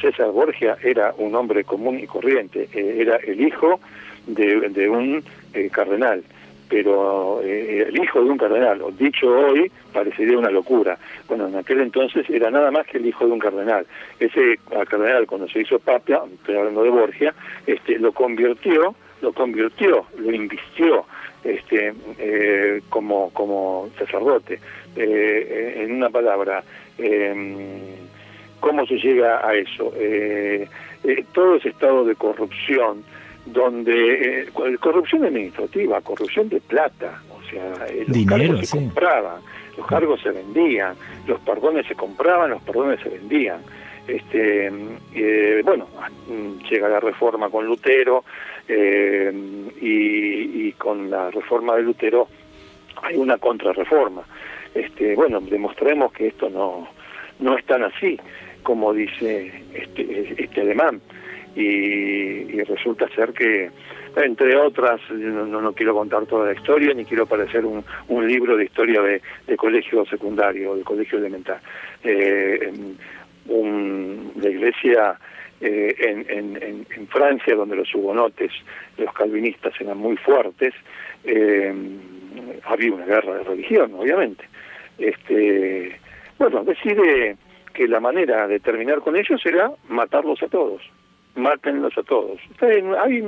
César 0.00 0.30
Borgia 0.32 0.76
era 0.82 1.14
un 1.16 1.34
hombre 1.36 1.62
común 1.64 2.00
y 2.00 2.06
corriente, 2.06 2.68
eh, 2.72 2.96
era 2.98 3.16
el 3.16 3.40
hijo 3.40 3.80
de, 4.26 4.88
un 4.88 5.22
eh, 5.54 5.70
cardenal 5.70 6.24
pero 6.68 7.40
eh, 7.42 7.86
el 7.88 8.02
hijo 8.02 8.22
de 8.22 8.30
un 8.30 8.38
cardenal, 8.38 8.82
dicho 8.98 9.28
hoy, 9.28 9.70
parecería 9.92 10.38
una 10.38 10.50
locura. 10.50 10.98
Bueno, 11.28 11.46
en 11.48 11.56
aquel 11.56 11.80
entonces 11.80 12.28
era 12.28 12.50
nada 12.50 12.70
más 12.70 12.86
que 12.86 12.98
el 12.98 13.06
hijo 13.06 13.26
de 13.26 13.32
un 13.32 13.38
cardenal. 13.38 13.86
Ese 14.18 14.58
cardenal, 14.88 15.26
cuando 15.26 15.48
se 15.48 15.60
hizo 15.60 15.78
papa, 15.78 16.24
estoy 16.34 16.56
hablando 16.56 16.82
de 16.82 16.90
Borgia, 16.90 17.34
este, 17.66 17.98
lo 17.98 18.12
convirtió, 18.12 18.94
lo 19.22 19.32
convirtió, 19.32 20.06
lo 20.18 20.32
invistió 20.32 21.06
este, 21.44 21.94
eh, 22.18 22.82
como, 22.88 23.30
como 23.30 23.88
sacerdote. 23.98 24.58
Eh, 24.96 25.82
en 25.84 25.92
una 25.92 26.10
palabra, 26.10 26.64
em, 26.98 27.68
¿cómo 28.60 28.86
se 28.86 28.96
llega 28.96 29.46
a 29.46 29.54
eso? 29.54 29.92
todo 31.32 31.54
ese 31.54 31.68
estado 31.68 32.04
de 32.04 32.16
corrupción, 32.16 33.04
donde 33.46 34.42
eh, 34.42 34.46
corrupción 34.80 35.24
administrativa, 35.24 36.00
corrupción 36.00 36.48
de 36.48 36.60
plata, 36.60 37.20
o 37.30 37.42
sea, 37.48 37.86
eh, 37.88 38.04
los 38.06 38.26
cargos 38.26 38.60
se 38.60 38.76
compraban, 38.76 39.40
los 39.76 39.86
cargos 39.86 40.20
se 40.20 40.30
vendían, 40.30 40.94
los 41.26 41.40
perdones 41.40 41.86
se 41.86 41.94
compraban, 41.94 42.50
los 42.50 42.62
perdones 42.62 43.00
se 43.00 43.08
vendían. 43.08 43.60
Este, 44.06 44.70
eh, 45.14 45.62
bueno, 45.64 45.88
llega 46.70 46.88
la 46.88 47.00
reforma 47.00 47.50
con 47.50 47.66
Lutero 47.66 48.24
y, 48.68 48.72
y, 49.80 50.72
con 50.78 51.10
la 51.10 51.30
reforma 51.30 51.74
de 51.74 51.82
Lutero 51.82 52.28
hay 53.02 53.16
una 53.16 53.38
contrarreforma. 53.38 54.22
Este, 54.74 55.16
bueno, 55.16 55.40
demostremos 55.40 56.12
que 56.12 56.28
esto 56.28 56.48
no, 56.50 56.86
no 57.40 57.58
es 57.58 57.64
tan 57.64 57.82
así 57.82 58.16
como 58.66 58.92
dice 58.92 59.62
este, 59.74 60.42
este 60.42 60.60
alemán. 60.60 61.00
Y, 61.56 62.62
resulta 62.64 63.08
ser 63.14 63.32
que, 63.32 63.70
entre 64.16 64.56
otras, 64.56 65.00
no, 65.10 65.46
no, 65.46 65.72
quiero 65.72 65.94
contar 65.94 66.26
toda 66.26 66.46
la 66.46 66.52
historia, 66.52 66.92
ni 66.92 67.04
quiero 67.04 67.26
parecer 67.26 67.64
un, 67.64 67.82
un 68.08 68.28
libro 68.28 68.56
de 68.56 68.64
historia 68.64 69.00
de, 69.00 69.22
de 69.46 69.56
colegio 69.56 70.04
secundario, 70.06 70.74
de 70.74 70.82
colegio 70.82 71.18
elemental. 71.18 71.60
Eh, 72.02 72.72
un, 73.48 74.32
la 74.36 74.48
iglesia 74.50 75.18
eh, 75.60 75.94
en, 75.98 76.26
en, 76.28 76.86
en, 76.94 77.06
Francia, 77.08 77.54
donde 77.54 77.76
los 77.76 77.94
hugonotes, 77.94 78.52
los 78.98 79.12
calvinistas 79.14 79.72
eran 79.80 79.96
muy 79.96 80.16
fuertes, 80.18 80.74
eh, 81.24 81.74
había 82.64 82.92
una 82.92 83.06
guerra 83.06 83.38
de 83.38 83.44
religión, 83.44 83.94
obviamente. 83.94 84.44
Este, 84.98 85.98
bueno, 86.38 86.64
decide 86.64 87.36
que 87.72 87.88
la 87.88 88.00
manera 88.00 88.46
de 88.48 88.60
terminar 88.60 89.00
con 89.00 89.16
ellos 89.16 89.40
era 89.44 89.70
matarlos 89.88 90.42
a 90.42 90.48
todos, 90.48 90.82
mátenlos 91.36 91.96
a 91.96 92.02
todos. 92.02 92.40
Hay, 92.60 93.22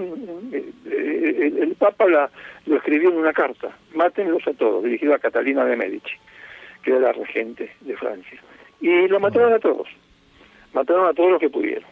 eh, 0.53 1.53
el, 1.61 1.75
Papa 1.79 2.09
la, 2.09 2.31
lo 2.67 2.77
escribió 2.77 3.11
en 3.11 3.19
una 3.19 3.33
carta, 3.33 3.77
mátenlos 3.95 4.47
a 4.47 4.53
todos, 4.55 4.85
dirigida 4.85 5.17
a 5.17 5.19
Catalina 5.19 5.65
de 5.65 5.77
Medici, 5.77 6.15
que 6.83 6.91
era 6.91 7.01
la 7.01 7.13
regente 7.13 7.71
de 7.81 7.97
Francia. 7.97 8.41
Y 8.81 9.09
lo 9.09 9.21
mataron 9.21 9.53
a 9.53 9.59
todos, 9.59 9.89
mataron 10.73 11.07
a 11.07 11.13
todos 11.13 11.33
los 11.33 11.41
que 11.41 11.51
pudieron. 11.51 11.89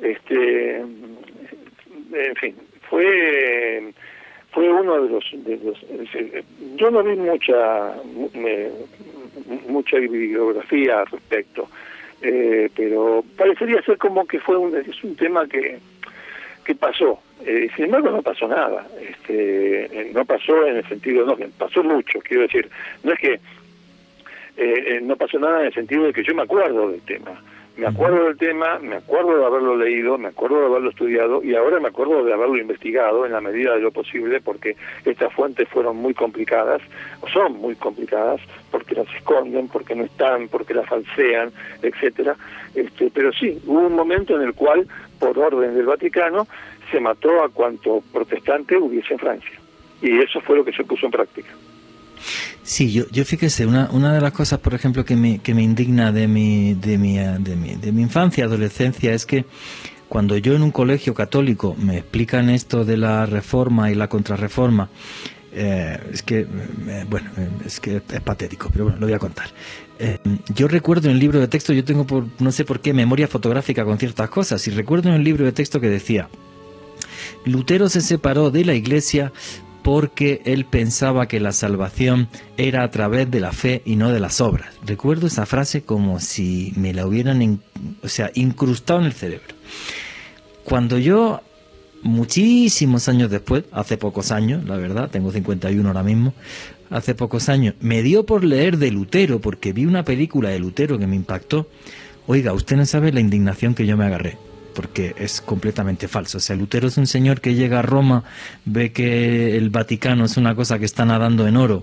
Este, 0.00 0.76
en 0.76 2.36
fin, 2.40 2.54
fue 2.88 3.92
fue 4.52 4.72
uno 4.72 5.02
de 5.02 5.10
los, 5.10 5.24
de 5.32 5.56
los 5.58 5.78
yo 6.76 6.90
no 6.90 7.02
vi 7.02 7.16
mucha 7.16 7.96
mucha 9.68 9.96
bibliografía 9.98 11.00
al 11.00 11.06
respecto 11.06 11.68
eh, 12.22 12.68
pero 12.74 13.24
parecería 13.36 13.82
ser 13.82 13.98
como 13.98 14.26
que 14.26 14.40
fue 14.40 14.56
un, 14.56 14.76
es 14.76 15.04
un 15.04 15.16
tema 15.16 15.46
que 15.46 15.78
que 16.64 16.74
pasó. 16.74 17.20
Eh, 17.46 17.70
sin 17.74 17.86
embargo 17.86 18.10
no 18.10 18.22
pasó 18.22 18.46
nada. 18.46 18.86
Este 19.00 19.84
eh, 19.84 20.10
no 20.12 20.24
pasó 20.24 20.66
en 20.66 20.76
el 20.76 20.88
sentido 20.88 21.24
no 21.24 21.36
pasó 21.56 21.82
mucho 21.82 22.18
quiero 22.20 22.42
decir. 22.42 22.68
No 23.02 23.12
es 23.12 23.18
que 23.18 23.40
no 25.02 25.14
pasó 25.14 25.38
nada 25.38 25.60
en 25.60 25.66
el 25.66 25.72
sentido 25.72 26.04
de 26.04 26.12
que 26.12 26.24
yo 26.24 26.34
me 26.34 26.42
acuerdo 26.42 26.90
del 26.90 27.00
tema 27.02 27.40
me 27.78 27.86
acuerdo 27.86 28.24
del 28.24 28.36
tema, 28.36 28.80
me 28.80 28.96
acuerdo 28.96 29.38
de 29.38 29.46
haberlo 29.46 29.76
leído, 29.76 30.18
me 30.18 30.28
acuerdo 30.28 30.58
de 30.58 30.66
haberlo 30.66 30.90
estudiado 30.90 31.44
y 31.44 31.54
ahora 31.54 31.78
me 31.78 31.88
acuerdo 31.88 32.24
de 32.24 32.32
haberlo 32.32 32.58
investigado 32.58 33.24
en 33.24 33.30
la 33.30 33.40
medida 33.40 33.74
de 33.74 33.80
lo 33.80 33.92
posible 33.92 34.40
porque 34.40 34.76
estas 35.04 35.32
fuentes 35.32 35.68
fueron 35.68 35.96
muy 35.96 36.12
complicadas, 36.12 36.82
o 37.20 37.28
son 37.28 37.60
muy 37.60 37.76
complicadas, 37.76 38.40
porque 38.72 38.96
las 38.96 39.06
esconden, 39.14 39.68
porque 39.68 39.94
no 39.94 40.02
están, 40.02 40.48
porque 40.48 40.74
las 40.74 40.88
falsean, 40.88 41.52
etcétera. 41.80 42.34
Este, 42.74 43.12
pero 43.14 43.32
sí, 43.32 43.62
hubo 43.64 43.86
un 43.86 43.94
momento 43.94 44.34
en 44.34 44.42
el 44.42 44.54
cual, 44.54 44.88
por 45.20 45.38
orden 45.38 45.76
del 45.76 45.86
Vaticano, 45.86 46.48
se 46.90 46.98
mató 46.98 47.44
a 47.44 47.48
cuanto 47.48 48.02
protestante 48.12 48.76
hubiese 48.76 49.12
en 49.12 49.20
Francia. 49.20 49.60
Y 50.02 50.18
eso 50.18 50.40
fue 50.40 50.56
lo 50.56 50.64
que 50.64 50.72
se 50.72 50.82
puso 50.82 51.06
en 51.06 51.12
práctica. 51.12 51.50
Sí, 52.62 52.92
yo, 52.92 53.04
yo 53.10 53.24
fíjese, 53.24 53.66
una, 53.66 53.88
una 53.90 54.12
de 54.12 54.20
las 54.20 54.32
cosas, 54.32 54.58
por 54.58 54.74
ejemplo, 54.74 55.04
que 55.04 55.16
me, 55.16 55.38
que 55.38 55.54
me 55.54 55.62
indigna 55.62 56.12
de 56.12 56.28
mi, 56.28 56.74
de, 56.74 56.98
mi, 56.98 57.16
de, 57.16 57.56
mi, 57.56 57.74
de 57.74 57.92
mi 57.92 58.02
infancia, 58.02 58.44
adolescencia, 58.44 59.12
es 59.12 59.26
que 59.26 59.44
cuando 60.08 60.36
yo 60.36 60.54
en 60.54 60.62
un 60.62 60.70
colegio 60.70 61.14
católico 61.14 61.76
me 61.78 61.98
explican 61.98 62.50
esto 62.50 62.84
de 62.84 62.96
la 62.96 63.26
reforma 63.26 63.90
y 63.90 63.94
la 63.94 64.08
contrarreforma, 64.08 64.88
eh, 65.52 65.98
es 66.12 66.22
que, 66.22 66.40
eh, 66.40 67.04
bueno, 67.08 67.30
es 67.64 67.80
que 67.80 67.96
es 67.96 68.20
patético, 68.20 68.68
pero 68.70 68.84
bueno, 68.84 69.00
lo 69.00 69.06
voy 69.06 69.14
a 69.14 69.18
contar. 69.18 69.48
Eh, 69.98 70.18
yo 70.54 70.68
recuerdo 70.68 71.08
en 71.08 71.14
el 71.14 71.18
libro 71.18 71.40
de 71.40 71.48
texto, 71.48 71.72
yo 71.72 71.84
tengo 71.84 72.06
por, 72.06 72.26
no 72.38 72.52
sé 72.52 72.64
por 72.64 72.80
qué, 72.80 72.92
memoria 72.92 73.28
fotográfica 73.28 73.84
con 73.84 73.98
ciertas 73.98 74.30
cosas, 74.30 74.66
y 74.68 74.70
recuerdo 74.70 75.08
en 75.08 75.16
el 75.16 75.24
libro 75.24 75.44
de 75.44 75.52
texto 75.52 75.80
que 75.80 75.88
decía, 75.88 76.28
Lutero 77.44 77.88
se 77.88 78.00
separó 78.00 78.50
de 78.50 78.64
la 78.64 78.74
iglesia 78.74 79.32
porque 79.88 80.42
él 80.44 80.66
pensaba 80.66 81.28
que 81.28 81.40
la 81.40 81.52
salvación 81.52 82.28
era 82.58 82.82
a 82.82 82.90
través 82.90 83.30
de 83.30 83.40
la 83.40 83.52
fe 83.52 83.80
y 83.86 83.96
no 83.96 84.12
de 84.12 84.20
las 84.20 84.42
obras. 84.42 84.74
Recuerdo 84.84 85.28
esa 85.28 85.46
frase 85.46 85.80
como 85.80 86.20
si 86.20 86.74
me 86.76 86.92
la 86.92 87.06
hubieran, 87.06 87.62
o 88.02 88.08
sea, 88.08 88.30
incrustado 88.34 89.00
en 89.00 89.06
el 89.06 89.14
cerebro. 89.14 89.54
Cuando 90.62 90.98
yo, 90.98 91.40
muchísimos 92.02 93.08
años 93.08 93.30
después, 93.30 93.64
hace 93.72 93.96
pocos 93.96 94.30
años, 94.30 94.62
la 94.66 94.76
verdad, 94.76 95.08
tengo 95.08 95.32
51 95.32 95.88
ahora 95.88 96.02
mismo, 96.02 96.34
hace 96.90 97.14
pocos 97.14 97.48
años, 97.48 97.74
me 97.80 98.02
dio 98.02 98.26
por 98.26 98.44
leer 98.44 98.76
de 98.76 98.90
Lutero, 98.90 99.40
porque 99.40 99.72
vi 99.72 99.86
una 99.86 100.04
película 100.04 100.50
de 100.50 100.58
Lutero 100.58 100.98
que 100.98 101.06
me 101.06 101.16
impactó. 101.16 101.66
Oiga, 102.26 102.52
usted 102.52 102.76
no 102.76 102.84
sabe 102.84 103.10
la 103.10 103.20
indignación 103.20 103.74
que 103.74 103.86
yo 103.86 103.96
me 103.96 104.04
agarré 104.04 104.36
porque 104.78 105.12
es 105.18 105.40
completamente 105.40 106.06
falso. 106.06 106.38
O 106.38 106.40
sea, 106.40 106.54
Lutero 106.54 106.86
es 106.86 106.96
un 106.98 107.08
señor 107.08 107.40
que 107.40 107.56
llega 107.56 107.80
a 107.80 107.82
Roma, 107.82 108.22
ve 108.64 108.92
que 108.92 109.56
el 109.56 109.70
Vaticano 109.70 110.24
es 110.24 110.36
una 110.36 110.54
cosa 110.54 110.78
que 110.78 110.84
está 110.84 111.04
nadando 111.04 111.48
en 111.48 111.56
oro, 111.56 111.82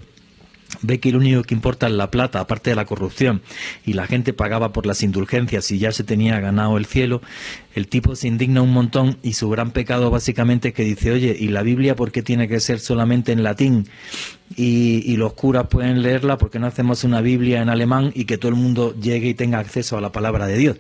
ve 0.82 1.02
que 1.02 1.12
lo 1.12 1.18
único 1.18 1.44
que 1.44 1.54
importa 1.54 1.88
es 1.88 1.92
la 1.92 2.10
plata, 2.10 2.40
aparte 2.40 2.70
de 2.70 2.78
la 2.78 2.86
corrupción, 2.86 3.42
y 3.86 3.92
la 3.92 4.08
gente 4.08 4.32
pagaba 4.32 4.72
por 4.72 4.86
las 4.86 5.04
indulgencias 5.04 5.70
y 5.72 5.78
ya 5.78 5.92
se 5.92 6.06
tenía 6.06 6.40
ganado 6.40 6.78
el 6.78 6.86
cielo, 6.86 7.22
el 7.74 7.90
tipo 7.90 8.16
se 8.16 8.30
indigna 8.30 8.62
un 8.62 8.72
montón 8.72 9.18
y 9.24 9.34
su 9.34 9.50
gran 9.50 9.72
pecado 9.72 10.10
básicamente 10.10 10.70
es 10.70 10.74
que 10.74 10.86
dice, 10.86 11.12
oye, 11.12 11.36
¿y 11.38 11.50
la 11.50 11.64
Biblia 11.64 11.98
por 11.98 12.14
qué 12.14 12.24
tiene 12.24 12.48
que 12.48 12.62
ser 12.62 12.80
solamente 12.80 13.34
en 13.34 13.44
latín? 13.44 13.90
Y, 14.56 15.04
y 15.06 15.18
los 15.18 15.34
curas 15.34 15.68
pueden 15.68 16.02
leerla 16.02 16.38
porque 16.38 16.60
no 16.60 16.68
hacemos 16.68 17.04
una 17.04 17.20
Biblia 17.20 17.62
en 17.62 17.68
alemán 17.68 18.14
y 18.16 18.24
que 18.24 18.38
todo 18.38 18.48
el 18.48 18.56
mundo 18.56 18.96
llegue 18.98 19.28
y 19.28 19.34
tenga 19.34 19.60
acceso 19.60 19.98
a 19.98 20.02
la 20.02 20.14
palabra 20.14 20.48
de 20.48 20.56
Dios. 20.56 20.78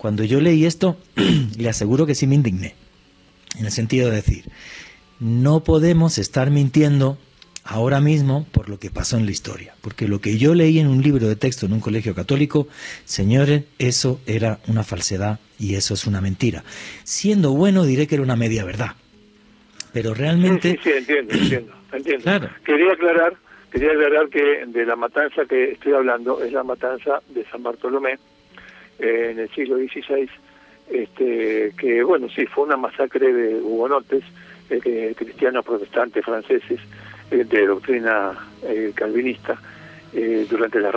Cuando 0.00 0.24
yo 0.24 0.40
leí 0.40 0.64
esto, 0.64 0.96
le 1.58 1.68
aseguro 1.68 2.06
que 2.06 2.14
sí 2.14 2.26
me 2.26 2.34
indigné. 2.34 2.74
En 3.58 3.66
el 3.66 3.70
sentido 3.70 4.08
de 4.08 4.16
decir, 4.16 4.46
no 5.18 5.62
podemos 5.62 6.16
estar 6.16 6.50
mintiendo 6.50 7.18
ahora 7.64 8.00
mismo 8.00 8.46
por 8.50 8.70
lo 8.70 8.78
que 8.78 8.88
pasó 8.88 9.18
en 9.18 9.26
la 9.26 9.32
historia. 9.32 9.74
Porque 9.82 10.08
lo 10.08 10.18
que 10.22 10.38
yo 10.38 10.54
leí 10.54 10.78
en 10.78 10.86
un 10.86 11.02
libro 11.02 11.28
de 11.28 11.36
texto 11.36 11.66
en 11.66 11.74
un 11.74 11.80
colegio 11.80 12.14
católico, 12.14 12.66
señores, 13.04 13.64
eso 13.78 14.22
era 14.24 14.60
una 14.68 14.84
falsedad 14.84 15.38
y 15.58 15.74
eso 15.74 15.92
es 15.92 16.06
una 16.06 16.22
mentira. 16.22 16.64
Siendo 17.04 17.52
bueno, 17.52 17.84
diré 17.84 18.06
que 18.06 18.14
era 18.14 18.24
una 18.24 18.36
media 18.36 18.64
verdad. 18.64 18.92
Pero 19.92 20.14
realmente... 20.14 20.78
Sí, 20.78 20.78
sí, 20.82 20.90
entiendo, 20.96 21.34
entiendo. 21.34 21.74
entiendo. 21.92 22.48
Quería 22.64 22.92
aclarar, 22.94 23.36
quería 23.70 23.90
aclarar 23.90 24.30
que 24.30 24.64
de 24.66 24.86
la 24.86 24.96
matanza 24.96 25.44
que 25.44 25.72
estoy 25.72 25.92
hablando 25.92 26.42
es 26.42 26.52
la 26.52 26.64
matanza 26.64 27.20
de 27.34 27.44
San 27.50 27.62
Bartolomé, 27.62 28.18
en 29.00 29.38
el 29.38 29.48
siglo 29.50 29.76
XVI, 29.76 30.28
este, 30.90 31.72
que 31.78 32.02
bueno, 32.02 32.28
sí, 32.28 32.46
fue 32.46 32.64
una 32.64 32.76
masacre 32.76 33.32
de 33.32 33.60
hugonotes, 33.60 34.24
eh, 34.68 35.14
cristianos 35.16 35.64
protestantes 35.64 36.24
franceses, 36.24 36.80
eh, 37.30 37.44
de 37.44 37.66
doctrina 37.66 38.36
eh, 38.62 38.92
calvinista, 38.94 39.58
durante 40.50 40.80
la, 40.80 40.90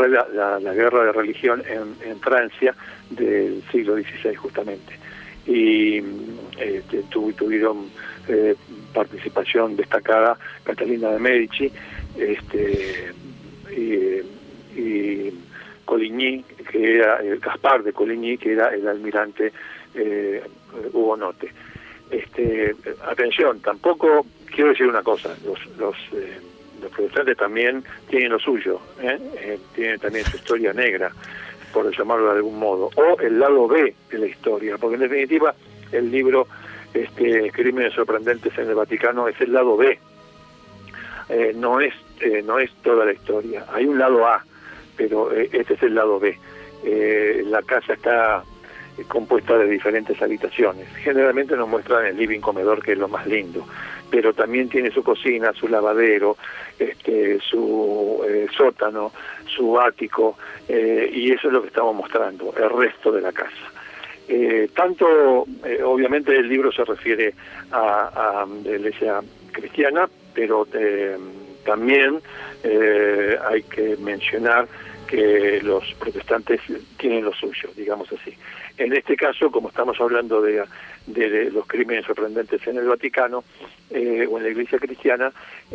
la, 0.59 0.73
guerra 0.73 1.05
de 1.05 1.11
religión 1.11 1.61
en, 1.67 2.19
Francia 2.19 2.73
del 3.11 3.61
siglo 3.71 3.95
XVI 3.95 4.33
justamente. 4.33 4.97
Y 5.45 6.01
este, 6.57 7.03
tuvieron 7.11 7.91
participación 8.91 9.75
destacada 9.75 10.35
Catalina 10.63 11.11
de 11.11 11.19
Medici, 11.19 11.71
este, 12.17 13.13
y 14.75 15.31
Coligny, 15.85 16.43
que 16.71 16.97
era 16.97 17.17
el 17.17 17.39
Gaspar 17.39 17.83
de 17.83 17.93
Coligny, 17.93 18.37
que 18.37 18.53
era 18.53 18.69
el 18.69 18.87
almirante 18.87 19.51
eh, 19.95 20.41
hugonote. 20.91 21.51
Este, 22.09 22.75
atención, 23.07 23.59
tampoco 23.61 24.25
quiero 24.53 24.69
decir 24.69 24.87
una 24.87 25.01
cosa, 25.01 25.35
los, 25.45 25.59
los, 25.77 25.95
eh, 26.13 26.37
los 26.81 26.91
protestantes 26.91 27.37
también 27.37 27.83
tienen 28.09 28.31
lo 28.31 28.39
suyo, 28.39 28.79
¿eh? 29.01 29.17
¿eh? 29.37 29.59
tienen 29.73 29.99
también 29.99 30.25
su 30.25 30.37
historia 30.37 30.73
negra, 30.73 31.11
por 31.73 31.95
llamarlo 31.95 32.25
de 32.25 32.37
algún 32.37 32.59
modo, 32.59 32.91
o 32.95 33.19
el 33.19 33.39
lado 33.39 33.67
B 33.67 33.95
de 34.11 34.17
la 34.17 34.27
historia, 34.27 34.77
porque 34.77 34.95
en 34.95 35.01
definitiva 35.01 35.55
el 35.91 36.11
libro 36.11 36.47
este, 36.93 37.51
Crímenes 37.51 37.93
sorprendentes 37.93 38.55
en 38.57 38.69
el 38.69 38.75
Vaticano 38.75 39.27
es 39.27 39.39
el 39.41 39.51
lado 39.51 39.75
B, 39.75 39.97
eh, 41.29 41.53
no 41.55 41.79
es 41.79 41.93
no 42.45 42.57
es 42.57 42.71
toda 42.83 43.03
la 43.05 43.11
historia, 43.11 43.65
hay 43.73 43.85
un 43.85 43.97
lado 43.97 44.25
A 44.25 44.45
pero 45.03 45.33
eh, 45.33 45.49
este 45.51 45.73
es 45.73 45.83
el 45.83 45.95
lado 45.95 46.17
B. 46.17 46.37
Eh, 46.85 47.43
la 47.47 47.61
casa 47.61 47.91
está 47.91 48.41
compuesta 49.09 49.57
de 49.57 49.67
diferentes 49.67 50.21
habitaciones. 50.21 50.87
Generalmente 50.95 51.57
nos 51.57 51.67
muestran 51.67 52.05
el 52.05 52.15
living 52.15 52.39
comedor, 52.39 52.81
que 52.81 52.93
es 52.93 52.97
lo 52.97 53.09
más 53.09 53.27
lindo, 53.27 53.67
pero 54.09 54.33
también 54.33 54.69
tiene 54.69 54.91
su 54.91 55.03
cocina, 55.03 55.51
su 55.51 55.67
lavadero, 55.67 56.37
este, 56.79 57.37
su 57.41 58.23
eh, 58.25 58.47
sótano, 58.55 59.11
su 59.45 59.77
ático, 59.77 60.37
y 60.69 61.31
eso 61.31 61.47
es 61.47 61.53
lo 61.53 61.61
que 61.61 61.67
estamos 61.67 61.95
mostrando, 61.95 62.53
el 62.55 62.69
resto 62.69 63.11
de 63.11 63.21
la 63.21 63.33
casa. 63.33 63.71
tanto, 64.73 65.45
obviamente 65.83 66.33
el 66.37 66.47
libro 66.47 66.71
se 66.71 66.85
refiere 66.85 67.33
a, 67.71 68.41
a 68.41 68.45
la 68.45 68.71
iglesia 68.71 69.19
cristiana, 69.51 70.07
pero 70.33 70.65
también 71.65 72.21
hay 72.63 73.63
que 73.63 73.97
mencionar 73.97 74.67
que 75.13 75.61
los 75.61 75.83
protestantes 75.99 76.59
tienen 76.97 77.23
lo 77.23 77.33
suyo, 77.33 77.69
digamos 77.77 78.07
así. 78.11 78.33
En 78.79 78.93
este 78.93 79.15
caso, 79.15 79.51
como 79.51 79.69
estamos 79.69 79.95
hablando 80.01 80.41
de, 80.41 80.65
los 81.51 81.67
crímenes 81.67 82.03
sorprendentes 82.07 82.65
en 82.65 82.77
el 82.77 82.87
Vaticano 82.87 83.43
eh, 83.91 84.27
o 84.27 84.37
en 84.39 84.43
la 84.43 84.49
Iglesia 84.49 84.79
cristiana, 84.79 85.31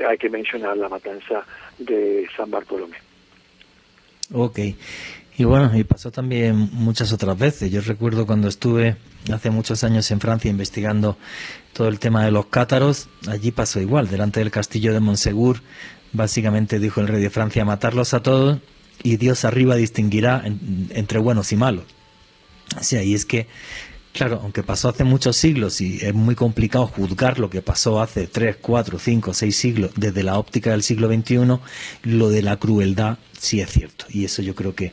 hay 0.09 0.19
que 0.19 0.28
mencionar 0.28 0.77
la 0.77 0.89
matanza 0.89 1.44
de 1.78 2.27
San 2.36 2.51
Bartolomé. 2.51 2.97
Ok. 4.32 4.59
Y 5.36 5.44
bueno, 5.44 5.70
y 5.73 5.85
pasó 5.85 6.10
también 6.10 6.56
muchas 6.73 7.12
otras 7.12 7.39
veces. 7.39 7.70
Yo 7.70 7.81
recuerdo 7.81 8.27
cuando 8.27 8.48
estuve 8.48 8.97
hace 9.32 9.51
muchos 9.51 9.85
años 9.85 10.10
en 10.10 10.19
Francia 10.19 10.51
investigando 10.51 11.16
todo 11.74 11.86
el 11.86 12.01
tema 12.01 12.24
de 12.24 12.32
los 12.32 12.47
cátaros, 12.47 13.09
allí 13.28 13.52
pasó 13.52 13.81
igual, 13.81 14.09
delante 14.09 14.40
del 14.40 14.51
castillo 14.51 14.93
de 14.93 14.98
Monsegur, 14.98 15.59
básicamente 16.12 16.81
dijo 16.81 17.01
el 17.01 17.06
rey 17.06 17.23
de 17.23 17.31
Francia 17.31 17.65
matarlos 17.65 18.15
a 18.15 18.23
todos 18.24 18.59
y 19.03 19.16
Dios 19.16 19.45
arriba 19.45 19.77
distinguirá 19.77 20.43
entre 20.91 21.19
buenos 21.19 21.53
y 21.53 21.57
malos. 21.57 21.85
Así 22.77 22.97
ahí 22.97 23.15
es 23.15 23.25
que, 23.25 23.47
claro, 24.12 24.41
aunque 24.43 24.62
pasó 24.62 24.89
hace 24.89 25.05
muchos 25.05 25.37
siglos 25.37 25.81
y 25.81 25.99
es 26.03 26.15
muy 26.15 26.35
complicado 26.35 26.87
juzgar 26.87 27.39
lo 27.39 27.51
que 27.51 27.62
pasó 27.62 28.01
hace 28.01 28.27
3, 28.27 28.57
4, 28.61 28.99
5, 28.99 29.35
6 29.35 29.57
siglos 29.57 29.91
desde 29.97 30.23
la 30.23 30.39
óptica 30.39 30.70
del 30.70 30.83
siglo 30.83 31.09
XXI, 31.09 31.59
lo 32.03 32.31
de 32.31 32.43
la 32.43 32.57
crueldad 32.57 33.19
sí 33.39 33.61
es 33.61 33.70
cierto. 33.70 34.07
Y 34.11 34.25
eso 34.25 34.43
yo 34.43 34.55
creo 34.55 34.75
que, 34.75 34.93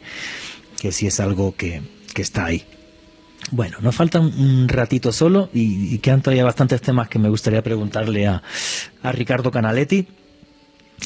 que 0.79 0.91
sí 0.91 1.07
es 1.07 1.19
algo 1.19 1.55
que, 1.55 1.81
que 2.13 2.21
está 2.21 2.45
ahí. 2.45 2.65
Bueno, 3.51 3.77
nos 3.81 3.95
falta 3.95 4.19
un 4.19 4.67
ratito 4.67 5.11
solo 5.11 5.49
y, 5.53 5.97
quedan 5.99 6.21
todavía 6.21 6.43
bastantes 6.43 6.81
temas 6.81 7.09
que 7.09 7.19
me 7.19 7.29
gustaría 7.29 7.61
preguntarle 7.61 8.25
a, 8.25 8.41
a 9.03 9.11
Ricardo 9.11 9.51
Canaletti. 9.51 10.07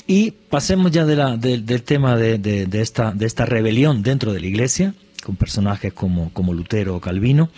Y 0.08 0.32
pasemos 0.32 0.92
ya 0.92 1.06
de 1.06 1.16
la, 1.16 1.38
del 1.38 1.84
tema 1.84 2.16
de, 2.16 2.38
de, 2.38 2.82
esta, 2.82 3.12
de 3.12 3.26
esta 3.26 3.46
rebelión 3.46 4.04
dentro 4.04 4.34
de 4.34 4.40
la 4.40 4.48
Iglesia, 4.48 4.94
con 5.24 5.36
personajes 5.36 5.94
como, 5.94 6.32
como 6.34 6.54
Lutero 6.54 6.96
o 6.96 7.02
Calvino, 7.02 7.50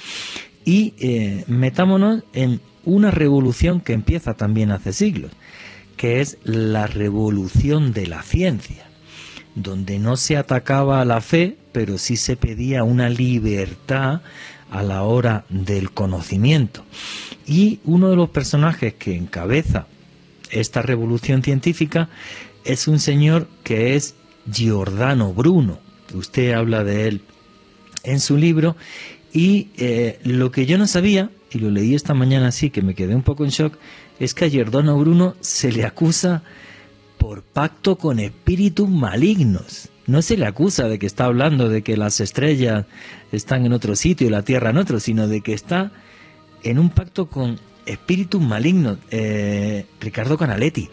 y 0.66 0.94
eh, 1.00 1.44
metámonos 1.48 2.24
en 2.34 2.62
una 2.86 3.12
revolución 3.12 3.82
que 3.82 3.94
empieza 3.94 4.34
también 4.34 4.72
hace 4.72 4.94
siglos, 4.94 5.32
que 5.98 6.22
es 6.22 6.38
la 6.44 6.88
revolución 6.88 7.94
de 7.94 8.08
la 8.08 8.24
ciencia, 8.24 8.86
donde 9.56 10.00
no 10.00 10.18
se 10.18 10.38
atacaba 10.38 11.02
a 11.02 11.06
la 11.06 11.22
fe, 11.22 11.58
pero 11.72 11.98
sí 11.98 12.18
se 12.18 12.36
pedía 12.36 12.84
una 12.84 13.10
libertad 13.10 14.22
a 14.72 14.84
la 14.84 15.04
hora 15.04 15.46
del 15.50 15.92
conocimiento. 15.92 16.84
Y 17.46 17.80
uno 17.84 18.10
de 18.10 18.16
los 18.16 18.30
personajes 18.30 18.94
que 18.94 19.16
encabeza 19.16 19.88
esta 20.52 20.82
revolución 20.82 21.42
científica 21.44 22.10
es 22.64 22.88
un 22.88 23.00
señor 23.00 23.48
que 23.64 23.96
es 23.96 24.16
Giordano 24.52 25.34
Bruno. 25.34 25.80
Usted 26.14 26.54
habla 26.54 26.84
de 26.84 27.08
él 27.08 27.22
en 28.04 28.20
su 28.20 28.38
libro 28.38 28.76
y 29.34 29.70
eh, 29.78 30.20
lo 30.24 30.52
que 30.52 30.66
yo 30.66 30.78
no 30.78 30.88
sabía, 30.88 31.30
y 31.52 31.60
lo 31.60 31.70
leí 31.70 31.96
esta 31.96 32.14
mañana 32.14 32.50
así, 32.50 32.70
que 32.70 32.82
me 32.82 32.96
quedé 32.96 33.16
un 33.16 33.24
poco 33.24 33.44
en 33.44 33.52
shock, 33.52 33.78
es 34.20 34.34
que 34.34 34.46
a 34.46 34.50
Giordano 34.50 34.98
Bruno 34.98 35.36
se 35.40 35.72
le 35.72 35.86
acusa 35.86 36.44
por 37.18 37.44
pacto 37.44 37.98
con 37.98 38.20
espíritus 38.20 38.90
malignos. 38.90 39.90
No 40.08 40.22
se 40.22 40.38
le 40.38 40.46
acusa 40.46 40.88
de 40.88 41.00
que 41.00 41.06
está 41.06 41.26
hablando 41.26 41.70
de 41.70 41.84
que 41.84 41.96
las 41.96 42.20
estrellas 42.20 42.86
están 43.32 43.66
en 43.66 43.74
otro 43.74 43.96
sitio 43.96 44.28
y 44.28 44.32
la 44.32 44.44
Tierra 44.44 44.72
en 44.72 44.78
otro, 44.78 45.00
sino 45.00 45.28
de 45.28 45.42
que 45.42 45.54
está 45.54 45.92
en 46.64 46.80
un 46.80 46.90
pacto 46.90 47.28
con 47.28 47.60
espíritus 47.86 48.42
malignos. 48.42 48.98
Eh, 49.12 49.86
Ricardo 50.00 50.38
Canaletti, 50.38 50.90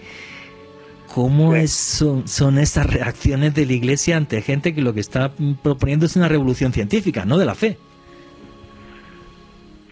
¿cómo 1.14 1.54
es, 1.54 1.72
son, 1.72 2.28
son 2.28 2.58
estas 2.58 2.86
reacciones 2.92 3.54
de 3.54 3.66
la 3.66 3.72
Iglesia 3.72 4.16
ante 4.16 4.42
gente 4.42 4.74
que 4.74 4.80
lo 4.80 4.94
que 4.94 5.00
está 5.00 5.32
proponiendo 5.62 6.06
es 6.06 6.16
una 6.16 6.28
revolución 6.28 6.72
científica, 6.72 7.24
no 7.24 7.38
de 7.38 7.44
la 7.44 7.54
fe? 7.54 7.78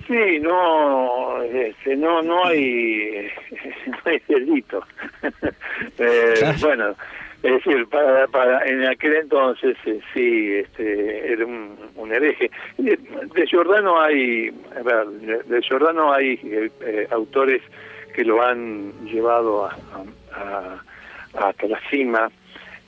Sí, 0.06 0.39
no, 0.40 1.43
este, 1.43 1.97
no, 1.97 2.23
no 2.23 2.47
hay, 2.47 3.28
no 3.86 3.98
hay 4.05 4.23
delito. 4.28 4.85
eh, 5.98 6.55
Bueno, 6.60 6.94
es 7.43 7.53
decir, 7.65 7.87
para, 7.89 8.27
para 8.29 8.65
en 8.67 8.85
aquel 8.87 9.15
entonces 9.17 9.77
eh, 9.85 10.01
sí, 10.15 10.53
este, 10.55 11.33
era 11.33 11.45
un, 11.45 11.77
un 11.95 12.13
hereje. 12.13 12.51
De, 12.79 12.99
Giordano 13.47 14.01
hay, 14.01 14.51
de 14.51 15.63
hay 16.13 16.41
eh, 16.43 16.71
eh, 16.81 17.09
autores 17.11 17.63
que 18.15 18.25
lo 18.25 18.43
han 18.43 18.93
llevado 19.05 19.67
a, 19.67 19.77
a, 20.33 20.83
hasta 21.35 21.67
la 21.69 21.81
cima, 21.91 22.31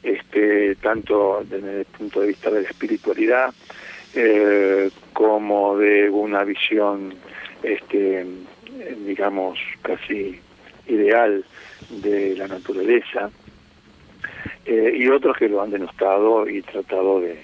este, 0.03 0.75
tanto 0.77 1.43
desde 1.45 1.81
el 1.81 1.87
punto 1.87 2.21
de 2.21 2.29
vista 2.29 2.51
de 2.51 2.63
la 2.63 2.69
espiritualidad 2.69 3.53
como 5.13 5.77
de 5.77 6.09
una 6.09 6.43
visión, 6.43 7.15
este, 7.63 8.27
digamos, 9.05 9.59
casi 9.83 10.41
ideal 10.89 11.45
de 11.91 12.35
la 12.35 12.49
naturaleza 12.49 13.31
eh, 14.65 14.93
y 14.97 15.09
otros 15.09 15.37
que 15.37 15.49
lo 15.49 15.63
han 15.63 15.71
denostado 15.71 16.49
y 16.49 16.63
tratado 16.63 17.21
de, 17.21 17.39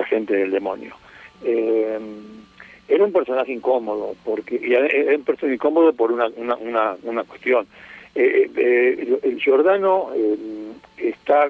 agente 0.00 0.34
del 0.34 0.50
demonio. 0.50 0.94
Eh, 1.44 1.98
era 2.88 3.04
un 3.04 3.12
personaje 3.12 3.52
incómodo, 3.52 4.14
porque 4.24 4.60
y 4.62 4.74
era 4.74 5.16
un 5.16 5.24
personaje 5.24 5.54
incómodo 5.54 5.92
por 5.92 6.12
una, 6.12 6.26
una, 6.36 6.96
una, 7.02 7.24
cuestión. 7.24 7.66
Eh, 8.14 9.18
el 9.22 9.40
Giordano 9.40 10.10
está 10.96 11.48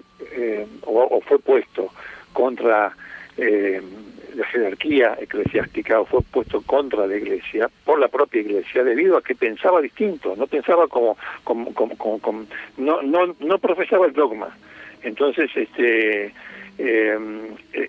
o, 0.87 1.21
fue 1.23 1.39
puesto 1.39 1.91
contra 2.33 2.95
la 3.37 4.47
jerarquía 4.47 5.17
eclesiástica 5.21 6.01
o 6.01 6.05
fue 6.05 6.21
puesto 6.23 6.61
contra 6.63 7.07
la 7.07 7.17
iglesia 7.17 7.71
por 7.85 7.99
la 7.99 8.09
propia 8.09 8.41
iglesia 8.41 8.85
debido 8.85 9.17
a 9.17 9.23
que 9.23 9.35
pensaba 9.35 9.81
distinto, 9.81 10.35
no 10.37 10.47
pensaba 10.47 10.89
como, 10.89 11.17
como, 11.45 11.73
como, 11.73 11.97
como 11.97 12.45
no, 12.77 13.03
no, 13.03 13.35
no 13.39 13.59
profesaba 13.59 14.07
el 14.07 14.13
dogma. 14.13 14.57
Entonces, 15.05 15.51
este, 15.55 16.33
eh, 16.79 17.19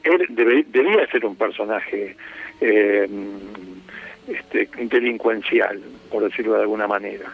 él 0.04 0.26
debía 0.30 1.08
ser 1.08 1.26
un 1.26 1.36
personaje 1.36 2.16
eh, 2.62 3.10
este, 4.28 4.70
delincuencial, 4.86 5.82
por 6.12 6.24
decirlo 6.24 6.56
de 6.56 6.62
alguna 6.62 6.88
manera. 6.88 7.26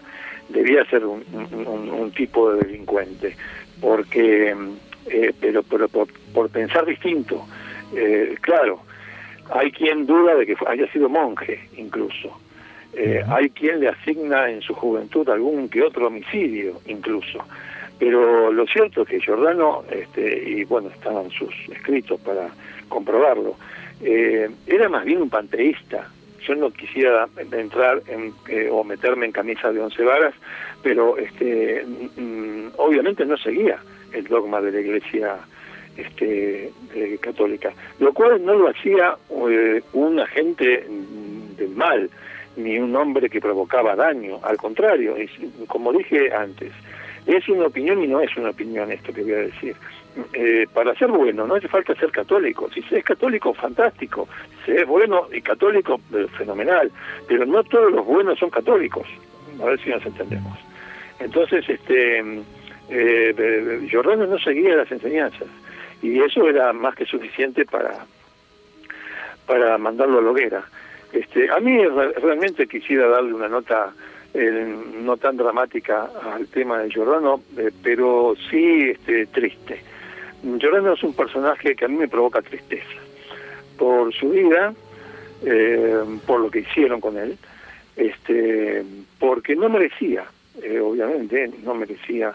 Debía 0.49 0.85
ser 0.85 1.05
un, 1.05 1.23
un, 1.31 2.11
tipo 2.11 2.51
de 2.51 2.65
delincuente, 2.65 3.35
porque, 3.79 4.55
eh, 5.07 5.33
pero, 5.39 5.63
pero 5.63 5.87
por, 5.87 6.07
por, 6.33 6.49
pensar 6.49 6.85
distinto. 6.85 7.45
claro, 8.41 8.81
hay 9.49 9.71
quien 9.71 10.05
duda 10.05 10.35
de 10.35 10.45
que 10.45 10.55
haya 10.67 10.91
sido 10.91 11.09
monje, 11.09 11.59
incluso. 11.77 12.37
hay 13.29 13.49
quien 13.51 13.79
le 13.79 13.87
asigna 13.87 14.49
en 14.49 14.61
su 14.61 14.73
juventud 14.73 15.27
algún 15.29 15.69
que 15.69 15.81
otro 15.81 16.07
homicidio, 16.07 16.81
incluso. 16.85 17.43
Pero 18.01 18.51
lo 18.51 18.65
cierto 18.65 19.03
es 19.03 19.09
que 19.09 19.19
Giordano, 19.19 19.83
este, 19.91 20.49
y 20.49 20.63
bueno, 20.63 20.89
estaban 20.89 21.29
sus 21.29 21.53
escritos 21.71 22.19
para 22.21 22.49
comprobarlo, 22.89 23.55
eh, 24.01 24.49
era 24.65 24.89
más 24.89 25.05
bien 25.05 25.21
un 25.21 25.29
panteísta. 25.29 26.09
Yo 26.47 26.55
no 26.55 26.71
quisiera 26.71 27.27
entrar 27.51 28.01
en, 28.07 28.33
eh, 28.49 28.69
o 28.71 28.83
meterme 28.83 29.27
en 29.27 29.31
camisa 29.31 29.71
de 29.71 29.81
once 29.81 30.01
varas, 30.01 30.33
pero 30.81 31.15
este, 31.19 31.85
mm, 31.85 32.69
obviamente 32.77 33.23
no 33.23 33.37
seguía 33.37 33.77
el 34.13 34.23
dogma 34.23 34.61
de 34.61 34.71
la 34.71 34.79
Iglesia 34.79 35.35
este, 35.95 36.71
eh, 36.95 37.19
católica, 37.21 37.71
lo 37.99 38.13
cual 38.13 38.43
no 38.43 38.55
lo 38.55 38.69
hacía 38.69 39.15
un 39.29 40.19
agente 40.19 40.87
del 41.55 41.69
mal, 41.75 42.09
ni 42.57 42.79
un 42.79 42.95
hombre 42.95 43.29
que 43.29 43.39
provocaba 43.39 43.95
daño, 43.95 44.39
al 44.41 44.57
contrario, 44.57 45.15
como 45.67 45.93
dije 45.93 46.33
antes, 46.33 46.71
es 47.25 47.47
una 47.49 47.67
opinión 47.67 48.03
y 48.03 48.07
no 48.07 48.21
es 48.21 48.35
una 48.37 48.49
opinión 48.49 48.91
esto 48.91 49.13
que 49.13 49.21
voy 49.23 49.33
a 49.33 49.37
decir. 49.37 49.75
Eh, 50.33 50.67
para 50.73 50.93
ser 50.95 51.07
bueno 51.07 51.47
no 51.47 51.55
hace 51.55 51.67
falta 51.67 51.95
ser 51.95 52.11
católico. 52.11 52.69
Si 52.73 52.81
se 52.83 52.99
es 52.99 53.05
católico, 53.05 53.53
fantástico. 53.53 54.27
Si 54.65 54.71
es 54.71 54.85
bueno 54.85 55.27
y 55.31 55.41
católico, 55.41 55.99
eh, 56.13 56.27
fenomenal. 56.37 56.91
Pero 57.27 57.45
no 57.45 57.63
todos 57.63 57.91
los 57.91 58.05
buenos 58.05 58.39
son 58.39 58.49
católicos. 58.49 59.07
A 59.61 59.65
ver 59.65 59.79
si 59.79 59.89
nos 59.89 60.05
entendemos. 60.05 60.57
Entonces, 61.19 61.67
este 61.69 62.23
eh, 62.89 63.87
Giordano 63.89 64.25
no 64.25 64.39
seguía 64.39 64.75
las 64.75 64.91
enseñanzas. 64.91 65.47
Y 66.01 66.19
eso 66.19 66.47
era 66.49 66.73
más 66.73 66.95
que 66.95 67.05
suficiente 67.05 67.63
para, 67.65 68.05
para 69.45 69.77
mandarlo 69.77 70.19
a 70.19 70.21
la 70.23 70.31
hoguera. 70.31 70.65
Este, 71.13 71.49
a 71.51 71.59
mí 71.59 71.85
realmente 71.85 72.67
quisiera 72.67 73.07
darle 73.07 73.33
una 73.33 73.47
nota 73.47 73.93
eh, 74.33 74.75
no 75.01 75.17
tan 75.17 75.35
dramática 75.35 76.09
al 76.33 76.47
tema 76.47 76.79
de 76.79 76.89
Giordano, 76.89 77.41
eh, 77.57 77.71
pero 77.83 78.35
sí 78.49 78.89
este, 78.91 79.25
triste. 79.27 79.81
Giordano 80.43 80.93
es 80.93 81.03
un 81.03 81.13
personaje 81.13 81.75
que 81.75 81.85
a 81.85 81.87
mí 81.87 81.97
me 81.97 82.07
provoca 82.07 82.41
tristeza 82.41 82.99
por 83.77 84.13
su 84.13 84.29
vida, 84.29 84.73
eh, 85.45 86.03
por 86.25 86.39
lo 86.39 86.49
que 86.49 86.59
hicieron 86.59 87.01
con 87.01 87.17
él, 87.17 87.37
este, 87.95 88.83
porque 89.19 89.55
no 89.55 89.69
merecía, 89.69 90.23
obviamente, 90.81 91.51
no 91.63 91.73
merecía 91.73 92.33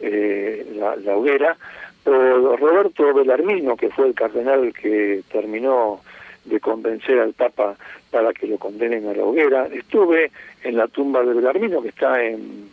la, 0.00 0.96
la 0.96 1.16
hoguera, 1.16 1.56
por 2.02 2.60
Roberto 2.60 3.12
Belarmino, 3.14 3.76
que 3.76 3.90
fue 3.90 4.06
el 4.08 4.14
cardenal 4.14 4.72
que 4.72 5.22
terminó 5.30 6.00
de 6.46 6.60
convencer 6.60 7.18
al 7.18 7.34
Papa 7.34 7.76
para 8.10 8.32
que 8.32 8.46
lo 8.46 8.58
condenen 8.58 9.06
a 9.08 9.14
la 9.14 9.24
hoguera. 9.24 9.66
Estuve 9.66 10.30
en 10.62 10.76
la 10.76 10.88
tumba 10.88 11.22
de 11.22 11.34
Belarmino, 11.34 11.82
que 11.82 11.88
está 11.88 12.22
en, 12.22 12.70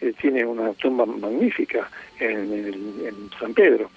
eh, 0.00 0.12
tiene 0.20 0.44
una 0.44 0.72
tumba 0.74 1.06
magnífica 1.06 1.88
en, 2.18 3.30
San 3.38 3.54
Pedro. 3.54 3.90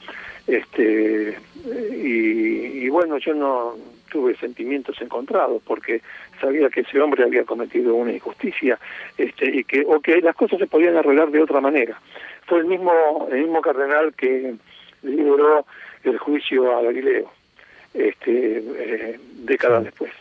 Este, 0.48 1.38
y, 1.66 2.88
bueno, 2.90 3.18
yo 3.18 3.34
no 3.34 3.74
tuve 4.12 4.36
sentimientos 4.38 5.02
encontrados 5.02 5.62
porque 5.66 6.02
sabía 6.40 6.70
que 6.70 6.82
ese 6.82 7.02
hombre 7.02 7.24
había 7.24 7.44
cometido 7.44 7.96
una 7.96 8.14
injusticia 8.14 8.80
este, 9.18 9.58
y 9.58 9.64
que 9.64 9.84
o 9.86 10.00
que 10.00 10.22
las 10.22 10.36
cosas 10.36 10.60
se 10.60 10.68
podían 10.68 10.96
arreglar 10.96 11.32
de 11.32 11.42
otra 11.42 11.60
manera. 11.60 12.00
Fue 12.46 12.60
el 12.60 12.66
mismo 12.66 13.28
el 13.32 13.42
mismo 13.42 13.62
cardenal 13.62 14.14
que 14.14 14.54
lideró 15.02 15.66
el 16.04 16.18
juicio 16.20 16.78
a 16.78 16.84
Galileo 16.84 17.32
este, 17.96 18.58
eh, 18.58 19.20
décadas 19.44 19.84
después. 19.86 20.12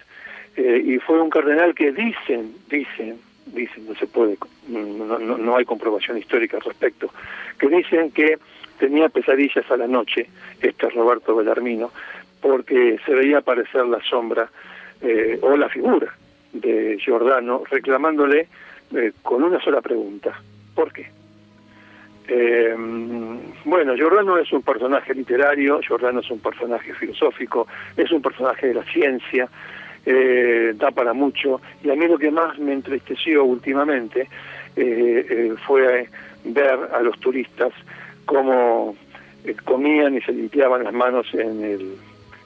Eh, 0.56 0.82
y 0.84 0.98
fue 0.98 1.20
un 1.20 1.30
cardenal 1.30 1.74
que 1.74 1.92
dicen, 1.92 2.54
dicen, 2.70 3.18
dicen, 3.46 3.86
no 3.88 3.94
se 3.96 4.06
puede, 4.06 4.36
no, 4.68 5.18
no, 5.18 5.36
no 5.38 5.56
hay 5.56 5.64
comprobación 5.64 6.16
histórica 6.16 6.56
al 6.56 6.62
respecto, 6.62 7.10
que 7.58 7.68
dicen 7.68 8.12
que 8.12 8.38
tenía 8.78 9.08
pesadillas 9.08 9.68
a 9.70 9.76
la 9.76 9.88
noche, 9.88 10.28
este 10.60 10.88
Roberto 10.90 11.34
Bellarmino, 11.34 11.90
porque 12.40 12.98
se 13.04 13.14
veía 13.14 13.38
aparecer 13.38 13.86
la 13.86 14.02
sombra 14.02 14.48
eh, 15.00 15.38
o 15.42 15.56
la 15.56 15.68
figura 15.68 16.14
de 16.52 16.98
Giordano 17.04 17.62
reclamándole 17.68 18.48
con 19.22 19.42
una 19.42 19.60
sola 19.60 19.80
pregunta, 19.80 20.40
¿por 20.74 20.92
qué? 20.92 21.06
Eh, 22.26 22.74
bueno, 23.64 23.94
Giordano 23.94 24.38
es 24.38 24.50
un 24.52 24.62
personaje 24.62 25.14
literario, 25.14 25.80
Giordano 25.80 26.20
es 26.20 26.30
un 26.30 26.38
personaje 26.38 26.94
filosófico, 26.94 27.66
es 27.96 28.10
un 28.12 28.22
personaje 28.22 28.68
de 28.68 28.74
la 28.74 28.84
ciencia, 28.84 29.48
eh, 30.06 30.72
da 30.76 30.90
para 30.90 31.12
mucho, 31.12 31.60
y 31.82 31.90
a 31.90 31.94
mí 31.94 32.06
lo 32.06 32.18
que 32.18 32.30
más 32.30 32.58
me 32.58 32.72
entristeció 32.72 33.44
últimamente 33.44 34.28
eh, 34.76 35.26
eh 35.28 35.54
fue 35.66 36.08
ver 36.44 36.78
a 36.92 37.00
los 37.00 37.18
turistas 37.20 37.72
cómo 38.26 38.94
eh, 39.44 39.54
comían 39.64 40.14
y 40.14 40.20
se 40.20 40.32
limpiaban 40.32 40.84
las 40.84 40.92
manos 40.92 41.26
en 41.32 41.64
el, 41.64 41.94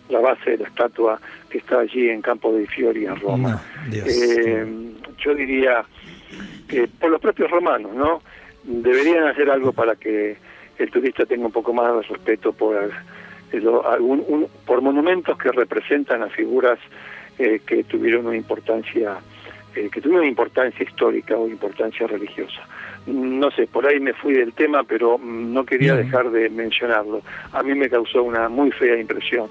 la 0.08 0.20
base 0.20 0.52
de 0.52 0.58
la 0.58 0.68
estatua 0.68 1.20
que 1.50 1.58
está 1.58 1.80
allí 1.80 2.08
en 2.08 2.22
Campo 2.22 2.52
de 2.52 2.66
Fiori 2.66 3.06
en 3.06 3.16
Roma. 3.16 3.60
yo 5.18 5.34
diría 5.34 5.84
que 6.68 6.86
por 6.86 7.10
los 7.10 7.20
propios 7.20 7.50
romanos, 7.50 7.92
¿no? 7.94 8.22
Deberían 8.68 9.26
hacer 9.26 9.50
algo 9.50 9.72
para 9.72 9.96
que 9.96 10.36
el 10.78 10.90
turista 10.90 11.24
tenga 11.24 11.46
un 11.46 11.52
poco 11.52 11.72
más 11.72 11.94
de 11.94 12.02
respeto 12.02 12.52
por 12.52 12.76
algún, 13.86 14.46
por 14.66 14.82
monumentos 14.82 15.38
que 15.38 15.50
representan 15.50 16.22
a 16.22 16.28
figuras 16.28 16.78
eh, 17.38 17.60
que 17.66 17.84
tuvieron 17.84 18.26
una 18.26 18.36
importancia 18.36 19.18
eh, 19.74 19.88
que 19.90 20.00
tuvieron 20.00 20.26
importancia 20.26 20.84
histórica 20.84 21.36
o 21.36 21.48
importancia 21.48 22.06
religiosa. 22.06 22.60
No 23.06 23.50
sé, 23.50 23.66
por 23.66 23.86
ahí 23.86 24.00
me 24.00 24.12
fui 24.12 24.34
del 24.34 24.52
tema, 24.52 24.82
pero 24.84 25.18
no 25.18 25.64
quería 25.64 25.94
dejar 25.94 26.30
de 26.30 26.50
mencionarlo. 26.50 27.22
A 27.52 27.62
mí 27.62 27.74
me 27.74 27.88
causó 27.88 28.22
una 28.22 28.48
muy 28.48 28.70
fea 28.70 28.98
impresión 28.98 29.48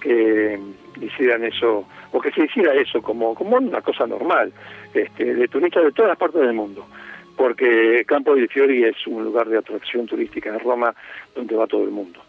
que 0.00 0.58
hicieran 1.00 1.44
eso, 1.44 1.86
o 2.12 2.20
que 2.20 2.30
se 2.30 2.44
hiciera 2.44 2.74
eso 2.74 3.02
como, 3.02 3.34
como 3.34 3.56
una 3.56 3.80
cosa 3.82 4.06
normal, 4.06 4.52
este, 4.92 5.34
de 5.34 5.48
turistas 5.48 5.84
de 5.84 5.92
todas 5.92 6.16
partes 6.16 6.40
del 6.40 6.52
mundo 6.52 6.86
porque 7.36 8.04
Campo 8.06 8.34
di 8.34 8.46
Fiori 8.48 8.84
es 8.84 9.06
un 9.06 9.24
lugar 9.24 9.48
de 9.48 9.58
atracción 9.58 10.06
turística 10.06 10.50
en 10.50 10.60
Roma 10.60 10.94
donde 11.34 11.54
va 11.54 11.66
todo 11.66 11.84
el 11.84 11.90
mundo. 11.90 12.20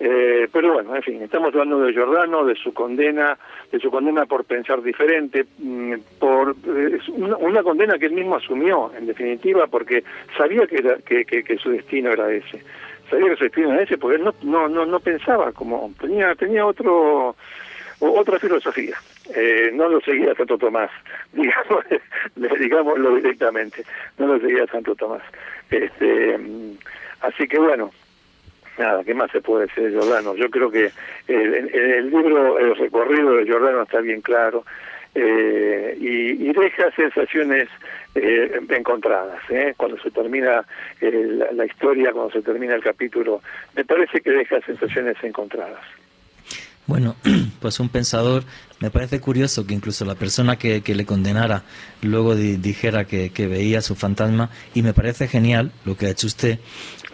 Eh, 0.00 0.48
pero 0.52 0.72
bueno, 0.74 0.96
en 0.96 1.02
fin, 1.02 1.22
estamos 1.22 1.54
hablando 1.54 1.78
de 1.80 1.92
Giordano, 1.92 2.44
de 2.44 2.56
su 2.56 2.74
condena, 2.74 3.38
de 3.70 3.78
su 3.78 3.90
condena 3.90 4.26
por 4.26 4.44
pensar 4.44 4.82
diferente, 4.82 5.46
mm, 5.58 5.94
por 6.18 6.56
eh, 6.66 6.98
una, 7.12 7.62
condena 7.62 7.98
que 7.98 8.06
él 8.06 8.12
mismo 8.12 8.34
asumió, 8.34 8.90
en 8.98 9.06
definitiva, 9.06 9.68
porque 9.68 10.02
sabía 10.36 10.66
que, 10.66 10.78
era, 10.78 10.96
que, 10.96 11.58
su 11.62 11.70
destino 11.70 12.10
era 12.10 12.30
ese. 12.32 12.64
Sabía 13.08 13.30
que 13.30 13.36
su 13.36 13.44
destino 13.44 13.72
era 13.72 13.82
ese 13.82 13.96
porque 13.96 14.16
él 14.16 14.24
no, 14.24 14.34
no, 14.42 14.68
no, 14.68 14.84
no 14.84 14.98
pensaba 14.98 15.52
como, 15.52 15.92
tenía, 16.00 16.34
tenía 16.34 16.66
otro 16.66 17.36
otra 18.00 18.38
filosofía. 18.38 18.96
Eh, 19.32 19.70
no 19.72 19.88
lo 19.88 20.00
seguía 20.00 20.34
Santo 20.34 20.58
Tomás, 20.58 20.90
digamos, 21.32 21.84
digámoslo 22.58 23.16
directamente, 23.16 23.84
no 24.18 24.26
lo 24.26 24.38
seguía 24.38 24.66
Santo 24.66 24.94
Tomás. 24.94 25.22
Este, 25.70 26.38
así 27.20 27.48
que 27.48 27.58
bueno, 27.58 27.90
nada, 28.78 29.02
¿qué 29.02 29.14
más 29.14 29.30
se 29.30 29.40
puede 29.40 29.66
decir 29.66 29.84
de 29.84 29.90
Giordano? 29.92 30.34
Yo 30.34 30.50
creo 30.50 30.70
que 30.70 30.90
el, 31.28 31.74
el, 31.74 32.10
libro, 32.10 32.58
el 32.58 32.76
recorrido 32.76 33.36
de 33.36 33.44
Giordano 33.44 33.82
está 33.82 34.00
bien 34.00 34.20
claro 34.20 34.64
eh, 35.14 35.96
y, 35.98 36.52
deja 36.52 36.90
sensaciones 36.92 37.68
eh, 38.14 38.60
encontradas. 38.68 39.40
¿eh? 39.48 39.74
Cuando 39.76 39.98
se 39.98 40.10
termina 40.10 40.64
la, 41.00 41.52
la 41.52 41.64
historia, 41.64 42.12
cuando 42.12 42.32
se 42.32 42.42
termina 42.42 42.74
el 42.74 42.82
capítulo, 42.82 43.40
me 43.74 43.84
parece 43.84 44.20
que 44.20 44.30
deja 44.30 44.60
sensaciones 44.62 45.16
encontradas. 45.22 45.84
Bueno, 46.86 47.16
pues 47.60 47.80
un 47.80 47.88
pensador, 47.88 48.44
me 48.78 48.90
parece 48.90 49.20
curioso 49.20 49.66
que 49.66 49.72
incluso 49.72 50.04
la 50.04 50.14
persona 50.14 50.58
que, 50.58 50.82
le 50.86 51.06
condenara 51.06 51.64
luego 52.02 52.34
dijera 52.34 53.06
que, 53.06 53.30
veía 53.46 53.80
su 53.80 53.94
fantasma 53.94 54.50
y 54.74 54.82
me 54.82 54.92
parece 54.92 55.26
genial 55.26 55.72
lo 55.86 55.96
que 55.96 56.06
ha 56.06 56.10
hecho 56.10 56.26
usted, 56.26 56.58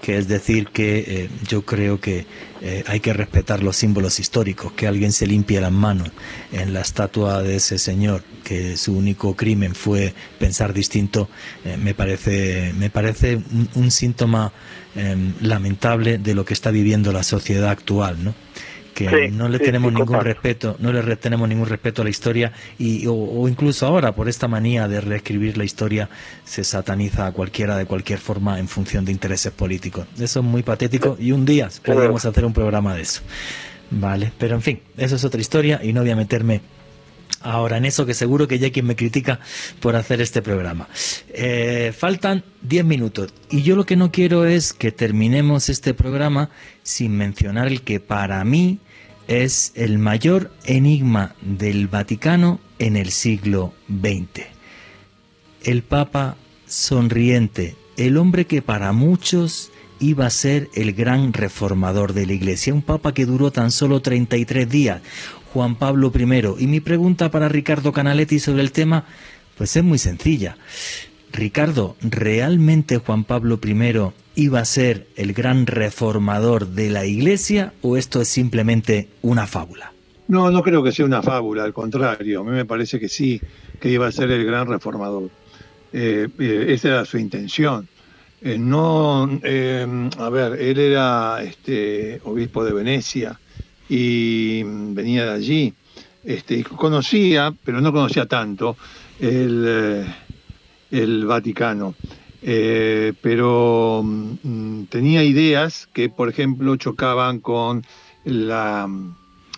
que 0.03 0.19
es 0.19 0.27
decir 0.27 0.69
que 0.69 1.05
eh, 1.07 1.31
yo 1.47 1.65
creo 1.65 2.01
que 2.01 2.27
eh, 2.63 2.83
hay 2.89 2.99
que 2.99 3.13
respetar 3.13 3.63
los 3.63 3.77
símbolos 3.77 4.19
históricos, 4.19 4.73
que 4.73 4.89
alguien 4.89 5.13
se 5.13 5.27
limpie 5.27 5.61
las 5.61 5.71
manos 5.71 6.11
en 6.51 6.73
la 6.73 6.81
estatua 6.81 7.43
de 7.43 7.57
ese 7.57 7.79
señor, 7.79 8.25
que 8.43 8.77
su 8.77 8.97
único 8.97 9.37
crimen 9.37 9.77
fue 9.77 10.15
pensar 10.41 10.73
distinto, 10.73 11.29
eh, 11.65 11.77
me 11.77 11.95
parece, 11.95 12.73
me 12.77 12.91
parece 12.91 13.37
un, 13.37 13.69
un 13.77 13.91
síntoma 13.93 14.53
em, 14.97 15.35
lamentable 15.41 16.19
de 16.19 16.35
lo 16.35 16.45
que 16.45 16.55
está 16.55 16.73
viviendo 16.73 17.13
la 17.13 17.23
sociedad 17.23 17.71
actual, 17.71 18.25
¿no? 18.25 18.35
No 19.33 19.49
le 19.49 19.59
tenemos 19.59 19.93
ningún 19.93 20.21
respeto, 20.21 20.77
no 20.79 20.93
le 20.93 21.17
tenemos 21.17 21.49
ningún 21.49 21.67
respeto 21.67 22.03
a 22.03 22.05
la 22.05 22.11
historia 22.11 22.53
y 22.79 23.07
o, 23.07 23.49
incluso 23.49 23.87
ahora 23.87 24.13
por 24.13 24.29
esta 24.29 24.49
manía 24.49 24.89
de 24.89 25.01
reescribir 25.01 25.57
la 25.57 25.65
historia 25.65 26.09
se 26.45 26.65
sataniza 26.65 27.27
a 27.27 27.33
cualquiera 27.33 27.77
de 27.77 27.87
cualquier 27.87 28.19
forma 28.19 28.59
en 28.59 28.69
función 28.69 29.05
de 29.05 29.13
intereses 29.13 29.53
políticos. 29.53 30.07
Eso 30.19 30.41
es 30.41 30.47
muy 30.47 30.63
patético 30.63 31.17
y 31.19 31.33
un 31.33 31.45
día 31.45 31.69
podríamos 31.85 32.25
hacer 32.25 32.45
un 32.45 32.53
programa 32.53 32.95
de 32.95 33.03
eso. 33.03 33.23
Vale, 33.91 34.33
pero 34.39 34.55
en 34.55 34.63
fin, 34.63 34.81
eso 34.97 35.17
es 35.17 35.25
otra 35.25 35.41
historia 35.41 35.81
y 35.83 35.93
no 35.93 36.03
voy 36.03 36.11
a 36.11 36.17
meterme 36.17 36.61
ahora 37.41 37.79
en 37.79 37.85
eso 37.85 38.07
que 38.07 38.15
seguro 38.15 38.47
que 38.47 38.59
ya 38.59 38.67
hay 38.67 38.71
quien 38.71 38.87
me 38.87 38.97
critica 38.97 39.41
por 39.81 39.97
hacer 39.97 40.21
este 40.21 40.43
programa. 40.43 40.89
Eh, 41.29 41.93
faltan 41.97 42.45
10 42.63 42.85
minutos 42.85 43.33
y 43.51 43.63
yo 43.63 43.77
lo 43.77 43.87
que 43.87 43.97
no 43.97 44.13
quiero 44.13 44.45
es 44.45 44.73
que 44.73 44.93
terminemos 44.93 45.69
este 45.69 45.95
programa 45.95 46.51
sin 46.83 47.17
mencionar 47.17 47.67
el 47.67 47.83
que 47.83 48.01
para 48.01 48.45
mí 48.45 48.79
es 49.31 49.71
el 49.77 49.99
mayor 49.99 50.51
enigma 50.65 51.37
del 51.41 51.87
Vaticano 51.87 52.59
en 52.81 52.97
el 52.97 53.13
siglo 53.13 53.73
XX. 53.89 54.45
El 55.63 55.85
Papa 55.85 56.37
sonriente, 56.67 57.77
el 57.97 58.17
hombre 58.17 58.47
que 58.47 58.61
para 58.61 58.91
muchos 58.93 59.71
iba 60.01 60.27
a 60.27 60.31
ser 60.31 60.69
el 60.75 60.95
gran 60.95 61.33
reformador 61.33 62.13
de 62.13 62.27
la 62.27 62.33
Iglesia, 62.33 62.75
un 62.75 62.83
Papa 62.83 63.15
que 63.15 63.25
duró 63.25 63.53
tan 63.53 63.71
solo 63.71 64.03
33 64.03 64.69
días, 64.69 65.01
Juan 65.53 65.77
Pablo 65.77 66.13
I. 66.13 66.65
Y 66.65 66.67
mi 66.67 66.81
pregunta 66.81 67.31
para 67.31 67.49
Ricardo 67.49 67.93
Canaletti 67.93 68.41
sobre 68.41 68.63
el 68.63 68.73
tema, 68.73 69.05
pues 69.57 69.77
es 69.77 69.85
muy 69.85 69.99
sencilla. 69.99 70.57
Ricardo, 71.33 71.97
¿realmente 72.01 72.99
Juan 72.99 73.23
Pablo 73.23 73.61
I 73.65 74.11
iba 74.41 74.61
a 74.61 74.65
ser 74.65 75.07
el 75.17 75.33
gran 75.33 75.67
reformador 75.67 76.69
de 76.69 76.91
la 76.91 77.05
Iglesia 77.05 77.73
o 77.83 77.97
esto 77.97 78.21
es 78.21 78.29
simplemente 78.29 79.09
una 79.23 79.47
fábula? 79.47 79.93
No, 80.29 80.51
no 80.51 80.63
creo 80.63 80.83
que 80.83 80.93
sea 80.93 81.05
una 81.05 81.23
fábula, 81.23 81.65
al 81.65 81.73
contrario, 81.73 82.41
a 82.41 82.45
mí 82.45 82.51
me 82.51 82.65
parece 82.65 82.99
que 82.99 83.09
sí, 83.09 83.41
que 83.81 83.91
iba 83.91 84.07
a 84.07 84.13
ser 84.13 84.31
el 84.31 84.45
gran 84.47 84.67
reformador. 84.67 85.31
Eh, 85.93 86.29
eh, 86.39 86.67
esa 86.69 86.89
era 86.89 87.05
su 87.05 87.19
intención. 87.19 87.89
Eh, 88.41 88.57
no, 88.59 89.25
a 89.25 90.31
ver, 90.31 90.61
él 90.61 90.79
era 90.79 91.43
este, 91.43 92.21
obispo 92.25 92.65
de 92.65 92.73
Venecia 92.73 93.39
y 93.89 94.63
venía 94.63 95.27
de 95.27 95.33
allí. 95.33 95.75
Este, 96.25 96.63
conocía, 96.65 97.53
pero 97.65 97.81
no 97.81 97.93
conocía 97.93 98.27
tanto, 98.27 98.77
el 99.19 100.07
el 100.91 101.27
Vaticano. 101.27 101.95
Eh, 102.43 103.13
pero 103.21 104.03
mm, 104.05 104.85
tenía 104.85 105.23
ideas 105.25 105.89
que, 105.93 106.09
por 106.09 106.29
ejemplo, 106.29 106.77
chocaban 106.77 107.41
con 107.41 107.85
la 108.25 108.87
mm, 108.87 109.15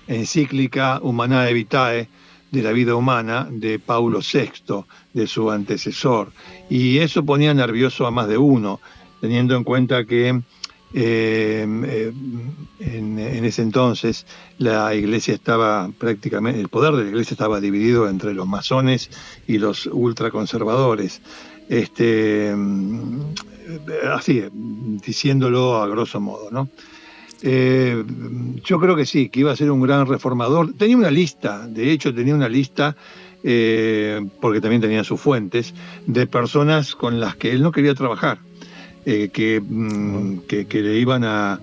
encíclica 0.08 1.00
Humanae 1.02 1.52
Vitae 1.52 2.08
de 2.50 2.62
la 2.62 2.72
vida 2.72 2.94
humana 2.94 3.48
de 3.50 3.78
Paulo 3.78 4.20
VI, 4.20 4.84
de 5.14 5.26
su 5.26 5.50
antecesor. 5.50 6.32
Y 6.68 6.98
eso 6.98 7.24
ponía 7.24 7.54
nervioso 7.54 8.06
a 8.06 8.10
más 8.10 8.28
de 8.28 8.38
uno. 8.38 8.80
teniendo 9.20 9.54
en 9.56 9.62
cuenta 9.62 10.04
que 10.04 10.42
eh, 10.94 11.62
en, 12.80 13.18
ese 13.18 13.62
entonces 13.62 14.26
la 14.58 14.94
iglesia 14.94 15.32
estaba 15.32 15.90
prácticamente, 15.96 16.60
el 16.60 16.68
poder 16.68 16.94
de 16.94 17.04
la 17.04 17.10
iglesia 17.10 17.34
estaba 17.34 17.60
dividido 17.60 18.08
entre 18.08 18.34
los 18.34 18.46
masones 18.46 19.10
y 19.46 19.58
los 19.58 19.86
ultraconservadores. 19.86 21.22
Este, 21.72 22.54
así, 24.12 24.44
diciéndolo 24.52 25.80
a 25.80 25.88
grosso 25.88 26.20
modo, 26.20 26.50
¿no? 26.50 26.68
Eh, 27.40 28.04
yo 28.62 28.78
creo 28.78 28.94
que 28.94 29.06
sí, 29.06 29.30
que 29.30 29.40
iba 29.40 29.52
a 29.52 29.56
ser 29.56 29.70
un 29.70 29.80
gran 29.80 30.06
reformador. 30.06 30.74
Tenía 30.74 30.98
una 30.98 31.10
lista, 31.10 31.66
de 31.66 31.90
hecho 31.90 32.14
tenía 32.14 32.34
una 32.34 32.50
lista, 32.50 32.94
eh, 33.42 34.20
porque 34.38 34.60
también 34.60 34.82
tenía 34.82 35.02
sus 35.02 35.18
fuentes, 35.18 35.72
de 36.06 36.26
personas 36.26 36.94
con 36.94 37.20
las 37.20 37.36
que 37.36 37.52
él 37.52 37.62
no 37.62 37.72
quería 37.72 37.94
trabajar, 37.94 38.40
eh, 39.06 39.30
mm, 39.66 40.40
que, 40.40 40.66
que, 40.66 40.82
le 40.82 40.98
iban 40.98 41.24
a 41.24 41.58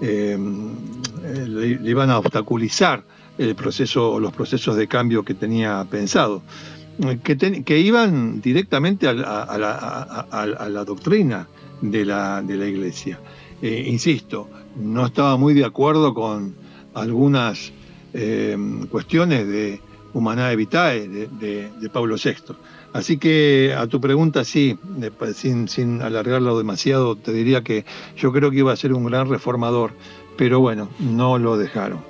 le, 0.00 1.90
iban 1.90 2.10
a 2.10 2.18
obstaculizar 2.18 3.02
el 3.38 3.56
proceso, 3.56 4.20
los 4.20 4.32
procesos 4.32 4.76
de 4.76 4.86
cambio 4.86 5.24
que 5.24 5.34
tenía 5.34 5.84
pensado. 5.90 6.42
Que, 7.22 7.78
iban 7.78 8.40
directamente 8.40 9.06
a, 9.06 9.14
la, 9.14 10.84
doctrina 10.84 11.46
de 11.80 12.04
la, 12.04 12.42
de 12.42 12.56
la 12.56 12.66
iglesia. 12.66 13.20
insisto, 13.62 14.48
no 14.76 15.06
estaba 15.06 15.36
muy 15.36 15.54
de 15.54 15.64
acuerdo 15.64 16.12
con 16.12 16.54
algunas 16.94 17.72
eh, 18.14 18.56
cuestiones 18.90 19.46
de 19.46 19.80
Humanae 20.12 20.56
Vitae 20.56 21.08
de, 21.08 21.68
de, 21.80 21.88
Pablo 21.90 22.16
VI. 22.16 22.54
Así 22.92 23.18
que 23.18 23.74
a 23.76 23.86
tu 23.86 24.00
pregunta 24.00 24.44
sí, 24.44 24.78
sin, 25.34 25.68
sin 25.68 26.02
alargarlo 26.02 26.56
demasiado, 26.56 27.16
te 27.16 27.32
diría 27.32 27.62
que 27.62 27.84
yo 28.16 28.32
creo 28.32 28.50
que 28.50 28.58
iba 28.58 28.72
a 28.72 28.76
ser 28.76 28.94
un 28.94 29.04
gran 29.04 29.28
reformador, 29.28 29.92
pero 30.36 30.60
bueno, 30.60 30.88
no 30.98 31.38
lo 31.38 31.58
dejaron. 31.58 32.00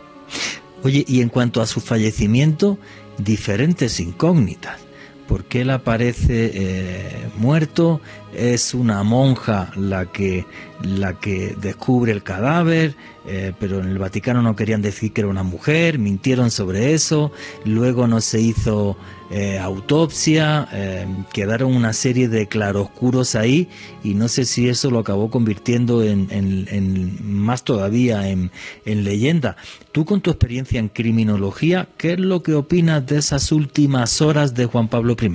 Oye, 0.84 1.04
y 1.08 1.20
en 1.20 1.28
cuanto 1.28 1.60
a 1.60 1.66
su 1.66 1.80
fallecimiento, 1.80 2.78
diferentes 3.18 4.00
incógnitas. 4.00 4.80
¿Por 5.26 5.44
qué 5.44 5.60
él 5.60 5.70
aparece 5.70 6.50
eh, 6.54 7.28
muerto? 7.36 8.00
Es 8.34 8.72
una 8.72 9.02
monja 9.02 9.70
la 9.76 10.06
que, 10.06 10.46
la 10.82 11.20
que 11.20 11.54
descubre 11.60 12.12
el 12.12 12.22
cadáver, 12.22 12.94
eh, 13.30 13.52
pero 13.60 13.80
en 13.80 13.90
el 13.90 13.98
Vaticano 13.98 14.40
no 14.40 14.56
querían 14.56 14.80
decir 14.80 15.12
que 15.12 15.20
era 15.20 15.28
una 15.28 15.42
mujer, 15.42 15.98
mintieron 15.98 16.50
sobre 16.50 16.94
eso, 16.94 17.30
luego 17.66 18.06
no 18.06 18.22
se 18.22 18.40
hizo 18.40 18.96
eh, 19.30 19.58
autopsia, 19.58 20.66
eh, 20.72 21.06
quedaron 21.34 21.76
una 21.76 21.92
serie 21.92 22.28
de 22.28 22.46
claroscuros 22.46 23.34
ahí 23.34 23.68
y 24.02 24.14
no 24.14 24.28
sé 24.28 24.46
si 24.46 24.70
eso 24.70 24.90
lo 24.90 25.00
acabó 25.00 25.30
convirtiendo 25.30 26.02
en, 26.02 27.18
más 27.22 27.64
todavía 27.64 28.30
en, 28.30 28.50
en, 28.86 29.04
leyenda. 29.04 29.58
Tú 29.92 30.06
con 30.06 30.22
tu 30.22 30.30
experiencia 30.30 30.80
en 30.80 30.88
criminología, 30.88 31.86
¿qué 31.98 32.14
es 32.14 32.20
lo 32.20 32.42
que 32.42 32.54
opinas 32.54 33.04
de 33.04 33.18
esas 33.18 33.52
últimas 33.52 34.22
horas 34.22 34.54
de 34.54 34.64
Juan 34.64 34.88
Pablo 34.88 35.14
I? 35.20 35.32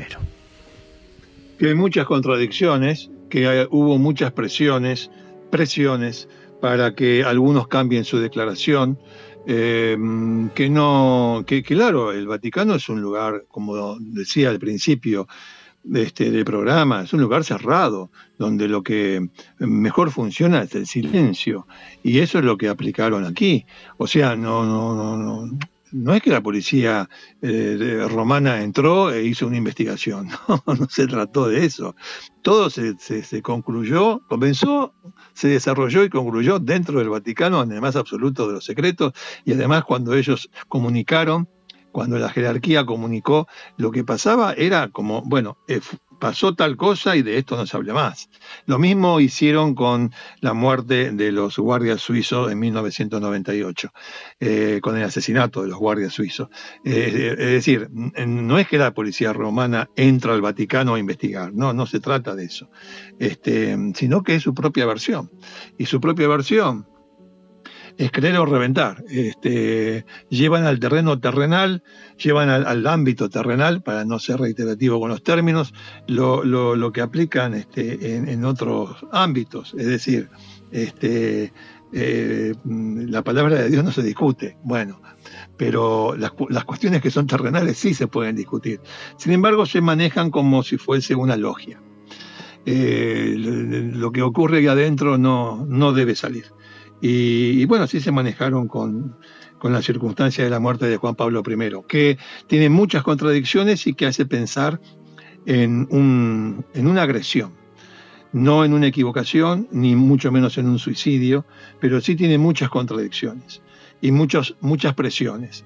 Que 1.60 1.68
hay 1.68 1.76
muchas 1.76 2.08
contradicciones, 2.08 3.12
que 3.30 3.68
hubo 3.70 4.00
muchas 4.00 4.32
presiones, 4.32 5.12
presiones 5.52 6.28
para 6.64 6.96
que 6.96 7.26
algunos 7.26 7.68
cambien 7.68 8.06
su 8.06 8.20
declaración, 8.20 8.98
eh, 9.46 9.98
que 10.56 10.70
no, 10.70 11.44
que 11.46 11.62
claro, 11.62 12.14
el 12.14 12.26
Vaticano 12.26 12.76
es 12.76 12.88
un 12.88 13.02
lugar, 13.02 13.44
como 13.50 13.98
decía 14.00 14.50
al 14.50 14.60
principio 14.60 15.28
de 15.84 16.04
este, 16.04 16.32
del 16.32 16.46
programa, 16.46 17.02
es 17.02 17.12
un 17.12 17.20
lugar 17.20 17.44
cerrado, 17.44 18.12
donde 18.38 18.70
lo 18.70 18.82
que 18.82 19.28
mejor 19.60 20.10
funciona 20.10 20.62
es 20.62 20.74
el 20.76 20.88
silencio, 20.88 21.68
y 22.02 22.20
eso 22.20 22.40
es 22.40 22.46
lo 22.46 22.58
que 22.58 22.70
aplicaron 22.70 23.26
aquí. 23.26 23.66
O 23.98 24.08
sea, 24.08 24.38
no, 24.38 24.64
no, 24.64 24.96
no, 24.96 25.18
no 25.18 25.58
no 25.94 26.14
es 26.14 26.22
que 26.22 26.32
la 26.32 26.42
policía 26.42 27.08
eh, 27.42 28.06
romana 28.10 28.62
entró 28.62 29.14
e 29.14 29.24
hizo 29.24 29.48
una 29.48 29.58
investigación, 29.58 30.28
no, 30.48 30.62
no 30.66 30.90
se 30.90 31.08
trató 31.08 31.48
de 31.48 31.66
eso. 31.66 31.96
Todo 32.42 32.70
se, 32.70 32.96
concluyó, 33.42 34.22
comenzó, 34.28 34.94
se 35.34 35.50
desarrolló 35.50 36.04
y 36.04 36.10
concluyó 36.10 36.60
dentro 36.60 37.00
del 37.00 37.10
Vaticano 37.10 37.62
en 37.62 37.80
más 37.80 37.96
absoluto 37.96 38.48
de 38.48 38.54
los 38.54 38.66
secretos 38.66 39.14
y 39.46 39.54
además 39.54 39.86
cuando 39.86 40.14
ellos 40.14 40.50
comunicaron, 40.68 41.48
cuando 41.92 42.18
la 42.18 42.30
jerarquía 42.30 42.86
comunicó, 42.86 43.48
lo 43.78 43.92
que 43.92 44.04
pasaba 44.04 44.54
era 44.54 44.90
como, 44.90 45.22
bueno, 45.22 45.58
eh, 45.68 45.80
pasó 46.24 46.56
tal 46.56 46.78
cosa 46.78 47.18
y 47.18 47.22
de 47.22 47.38
esto 47.38 47.58
no 47.58 47.68
se 47.68 47.76
habla 47.76 47.94
más. 47.94 48.30
Lo 48.66 48.80
mismo 48.80 49.20
hicieron 49.20 49.76
con 49.76 50.14
la 50.40 50.54
muerte 50.54 51.12
de 51.12 51.34
los 51.34 51.58
guardias 51.58 52.00
suizos 52.00 52.50
en 52.50 52.60
1998, 52.60 53.92
eh, 54.40 54.80
con 54.82 54.96
el 54.96 55.04
asesinato 55.04 55.64
de 55.64 55.68
los 55.68 55.78
guardias 55.78 56.14
suizos. 56.14 56.48
Eh, 56.86 57.36
es 57.38 57.52
decir, 57.52 57.90
no 57.92 58.58
es 58.58 58.70
que 58.70 58.78
la 58.78 58.94
policía 58.94 59.34
romana 59.34 59.90
entra 59.98 60.34
al 60.34 60.40
Vaticano 60.40 60.96
a 60.96 61.00
investigar, 61.00 61.52
no, 61.54 61.74
no 61.74 61.86
se 61.86 62.00
trata 62.00 62.36
de 62.36 62.46
eso, 62.46 62.70
este, 63.20 63.78
sino 63.94 64.24
que 64.24 64.36
es 64.36 64.44
su 64.44 64.54
propia 64.54 64.86
versión. 64.86 65.30
Y 65.78 65.88
su 65.88 66.00
propia 66.00 66.30
versión 66.30 66.88
es 67.98 68.12
creer 68.12 68.38
o 68.38 68.46
reventar. 68.46 69.04
Este, 69.10 70.06
llevan 70.30 70.66
al 70.66 70.80
terreno 70.80 71.20
terrenal, 71.20 71.84
llevan 72.18 72.50
al, 72.50 72.88
ámbito 72.88 73.30
terrenal, 73.30 73.82
para 73.82 74.06
no 74.06 74.20
ser 74.20 74.40
reiterativo 74.40 75.00
con 75.00 75.10
los 75.10 75.24
términos, 75.24 75.74
lo, 76.08 76.44
lo, 76.44 76.92
que 76.92 77.02
aplican 77.02 77.54
este, 77.54 78.16
en, 78.16 78.46
otros 78.46 79.06
ámbitos. 79.12 79.74
Es 79.78 79.88
decir, 79.88 80.30
este, 80.72 81.54
eh, 81.92 82.54
la 82.64 83.24
palabra 83.24 83.56
de 83.56 83.70
Dios 83.70 83.84
no 83.84 83.92
se 83.92 84.04
discute. 84.04 84.58
Bueno, 84.64 85.02
pero 85.58 86.16
las, 86.18 86.34
las, 86.50 86.66
cuestiones 86.66 87.02
que 87.02 87.12
son 87.12 87.28
terrenales 87.28 87.78
sí 87.78 87.94
se 87.94 88.08
pueden 88.08 88.36
discutir. 88.36 88.82
Sin 89.18 89.32
embargo, 89.32 89.66
se 89.66 89.82
manejan 89.82 90.32
como 90.32 90.64
si 90.64 90.78
fuese 90.78 91.16
una 91.16 91.38
logia. 91.38 91.82
Eh, 92.66 93.36
lo 93.38 94.12
que 94.12 94.22
ocurre 94.22 94.60
ahí 94.60 94.68
adentro 94.68 95.18
no, 95.18 95.66
no 95.68 95.92
debe 95.94 96.16
salir. 96.16 96.46
Y, 97.02 97.66
bueno, 97.66 97.84
así 97.84 98.00
se 98.00 98.14
manejaron 98.14 98.70
con, 98.70 99.18
la 99.72 99.82
circunstancia 99.82 100.44
de 100.44 100.50
la 100.50 100.60
muerte 100.60 100.88
de 100.88 100.98
Juan 100.98 101.16
Pablo 101.16 101.42
I, 101.48 101.88
que 101.88 102.18
tiene 102.48 102.70
muchas 102.70 103.04
contradicciones 103.04 103.88
y 103.88 103.94
que 103.94 104.06
hace 104.06 104.26
pensar 104.26 104.82
en, 105.46 105.88
un, 105.90 106.66
en 106.74 106.88
una 106.88 107.04
agresión, 107.04 107.54
no 108.34 108.66
en 108.66 108.74
una 108.74 108.88
equivocación, 108.88 109.68
ni 109.72 109.96
mucho 109.96 110.32
menos 110.32 110.58
en 110.58 110.68
un 110.68 110.80
suicidio, 110.80 111.46
pero 111.80 112.02
sí 112.02 112.16
tiene 112.16 112.38
muchas 112.38 112.70
contradicciones 112.70 113.62
y 114.02 114.12
muchos, 114.12 114.56
muchas 114.60 114.94
presiones. 114.96 115.64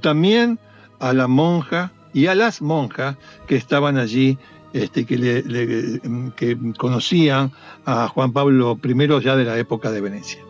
También 0.00 0.58
a 0.98 1.12
la 1.12 1.26
monja 1.26 1.92
y 2.12 2.26
a 2.26 2.34
las 2.34 2.62
monjas 2.62 3.16
que 3.46 3.56
estaban 3.56 3.98
allí 3.98 4.38
este, 4.72 5.04
que 5.04 6.58
conocían 6.76 7.52
a 7.84 8.08
Juan 8.08 8.32
Pablo 8.32 8.78
I 8.82 9.22
ya 9.22 9.36
de 9.36 9.44
la 9.44 9.58
época 9.58 9.90
de 9.90 10.00
Venecia. 10.00 10.40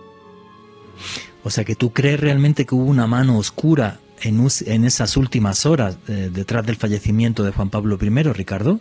O 1.43 1.51
sea 1.51 1.65
que 1.65 1.75
tú 1.75 1.93
crees 1.93 2.21
realmente 2.21 2.67
que 2.67 2.75
hubo 2.75 2.85
una 2.85 3.07
mano 3.07 3.39
oscura 3.39 3.99
en, 4.23 4.47
en 4.67 4.85
esas 4.85 5.17
últimas 5.17 5.67
horas 5.67 5.99
eh, 6.09 6.31
detrás 6.33 6.67
del 6.67 6.77
fallecimiento 6.77 7.43
de 7.43 7.53
Juan 7.53 7.71
Pablo 7.71 7.99
I, 8.01 8.23
Ricardo. 8.33 8.81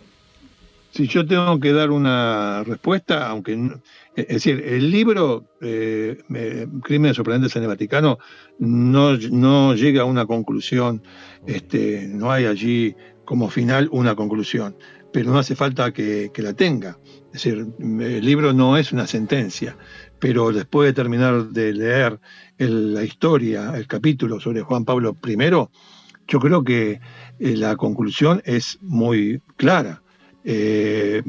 Si 0.92 1.06
yo 1.06 1.24
tengo 1.24 1.60
que 1.60 1.72
dar 1.72 1.90
una 1.90 2.64
respuesta, 2.64 3.28
aunque 3.28 3.56
es 4.16 4.26
decir, 4.26 4.62
el 4.66 4.90
libro 4.90 5.44
eh, 5.60 6.18
Crímenes 6.82 7.16
sorprendentes 7.16 7.54
en 7.54 7.62
el 7.62 7.68
Vaticano 7.68 8.18
no, 8.58 9.16
no, 9.16 9.74
llega 9.74 10.02
a 10.02 10.04
una 10.04 10.26
conclusión, 10.26 11.02
este, 11.46 12.08
no 12.08 12.32
hay 12.32 12.46
allí 12.46 12.96
como 13.24 13.48
final 13.48 13.88
una 13.92 14.16
conclusión, 14.16 14.76
pero 15.12 15.30
no 15.30 15.38
hace 15.38 15.54
falta 15.54 15.92
que, 15.92 16.32
que 16.34 16.42
la 16.42 16.54
tenga. 16.54 16.98
Es 17.26 17.44
decir, 17.44 17.68
el 17.78 18.24
libro 18.24 18.52
no 18.52 18.76
es 18.76 18.90
una 18.92 19.06
sentencia, 19.06 19.76
pero 20.20 20.52
después 20.52 20.88
de 20.88 20.92
terminar 20.92 21.48
de 21.48 21.72
leer 21.72 22.20
la 22.58 23.02
historia, 23.02 23.72
el 23.74 23.86
capítulo 23.86 24.38
sobre 24.38 24.60
Juan 24.60 24.84
Pablo 24.84 25.16
I, 25.26 25.36
yo 26.28 26.38
creo 26.38 26.62
que 26.62 27.00
eh, 27.38 27.56
la 27.56 27.74
conclusión 27.76 28.42
es 28.44 28.78
muy 28.82 29.42
clara. 29.56 30.02
Eh, 30.44 31.22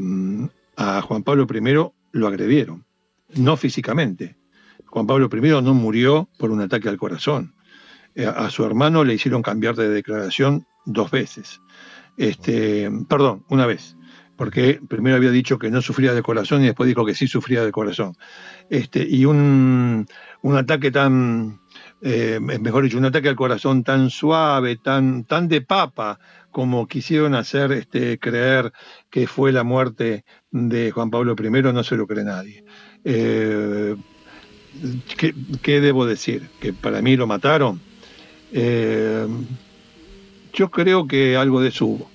a 0.76 1.02
Juan 1.02 1.24
Pablo 1.24 1.48
I 1.50 1.92
lo 2.12 2.28
agredieron, 2.28 2.86
no 3.36 3.56
físicamente. 3.56 4.36
Juan 4.86 5.08
Pablo 5.08 5.30
I 5.32 5.64
no 5.64 5.74
murió 5.74 6.28
por 6.38 6.52
un 6.52 6.60
ataque 6.62 6.90
al 6.90 6.98
corazón. 6.98 7.56
Eh, 8.14 8.26
a 8.26 8.50
su 8.50 8.66
hermano 8.66 9.06
le 9.06 9.14
hicieron 9.14 9.42
cambiar 9.42 9.76
de 9.76 9.90
declaración 9.90 10.68
dos 10.86 11.10
veces. 11.12 11.62
Este, 12.18 12.90
perdón, 13.08 13.46
una 13.50 13.66
vez 13.66 13.96
porque 14.42 14.82
primero 14.88 15.18
había 15.18 15.30
dicho 15.30 15.60
que 15.60 15.70
no 15.70 15.84
sufría 15.84 16.16
de 16.16 16.24
corazón 16.24 16.64
y 16.64 16.66
después 16.66 16.88
dijo 16.88 17.06
que 17.06 17.14
sí 17.14 17.28
sufría 17.28 17.64
de 17.64 17.72
corazón. 17.72 18.16
Este, 18.72 19.06
y 19.08 19.26
un, 19.26 20.08
un 20.42 20.58
ataque 20.58 20.90
tan, 20.90 21.60
eh, 22.02 22.40
mejor 22.42 22.84
dicho, 22.84 22.98
un 22.98 23.06
ataque 23.06 23.30
al 23.30 23.36
corazón 23.36 23.84
tan 23.84 24.10
suave, 24.10 24.78
tan, 24.78 25.26
tan 25.26 25.48
de 25.48 25.62
papa, 25.62 26.20
como 26.50 26.88
quisieron 26.88 27.36
hacer 27.36 27.72
este, 27.72 28.18
creer 28.18 28.74
que 29.12 29.28
fue 29.28 29.52
la 29.52 29.64
muerte 29.64 30.26
de 30.50 30.90
Juan 30.90 31.12
Pablo 31.12 31.36
I, 31.38 31.62
no 31.72 31.84
se 31.84 31.96
lo 31.96 32.08
cree 32.08 32.24
nadie. 32.24 32.66
Eh, 33.06 33.96
¿qué, 35.62 35.82
debo 35.82 36.08
decir? 36.08 36.50
¿Que 36.60 36.74
para 36.74 37.04
mí 37.04 37.16
lo 37.16 37.28
mataron? 37.28 37.80
Eh, 38.52 39.28
yo 40.52 40.72
creo 40.72 41.06
que 41.06 41.38
algo 41.38 41.62
de 41.62 41.68
eso 41.70 41.86
hubo. 41.86 42.11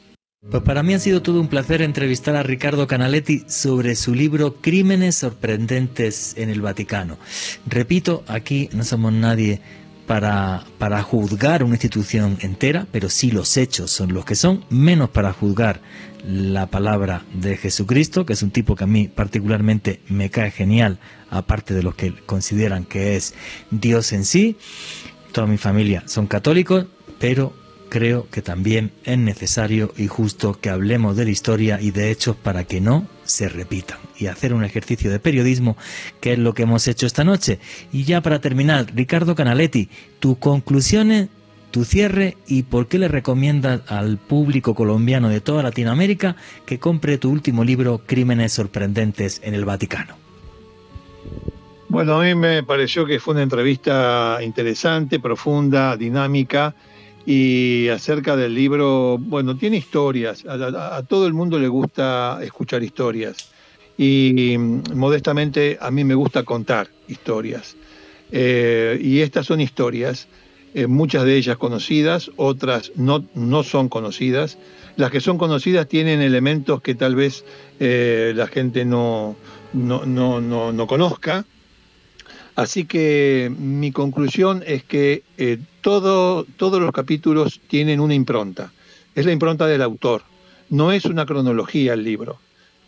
Pues 0.50 0.62
para 0.62 0.84
mí 0.84 0.94
ha 0.94 1.00
sido 1.00 1.22
todo 1.22 1.40
un 1.40 1.48
placer 1.48 1.82
entrevistar 1.82 2.36
a 2.36 2.44
Ricardo 2.44 2.86
Canaletti 2.86 3.44
sobre 3.48 3.96
su 3.96 4.14
libro 4.14 4.54
Crímenes 4.60 5.16
sorprendentes 5.16 6.34
en 6.36 6.50
el 6.50 6.60
Vaticano. 6.60 7.18
Repito, 7.66 8.22
aquí 8.28 8.68
no 8.72 8.84
somos 8.84 9.12
nadie 9.12 9.60
para, 10.06 10.64
para 10.78 11.02
juzgar 11.02 11.64
una 11.64 11.74
institución 11.74 12.38
entera, 12.40 12.86
pero 12.92 13.10
sí 13.10 13.32
los 13.32 13.56
hechos 13.56 13.90
son 13.90 14.14
los 14.14 14.24
que 14.24 14.36
son, 14.36 14.64
menos 14.70 15.10
para 15.10 15.32
juzgar 15.32 15.80
la 16.24 16.68
palabra 16.68 17.24
de 17.34 17.56
Jesucristo, 17.56 18.24
que 18.24 18.34
es 18.34 18.42
un 18.42 18.52
tipo 18.52 18.76
que 18.76 18.84
a 18.84 18.88
mí 18.88 19.08
particularmente 19.08 20.00
me 20.08 20.30
cae 20.30 20.52
genial, 20.52 21.00
aparte 21.28 21.74
de 21.74 21.82
los 21.82 21.96
que 21.96 22.14
consideran 22.24 22.84
que 22.84 23.16
es 23.16 23.34
Dios 23.72 24.12
en 24.12 24.24
sí. 24.24 24.56
Toda 25.32 25.48
mi 25.48 25.58
familia 25.58 26.04
son 26.06 26.28
católicos, 26.28 26.86
pero 27.18 27.52
creo 27.88 28.28
que 28.30 28.42
también 28.42 28.92
es 29.04 29.18
necesario 29.18 29.92
y 29.96 30.06
justo 30.06 30.58
que 30.60 30.70
hablemos 30.70 31.16
de 31.16 31.24
la 31.24 31.30
historia 31.30 31.80
y 31.80 31.90
de 31.90 32.10
hechos 32.10 32.36
para 32.36 32.64
que 32.64 32.80
no 32.80 33.06
se 33.24 33.48
repitan 33.48 33.98
y 34.18 34.26
hacer 34.26 34.54
un 34.54 34.64
ejercicio 34.64 35.10
de 35.10 35.20
periodismo 35.20 35.76
que 36.20 36.32
es 36.32 36.38
lo 36.38 36.54
que 36.54 36.62
hemos 36.62 36.86
hecho 36.88 37.06
esta 37.06 37.24
noche. 37.24 37.58
Y 37.92 38.04
ya 38.04 38.20
para 38.20 38.40
terminar, 38.40 38.86
Ricardo 38.94 39.34
Canaletti, 39.34 39.88
tus 40.20 40.38
conclusiones, 40.38 41.28
tu 41.70 41.84
cierre 41.84 42.36
y 42.46 42.62
por 42.62 42.88
qué 42.88 42.98
le 42.98 43.08
recomiendas 43.08 43.82
al 43.90 44.18
público 44.18 44.74
colombiano 44.74 45.28
de 45.28 45.40
toda 45.40 45.62
Latinoamérica 45.62 46.36
que 46.64 46.78
compre 46.78 47.18
tu 47.18 47.30
último 47.30 47.64
libro 47.64 48.02
Crímenes 48.06 48.52
sorprendentes 48.52 49.40
en 49.44 49.54
el 49.54 49.64
Vaticano. 49.64 50.16
Bueno, 51.88 52.20
a 52.20 52.24
mí 52.24 52.34
me 52.34 52.62
pareció 52.62 53.06
que 53.06 53.20
fue 53.20 53.34
una 53.34 53.42
entrevista 53.42 54.38
interesante, 54.42 55.20
profunda, 55.20 55.96
dinámica 55.96 56.74
y 57.26 57.88
acerca 57.88 58.36
del 58.36 58.54
libro, 58.54 59.18
bueno, 59.18 59.56
tiene 59.56 59.76
historias, 59.76 60.44
a, 60.46 61.02
todo 61.02 61.26
el 61.26 61.34
mundo 61.34 61.58
le 61.58 61.66
gusta 61.66 62.38
escuchar 62.40 62.84
historias 62.84 63.50
y 63.98 64.54
mm, 64.56 64.94
modestamente 64.94 65.76
a 65.80 65.90
mí 65.90 66.04
me 66.04 66.14
gusta 66.14 66.44
contar 66.44 66.88
historias. 67.08 67.76
Eh, 68.30 68.98
y 69.02 69.20
estas 69.20 69.46
son 69.46 69.60
historias, 69.60 70.28
eh, 70.72 70.86
muchas 70.86 71.24
de 71.24 71.36
ellas 71.36 71.56
conocidas, 71.56 72.30
otras 72.36 72.92
no, 72.94 73.24
no 73.34 73.64
son 73.64 73.88
conocidas. 73.88 74.56
Las 74.96 75.10
que 75.10 75.20
son 75.20 75.36
conocidas 75.36 75.88
tienen 75.88 76.22
elementos 76.22 76.80
que 76.80 76.94
tal 76.94 77.16
vez 77.16 77.44
eh, 77.80 78.34
la 78.36 78.46
gente 78.46 78.84
no, 78.84 79.36
no, 79.72 80.06
no, 80.06 80.40
no 80.40 80.86
conozca 80.86 81.44
Así 82.56 82.86
que 82.86 83.52
mi 83.56 83.92
conclusión 83.92 84.64
es 84.66 84.82
que 84.82 85.22
eh, 85.36 85.58
todos 85.82 86.46
los 86.58 86.92
capítulos 86.92 87.60
tienen 87.68 88.00
una 88.00 88.14
impronta. 88.14 88.72
Es 89.14 89.26
la 89.26 89.32
impronta 89.32 89.66
del 89.66 89.82
autor. 89.82 90.22
No 90.70 90.90
es 90.90 91.04
una 91.04 91.26
cronología 91.26 91.92
el 91.92 92.02
libro. 92.02 92.38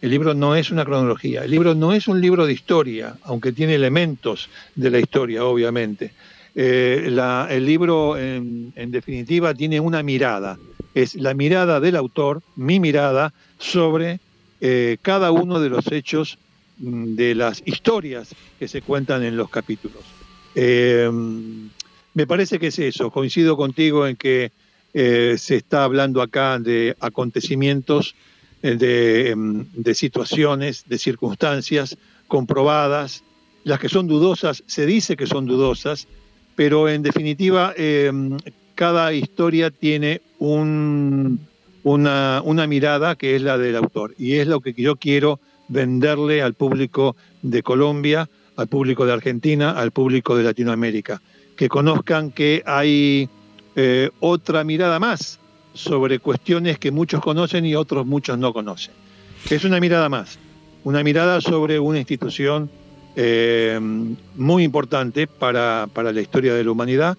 El 0.00 0.10
libro 0.10 0.32
no 0.32 0.54
es 0.54 0.70
una 0.70 0.86
cronología. 0.86 1.44
El 1.44 1.50
libro 1.50 1.74
no 1.74 1.92
es 1.92 2.08
un 2.08 2.20
libro 2.20 2.46
de 2.46 2.54
historia, 2.54 3.16
aunque 3.24 3.52
tiene 3.52 3.74
elementos 3.74 4.48
de 4.74 4.90
la 4.90 5.00
historia, 5.00 5.44
obviamente. 5.44 6.12
Eh, 6.54 7.14
el 7.50 7.66
libro, 7.66 8.16
en, 8.16 8.72
definitiva, 8.74 9.52
tiene 9.52 9.80
una 9.80 10.02
mirada. 10.02 10.58
Es 10.94 11.14
la 11.14 11.34
mirada 11.34 11.78
del 11.78 11.96
autor, 11.96 12.42
mi 12.56 12.80
mirada, 12.80 13.34
sobre 13.58 14.20
eh, 14.62 14.96
cada 15.02 15.30
uno 15.30 15.60
de 15.60 15.68
los 15.68 15.92
hechos 15.92 16.38
de 16.78 17.34
las 17.34 17.62
historias 17.64 18.34
que 18.58 18.68
se 18.68 18.82
cuentan 18.82 19.24
en 19.24 19.36
los 19.36 19.50
capítulos. 19.50 20.02
Eh, 20.54 21.10
me 22.14 22.26
parece 22.26 22.58
que 22.58 22.68
es 22.68 22.78
eso, 22.78 23.10
coincido 23.10 23.56
contigo 23.56 24.06
en 24.06 24.16
que 24.16 24.52
eh, 24.94 25.36
se 25.38 25.56
está 25.56 25.84
hablando 25.84 26.22
acá 26.22 26.58
de 26.58 26.96
acontecimientos, 27.00 28.14
eh, 28.62 29.34
mm, 29.36 29.62
de, 29.74 29.94
situaciones, 29.94 30.84
de 30.88 30.98
circunstancias 30.98 31.96
comprobadas, 32.26 33.22
las 33.64 33.78
que 33.78 33.88
son 33.88 34.06
dudosas, 34.06 34.62
se 34.66 34.86
dice 34.86 35.16
que 35.16 35.26
son 35.26 35.46
dudosas, 35.46 36.08
pero 36.56 36.88
en 36.88 37.02
definitiva 37.02 37.74
cada 38.74 39.12
historia 39.12 39.70
tiene 39.70 40.22
un, 40.38 41.40
una, 41.82 42.42
una 42.44 42.66
mirada 42.66 43.16
que 43.16 43.36
es 43.36 43.42
la 43.42 43.58
del 43.58 43.76
autor. 43.76 44.14
Y 44.18 44.34
es 44.34 44.46
lo 44.46 44.60
que 44.60 44.72
yo 44.72 44.96
quiero 44.96 45.40
venderle 45.68 46.42
al 46.42 46.54
público 46.54 47.16
de 47.42 47.62
Colombia, 47.62 48.28
al 48.56 48.68
público 48.68 49.06
de 49.06 49.12
Argentina, 49.12 49.70
al 49.70 49.92
público 49.92 50.36
de 50.36 50.44
Latinoamérica, 50.44 51.20
que 51.56 51.68
conozcan 51.68 52.30
que 52.30 52.62
hay 52.66 53.28
eh, 53.76 54.10
otra 54.20 54.64
mirada 54.64 54.98
más 54.98 55.38
sobre 55.74 56.18
cuestiones 56.18 56.78
que 56.78 56.90
muchos 56.90 57.20
conocen 57.20 57.64
y 57.64 57.74
otros 57.76 58.04
muchos 58.06 58.38
no 58.38 58.52
conocen. 58.52 58.94
Es 59.50 59.64
una 59.64 59.78
mirada 59.78 60.08
más, 60.08 60.38
una 60.84 61.04
mirada 61.04 61.40
sobre 61.40 61.78
una 61.78 61.98
institución 61.98 62.70
eh, 63.14 63.78
muy 64.36 64.64
importante 64.64 65.26
para, 65.26 65.88
la 65.94 66.20
historia 66.20 66.54
de 66.54 66.64
la 66.64 66.70
humanidad 66.70 67.16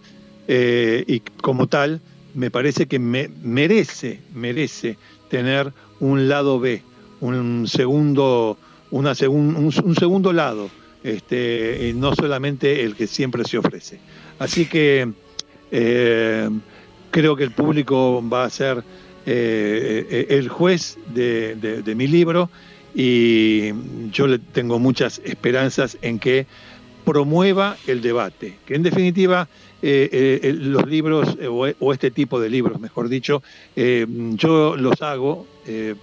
eh, 0.47 1.03
y 1.07 1.19
como 1.19 1.67
tal 1.67 2.01
me 2.33 2.51
parece 2.51 2.87
que 2.87 2.99
me, 2.99 3.29
merece, 3.41 4.21
merece 4.33 4.97
tener 5.29 5.71
un 5.99 6.27
lado 6.29 6.59
B, 6.59 6.81
un 7.21 7.67
segundo, 7.67 8.57
una 8.91 9.13
un, 9.29 9.95
segundo 9.97 10.33
lado, 10.33 10.69
este, 11.03 11.93
no 11.95 12.15
solamente 12.15 12.83
el 12.83 12.95
que 12.95 13.07
siempre 13.07 13.43
se 13.43 13.57
ofrece. 13.57 13.99
Así 14.39 14.65
que 14.65 15.11
eh, 15.71 16.49
creo 17.11 17.35
que 17.35 17.43
el 17.43 17.51
público 17.51 18.23
va 18.27 18.45
a 18.45 18.49
ser 18.49 18.83
eh, 19.25 20.27
el 20.29 20.49
juez 20.49 20.97
de, 21.13 21.93
mi 21.95 22.07
libro 22.07 22.49
y 22.95 23.71
yo 24.11 24.27
le 24.27 24.39
tengo 24.39 24.79
muchas 24.79 25.21
esperanzas 25.23 25.97
en 26.01 26.19
que 26.19 26.47
promueva 27.05 27.77
el 27.87 28.01
debate, 28.01 28.55
que 28.65 28.75
en 28.75 28.83
definitiva 28.83 29.47
eh, 29.81 30.55
los 30.59 30.87
libros, 30.87 31.37
o, 31.47 31.93
este 31.93 32.11
tipo 32.11 32.39
de 32.39 32.49
libros, 32.49 32.79
mejor 32.79 33.09
dicho, 33.09 33.41
yo 33.75 34.75
los 34.75 35.01
hago 35.01 35.45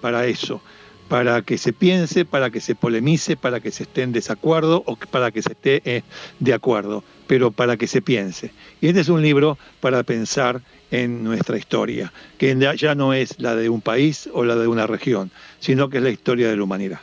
para 0.00 0.26
eso, 0.26 0.60
para 1.08 1.42
que 1.42 1.58
se 1.58 1.72
piense, 1.72 2.24
para 2.24 2.50
que 2.50 2.60
se 2.60 2.74
polemice, 2.74 3.36
para 3.36 3.60
que 3.60 3.70
se 3.70 3.84
esté 3.84 4.02
en 4.02 4.12
desacuerdo 4.12 4.82
o 4.86 4.96
para 4.96 5.30
que 5.30 5.42
se 5.42 5.52
esté 5.52 5.82
eh, 5.84 6.02
de 6.40 6.54
acuerdo, 6.54 7.04
pero 7.26 7.50
para 7.50 7.76
que 7.76 7.86
se 7.86 8.02
piense. 8.02 8.50
Y 8.80 8.88
este 8.88 9.00
es 9.00 9.08
un 9.08 9.22
libro 9.22 9.58
para 9.80 10.02
pensar 10.02 10.60
en 10.90 11.24
nuestra 11.24 11.58
historia, 11.58 12.12
que 12.38 12.56
ya 12.76 12.94
no 12.94 13.12
es 13.12 13.40
la 13.40 13.56
de 13.56 13.68
un 13.68 13.80
país 13.80 14.28
o 14.32 14.44
la 14.44 14.56
de 14.56 14.66
una 14.66 14.86
región, 14.86 15.30
sino 15.60 15.88
que 15.88 15.98
es 15.98 16.02
la 16.02 16.10
historia 16.10 16.48
de 16.48 16.56
la 16.56 16.62
humanidad. 16.62 17.00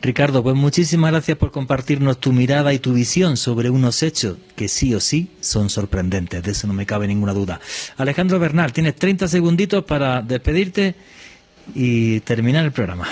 Ricardo, 0.00 0.44
pues 0.44 0.54
muchísimas 0.54 1.10
gracias 1.10 1.36
por 1.36 1.50
compartirnos 1.50 2.18
tu 2.18 2.32
mirada 2.32 2.72
y 2.72 2.78
tu 2.78 2.92
visión 2.92 3.36
sobre 3.36 3.68
unos 3.68 4.04
hechos 4.04 4.36
que 4.54 4.68
sí 4.68 4.94
o 4.94 5.00
sí 5.00 5.28
son 5.40 5.70
sorprendentes, 5.70 6.40
de 6.42 6.52
eso 6.52 6.68
no 6.68 6.72
me 6.72 6.86
cabe 6.86 7.08
ninguna 7.08 7.32
duda. 7.32 7.60
Alejandro 7.96 8.38
Bernal, 8.38 8.72
tienes 8.72 8.94
30 8.94 9.26
segunditos 9.26 9.84
para 9.84 10.22
despedirte 10.22 10.94
y 11.74 12.20
terminar 12.20 12.64
el 12.64 12.72
programa. 12.72 13.08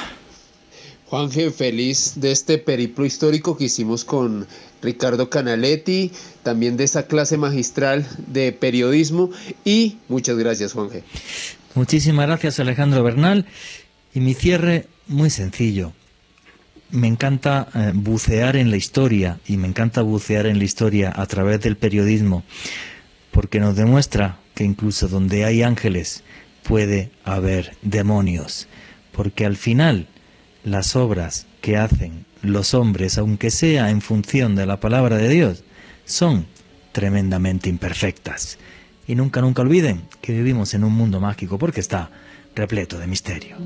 Juanje, 1.07 1.53
feliz 1.53 2.15
de 2.17 2.33
este 2.33 2.59
periplo 2.59 3.05
histórico 3.05 3.57
que 3.57 3.65
hicimos 3.65 4.05
con 4.05 4.47
Ricardo 4.83 5.31
Canaletti, 5.31 6.11
también 6.43 6.77
de 6.77 6.85
esa 6.85 7.07
clase 7.07 7.37
magistral 7.37 8.07
de 8.27 8.53
periodismo 8.53 9.31
y 9.65 9.99
muchas 10.09 10.37
gracias, 10.37 10.73
Juanje. 10.73 11.05
Muchísimas 11.75 12.27
gracias, 12.27 12.59
Alejandro 12.59 13.05
Bernal. 13.05 13.47
Y 14.15 14.21
mi 14.21 14.35
cierre, 14.35 14.87
muy 15.07 15.31
sencillo. 15.31 15.93
Me 16.91 17.07
encanta 17.07 17.69
eh, 17.75 17.93
bucear 17.95 18.57
en 18.57 18.71
la 18.71 18.77
historia 18.77 19.39
y 19.47 19.59
me 19.59 19.69
encanta 19.69 20.03
bucear 20.03 20.47
en 20.47 20.59
la 20.59 20.65
historia 20.65 21.13
a 21.15 21.27
través 21.27 21.61
del 21.61 21.77
periodismo, 21.77 22.43
porque 23.31 23.61
nos 23.61 23.77
demuestra 23.77 24.39
que 24.55 24.65
incluso 24.65 25.07
donde 25.09 25.45
hay 25.45 25.63
ángeles, 25.63 26.25
puede 26.67 27.11
haber 27.25 27.77
demonios, 27.83 28.67
porque 29.13 29.47
al 29.47 29.57
final 29.57 30.09
las 30.65 30.97
obras 30.97 31.47
que 31.61 31.77
hacen 31.77 32.27
los 32.43 32.75
hombres, 32.75 33.19
aunque 33.19 33.51
sea 33.51 33.91
en 33.91 34.01
función 34.01 34.57
de 34.57 34.67
la 34.67 34.81
palabra 34.81 35.17
de 35.17 35.29
Dios, 35.29 35.65
son 36.05 36.47
tremendamente 36.93 37.69
imperfectas. 37.69 38.59
Y 39.07 39.15
nunca, 39.15 39.41
nunca 39.41 39.63
olviden 39.63 40.03
que 40.21 40.33
vivimos 40.33 40.75
en 40.75 40.83
un 40.83 40.93
mundo 40.93 41.21
mágico 41.21 41.59
porque 41.59 41.81
está 41.81 42.11
repleto 42.55 42.99
de 42.99 43.07
misterio. 43.07 43.57